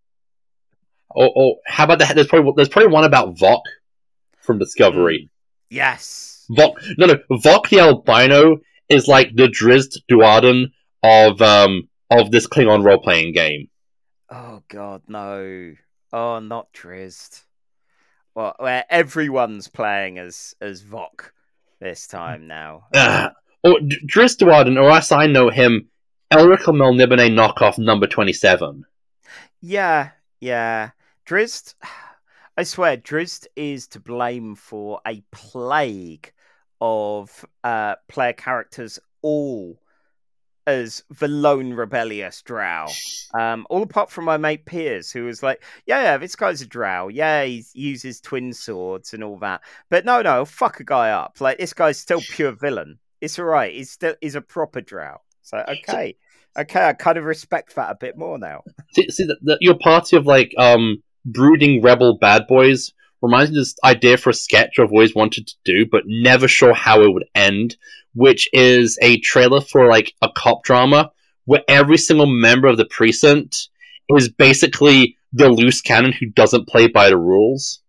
Or, 1.09 1.31
or 1.35 1.55
how 1.65 1.85
about 1.85 1.99
that? 1.99 2.15
There's 2.15 2.27
probably 2.27 2.53
there's 2.55 2.69
probably 2.69 2.91
one 2.91 3.03
about 3.03 3.35
Voq 3.35 3.61
from 4.41 4.59
Discovery. 4.59 5.29
Yes. 5.69 6.45
Voq, 6.51 6.73
no, 6.97 7.07
no, 7.07 7.15
Voq 7.31 7.69
the 7.69 7.79
albino 7.79 8.57
is 8.89 9.07
like 9.07 9.35
the 9.35 9.47
Drizzt 9.47 9.97
Do'Urden 10.09 10.67
of 11.03 11.41
um 11.41 11.89
of 12.09 12.31
this 12.31 12.47
Klingon 12.47 12.83
role 12.83 12.99
playing 12.99 13.33
game. 13.33 13.67
Oh 14.31 14.63
God, 14.69 15.01
no. 15.09 15.73
Oh, 16.13 16.39
not 16.39 16.71
Drizzt. 16.73 17.43
Well, 18.33 18.55
where 18.59 18.85
everyone's 18.89 19.67
playing 19.67 20.19
as 20.19 20.55
as 20.61 20.81
Voq 20.81 21.31
this 21.81 22.07
time 22.07 22.47
now. 22.47 22.85
Ugh. 22.93 23.31
Or 23.63 23.79
D- 23.79 23.99
Drizzt 24.07 24.39
Do'Urden, 24.39 24.81
or 24.81 24.89
as 24.89 25.11
I 25.11 25.27
know 25.27 25.51
him, 25.51 25.87
Elric 26.33 26.61
Melnibone 26.61 27.29
knockoff 27.29 27.77
number 27.77 28.07
twenty 28.07 28.33
seven. 28.33 28.85
Yeah, 29.61 30.09
yeah. 30.39 30.89
Drizzt, 31.27 31.75
I 32.57 32.63
swear, 32.63 32.97
Drizzt 32.97 33.45
is 33.55 33.85
to 33.89 33.99
blame 33.99 34.55
for 34.55 34.99
a 35.05 35.21
plague 35.31 36.33
of 36.79 37.45
uh, 37.63 37.97
player 38.07 38.33
characters, 38.33 38.97
all 39.21 39.77
as 40.67 41.03
the 41.19 41.27
lone 41.27 41.73
rebellious 41.73 42.41
drow. 42.41 42.87
Um, 43.33 43.65
all 43.69 43.83
apart 43.83 44.09
from 44.11 44.25
my 44.25 44.37
mate 44.37 44.65
Piers, 44.65 45.11
who 45.11 45.25
was 45.25 45.41
like, 45.41 45.63
yeah, 45.85 46.01
yeah, 46.03 46.17
this 46.17 46.35
guy's 46.35 46.61
a 46.61 46.67
drow. 46.67 47.07
Yeah, 47.07 47.43
he 47.43 47.63
uses 47.73 48.21
twin 48.21 48.53
swords 48.53 49.13
and 49.13 49.23
all 49.23 49.37
that. 49.39 49.61
But 49.89 50.05
no, 50.05 50.21
no, 50.21 50.45
fuck 50.45 50.79
a 50.79 50.83
guy 50.83 51.11
up. 51.11 51.39
Like, 51.39 51.57
this 51.57 51.73
guy's 51.73 51.99
still 51.99 52.21
pure 52.21 52.51
villain. 52.51 52.99
It's 53.21 53.37
all 53.37 53.45
right. 53.45 53.73
He's 53.73 53.91
still 53.91 54.15
he's 54.21 54.35
a 54.35 54.41
proper 54.41 54.81
drow. 54.81 55.21
So, 55.41 55.63
okay. 55.67 56.15
Okay, 56.57 56.85
I 56.85 56.93
kind 56.93 57.17
of 57.17 57.23
respect 57.23 57.75
that 57.75 57.91
a 57.91 57.95
bit 57.95 58.17
more 58.17 58.37
now. 58.37 58.63
See, 58.93 59.09
see 59.09 59.23
the, 59.23 59.37
the, 59.41 59.57
your 59.61 59.77
party 59.77 60.17
of 60.17 60.25
like 60.25 60.53
um 60.57 61.01
brooding 61.25 61.81
rebel 61.81 62.17
bad 62.17 62.45
boys 62.47 62.91
reminds 63.21 63.51
me 63.51 63.57
of 63.57 63.61
this 63.61 63.75
idea 63.83 64.17
for 64.17 64.31
a 64.31 64.33
sketch 64.33 64.79
I've 64.79 64.91
always 64.91 65.15
wanted 65.15 65.47
to 65.47 65.55
do, 65.63 65.85
but 65.85 66.03
never 66.05 66.47
sure 66.47 66.73
how 66.73 67.01
it 67.01 67.13
would 67.13 67.25
end. 67.35 67.77
Which 68.13 68.49
is 68.51 68.99
a 69.01 69.19
trailer 69.19 69.61
for 69.61 69.87
like 69.87 70.13
a 70.21 70.29
cop 70.35 70.63
drama 70.63 71.11
where 71.45 71.63
every 71.67 71.97
single 71.97 72.25
member 72.25 72.67
of 72.67 72.77
the 72.77 72.85
precinct 72.85 73.69
is 74.09 74.29
basically 74.29 75.17
the 75.33 75.49
loose 75.49 75.81
cannon 75.81 76.11
who 76.11 76.25
doesn't 76.25 76.67
play 76.67 76.87
by 76.87 77.09
the 77.09 77.17
rules. 77.17 77.81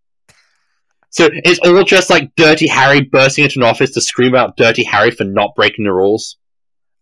So 1.11 1.29
it's 1.31 1.59
all 1.59 1.85
just 1.85 2.09
like 2.09 2.35
Dirty 2.37 2.69
Harry 2.69 3.03
bursting 3.03 3.45
into 3.45 3.59
an 3.59 3.65
office 3.65 3.91
to 3.93 4.01
scream 4.01 4.35
out 4.35 4.57
Dirty 4.57 4.85
Harry 4.85 5.11
for 5.11 5.25
not 5.25 5.55
breaking 5.55 5.85
the 5.85 5.93
rules. 5.93 6.39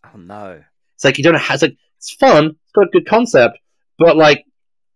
Oh 0.05 0.19
no. 0.19 0.63
It's 0.97 1.05
like 1.05 1.19
you 1.19 1.25
don't 1.25 1.35
have. 1.35 1.55
It's 1.55 1.63
like 1.63 1.77
it's 1.99 2.13
fun. 2.15 2.47
It's 2.47 2.73
got 2.75 2.87
a 2.87 2.91
good 2.91 3.07
concept, 3.07 3.59
but 3.99 4.17
like 4.17 4.45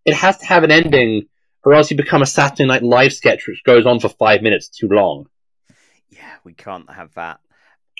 it 0.04 0.14
has 0.14 0.38
to 0.38 0.46
have 0.46 0.64
an 0.64 0.70
ending, 0.70 1.28
or 1.64 1.74
else 1.74 1.90
you 1.90 1.96
become 1.96 2.22
a 2.22 2.26
Saturday 2.26 2.66
Night 2.66 2.82
Live 2.82 3.12
sketch 3.12 3.46
which 3.46 3.62
goes 3.64 3.86
on 3.86 4.00
for 4.00 4.08
five 4.08 4.42
minutes 4.42 4.68
too 4.68 4.88
long. 4.88 5.26
Yeah, 6.10 6.36
we 6.44 6.52
can't 6.52 6.90
have 6.90 7.14
that. 7.14 7.40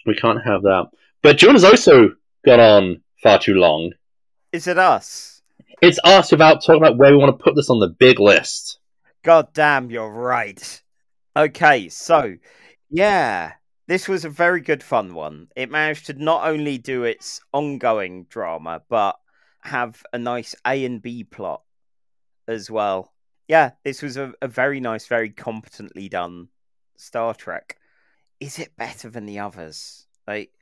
We 0.06 0.14
can't 0.14 0.42
have 0.44 0.62
that. 0.62 0.90
But 1.22 1.38
June 1.38 1.54
has 1.54 1.64
also 1.64 2.10
got 2.44 2.60
on 2.60 3.02
far 3.22 3.38
too 3.38 3.54
long. 3.54 3.92
Is 4.52 4.66
it 4.66 4.78
us? 4.78 5.42
It's 5.80 5.98
us 6.04 6.30
without 6.30 6.62
talking 6.62 6.82
about 6.82 6.98
where 6.98 7.10
we 7.10 7.16
want 7.16 7.36
to 7.36 7.42
put 7.42 7.56
this 7.56 7.70
on 7.70 7.80
the 7.80 7.88
big 7.88 8.20
list. 8.20 8.78
God 9.22 9.48
damn, 9.54 9.90
you're 9.90 10.10
right. 10.10 10.82
Okay, 11.36 11.88
so 11.88 12.36
yeah, 12.90 13.54
this 13.88 14.06
was 14.06 14.24
a 14.24 14.30
very 14.30 14.60
good 14.60 14.82
fun 14.82 15.14
one. 15.14 15.48
It 15.56 15.70
managed 15.70 16.06
to 16.06 16.12
not 16.12 16.46
only 16.46 16.78
do 16.78 17.04
its 17.04 17.40
ongoing 17.52 18.24
drama, 18.24 18.82
but 18.88 19.16
have 19.62 20.02
a 20.12 20.18
nice 20.18 20.54
A 20.66 20.84
and 20.84 21.00
B 21.00 21.24
plot 21.24 21.62
as 22.46 22.70
well. 22.70 23.13
Yeah, 23.48 23.72
this 23.84 24.02
was 24.02 24.16
a, 24.16 24.32
a 24.40 24.48
very 24.48 24.80
nice, 24.80 25.06
very 25.06 25.30
competently 25.30 26.08
done 26.08 26.48
Star 26.96 27.34
Trek. 27.34 27.78
Is 28.40 28.58
it 28.58 28.76
better 28.76 29.10
than 29.10 29.26
the 29.26 29.38
others? 29.38 30.06
Like, 30.26 30.52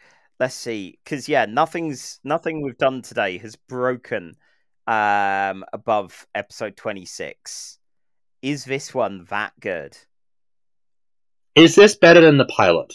let's 0.40 0.54
see, 0.54 0.98
because 1.04 1.28
yeah, 1.28 1.46
nothing's 1.46 2.20
nothing 2.24 2.62
we've 2.62 2.78
done 2.78 3.02
today 3.02 3.38
has 3.38 3.56
broken 3.56 4.36
um 4.88 5.64
above 5.72 6.26
episode 6.34 6.76
twenty 6.76 7.04
six. 7.04 7.78
Is 8.42 8.64
this 8.64 8.92
one 8.92 9.26
that 9.30 9.52
good? 9.60 9.96
Is 11.54 11.76
this 11.76 11.94
better 11.94 12.20
than 12.20 12.38
the 12.38 12.46
pilot? 12.46 12.94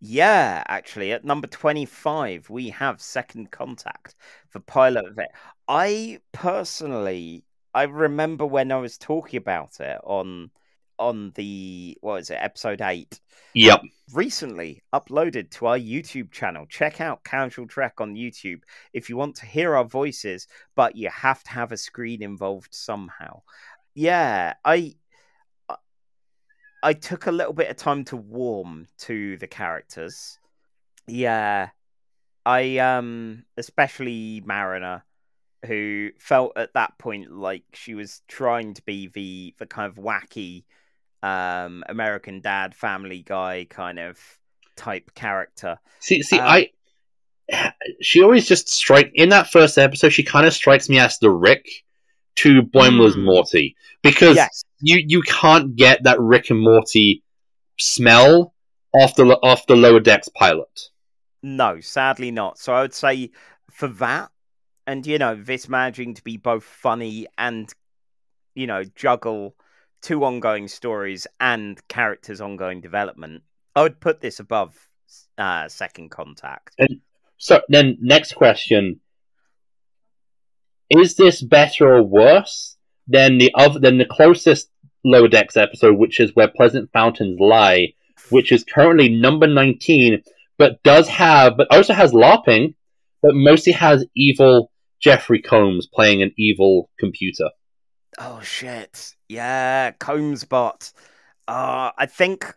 Yeah, 0.00 0.62
actually, 0.66 1.12
at 1.12 1.24
number 1.24 1.46
25, 1.46 2.50
we 2.50 2.70
have 2.70 3.00
Second 3.00 3.50
Contact, 3.50 4.14
the 4.52 4.60
pilot 4.60 5.06
of 5.06 5.18
it. 5.18 5.28
I 5.68 6.18
personally, 6.32 7.44
I 7.74 7.84
remember 7.84 8.44
when 8.46 8.70
I 8.72 8.76
was 8.76 8.98
talking 8.98 9.38
about 9.38 9.80
it 9.80 9.98
on 10.04 10.50
on 10.98 11.32
the 11.34 11.96
what 12.00 12.20
is 12.20 12.30
it, 12.30 12.38
episode 12.40 12.80
eight, 12.82 13.18
Yep. 13.54 13.80
recently 14.12 14.82
uploaded 14.92 15.50
to 15.52 15.66
our 15.66 15.78
YouTube 15.78 16.30
channel. 16.30 16.66
Check 16.66 17.00
out 17.00 17.24
Casual 17.24 17.66
Trek 17.66 17.94
on 18.00 18.14
YouTube 18.14 18.62
if 18.92 19.08
you 19.08 19.16
want 19.16 19.34
to 19.36 19.46
hear 19.46 19.74
our 19.74 19.84
voices, 19.84 20.46
but 20.76 20.94
you 20.94 21.08
have 21.10 21.42
to 21.44 21.50
have 21.50 21.72
a 21.72 21.76
screen 21.76 22.22
involved 22.22 22.74
somehow. 22.74 23.42
Yeah, 23.94 24.54
I 24.64 24.94
I- 25.68 25.76
I 26.84 26.92
took 26.94 27.26
a 27.26 27.32
little 27.32 27.52
bit 27.54 27.70
of 27.70 27.76
time 27.76 28.04
to 28.06 28.16
warm 28.16 28.86
to 28.98 29.36
the 29.38 29.46
characters. 29.48 30.38
Yeah. 31.06 31.70
I 32.44 32.78
um 32.78 33.44
especially 33.56 34.42
Mariner 34.44 35.04
who 35.66 36.10
felt 36.18 36.52
at 36.56 36.74
that 36.74 36.98
point 36.98 37.30
like 37.32 37.64
she 37.74 37.94
was 37.94 38.22
trying 38.28 38.74
to 38.74 38.82
be 38.82 39.08
the 39.08 39.54
the 39.58 39.66
kind 39.66 39.86
of 39.90 39.96
wacky 40.02 40.64
um 41.22 41.84
American 41.88 42.40
dad 42.40 42.74
family 42.74 43.22
guy 43.22 43.66
kind 43.70 43.98
of 43.98 44.18
type 44.76 45.14
character. 45.14 45.78
See, 46.00 46.22
see, 46.22 46.38
Um, 46.38 46.46
I. 46.46 46.70
She 48.00 48.22
always 48.22 48.46
just 48.46 48.68
strike 48.68 49.10
in 49.14 49.28
that 49.30 49.50
first 49.50 49.78
episode. 49.78 50.10
She 50.10 50.22
kind 50.22 50.46
of 50.46 50.52
strikes 50.54 50.88
me 50.88 50.98
as 50.98 51.18
the 51.18 51.30
Rick 51.30 51.66
to 52.36 52.62
Boimler's 52.62 53.16
Hmm. 53.16 53.24
Morty 53.24 53.76
because 54.02 54.36
Yes. 54.36 54.64
you 54.80 55.02
you 55.06 55.22
can't 55.22 55.76
get 55.76 56.04
that 56.04 56.20
Rick 56.20 56.50
and 56.50 56.60
Morty 56.60 57.22
smell 57.78 58.54
off 58.94 59.16
the 59.16 59.24
off 59.42 59.66
the 59.66 59.76
lower 59.76 60.00
decks 60.00 60.28
pilot. 60.28 60.90
No, 61.42 61.80
sadly 61.80 62.32
not. 62.32 62.58
So 62.58 62.72
I 62.74 62.82
would 62.82 62.94
say 62.94 63.30
for 63.70 63.86
that, 63.88 64.31
and 64.86 65.06
you 65.06 65.18
know, 65.18 65.34
this 65.34 65.68
managing 65.68 66.14
to 66.14 66.24
be 66.24 66.36
both 66.36 66.64
funny 66.64 67.26
and 67.38 67.72
you 68.54 68.66
know 68.66 68.84
juggle 68.84 69.54
two 70.02 70.24
ongoing 70.24 70.68
stories 70.68 71.26
and 71.40 71.80
characters' 71.88 72.40
ongoing 72.40 72.80
development, 72.80 73.42
I 73.74 73.82
would 73.82 74.00
put 74.00 74.20
this 74.20 74.40
above 74.40 74.76
uh, 75.38 75.68
Second 75.68 76.10
Contact. 76.10 76.76
So 77.38 77.60
then, 77.68 77.98
next 78.00 78.34
question: 78.34 79.00
Is 80.90 81.16
this 81.16 81.42
better 81.42 81.96
or 81.96 82.02
worse 82.02 82.76
than 83.06 83.38
the 83.38 83.52
other 83.54 83.78
than 83.78 83.98
the 83.98 84.04
closest 84.04 84.68
Lower 85.04 85.28
Decks 85.28 85.56
episode, 85.56 85.96
which 85.98 86.20
is 86.20 86.34
where 86.34 86.48
Pleasant 86.48 86.90
Fountains 86.92 87.38
lie, 87.40 87.94
which 88.30 88.52
is 88.52 88.64
currently 88.64 89.08
number 89.08 89.46
nineteen, 89.46 90.22
but 90.58 90.82
does 90.82 91.08
have, 91.08 91.56
but 91.56 91.68
also 91.70 91.94
has 91.94 92.12
LARPing, 92.12 92.74
but 93.22 93.34
mostly 93.34 93.72
has 93.72 94.04
evil 94.14 94.71
Jeffrey 95.02 95.42
Combs 95.42 95.86
playing 95.86 96.22
an 96.22 96.32
evil 96.38 96.90
computer. 96.98 97.50
Oh 98.18 98.40
shit! 98.40 99.14
Yeah, 99.28 99.90
Combs 99.92 100.44
bot. 100.44 100.92
Uh, 101.48 101.90
I 101.98 102.06
think, 102.06 102.54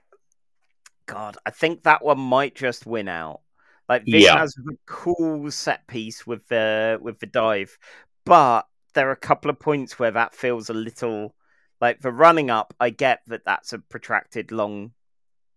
God, 1.08 1.38
I 1.46 1.50
think 1.50 1.84
that 1.84 2.04
one 2.04 2.20
might 2.20 2.56
just 2.56 2.86
win 2.86 3.08
out. 3.08 3.42
Like 3.90 4.06
this 4.06 4.24
Yeah. 4.24 4.38
has 4.38 4.56
a 4.58 4.74
cool 4.86 5.50
set 5.52 5.88
piece 5.88 6.26
with 6.28 6.48
the 6.48 7.00
with 7.02 7.20
the 7.20 7.26
dive, 7.26 7.78
but 8.26 8.64
there 8.94 9.10
are 9.10 9.14
a 9.14 9.18
couple 9.18 9.50
of 9.52 9.60
points 9.60 9.98
where 10.00 10.12
that 10.12 10.34
feels 10.36 10.70
a 10.70 10.74
little 10.74 11.36
like 11.82 12.02
the 12.02 12.12
running 12.12 12.50
up. 12.50 12.74
I 12.80 12.90
get 12.90 13.22
that 13.28 13.46
that's 13.46 13.74
a 13.74 13.80
protracted 13.80 14.52
long 14.52 14.92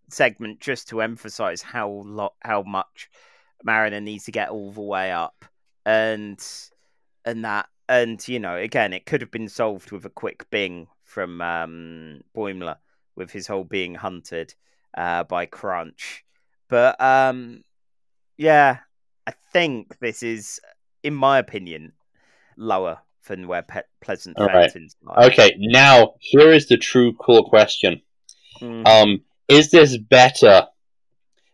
segment 0.09 0.59
just 0.59 0.89
to 0.89 1.01
emphasize 1.01 1.61
how 1.61 1.89
lo- 2.05 2.33
how 2.41 2.63
much 2.63 3.09
Mariner 3.63 4.01
needs 4.01 4.25
to 4.25 4.31
get 4.31 4.49
all 4.49 4.71
the 4.71 4.81
way 4.81 5.11
up, 5.11 5.45
and 5.85 6.39
and 7.25 7.45
that 7.45 7.67
and 7.87 8.27
you 8.27 8.39
know 8.39 8.55
again 8.55 8.93
it 8.93 9.05
could 9.05 9.21
have 9.21 9.31
been 9.31 9.49
solved 9.49 9.91
with 9.91 10.05
a 10.05 10.09
quick 10.09 10.49
bing 10.49 10.87
from 11.03 11.41
um 11.41 12.21
Boimler 12.35 12.77
with 13.15 13.31
his 13.31 13.47
whole 13.47 13.63
being 13.63 13.95
hunted 13.95 14.53
uh 14.97 15.23
by 15.23 15.45
Crunch, 15.45 16.23
but 16.69 16.99
um 17.01 17.63
yeah, 18.39 18.77
I 19.27 19.33
think 19.51 19.99
this 19.99 20.23
is, 20.23 20.61
in 21.03 21.13
my 21.13 21.39
opinion, 21.39 21.91
lower 22.55 22.99
than 23.27 23.49
where 23.49 23.63
Pe- 23.63 23.81
Pleasant 24.01 24.37
All 24.39 24.47
right. 24.47 24.71
Okay, 25.17 25.51
now 25.57 26.13
here 26.19 26.49
is 26.49 26.69
the 26.69 26.77
true 26.77 27.13
cool 27.13 27.43
question. 27.49 28.01
Mm. 28.61 28.87
Um, 28.87 29.21
is 29.49 29.71
this 29.71 29.97
better 29.97 30.67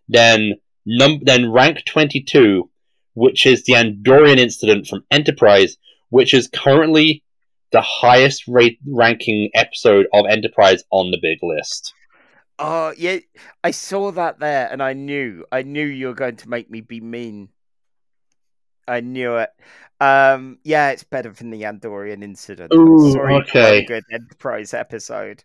than 0.07 0.53
num 0.85 1.21
than 1.23 1.51
rank 1.51 1.83
twenty 1.85 2.21
two, 2.21 2.69
which 3.15 3.45
is 3.45 3.63
the 3.63 3.73
Andorian 3.73 4.37
incident 4.37 4.87
from 4.87 5.03
Enterprise, 5.09 5.77
which 6.09 6.33
is 6.33 6.47
currently 6.47 7.23
the 7.71 7.81
highest 7.81 8.47
rate 8.47 8.77
ranking 8.87 9.49
episode 9.53 10.05
of 10.13 10.25
Enterprise 10.27 10.83
on 10.91 11.11
the 11.11 11.19
big 11.21 11.39
list. 11.41 11.93
Oh 12.57 12.93
yeah, 12.97 13.17
I 13.63 13.71
saw 13.71 14.11
that 14.11 14.39
there, 14.39 14.69
and 14.71 14.81
I 14.81 14.93
knew, 14.93 15.45
I 15.51 15.63
knew 15.63 15.85
you 15.85 16.07
were 16.07 16.13
going 16.13 16.37
to 16.37 16.49
make 16.49 16.69
me 16.69 16.81
be 16.81 17.01
mean. 17.01 17.49
I 18.87 19.01
knew 19.01 19.37
it. 19.37 19.49
Um, 19.99 20.59
yeah, 20.63 20.91
it's 20.91 21.03
better 21.03 21.31
than 21.31 21.49
the 21.49 21.63
Andorian 21.63 22.23
incident. 22.23 22.71
Ooh, 22.73 23.11
sorry, 23.11 23.35
okay. 23.35 23.85
good 23.85 24.03
Enterprise 24.11 24.73
episode. 24.73 25.43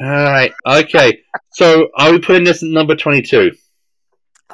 All 0.00 0.06
right, 0.06 0.52
okay. 0.66 1.20
so 1.52 1.88
are 1.96 2.12
we 2.12 2.20
putting 2.20 2.44
this 2.44 2.62
at 2.62 2.68
number 2.70 2.96
twenty 2.96 3.22
two? 3.22 3.52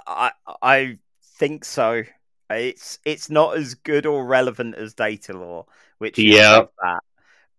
I 0.06 0.32
I 0.60 0.98
think 1.38 1.64
so. 1.64 2.02
It's 2.50 2.98
it's 3.04 3.30
not 3.30 3.56
as 3.56 3.74
good 3.74 4.06
or 4.06 4.24
relevant 4.26 4.74
as 4.74 4.94
Datalore, 4.94 5.66
which 5.98 6.18
Yeah. 6.18 6.62
that. 6.82 7.00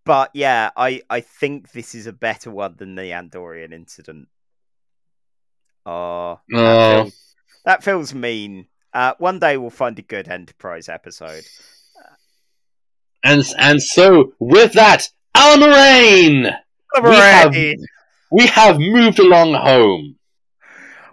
But 0.05 0.31
yeah, 0.33 0.71
I 0.75 1.01
I 1.09 1.21
think 1.21 1.71
this 1.71 1.93
is 1.95 2.07
a 2.07 2.13
better 2.13 2.49
one 2.51 2.75
than 2.77 2.95
the 2.95 3.11
Andorian 3.11 3.73
incident. 3.73 4.27
Oh, 5.85 6.39
that, 6.49 6.57
Oh. 6.59 7.03
feels, 7.03 7.35
that 7.65 7.83
feels 7.83 8.13
mean. 8.13 8.67
Uh, 8.93 9.13
one 9.19 9.39
day 9.39 9.57
we'll 9.57 9.69
find 9.69 9.97
a 9.99 10.01
good 10.03 10.27
Enterprise 10.27 10.89
episode. 10.89 11.43
And 13.23 13.43
and 13.57 13.81
so 13.81 14.33
with 14.39 14.73
that, 14.73 15.07
Allamaraine, 15.35 16.55
We 17.03 17.09
have- 17.15 17.55
we 18.31 18.45
have 18.47 18.79
moved 18.79 19.19
along 19.19 19.53
home. 19.55 20.17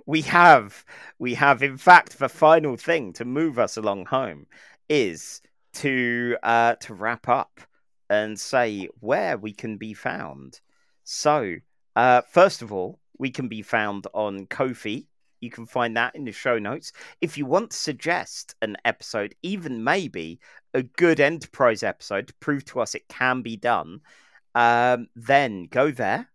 We 0.07 0.23
have 0.23 0.85
we 1.19 1.35
have 1.35 1.63
in 1.63 1.77
fact 1.77 2.19
the 2.19 2.29
final 2.29 2.77
thing 2.77 3.13
to 3.15 3.25
move 3.25 3.59
us 3.59 3.77
along 3.77 4.07
home 4.07 4.47
is 4.89 5.43
to 5.75 6.37
uh 6.43 6.77
to 6.77 6.95
wrap 6.95 7.29
up 7.29 7.61
and 8.09 8.39
say 8.39 8.89
where 9.01 9.37
we 9.37 9.53
can 9.53 9.77
be 9.77 9.95
found. 9.95 10.61
So 11.03 11.57
uh 11.97 12.23
first 12.23 12.63
of 12.63 12.73
all 12.73 13.01
we 13.19 13.31
can 13.31 13.49
be 13.49 13.63
found 13.63 14.07
on 14.15 14.47
Ko-fi. 14.47 15.07
You 15.41 15.51
can 15.51 15.67
find 15.67 15.97
that 15.97 16.15
in 16.15 16.25
the 16.25 16.33
show 16.33 16.59
notes. 16.59 16.93
If 17.21 17.37
you 17.37 17.45
want 17.45 17.73
to 17.73 17.77
suggest 17.77 18.55
an 18.63 18.77
episode 18.85 19.35
even 19.43 19.83
maybe 19.83 20.39
a 20.73 20.83
good 20.85 21.19
enterprise 21.19 21.83
episode 21.83 22.29
to 22.29 22.35
prove 22.35 22.65
to 22.67 22.81
us 22.81 22.95
it 22.95 23.09
can 23.09 23.43
be 23.43 23.57
done 23.57 24.01
um 24.55 25.09
then 25.17 25.65
go 25.65 25.91
there 25.91 26.31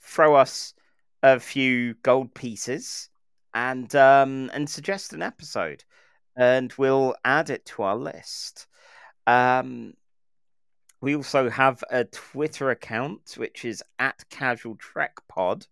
throw 0.00 0.34
us 0.34 0.74
a 1.22 1.38
few 1.38 1.94
gold 2.02 2.34
pieces 2.34 3.08
and 3.54 3.94
um 3.94 4.50
and 4.52 4.68
suggest 4.68 5.12
an 5.12 5.22
episode 5.22 5.84
and 6.36 6.72
we'll 6.78 7.14
add 7.24 7.50
it 7.50 7.64
to 7.66 7.82
our 7.82 7.96
list. 7.96 8.66
Um 9.26 9.94
we 11.00 11.16
also 11.16 11.50
have 11.50 11.82
a 11.90 12.04
twitter 12.04 12.70
account 12.70 13.34
which 13.36 13.64
is 13.64 13.82
at 13.98 14.24
casual 14.30 14.76
trek 14.76 15.16
pod 15.28 15.66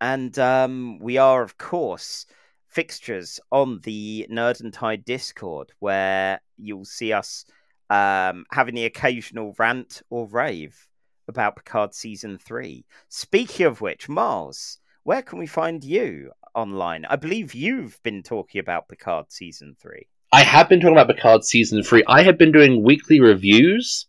and 0.00 0.38
um 0.38 0.98
we 0.98 1.18
are 1.18 1.42
of 1.42 1.58
course 1.58 2.26
fixtures 2.66 3.40
on 3.50 3.80
the 3.84 4.26
Nerd 4.30 4.60
and 4.60 4.72
Tie 4.72 4.96
discord 4.96 5.72
where 5.78 6.40
you'll 6.58 6.84
see 6.84 7.12
us 7.12 7.44
um 7.88 8.44
having 8.52 8.74
the 8.74 8.84
occasional 8.84 9.54
rant 9.58 10.02
or 10.10 10.26
rave 10.26 10.86
about 11.28 11.56
picard 11.56 11.94
season 11.94 12.38
3 12.38 12.84
speaking 13.08 13.66
of 13.66 13.80
which 13.80 14.08
Mars, 14.08 14.78
where 15.06 15.22
can 15.22 15.38
we 15.38 15.46
find 15.46 15.84
you 15.84 16.32
online? 16.52 17.04
I 17.04 17.14
believe 17.14 17.54
you've 17.54 18.02
been 18.02 18.24
talking 18.24 18.58
about 18.58 18.88
Picard 18.88 19.30
season 19.30 19.76
three. 19.80 20.08
I 20.32 20.42
have 20.42 20.68
been 20.68 20.80
talking 20.80 20.96
about 20.98 21.14
Picard 21.14 21.44
season 21.44 21.84
three. 21.84 22.02
I 22.08 22.22
have 22.24 22.38
been 22.38 22.50
doing 22.50 22.82
weekly 22.82 23.20
reviews. 23.20 24.06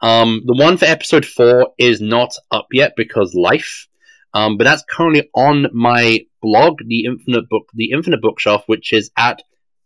Um, 0.00 0.40
the 0.46 0.54
one 0.54 0.78
for 0.78 0.86
episode 0.86 1.26
four 1.26 1.72
is 1.76 2.00
not 2.00 2.30
up 2.50 2.68
yet 2.72 2.94
because 2.96 3.34
life. 3.34 3.88
Um, 4.32 4.56
but 4.56 4.64
that's 4.64 4.84
currently 4.88 5.28
on 5.34 5.66
my 5.74 6.20
blog, 6.40 6.78
the 6.86 7.04
Infinite 7.04 7.48
Book, 7.50 7.68
the 7.74 7.90
Infinite 7.90 8.22
Bookshelf, 8.22 8.62
which 8.66 8.94
is 8.94 9.10
at 9.18 9.42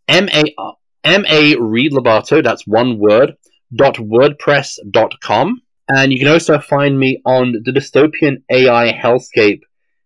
m 0.07 0.29
a 0.29 0.55
m 1.03 1.25
a 1.27 1.57
read 1.57 1.91
That's 1.93 2.65
one 2.67 2.99
word. 2.99 3.33
dot 3.75 3.95
wordpress 3.95 4.77
dot 4.91 5.19
com, 5.21 5.61
and 5.87 6.11
you 6.11 6.19
can 6.19 6.27
also 6.27 6.59
find 6.59 6.97
me 6.97 7.21
on 7.25 7.61
the 7.63 7.71
dystopian 7.71 8.43
AI 8.49 8.93
hellscape 8.93 9.61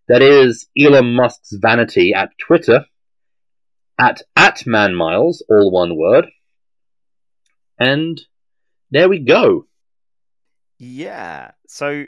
that 0.08 0.22
is 0.22 0.66
Elon 0.78 1.14
Musk's 1.14 1.52
vanity 1.52 2.14
at 2.14 2.30
Twitter 2.38 2.84
at 3.98 4.22
at 4.36 4.58
manmiles, 4.66 5.38
all 5.48 5.70
one 5.70 5.96
word. 5.96 6.26
And 7.78 8.20
there 8.90 9.08
we 9.08 9.18
go. 9.18 9.66
Yeah. 10.78 11.52
So 11.66 12.04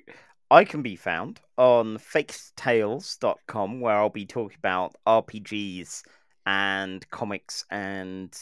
I 0.51 0.65
can 0.65 0.83
be 0.83 0.97
found 0.97 1.41
on 1.59 1.99
faketales.com 1.99 3.81
where 3.81 3.97
I'll 3.97 4.09
be 4.09 4.27
talking 4.27 4.57
about 4.59 4.97
RPGs 5.07 6.03
and 6.47 7.09
comics 7.11 7.65
and 7.71 8.33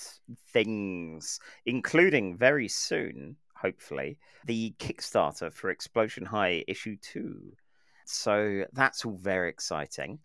things, 0.53 1.41
including 1.67 2.37
very 2.37 2.69
soon, 2.69 3.37
hopefully, 3.61 4.19
the 4.47 4.75
Kickstarter 4.79 5.53
for 5.53 5.71
Explosion 5.71 6.25
High 6.25 6.65
issue 6.67 6.97
2. 7.01 7.53
So 8.05 8.65
that's 8.73 9.05
all 9.05 9.17
very 9.17 9.51
exciting. 9.51 10.19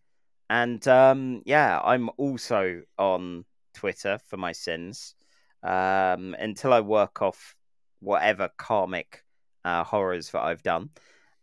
And 0.50 0.88
um, 0.88 1.42
yeah, 1.46 1.80
I'm 1.84 2.10
also 2.18 2.84
on 2.98 3.46
Twitter 3.74 4.20
for 4.28 4.38
my 4.38 4.52
sins 4.52 5.16
um, 5.64 6.36
until 6.40 6.74
I 6.74 6.82
work 6.82 7.22
off 7.22 7.56
whatever 8.00 8.50
karmic 8.58 9.24
uh, 9.66 9.84
horrors 9.84 10.30
that 10.32 10.42
I've 10.42 10.64
done 10.64 10.90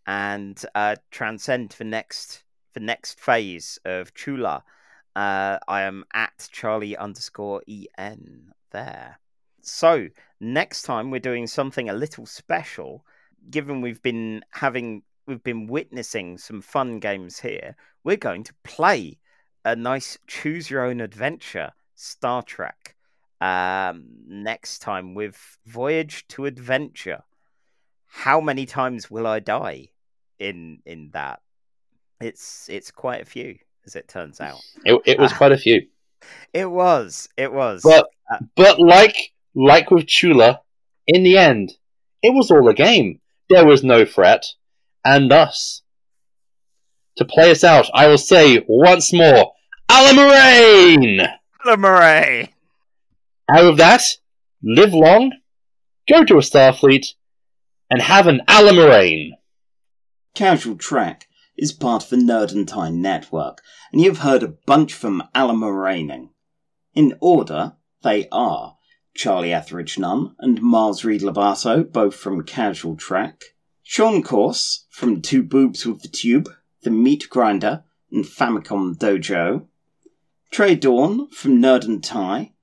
and 0.07 0.63
uh, 0.75 0.97
transcend 1.11 1.71
the 1.79 1.85
next 1.85 2.45
the 2.75 2.81
next 2.81 3.21
phase 3.21 3.79
of 3.85 4.15
Chula. 4.15 4.63
Uh, 5.17 5.59
I 5.67 5.83
am 5.83 6.05
at 6.15 6.49
Charlie 6.53 6.97
underscore 6.97 7.63
en 7.99 8.53
there. 8.71 9.19
So 9.63 10.09
next 10.41 10.83
time 10.83 11.11
we're 11.11 11.21
doing 11.21 11.47
something 11.47 11.89
a 11.89 11.95
little 11.95 12.27
special, 12.27 13.05
given 13.51 13.81
we've 13.81 14.03
been 14.03 14.43
having 14.51 15.03
we've 15.27 15.43
been 15.43 15.67
witnessing 15.67 16.39
some 16.39 16.61
fun 16.61 16.99
games 16.99 17.41
here. 17.41 17.77
We're 18.05 18.17
going 18.17 18.45
to 18.45 18.55
play 18.65 19.19
a 19.65 19.77
nice 19.77 20.19
choose 20.27 20.71
your 20.71 20.85
own 20.85 21.01
adventure 21.01 21.73
Star 21.95 22.43
Trek 22.43 22.97
um, 23.41 24.05
next 24.27 24.79
time 24.81 25.15
with 25.15 25.59
Voyage 25.67 26.27
to 26.29 26.47
Adventure. 26.47 27.23
How 28.07 28.41
many 28.41 28.67
times 28.67 29.11
will 29.11 29.27
I 29.27 29.39
die 29.41 29.91
in 30.39 30.81
in 30.87 31.11
that? 31.13 31.41
It's 32.21 32.69
it's 32.69 32.91
quite 32.91 33.23
a 33.23 33.25
few, 33.27 33.59
as 33.87 33.97
it 33.97 34.09
turns 34.09 34.41
out. 34.41 34.61
It, 34.85 35.01
it 35.07 35.19
was 35.19 35.33
Ah. 35.33 35.37
quite 35.37 35.53
a 35.53 35.59
few. 35.59 35.87
It 36.53 36.67
was. 36.71 37.29
It 37.37 37.53
was. 37.53 37.83
But 37.83 38.09
Uh, 38.31 38.39
but 38.57 38.79
like 38.81 39.33
like 39.55 39.91
with 39.91 40.07
Chula, 40.07 40.61
in 41.07 41.23
the 41.23 41.37
end, 41.37 41.73
it 42.23 42.35
was 42.35 42.51
all 42.51 42.69
a 42.69 42.75
game. 42.75 43.21
There 43.49 43.67
was 43.67 43.83
no 43.83 44.05
threat, 44.05 44.47
and 45.05 45.31
thus, 45.31 45.83
to 47.17 47.25
play 47.25 47.51
us 47.51 47.65
out, 47.65 47.91
I 47.93 48.07
will 48.07 48.19
say 48.19 48.65
once 48.67 49.13
more, 49.13 49.53
Allamaraine! 49.91 51.29
Murray. 51.77 52.55
Out 53.51 53.65
of 53.65 53.77
that, 53.77 54.03
live 54.63 54.95
long, 54.95 55.33
go 56.09 56.25
to 56.25 56.35
a 56.35 56.39
Starfleet, 56.39 57.09
and 57.91 58.01
have 58.01 58.27
an 58.27 58.41
Allamaraine. 58.49 59.33
Casual 60.35 60.77
Trek 60.77 61.27
is 61.59 61.73
part 61.73 62.05
of 62.05 62.11
the 62.11 62.17
Nerd 62.17 62.53
and 62.53 62.67
Tie 62.67 62.89
network, 62.89 63.61
and 63.93 64.01
you've 64.01 64.21
heard 64.21 64.43
a 64.43 64.49
bunch 64.49 64.95
from 64.95 65.23
Allamaraining. 65.35 66.31
In 66.95 67.19
order, 67.21 67.75
they 68.03 68.29
are 68.33 68.77
Charlie 69.21 69.53
Etheridge 69.53 69.99
Nunn 69.99 70.35
and 70.39 70.63
Miles 70.63 71.05
Reid 71.05 71.21
Lobatto, 71.21 71.85
both 71.85 72.15
from 72.15 72.43
Casual 72.43 72.97
Trek, 72.97 73.55
Sean 73.83 74.23
Corse 74.23 74.87
from 74.89 75.21
Two 75.21 75.43
Boobs 75.43 75.85
with 75.85 76.01
the 76.01 76.09
Tube, 76.09 76.49
The 76.85 76.91
Meat 76.91 77.29
Grinder, 77.29 77.85
and 78.11 78.25
Famicom 78.25 78.97
Dojo, 78.97 79.67
Trey 80.51 80.75
Dawn 80.75 81.29
from 81.33 81.61
Nerd 81.61 81.85
and 81.85 82.03
Tie, 82.03 82.55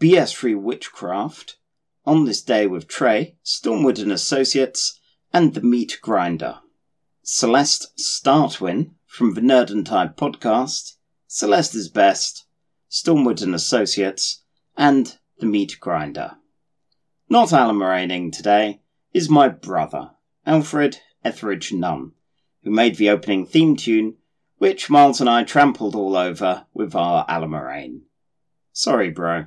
BS 0.00 0.34
Free 0.34 0.54
Witchcraft, 0.54 1.58
On 2.06 2.24
This 2.24 2.40
Day 2.40 2.66
with 2.66 2.88
Trey, 2.88 3.36
Stormwood 3.44 4.00
and 4.00 4.10
Associates, 4.10 4.98
and 5.34 5.52
The 5.52 5.60
Meat 5.60 5.98
Grinder. 6.00 6.60
Celeste 7.24 7.92
Startwin 7.98 8.92
from 9.04 9.34
the 9.34 9.42
Nerd 9.42 9.70
and 9.70 9.84
Tie 9.84 10.08
podcast, 10.08 10.94
Celeste 11.26 11.74
is 11.74 11.90
Best, 11.90 12.46
Stormwood 12.90 13.42
and 13.42 13.54
Associates, 13.54 14.44
and 14.78 15.18
The 15.38 15.46
Meat 15.46 15.76
Grinder. 15.80 16.38
Not 17.28 17.50
Allamaraining 17.50 18.32
today 18.32 18.80
is 19.12 19.28
my 19.28 19.48
brother, 19.48 20.12
Alfred 20.46 21.00
Etheridge 21.22 21.74
Nunn, 21.74 22.12
who 22.62 22.70
made 22.70 22.96
the 22.96 23.10
opening 23.10 23.44
theme 23.44 23.76
tune, 23.76 24.16
which 24.56 24.88
Miles 24.88 25.20
and 25.20 25.28
I 25.28 25.44
trampled 25.44 25.94
all 25.94 26.16
over 26.16 26.64
with 26.72 26.94
our 26.94 27.26
Allamaraine. 27.26 28.04
Sorry, 28.72 29.10
bro. 29.10 29.44